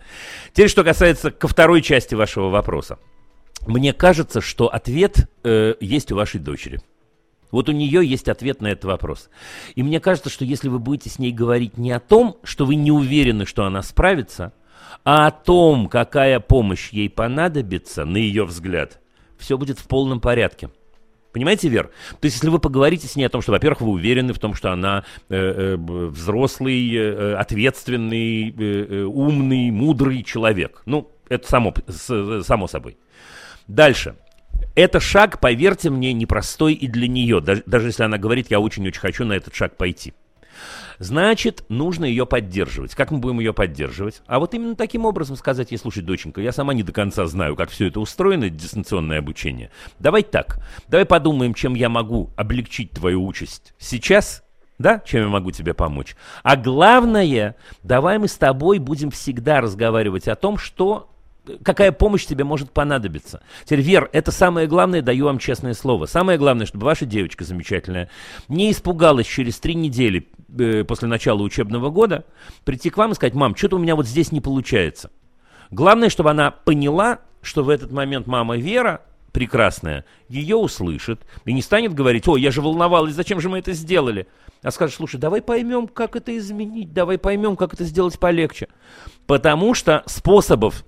Теперь, 0.53 0.69
что 0.69 0.83
касается 0.83 1.31
ко 1.31 1.47
второй 1.47 1.81
части 1.81 2.15
вашего 2.15 2.49
вопроса. 2.49 2.99
Мне 3.65 3.93
кажется, 3.93 4.41
что 4.41 4.67
ответ 4.67 5.29
э, 5.43 5.75
есть 5.79 6.11
у 6.11 6.15
вашей 6.15 6.39
дочери. 6.39 6.81
Вот 7.51 7.69
у 7.69 7.71
нее 7.71 8.05
есть 8.05 8.29
ответ 8.29 8.61
на 8.61 8.67
этот 8.67 8.85
вопрос. 8.85 9.29
И 9.75 9.83
мне 9.83 9.99
кажется, 9.99 10.29
что 10.29 10.43
если 10.43 10.69
вы 10.69 10.79
будете 10.79 11.09
с 11.09 11.19
ней 11.19 11.31
говорить 11.31 11.77
не 11.77 11.91
о 11.91 11.99
том, 11.99 12.37
что 12.43 12.65
вы 12.65 12.75
не 12.75 12.91
уверены, 12.91 13.45
что 13.45 13.63
она 13.63 13.83
справится, 13.83 14.53
а 15.05 15.27
о 15.27 15.31
том, 15.31 15.87
какая 15.87 16.39
помощь 16.39 16.89
ей 16.91 17.09
понадобится, 17.09 18.05
на 18.05 18.17
ее 18.17 18.45
взгляд, 18.45 18.99
все 19.37 19.57
будет 19.57 19.77
в 19.79 19.87
полном 19.87 20.19
порядке. 20.19 20.71
Понимаете, 21.31 21.67
Вер? 21.67 21.87
То 22.19 22.25
есть, 22.25 22.37
если 22.37 22.49
вы 22.49 22.59
поговорите 22.59 23.07
с 23.07 23.15
ней 23.15 23.25
о 23.25 23.29
том, 23.29 23.41
что, 23.41 23.51
во-первых, 23.51 23.81
вы 23.81 23.89
уверены 23.89 24.33
в 24.33 24.39
том, 24.39 24.53
что 24.53 24.71
она 24.71 25.03
э, 25.29 25.35
э, 25.35 25.75
взрослый, 25.77 26.95
э, 26.95 27.35
ответственный, 27.35 28.49
э, 28.49 28.53
э, 28.57 29.03
умный, 29.03 29.71
мудрый 29.71 30.23
человек. 30.23 30.83
Ну, 30.85 31.11
это 31.29 31.47
само, 31.47 31.73
с, 31.87 32.43
само 32.43 32.67
собой. 32.67 32.97
Дальше. 33.67 34.15
Это 34.75 34.99
шаг, 34.99 35.39
поверьте 35.39 35.89
мне, 35.89 36.13
непростой 36.13 36.73
и 36.73 36.87
для 36.87 37.07
нее. 37.07 37.41
Даже, 37.41 37.63
даже 37.65 37.87
если 37.87 38.03
она 38.03 38.17
говорит, 38.17 38.49
я 38.49 38.59
очень-очень 38.59 38.99
хочу 38.99 39.25
на 39.25 39.33
этот 39.33 39.53
шаг 39.53 39.77
пойти. 39.77 40.13
Значит, 40.99 41.65
нужно 41.69 42.05
ее 42.05 42.25
поддерживать. 42.25 42.95
Как 42.95 43.11
мы 43.11 43.17
будем 43.17 43.39
ее 43.39 43.53
поддерживать? 43.53 44.21
А 44.25 44.39
вот 44.39 44.53
именно 44.53 44.75
таким 44.75 45.05
образом 45.05 45.35
сказать 45.35 45.71
ей, 45.71 45.77
слушай, 45.77 46.01
доченька, 46.01 46.41
я 46.41 46.51
сама 46.51 46.73
не 46.73 46.83
до 46.83 46.91
конца 46.91 47.25
знаю, 47.25 47.55
как 47.55 47.69
все 47.69 47.87
это 47.87 47.99
устроено, 47.99 48.49
дистанционное 48.49 49.19
обучение. 49.19 49.71
Давай 49.99 50.23
так, 50.23 50.59
давай 50.87 51.05
подумаем, 51.05 51.53
чем 51.53 51.73
я 51.73 51.89
могу 51.89 52.31
облегчить 52.35 52.91
твою 52.91 53.25
участь 53.25 53.73
сейчас, 53.77 54.43
да, 54.79 55.01
чем 55.05 55.23
я 55.23 55.27
могу 55.27 55.51
тебе 55.51 55.73
помочь. 55.73 56.15
А 56.43 56.55
главное, 56.55 57.55
давай 57.83 58.17
мы 58.17 58.27
с 58.27 58.37
тобой 58.37 58.79
будем 58.79 59.11
всегда 59.11 59.61
разговаривать 59.61 60.27
о 60.27 60.35
том, 60.35 60.57
что 60.57 61.12
какая 61.63 61.91
помощь 61.91 62.25
тебе 62.25 62.43
может 62.43 62.71
понадобиться. 62.71 63.41
Теперь, 63.65 63.81
Вер, 63.81 64.09
это 64.13 64.31
самое 64.31 64.67
главное, 64.67 65.01
даю 65.01 65.25
вам 65.25 65.39
честное 65.39 65.73
слово. 65.73 66.05
Самое 66.05 66.37
главное, 66.37 66.65
чтобы 66.65 66.85
ваша 66.85 67.05
девочка 67.05 67.43
замечательная 67.43 68.09
не 68.47 68.71
испугалась 68.71 69.27
через 69.27 69.59
три 69.59 69.75
недели 69.75 70.27
э, 70.57 70.83
после 70.83 71.07
начала 71.07 71.41
учебного 71.41 71.89
года 71.89 72.25
прийти 72.63 72.89
к 72.89 72.97
вам 72.97 73.11
и 73.11 73.15
сказать, 73.15 73.33
мам, 73.33 73.55
что-то 73.55 73.75
у 73.75 73.79
меня 73.79 73.95
вот 73.95 74.07
здесь 74.07 74.31
не 74.31 74.41
получается. 74.41 75.11
Главное, 75.71 76.09
чтобы 76.09 76.31
она 76.31 76.51
поняла, 76.51 77.19
что 77.41 77.63
в 77.63 77.69
этот 77.69 77.91
момент 77.91 78.27
мама 78.27 78.57
Вера 78.57 79.01
прекрасная, 79.33 80.05
ее 80.29 80.55
услышит 80.55 81.21
и 81.43 81.53
не 81.53 81.61
станет 81.61 81.93
говорить, 81.93 82.27
ой, 82.27 82.39
я 82.39 82.51
же 82.51 82.61
волновалась, 82.61 83.15
зачем 83.15 83.41
же 83.41 83.49
мы 83.49 83.59
это 83.59 83.73
сделали? 83.73 84.27
А 84.61 84.71
скажет, 84.71 84.95
слушай, 84.95 85.19
давай 85.19 85.41
поймем, 85.41 85.87
как 85.87 86.15
это 86.15 86.37
изменить, 86.37 86.93
давай 86.93 87.17
поймем, 87.17 87.57
как 87.57 87.73
это 87.73 87.83
сделать 87.83 88.17
полегче. 88.19 88.69
Потому 89.25 89.73
что 89.73 90.03
способов 90.05 90.85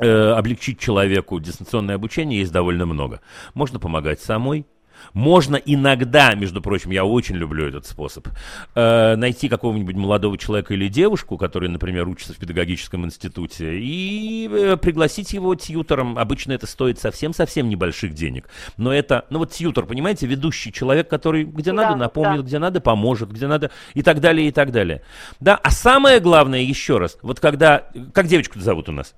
э, 0.00 0.32
облегчить 0.32 0.78
человеку 0.78 1.38
дистанционное 1.40 1.94
обучение 1.94 2.40
есть 2.40 2.52
довольно 2.52 2.86
много. 2.86 3.20
Можно 3.54 3.78
помогать 3.78 4.20
самой, 4.20 4.66
можно 5.12 5.56
иногда, 5.56 6.34
между 6.34 6.60
прочим, 6.60 6.90
я 6.90 7.04
очень 7.04 7.36
люблю 7.36 7.66
этот 7.66 7.86
способ, 7.86 8.28
э, 8.74 9.16
найти 9.16 9.48
какого-нибудь 9.48 9.96
молодого 9.96 10.38
человека 10.38 10.74
или 10.74 10.88
девушку, 10.88 11.36
который, 11.36 11.68
например, 11.68 12.08
учится 12.08 12.34
в 12.34 12.36
педагогическом 12.36 13.04
институте, 13.04 13.78
и 13.78 14.48
э, 14.50 14.76
пригласить 14.76 15.32
его 15.32 15.54
тьютором. 15.54 16.18
Обычно 16.18 16.52
это 16.52 16.66
стоит 16.66 16.98
совсем-совсем 16.98 17.68
небольших 17.68 18.14
денег. 18.14 18.48
Но 18.76 18.92
это, 18.92 19.24
ну 19.30 19.38
вот 19.38 19.52
тьютор, 19.52 19.86
понимаете, 19.86 20.26
ведущий 20.26 20.72
человек, 20.72 21.08
который 21.08 21.44
где 21.44 21.72
надо 21.72 21.96
напомнит, 21.96 22.40
да. 22.40 22.46
где 22.46 22.58
надо 22.58 22.80
поможет, 22.80 23.30
где 23.30 23.46
надо 23.46 23.70
и 23.94 24.02
так 24.02 24.20
далее, 24.20 24.48
и 24.48 24.52
так 24.52 24.72
далее. 24.72 25.02
Да, 25.40 25.56
а 25.56 25.70
самое 25.70 26.20
главное, 26.20 26.60
еще 26.60 26.98
раз, 26.98 27.18
вот 27.22 27.40
когда, 27.40 27.88
как 28.12 28.26
девочку 28.26 28.58
зовут 28.60 28.88
у 28.88 28.92
нас? 28.92 29.14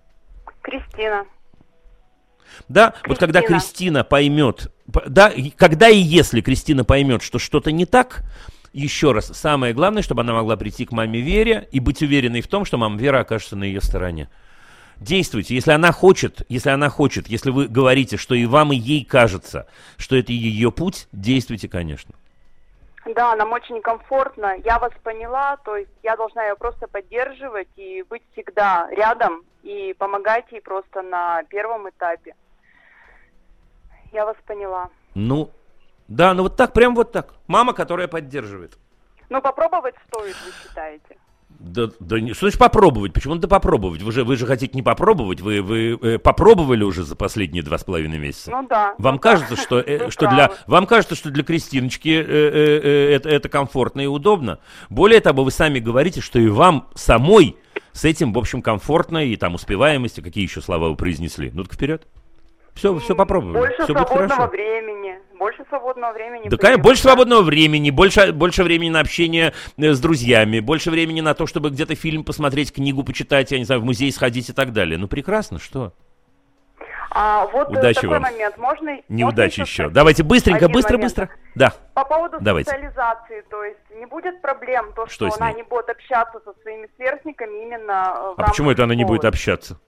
Кристина. 0.62 1.26
Да, 2.68 2.90
Кристина. 2.90 3.08
вот 3.08 3.18
когда 3.18 3.42
Кристина 3.42 4.04
поймет, 4.04 4.72
да, 4.86 5.32
когда 5.56 5.88
и 5.88 5.98
если 5.98 6.40
Кристина 6.40 6.84
поймет, 6.84 7.22
что 7.22 7.38
что-то 7.38 7.72
не 7.72 7.86
так, 7.86 8.22
еще 8.72 9.12
раз, 9.12 9.26
самое 9.26 9.74
главное, 9.74 10.02
чтобы 10.02 10.22
она 10.22 10.32
могла 10.32 10.56
прийти 10.56 10.86
к 10.86 10.92
маме 10.92 11.20
Вере 11.20 11.68
и 11.72 11.80
быть 11.80 12.02
уверенной 12.02 12.40
в 12.40 12.48
том, 12.48 12.64
что 12.64 12.78
мама 12.78 12.98
Вера 12.98 13.20
окажется 13.20 13.56
на 13.56 13.64
ее 13.64 13.80
стороне. 13.80 14.28
Действуйте, 14.96 15.54
если 15.54 15.72
она 15.72 15.92
хочет, 15.92 16.42
если 16.48 16.70
она 16.70 16.88
хочет, 16.88 17.26
если 17.26 17.50
вы 17.50 17.66
говорите, 17.66 18.16
что 18.16 18.34
и 18.34 18.46
вам, 18.46 18.72
и 18.72 18.76
ей 18.76 19.04
кажется, 19.04 19.66
что 19.96 20.16
это 20.16 20.32
ее 20.32 20.70
путь, 20.70 21.08
действуйте, 21.12 21.68
конечно. 21.68 22.14
Да, 23.14 23.34
нам 23.34 23.52
очень 23.52 23.82
комфортно. 23.82 24.54
Я 24.64 24.78
вас 24.78 24.92
поняла, 25.02 25.56
то 25.64 25.76
есть 25.76 25.90
я 26.04 26.16
должна 26.16 26.44
ее 26.44 26.54
просто 26.54 26.86
поддерживать 26.86 27.68
и 27.76 28.04
быть 28.08 28.22
всегда 28.32 28.88
рядом 28.92 29.42
и 29.62 29.94
помогать 29.94 30.50
ей 30.50 30.60
просто 30.60 31.02
на 31.02 31.42
первом 31.44 31.88
этапе. 31.88 32.34
Я 34.12 34.26
вас 34.26 34.36
поняла. 34.46 34.90
Ну, 35.14 35.50
да, 36.08 36.34
ну 36.34 36.42
вот 36.44 36.56
так, 36.56 36.72
прям 36.72 36.94
вот 36.94 37.12
так. 37.12 37.34
Мама, 37.46 37.72
которая 37.72 38.08
поддерживает. 38.08 38.78
Ну, 39.30 39.40
попробовать 39.40 39.94
стоит, 40.08 40.36
вы 40.44 40.52
считаете? 40.62 41.16
Да, 41.58 41.88
да, 42.00 42.18
что 42.18 42.46
значит 42.46 42.58
попробовать? 42.58 43.12
Почему 43.12 43.34
надо 43.34 43.46
попробовать? 43.46 44.02
Вы 44.02 44.10
же, 44.12 44.24
вы 44.24 44.36
же 44.36 44.46
хотите 44.46 44.74
не 44.74 44.82
попробовать, 44.82 45.40
вы, 45.40 45.62
вы 45.62 45.98
э, 46.02 46.18
попробовали 46.18 46.82
уже 46.82 47.04
за 47.04 47.14
последние 47.14 47.62
два 47.62 47.78
с 47.78 47.84
половиной 47.84 48.18
месяца. 48.18 48.50
Ну 48.50 48.66
да. 48.66 48.94
Вам 48.98 49.14
ну, 49.14 49.20
кажется, 49.20 49.56
что, 49.56 49.78
э, 49.78 50.10
что 50.10 50.28
для, 50.28 50.50
вам 50.66 50.86
кажется, 50.86 51.14
что 51.14 51.30
для 51.30 51.44
Кристиночки 51.44 52.08
э, 52.08 52.24
э, 52.24 52.80
э, 52.82 53.14
это, 53.14 53.28
это 53.28 53.48
комфортно 53.48 54.00
и 54.00 54.06
удобно. 54.06 54.58
Более 54.90 55.20
того, 55.20 55.44
вы 55.44 55.50
сами 55.50 55.78
говорите, 55.78 56.20
что 56.20 56.38
и 56.38 56.48
вам 56.48 56.88
самой 56.94 57.56
с 57.92 58.04
этим, 58.04 58.32
в 58.32 58.38
общем, 58.38 58.62
комфортно 58.62 59.24
и 59.24 59.36
там 59.36 59.54
успеваемости, 59.54 60.20
какие 60.20 60.44
еще 60.44 60.60
слова 60.60 60.88
вы 60.88 60.96
произнесли. 60.96 61.50
Ну 61.52 61.64
так 61.64 61.74
вперед. 61.74 62.06
Все, 62.74 62.98
все 62.98 63.14
попробуем. 63.14 63.54
Больше 63.54 63.82
все 63.82 63.92
свободного 63.92 64.46
времени. 64.48 65.18
Больше 65.38 65.64
свободного 65.68 66.12
времени. 66.12 66.48
Да, 66.48 66.56
конечно, 66.56 66.82
больше 66.82 67.02
свободного 67.02 67.42
времени, 67.42 67.90
больше, 67.90 68.32
больше 68.32 68.62
времени 68.62 68.90
на 68.90 69.00
общение 69.00 69.52
э, 69.76 69.92
с 69.92 70.00
друзьями, 70.00 70.60
больше 70.60 70.90
времени 70.90 71.20
на 71.20 71.34
то, 71.34 71.46
чтобы 71.46 71.70
где-то 71.70 71.94
фильм 71.96 72.24
посмотреть, 72.24 72.72
книгу 72.72 73.02
почитать, 73.02 73.50
я 73.50 73.58
не 73.58 73.64
знаю, 73.64 73.80
в 73.80 73.84
музей 73.84 74.10
сходить 74.12 74.48
и 74.48 74.52
так 74.52 74.72
далее. 74.72 74.98
Ну, 74.98 75.08
прекрасно, 75.08 75.58
что? 75.58 75.92
А 77.14 77.46
вот 77.46 77.68
э, 77.68 77.72
Удачи 77.78 77.94
такой 77.94 78.08
вам. 78.10 78.22
момент. 78.22 78.56
Можно, 78.56 79.00
Неудачи 79.08 79.60
можно 79.60 79.70
еще. 79.70 79.88
Давайте 79.90 80.22
быстренько, 80.22 80.68
быстро, 80.68 80.94
момент. 80.94 81.04
быстро. 81.16 81.28
Да. 81.54 81.72
По 81.92 82.04
поводу 82.04 82.38
Давайте. 82.40 82.70
социализации, 82.70 83.44
то 83.50 83.62
есть 83.64 83.78
не 83.94 84.06
будет 84.06 84.40
проблем, 84.40 84.92
то, 84.96 85.06
что, 85.06 85.28
что 85.28 85.36
она 85.42 85.52
не 85.52 85.62
будет 85.62 85.90
общаться 85.90 86.40
со 86.44 86.54
своими 86.62 86.88
сверстниками 86.96 87.62
именно 87.64 88.12
э, 88.14 88.34
в 88.36 88.40
А 88.40 88.48
почему 88.48 88.70
это 88.70 88.84
она 88.84 88.94
не 88.94 89.04
будет 89.04 89.26
общаться? 89.26 89.78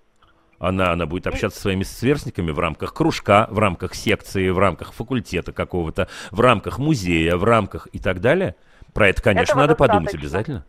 Она, 0.59 0.93
она 0.93 1.07
будет 1.07 1.27
общаться 1.27 1.57
со 1.57 1.63
своими 1.63 1.83
сверстниками 1.83 2.51
в 2.51 2.59
рамках 2.59 2.93
кружка, 2.95 3.47
в 3.51 3.59
рамках 3.59 3.95
секции, 3.95 4.51
в 4.51 4.59
рамках 4.59 4.93
факультета 4.93 5.53
какого-то, 5.53 6.09
в 6.31 6.41
рамках 6.41 6.79
музея, 6.79 7.37
в 7.37 7.45
рамках 7.45 7.89
и 7.93 7.99
так 7.99 8.21
далее. 8.21 8.55
Про 8.93 9.09
это, 9.09 9.23
конечно, 9.23 9.53
Этого 9.53 9.61
надо 9.63 9.69
достаточно. 9.71 9.95
подумать 9.95 10.15
обязательно. 10.15 10.65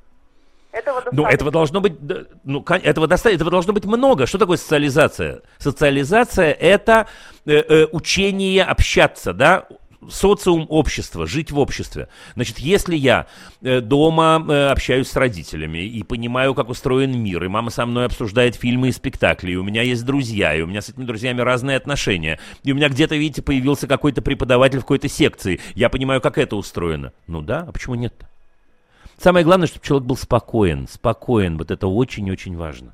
Этого 0.76 1.04
Ну, 1.14 1.26
этого 1.26 1.52
должно 1.52 1.80
быть, 1.80 1.94
ну, 2.44 2.64
этого, 2.68 3.08
доста- 3.08 3.30
этого 3.30 3.50
должно 3.50 3.72
быть 3.72 3.86
много. 3.86 4.26
Что 4.26 4.38
такое 4.38 4.58
социализация? 4.58 5.42
Социализация– 5.58 6.52
это 6.60 7.08
э, 7.46 7.54
э, 7.54 7.88
учение 7.92 8.64
общаться, 8.64 9.32
да? 9.34 9.68
социум 10.10 10.68
общества, 10.70 11.26
жить 11.26 11.52
в 11.52 11.58
обществе. 11.58 12.10
Значит, 12.36 12.60
если 12.60 12.96
я 12.96 13.26
э, 13.62 13.80
дома 13.80 14.46
э, 14.48 14.68
общаюсь 14.68 15.08
с 15.08 15.16
родителями 15.16 15.80
и 15.80 16.04
понимаю, 16.04 16.54
как 16.54 16.70
устроен 16.70 17.18
мир, 17.18 17.44
и 17.44 17.48
мама 17.48 17.72
со 17.72 17.86
мной 17.86 18.06
обсуждает 18.06 18.56
фильмы 18.56 18.90
и 18.90 18.92
спектакли, 18.92 19.54
и 19.54 19.56
у 19.56 19.64
меня 19.64 19.82
есть 19.82 20.06
друзья, 20.06 20.54
и 20.54 20.62
у 20.62 20.68
меня 20.68 20.82
с 20.82 20.90
этими 20.90 21.06
друзьями 21.06 21.42
разные 21.42 21.78
отношения, 21.78 22.38
и 22.64 22.72
у 22.72 22.76
меня 22.76 22.90
где-то, 22.90 23.16
видите, 23.16 23.42
появился 23.42 23.88
какой-то 23.88 24.22
преподаватель 24.22 24.80
в 24.80 24.82
какой-то 24.82 25.08
секции, 25.08 25.60
я 25.74 25.90
понимаю, 25.90 26.22
как 26.22 26.38
это 26.38 26.56
устроено. 26.56 27.14
Ну 27.28 27.42
да, 27.42 27.66
а 27.68 27.72
почему 27.72 27.96
нет 27.96 28.14
Самое 29.18 29.46
главное, 29.46 29.68
чтобы 29.68 29.86
человек 29.86 30.08
был 30.08 30.18
спокоен, 30.18 30.88
спокоен, 30.88 31.58
вот 31.58 31.72
это 31.72 31.88
очень-очень 31.88 32.58
важно. 32.58 32.94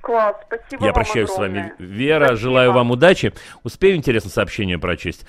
Класс, 0.00 0.36
спасибо 0.46 0.86
Я 0.86 0.92
прощаюсь 0.92 1.30
огромное. 1.30 1.64
с 1.74 1.78
вами, 1.78 1.90
Вера, 1.92 2.26
Спасибо. 2.28 2.40
желаю 2.40 2.72
вам 2.72 2.90
удачи. 2.90 3.34
Успею 3.64 3.96
интересно 3.96 4.30
сообщение 4.30 4.78
прочесть. 4.78 5.26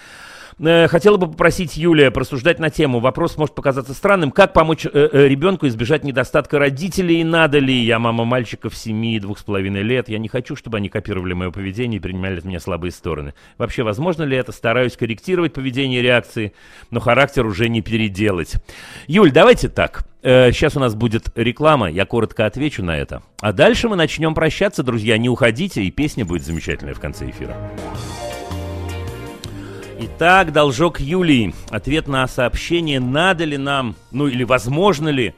Э, 0.61 0.87
Хотела 0.87 1.17
бы 1.17 1.27
попросить 1.27 1.75
Юлия 1.75 2.11
просуждать 2.11 2.59
на 2.59 2.69
тему. 2.69 2.99
Вопрос 2.99 3.37
может 3.37 3.55
показаться 3.55 3.93
странным. 3.93 4.31
Как 4.31 4.53
помочь 4.53 4.85
э, 4.85 4.89
э, 4.93 5.27
ребенку 5.27 5.67
избежать 5.67 6.03
недостатка 6.03 6.59
родителей? 6.59 7.23
Надо 7.23 7.59
ли? 7.59 7.73
Я 7.73 7.97
мама 7.97 8.25
мальчиков 8.25 8.75
7 8.75 9.05
и 9.05 9.19
двух 9.19 9.39
с 9.39 9.43
половиной 9.43 9.81
лет. 9.81 10.07
Я 10.09 10.19
не 10.19 10.27
хочу, 10.27 10.55
чтобы 10.55 10.77
они 10.77 10.89
копировали 10.89 11.33
мое 11.33 11.51
поведение 11.51 11.97
и 11.97 12.01
принимали 12.01 12.37
от 12.37 12.45
меня 12.45 12.59
слабые 12.59 12.91
стороны. 12.91 13.33
Вообще, 13.57 13.83
возможно 13.83 14.23
ли 14.23 14.37
это? 14.37 14.51
Стараюсь 14.51 14.95
корректировать 14.95 15.53
поведение 15.53 15.99
и 15.99 16.03
реакции, 16.03 16.53
но 16.91 16.99
характер 16.99 17.45
уже 17.45 17.67
не 17.67 17.81
переделать. 17.81 18.55
Юль, 19.07 19.31
давайте 19.31 19.67
так. 19.69 20.03
Сейчас 20.21 20.77
у 20.77 20.79
нас 20.79 20.93
будет 20.93 21.29
реклама, 21.35 21.89
я 21.89 22.05
коротко 22.05 22.45
отвечу 22.45 22.83
на 22.83 22.95
это. 22.95 23.23
А 23.39 23.53
дальше 23.53 23.89
мы 23.89 23.95
начнем 23.95 24.35
прощаться, 24.35 24.83
друзья. 24.83 25.17
Не 25.17 25.29
уходите, 25.29 25.83
и 25.83 25.89
песня 25.89 26.25
будет 26.25 26.45
замечательная 26.45 26.93
в 26.93 26.99
конце 26.99 27.27
эфира. 27.27 27.55
Итак, 30.03 30.51
должок 30.51 30.99
Юлии. 30.99 31.53
Ответ 31.69 32.07
на 32.07 32.27
сообщение, 32.27 32.99
надо 32.99 33.43
ли 33.43 33.55
нам, 33.55 33.95
ну 34.09 34.25
или 34.25 34.43
возможно 34.43 35.09
ли, 35.09 35.35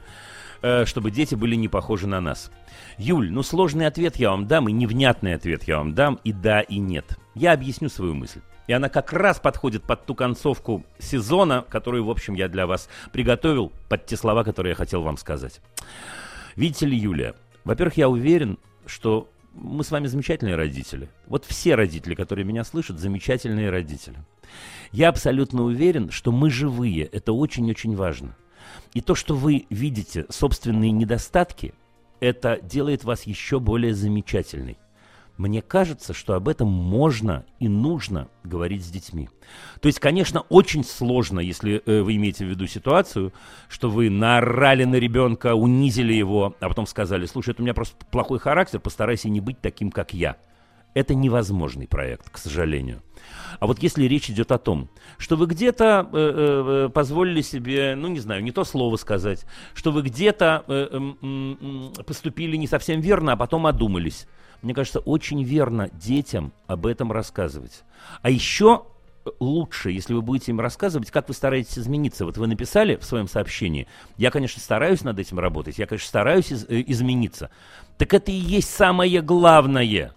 э, 0.62 0.86
чтобы 0.86 1.10
дети 1.10 1.34
были 1.34 1.54
не 1.54 1.68
похожи 1.68 2.06
на 2.06 2.22
нас. 2.22 2.50
Юль, 2.96 3.30
ну 3.30 3.42
сложный 3.42 3.86
ответ 3.86 4.16
я 4.16 4.30
вам 4.30 4.46
дам, 4.46 4.70
и 4.70 4.72
невнятный 4.72 5.34
ответ 5.34 5.64
я 5.64 5.76
вам 5.76 5.92
дам, 5.92 6.18
и 6.24 6.32
да, 6.32 6.62
и 6.62 6.78
нет. 6.78 7.18
Я 7.34 7.52
объясню 7.52 7.90
свою 7.90 8.14
мысль. 8.14 8.40
И 8.66 8.72
она 8.72 8.88
как 8.88 9.12
раз 9.12 9.38
подходит 9.38 9.82
под 9.82 10.06
ту 10.06 10.14
концовку 10.14 10.82
сезона, 10.98 11.62
которую, 11.68 12.06
в 12.06 12.10
общем, 12.10 12.32
я 12.32 12.48
для 12.48 12.66
вас 12.66 12.88
приготовил, 13.12 13.70
под 13.90 14.06
те 14.06 14.16
слова, 14.16 14.44
которые 14.44 14.70
я 14.70 14.76
хотел 14.76 15.02
вам 15.02 15.18
сказать. 15.18 15.60
Видите 16.56 16.86
ли, 16.86 16.96
Юлия, 16.96 17.34
во-первых, 17.64 17.98
я 17.98 18.08
уверен, 18.08 18.58
что 18.86 19.28
мы 19.54 19.84
с 19.84 19.90
вами 19.90 20.06
замечательные 20.06 20.56
родители. 20.56 21.08
Вот 21.26 21.44
все 21.44 21.74
родители, 21.74 22.14
которые 22.14 22.44
меня 22.44 22.64
слышат, 22.64 22.98
замечательные 22.98 23.70
родители. 23.70 24.18
Я 24.92 25.08
абсолютно 25.08 25.62
уверен, 25.62 26.10
что 26.10 26.32
мы 26.32 26.50
живые. 26.50 27.04
Это 27.04 27.32
очень-очень 27.32 27.94
важно. 27.94 28.36
И 28.92 29.00
то, 29.00 29.14
что 29.14 29.34
вы 29.34 29.66
видите 29.70 30.26
собственные 30.28 30.90
недостатки, 30.90 31.74
это 32.20 32.58
делает 32.62 33.04
вас 33.04 33.24
еще 33.24 33.60
более 33.60 33.94
замечательной. 33.94 34.78
Мне 35.36 35.62
кажется, 35.62 36.14
что 36.14 36.34
об 36.34 36.48
этом 36.48 36.68
можно 36.68 37.44
и 37.58 37.68
нужно 37.68 38.28
говорить 38.44 38.84
с 38.84 38.88
детьми. 38.88 39.28
То 39.80 39.88
есть, 39.88 39.98
конечно, 39.98 40.42
очень 40.48 40.84
сложно, 40.84 41.40
если 41.40 41.82
э, 41.84 42.02
вы 42.02 42.14
имеете 42.14 42.46
в 42.46 42.48
виду 42.48 42.68
ситуацию, 42.68 43.32
что 43.68 43.90
вы 43.90 44.10
наорали 44.10 44.84
на 44.84 44.94
ребенка, 44.94 45.54
унизили 45.54 46.12
его, 46.12 46.54
а 46.60 46.68
потом 46.68 46.86
сказали, 46.86 47.26
слушай, 47.26 47.50
это 47.50 47.62
у 47.62 47.64
меня 47.64 47.74
просто 47.74 47.96
плохой 48.06 48.38
характер, 48.38 48.78
постарайся 48.78 49.28
не 49.28 49.40
быть 49.40 49.60
таким, 49.60 49.90
как 49.90 50.14
я. 50.14 50.36
Это 50.94 51.16
невозможный 51.16 51.88
проект, 51.88 52.30
к 52.30 52.38
сожалению. 52.38 53.02
А 53.58 53.66
вот 53.66 53.80
если 53.80 54.04
речь 54.04 54.30
идет 54.30 54.52
о 54.52 54.58
том, 54.58 54.88
что 55.18 55.34
вы 55.34 55.46
где-то 55.46 56.08
э, 56.12 56.86
э, 56.86 56.88
позволили 56.90 57.40
себе, 57.42 57.96
ну 57.96 58.06
не 58.06 58.20
знаю, 58.20 58.44
не 58.44 58.52
то 58.52 58.62
слово 58.62 58.94
сказать, 58.94 59.44
что 59.74 59.90
вы 59.90 60.02
где-то 60.02 60.64
э, 60.68 60.88
м, 60.92 61.92
поступили 62.06 62.56
не 62.56 62.68
совсем 62.68 63.00
верно, 63.00 63.32
а 63.32 63.36
потом 63.36 63.66
одумались. 63.66 64.28
Мне 64.64 64.74
кажется, 64.74 65.00
очень 65.00 65.42
верно 65.42 65.90
детям 65.92 66.52
об 66.66 66.86
этом 66.86 67.12
рассказывать. 67.12 67.84
А 68.22 68.30
еще 68.30 68.86
лучше, 69.38 69.90
если 69.90 70.14
вы 70.14 70.22
будете 70.22 70.52
им 70.52 70.60
рассказывать, 70.60 71.10
как 71.10 71.28
вы 71.28 71.34
стараетесь 71.34 71.78
измениться. 71.78 72.24
Вот 72.24 72.38
вы 72.38 72.46
написали 72.46 72.96
в 72.96 73.04
своем 73.04 73.28
сообщении, 73.28 73.86
я, 74.16 74.30
конечно, 74.30 74.62
стараюсь 74.62 75.02
над 75.02 75.18
этим 75.18 75.38
работать, 75.38 75.78
я, 75.78 75.86
конечно, 75.86 76.08
стараюсь 76.08 76.50
из- 76.50 76.64
э, 76.64 76.82
измениться. 76.86 77.50
Так 77.98 78.14
это 78.14 78.32
и 78.32 78.34
есть 78.34 78.70
самое 78.70 79.20
главное. 79.20 80.14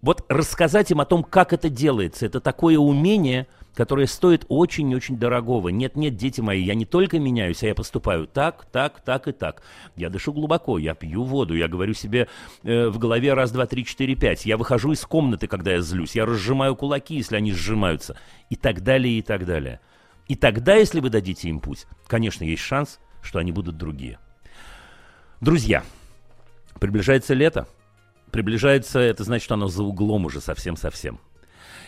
Вот 0.00 0.24
рассказать 0.30 0.90
им 0.90 1.02
о 1.02 1.04
том, 1.04 1.22
как 1.22 1.52
это 1.52 1.68
делается, 1.68 2.24
это 2.24 2.40
такое 2.40 2.78
умение, 2.78 3.46
которое 3.74 4.06
стоит 4.06 4.44
очень-очень 4.48 5.18
дорогого. 5.18 5.68
Нет-нет, 5.68 6.16
дети 6.16 6.40
мои, 6.40 6.62
я 6.62 6.74
не 6.74 6.84
только 6.84 7.18
меняюсь, 7.18 7.62
а 7.62 7.66
я 7.66 7.74
поступаю 7.74 8.26
так, 8.26 8.66
так, 8.66 9.00
так 9.00 9.28
и 9.28 9.32
так. 9.32 9.62
Я 9.96 10.10
дышу 10.10 10.32
глубоко, 10.32 10.78
я 10.78 10.94
пью 10.94 11.24
воду, 11.24 11.54
я 11.54 11.68
говорю 11.68 11.94
себе 11.94 12.28
э, 12.62 12.88
в 12.88 12.98
голове 12.98 13.34
раз, 13.34 13.52
два, 13.52 13.66
три, 13.66 13.84
четыре, 13.84 14.14
пять. 14.14 14.46
Я 14.46 14.56
выхожу 14.56 14.92
из 14.92 15.04
комнаты, 15.04 15.46
когда 15.46 15.72
я 15.72 15.80
злюсь, 15.80 16.16
я 16.16 16.26
разжимаю 16.26 16.76
кулаки, 16.76 17.16
если 17.16 17.36
они 17.36 17.52
сжимаются, 17.52 18.16
и 18.48 18.56
так 18.56 18.82
далее, 18.82 19.18
и 19.18 19.22
так 19.22 19.46
далее. 19.46 19.80
И 20.28 20.36
тогда, 20.36 20.74
если 20.74 21.00
вы 21.00 21.10
дадите 21.10 21.48
им 21.48 21.60
путь, 21.60 21.86
конечно, 22.06 22.44
есть 22.44 22.62
шанс, 22.62 23.00
что 23.22 23.38
они 23.38 23.52
будут 23.52 23.76
другие. 23.76 24.18
Друзья, 25.40 25.84
приближается 26.78 27.34
лето, 27.34 27.66
приближается, 28.30 29.00
это 29.00 29.24
значит, 29.24 29.44
что 29.44 29.54
оно 29.54 29.68
за 29.68 29.82
углом 29.82 30.26
уже 30.26 30.40
совсем-совсем. 30.40 31.20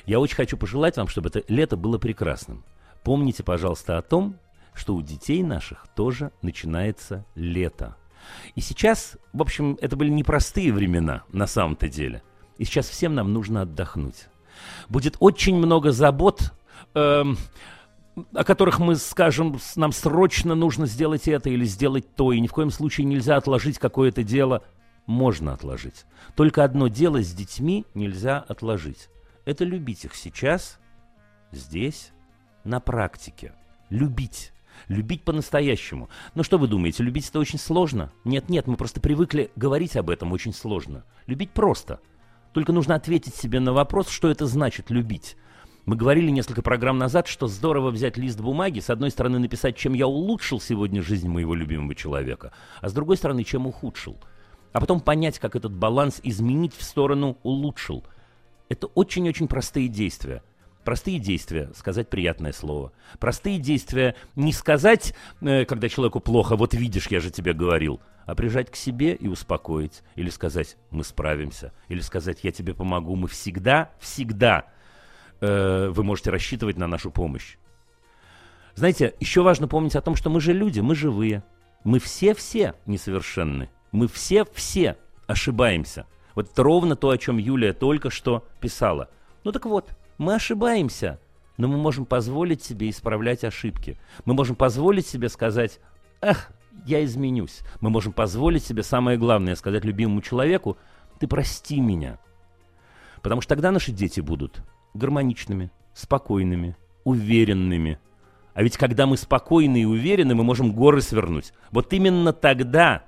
Я 0.06 0.20
очень 0.20 0.36
хочу 0.36 0.56
пожелать 0.56 0.96
вам, 0.96 1.08
чтобы 1.08 1.28
это 1.28 1.42
лето 1.48 1.76
было 1.76 1.98
прекрасным. 1.98 2.64
Помните, 3.02 3.42
пожалуйста, 3.42 3.98
о 3.98 4.02
том, 4.02 4.36
что 4.74 4.94
у 4.94 5.02
детей 5.02 5.42
наших 5.42 5.86
тоже 5.94 6.32
начинается 6.40 7.24
лето. 7.34 7.96
И 8.54 8.60
сейчас, 8.60 9.16
в 9.32 9.42
общем, 9.42 9.78
это 9.80 9.96
были 9.96 10.10
непростые 10.10 10.72
времена 10.72 11.22
на 11.32 11.46
самом-то 11.46 11.88
деле. 11.88 12.22
И 12.58 12.64
сейчас 12.64 12.88
всем 12.88 13.14
нам 13.14 13.32
нужно 13.32 13.62
отдохнуть. 13.62 14.28
Будет 14.88 15.16
очень 15.18 15.56
много 15.56 15.90
забот, 15.90 16.52
эм, 16.94 17.36
о 18.34 18.44
которых 18.44 18.78
мы 18.78 18.96
скажем, 18.96 19.58
нам 19.76 19.92
срочно 19.92 20.54
нужно 20.54 20.86
сделать 20.86 21.26
это 21.28 21.50
или 21.50 21.64
сделать 21.64 22.14
то, 22.14 22.32
и 22.32 22.40
ни 22.40 22.46
в 22.46 22.52
коем 22.52 22.70
случае 22.70 23.06
нельзя 23.06 23.36
отложить 23.36 23.78
какое-то 23.78 24.22
дело. 24.22 24.62
Можно 25.06 25.54
отложить. 25.54 26.04
Только 26.36 26.62
одно 26.62 26.86
дело 26.86 27.22
с 27.22 27.32
детьми 27.32 27.84
нельзя 27.94 28.38
отложить. 28.38 29.08
Это 29.44 29.64
любить 29.64 30.04
их 30.04 30.14
сейчас, 30.14 30.78
здесь, 31.50 32.12
на 32.64 32.80
практике. 32.80 33.54
Любить. 33.90 34.52
Любить 34.88 35.22
по-настоящему. 35.22 36.08
Но 36.34 36.42
что 36.42 36.58
вы 36.58 36.68
думаете, 36.68 37.02
любить 37.02 37.28
это 37.28 37.40
очень 37.40 37.58
сложно? 37.58 38.12
Нет, 38.24 38.48
нет, 38.48 38.66
мы 38.66 38.76
просто 38.76 39.00
привыкли 39.00 39.50
говорить 39.56 39.96
об 39.96 40.10
этом 40.10 40.32
очень 40.32 40.52
сложно. 40.52 41.04
Любить 41.26 41.50
просто. 41.50 42.00
Только 42.52 42.72
нужно 42.72 42.94
ответить 42.94 43.34
себе 43.34 43.60
на 43.60 43.72
вопрос, 43.72 44.08
что 44.08 44.28
это 44.28 44.46
значит 44.46 44.90
любить. 44.90 45.36
Мы 45.84 45.96
говорили 45.96 46.30
несколько 46.30 46.62
программ 46.62 46.98
назад, 46.98 47.26
что 47.26 47.48
здорово 47.48 47.90
взять 47.90 48.16
лист 48.16 48.40
бумаги, 48.40 48.78
с 48.78 48.88
одной 48.88 49.10
стороны 49.10 49.40
написать, 49.40 49.76
чем 49.76 49.94
я 49.94 50.06
улучшил 50.06 50.60
сегодня 50.60 51.02
жизнь 51.02 51.28
моего 51.28 51.54
любимого 51.54 51.94
человека, 51.96 52.52
а 52.80 52.88
с 52.88 52.92
другой 52.92 53.16
стороны, 53.16 53.42
чем 53.42 53.66
ухудшил. 53.66 54.16
А 54.72 54.80
потом 54.80 55.00
понять, 55.00 55.40
как 55.40 55.56
этот 55.56 55.72
баланс 55.72 56.20
изменить 56.22 56.74
в 56.74 56.84
сторону 56.84 57.36
улучшил. 57.42 58.04
Это 58.72 58.86
очень-очень 58.86 59.48
простые 59.48 59.88
действия. 59.88 60.42
Простые 60.82 61.18
действия, 61.18 61.70
сказать 61.76 62.08
приятное 62.08 62.52
слово. 62.52 62.92
Простые 63.20 63.58
действия 63.58 64.16
не 64.34 64.50
сказать, 64.54 65.14
э, 65.42 65.66
когда 65.66 65.90
человеку 65.90 66.20
плохо, 66.20 66.56
вот 66.56 66.72
видишь, 66.72 67.08
я 67.08 67.20
же 67.20 67.30
тебе 67.30 67.52
говорил, 67.52 68.00
а 68.24 68.34
прижать 68.34 68.70
к 68.70 68.76
себе 68.76 69.14
и 69.14 69.28
успокоить. 69.28 70.02
Или 70.16 70.30
сказать, 70.30 70.78
мы 70.90 71.04
справимся. 71.04 71.74
Или 71.88 72.00
сказать, 72.00 72.44
я 72.44 72.50
тебе 72.50 72.72
помогу. 72.72 73.14
Мы 73.14 73.28
всегда, 73.28 73.90
всегда 74.00 74.64
э, 75.42 75.90
вы 75.90 76.02
можете 76.02 76.30
рассчитывать 76.30 76.78
на 76.78 76.86
нашу 76.86 77.10
помощь. 77.10 77.58
Знаете, 78.74 79.12
еще 79.20 79.42
важно 79.42 79.68
помнить 79.68 79.96
о 79.96 80.00
том, 80.00 80.16
что 80.16 80.30
мы 80.30 80.40
же 80.40 80.54
люди, 80.54 80.80
мы 80.80 80.94
живые. 80.94 81.44
Мы 81.84 81.98
все-все 81.98 82.74
несовершенны. 82.86 83.68
Мы 83.90 84.08
все-все 84.08 84.96
ошибаемся. 85.26 86.06
Вот 86.34 86.50
это 86.50 86.62
ровно 86.62 86.96
то, 86.96 87.10
о 87.10 87.18
чем 87.18 87.38
Юлия 87.38 87.72
только 87.72 88.10
что 88.10 88.46
писала. 88.60 89.08
Ну 89.44 89.52
так 89.52 89.66
вот, 89.66 89.90
мы 90.18 90.34
ошибаемся, 90.34 91.18
но 91.56 91.68
мы 91.68 91.76
можем 91.76 92.06
позволить 92.06 92.62
себе 92.62 92.90
исправлять 92.90 93.44
ошибки. 93.44 93.98
Мы 94.24 94.34
можем 94.34 94.56
позволить 94.56 95.06
себе 95.06 95.28
сказать, 95.28 95.80
ах, 96.20 96.50
я 96.86 97.04
изменюсь. 97.04 97.60
Мы 97.80 97.90
можем 97.90 98.12
позволить 98.12 98.64
себе 98.64 98.82
самое 98.82 99.18
главное, 99.18 99.56
сказать 99.56 99.84
любимому 99.84 100.22
человеку, 100.22 100.76
ты 101.18 101.26
прости 101.26 101.80
меня. 101.80 102.18
Потому 103.22 103.40
что 103.40 103.50
тогда 103.50 103.70
наши 103.70 103.92
дети 103.92 104.20
будут 104.20 104.62
гармоничными, 104.94 105.70
спокойными, 105.94 106.76
уверенными. 107.04 107.98
А 108.54 108.62
ведь 108.62 108.76
когда 108.76 109.06
мы 109.06 109.16
спокойны 109.16 109.82
и 109.82 109.86
уверены, 109.86 110.34
мы 110.34 110.44
можем 110.44 110.72
горы 110.72 111.00
свернуть. 111.00 111.52
Вот 111.70 111.92
именно 111.92 112.32
тогда, 112.32 113.04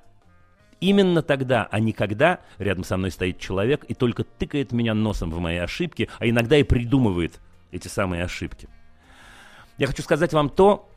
именно 0.89 1.23
тогда, 1.23 1.67
а 1.71 1.81
не 1.81 1.93
когда 1.93 2.41
рядом 2.59 2.85
со 2.85 2.97
мной 2.97 3.11
стоит 3.11 3.39
человек 3.39 3.85
и 3.89 3.95
только 3.95 4.25
тыкает 4.25 4.73
меня 4.73 4.95
носом 4.95 5.31
в 5.31 5.39
мои 5.39 5.57
ошибки, 5.57 6.09
а 6.19 6.29
иногда 6.29 6.57
и 6.57 6.63
придумывает 6.63 7.41
эти 7.73 7.89
самые 7.89 8.25
ошибки. 8.25 8.69
Я 9.79 9.87
хочу 9.87 10.03
сказать 10.03 10.33
вам 10.33 10.51
то, 10.51 10.89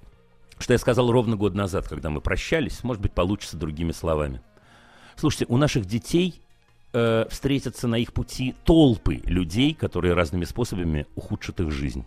что 0.60 0.74
я 0.74 0.80
сказал 0.80 1.12
ровно 1.12 1.36
год 1.36 1.56
назад, 1.56 1.88
когда 1.88 2.10
мы 2.10 2.22
прощались. 2.22 2.84
Может 2.84 3.02
быть, 3.02 3.14
получится 3.14 3.58
другими 3.58 3.92
словами. 3.92 4.42
Слушайте, 5.16 5.46
у 5.50 5.58
наших 5.58 5.86
детей 5.86 6.42
э, 6.94 7.26
встретятся 7.30 7.88
на 7.88 7.96
их 7.96 8.14
пути 8.14 8.56
толпы 8.66 9.22
людей, 9.26 9.74
которые 9.74 10.14
разными 10.14 10.46
способами 10.46 11.06
ухудшат 11.16 11.60
их 11.60 11.72
жизнь. 11.72 12.06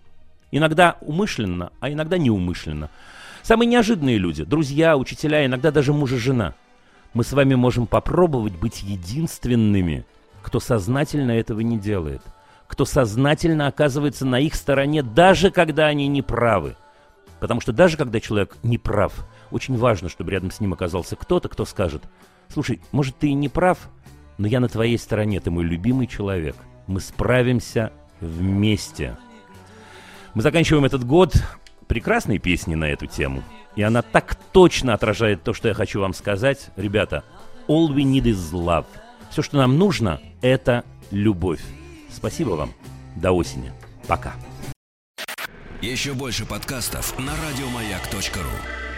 Иногда 0.52 0.96
умышленно, 1.00 1.72
а 1.80 1.90
иногда 1.90 2.18
неумышленно. 2.18 2.90
Самые 3.42 3.68
неожиданные 3.68 4.18
люди, 4.18 4.44
друзья, 4.44 4.96
учителя, 4.96 5.46
иногда 5.46 5.70
даже 5.70 5.92
муж 5.92 6.12
и 6.12 6.16
жена. 6.16 6.54
Мы 7.12 7.24
с 7.24 7.32
вами 7.32 7.54
можем 7.56 7.86
попробовать 7.86 8.54
быть 8.54 8.82
единственными, 8.82 10.04
кто 10.42 10.60
сознательно 10.60 11.32
этого 11.32 11.60
не 11.60 11.78
делает, 11.78 12.22
кто 12.68 12.84
сознательно 12.84 13.66
оказывается 13.66 14.24
на 14.24 14.38
их 14.38 14.54
стороне, 14.54 15.02
даже 15.02 15.50
когда 15.50 15.86
они 15.86 16.06
не 16.06 16.22
правы. 16.22 16.76
Потому 17.40 17.60
что 17.60 17.72
даже 17.72 17.96
когда 17.96 18.20
человек 18.20 18.56
не 18.62 18.78
прав, 18.78 19.26
очень 19.50 19.76
важно, 19.76 20.08
чтобы 20.08 20.30
рядом 20.30 20.50
с 20.52 20.60
ним 20.60 20.72
оказался 20.72 21.16
кто-то, 21.16 21.48
кто 21.48 21.64
скажет, 21.64 22.02
слушай, 22.48 22.80
может 22.92 23.16
ты 23.16 23.28
и 23.28 23.34
не 23.34 23.48
прав, 23.48 23.78
но 24.38 24.46
я 24.46 24.60
на 24.60 24.68
твоей 24.68 24.98
стороне, 24.98 25.40
ты 25.40 25.50
мой 25.50 25.64
любимый 25.64 26.06
человек. 26.06 26.54
Мы 26.86 27.00
справимся 27.00 27.92
вместе. 28.20 29.16
Мы 30.34 30.42
заканчиваем 30.42 30.84
этот 30.84 31.04
год 31.04 31.34
прекрасной 31.90 32.38
песней 32.38 32.76
на 32.76 32.84
эту 32.84 33.06
тему. 33.06 33.42
И 33.74 33.82
она 33.82 34.02
так 34.02 34.36
точно 34.52 34.94
отражает 34.94 35.42
то, 35.42 35.52
что 35.52 35.66
я 35.66 35.74
хочу 35.74 36.00
вам 36.00 36.14
сказать. 36.14 36.70
Ребята, 36.76 37.24
all 37.66 37.88
we 37.88 38.04
need 38.04 38.22
is 38.22 38.52
love. 38.52 38.86
Все, 39.32 39.42
что 39.42 39.56
нам 39.56 39.76
нужно, 39.76 40.20
это 40.40 40.84
любовь. 41.10 41.60
Спасибо 42.08 42.50
вам. 42.50 42.72
До 43.16 43.32
осени. 43.32 43.72
Пока. 44.06 44.34
Еще 45.82 46.14
больше 46.14 46.46
подкастов 46.46 47.18
на 47.18 47.32
радиомаяк.ру 47.32 48.89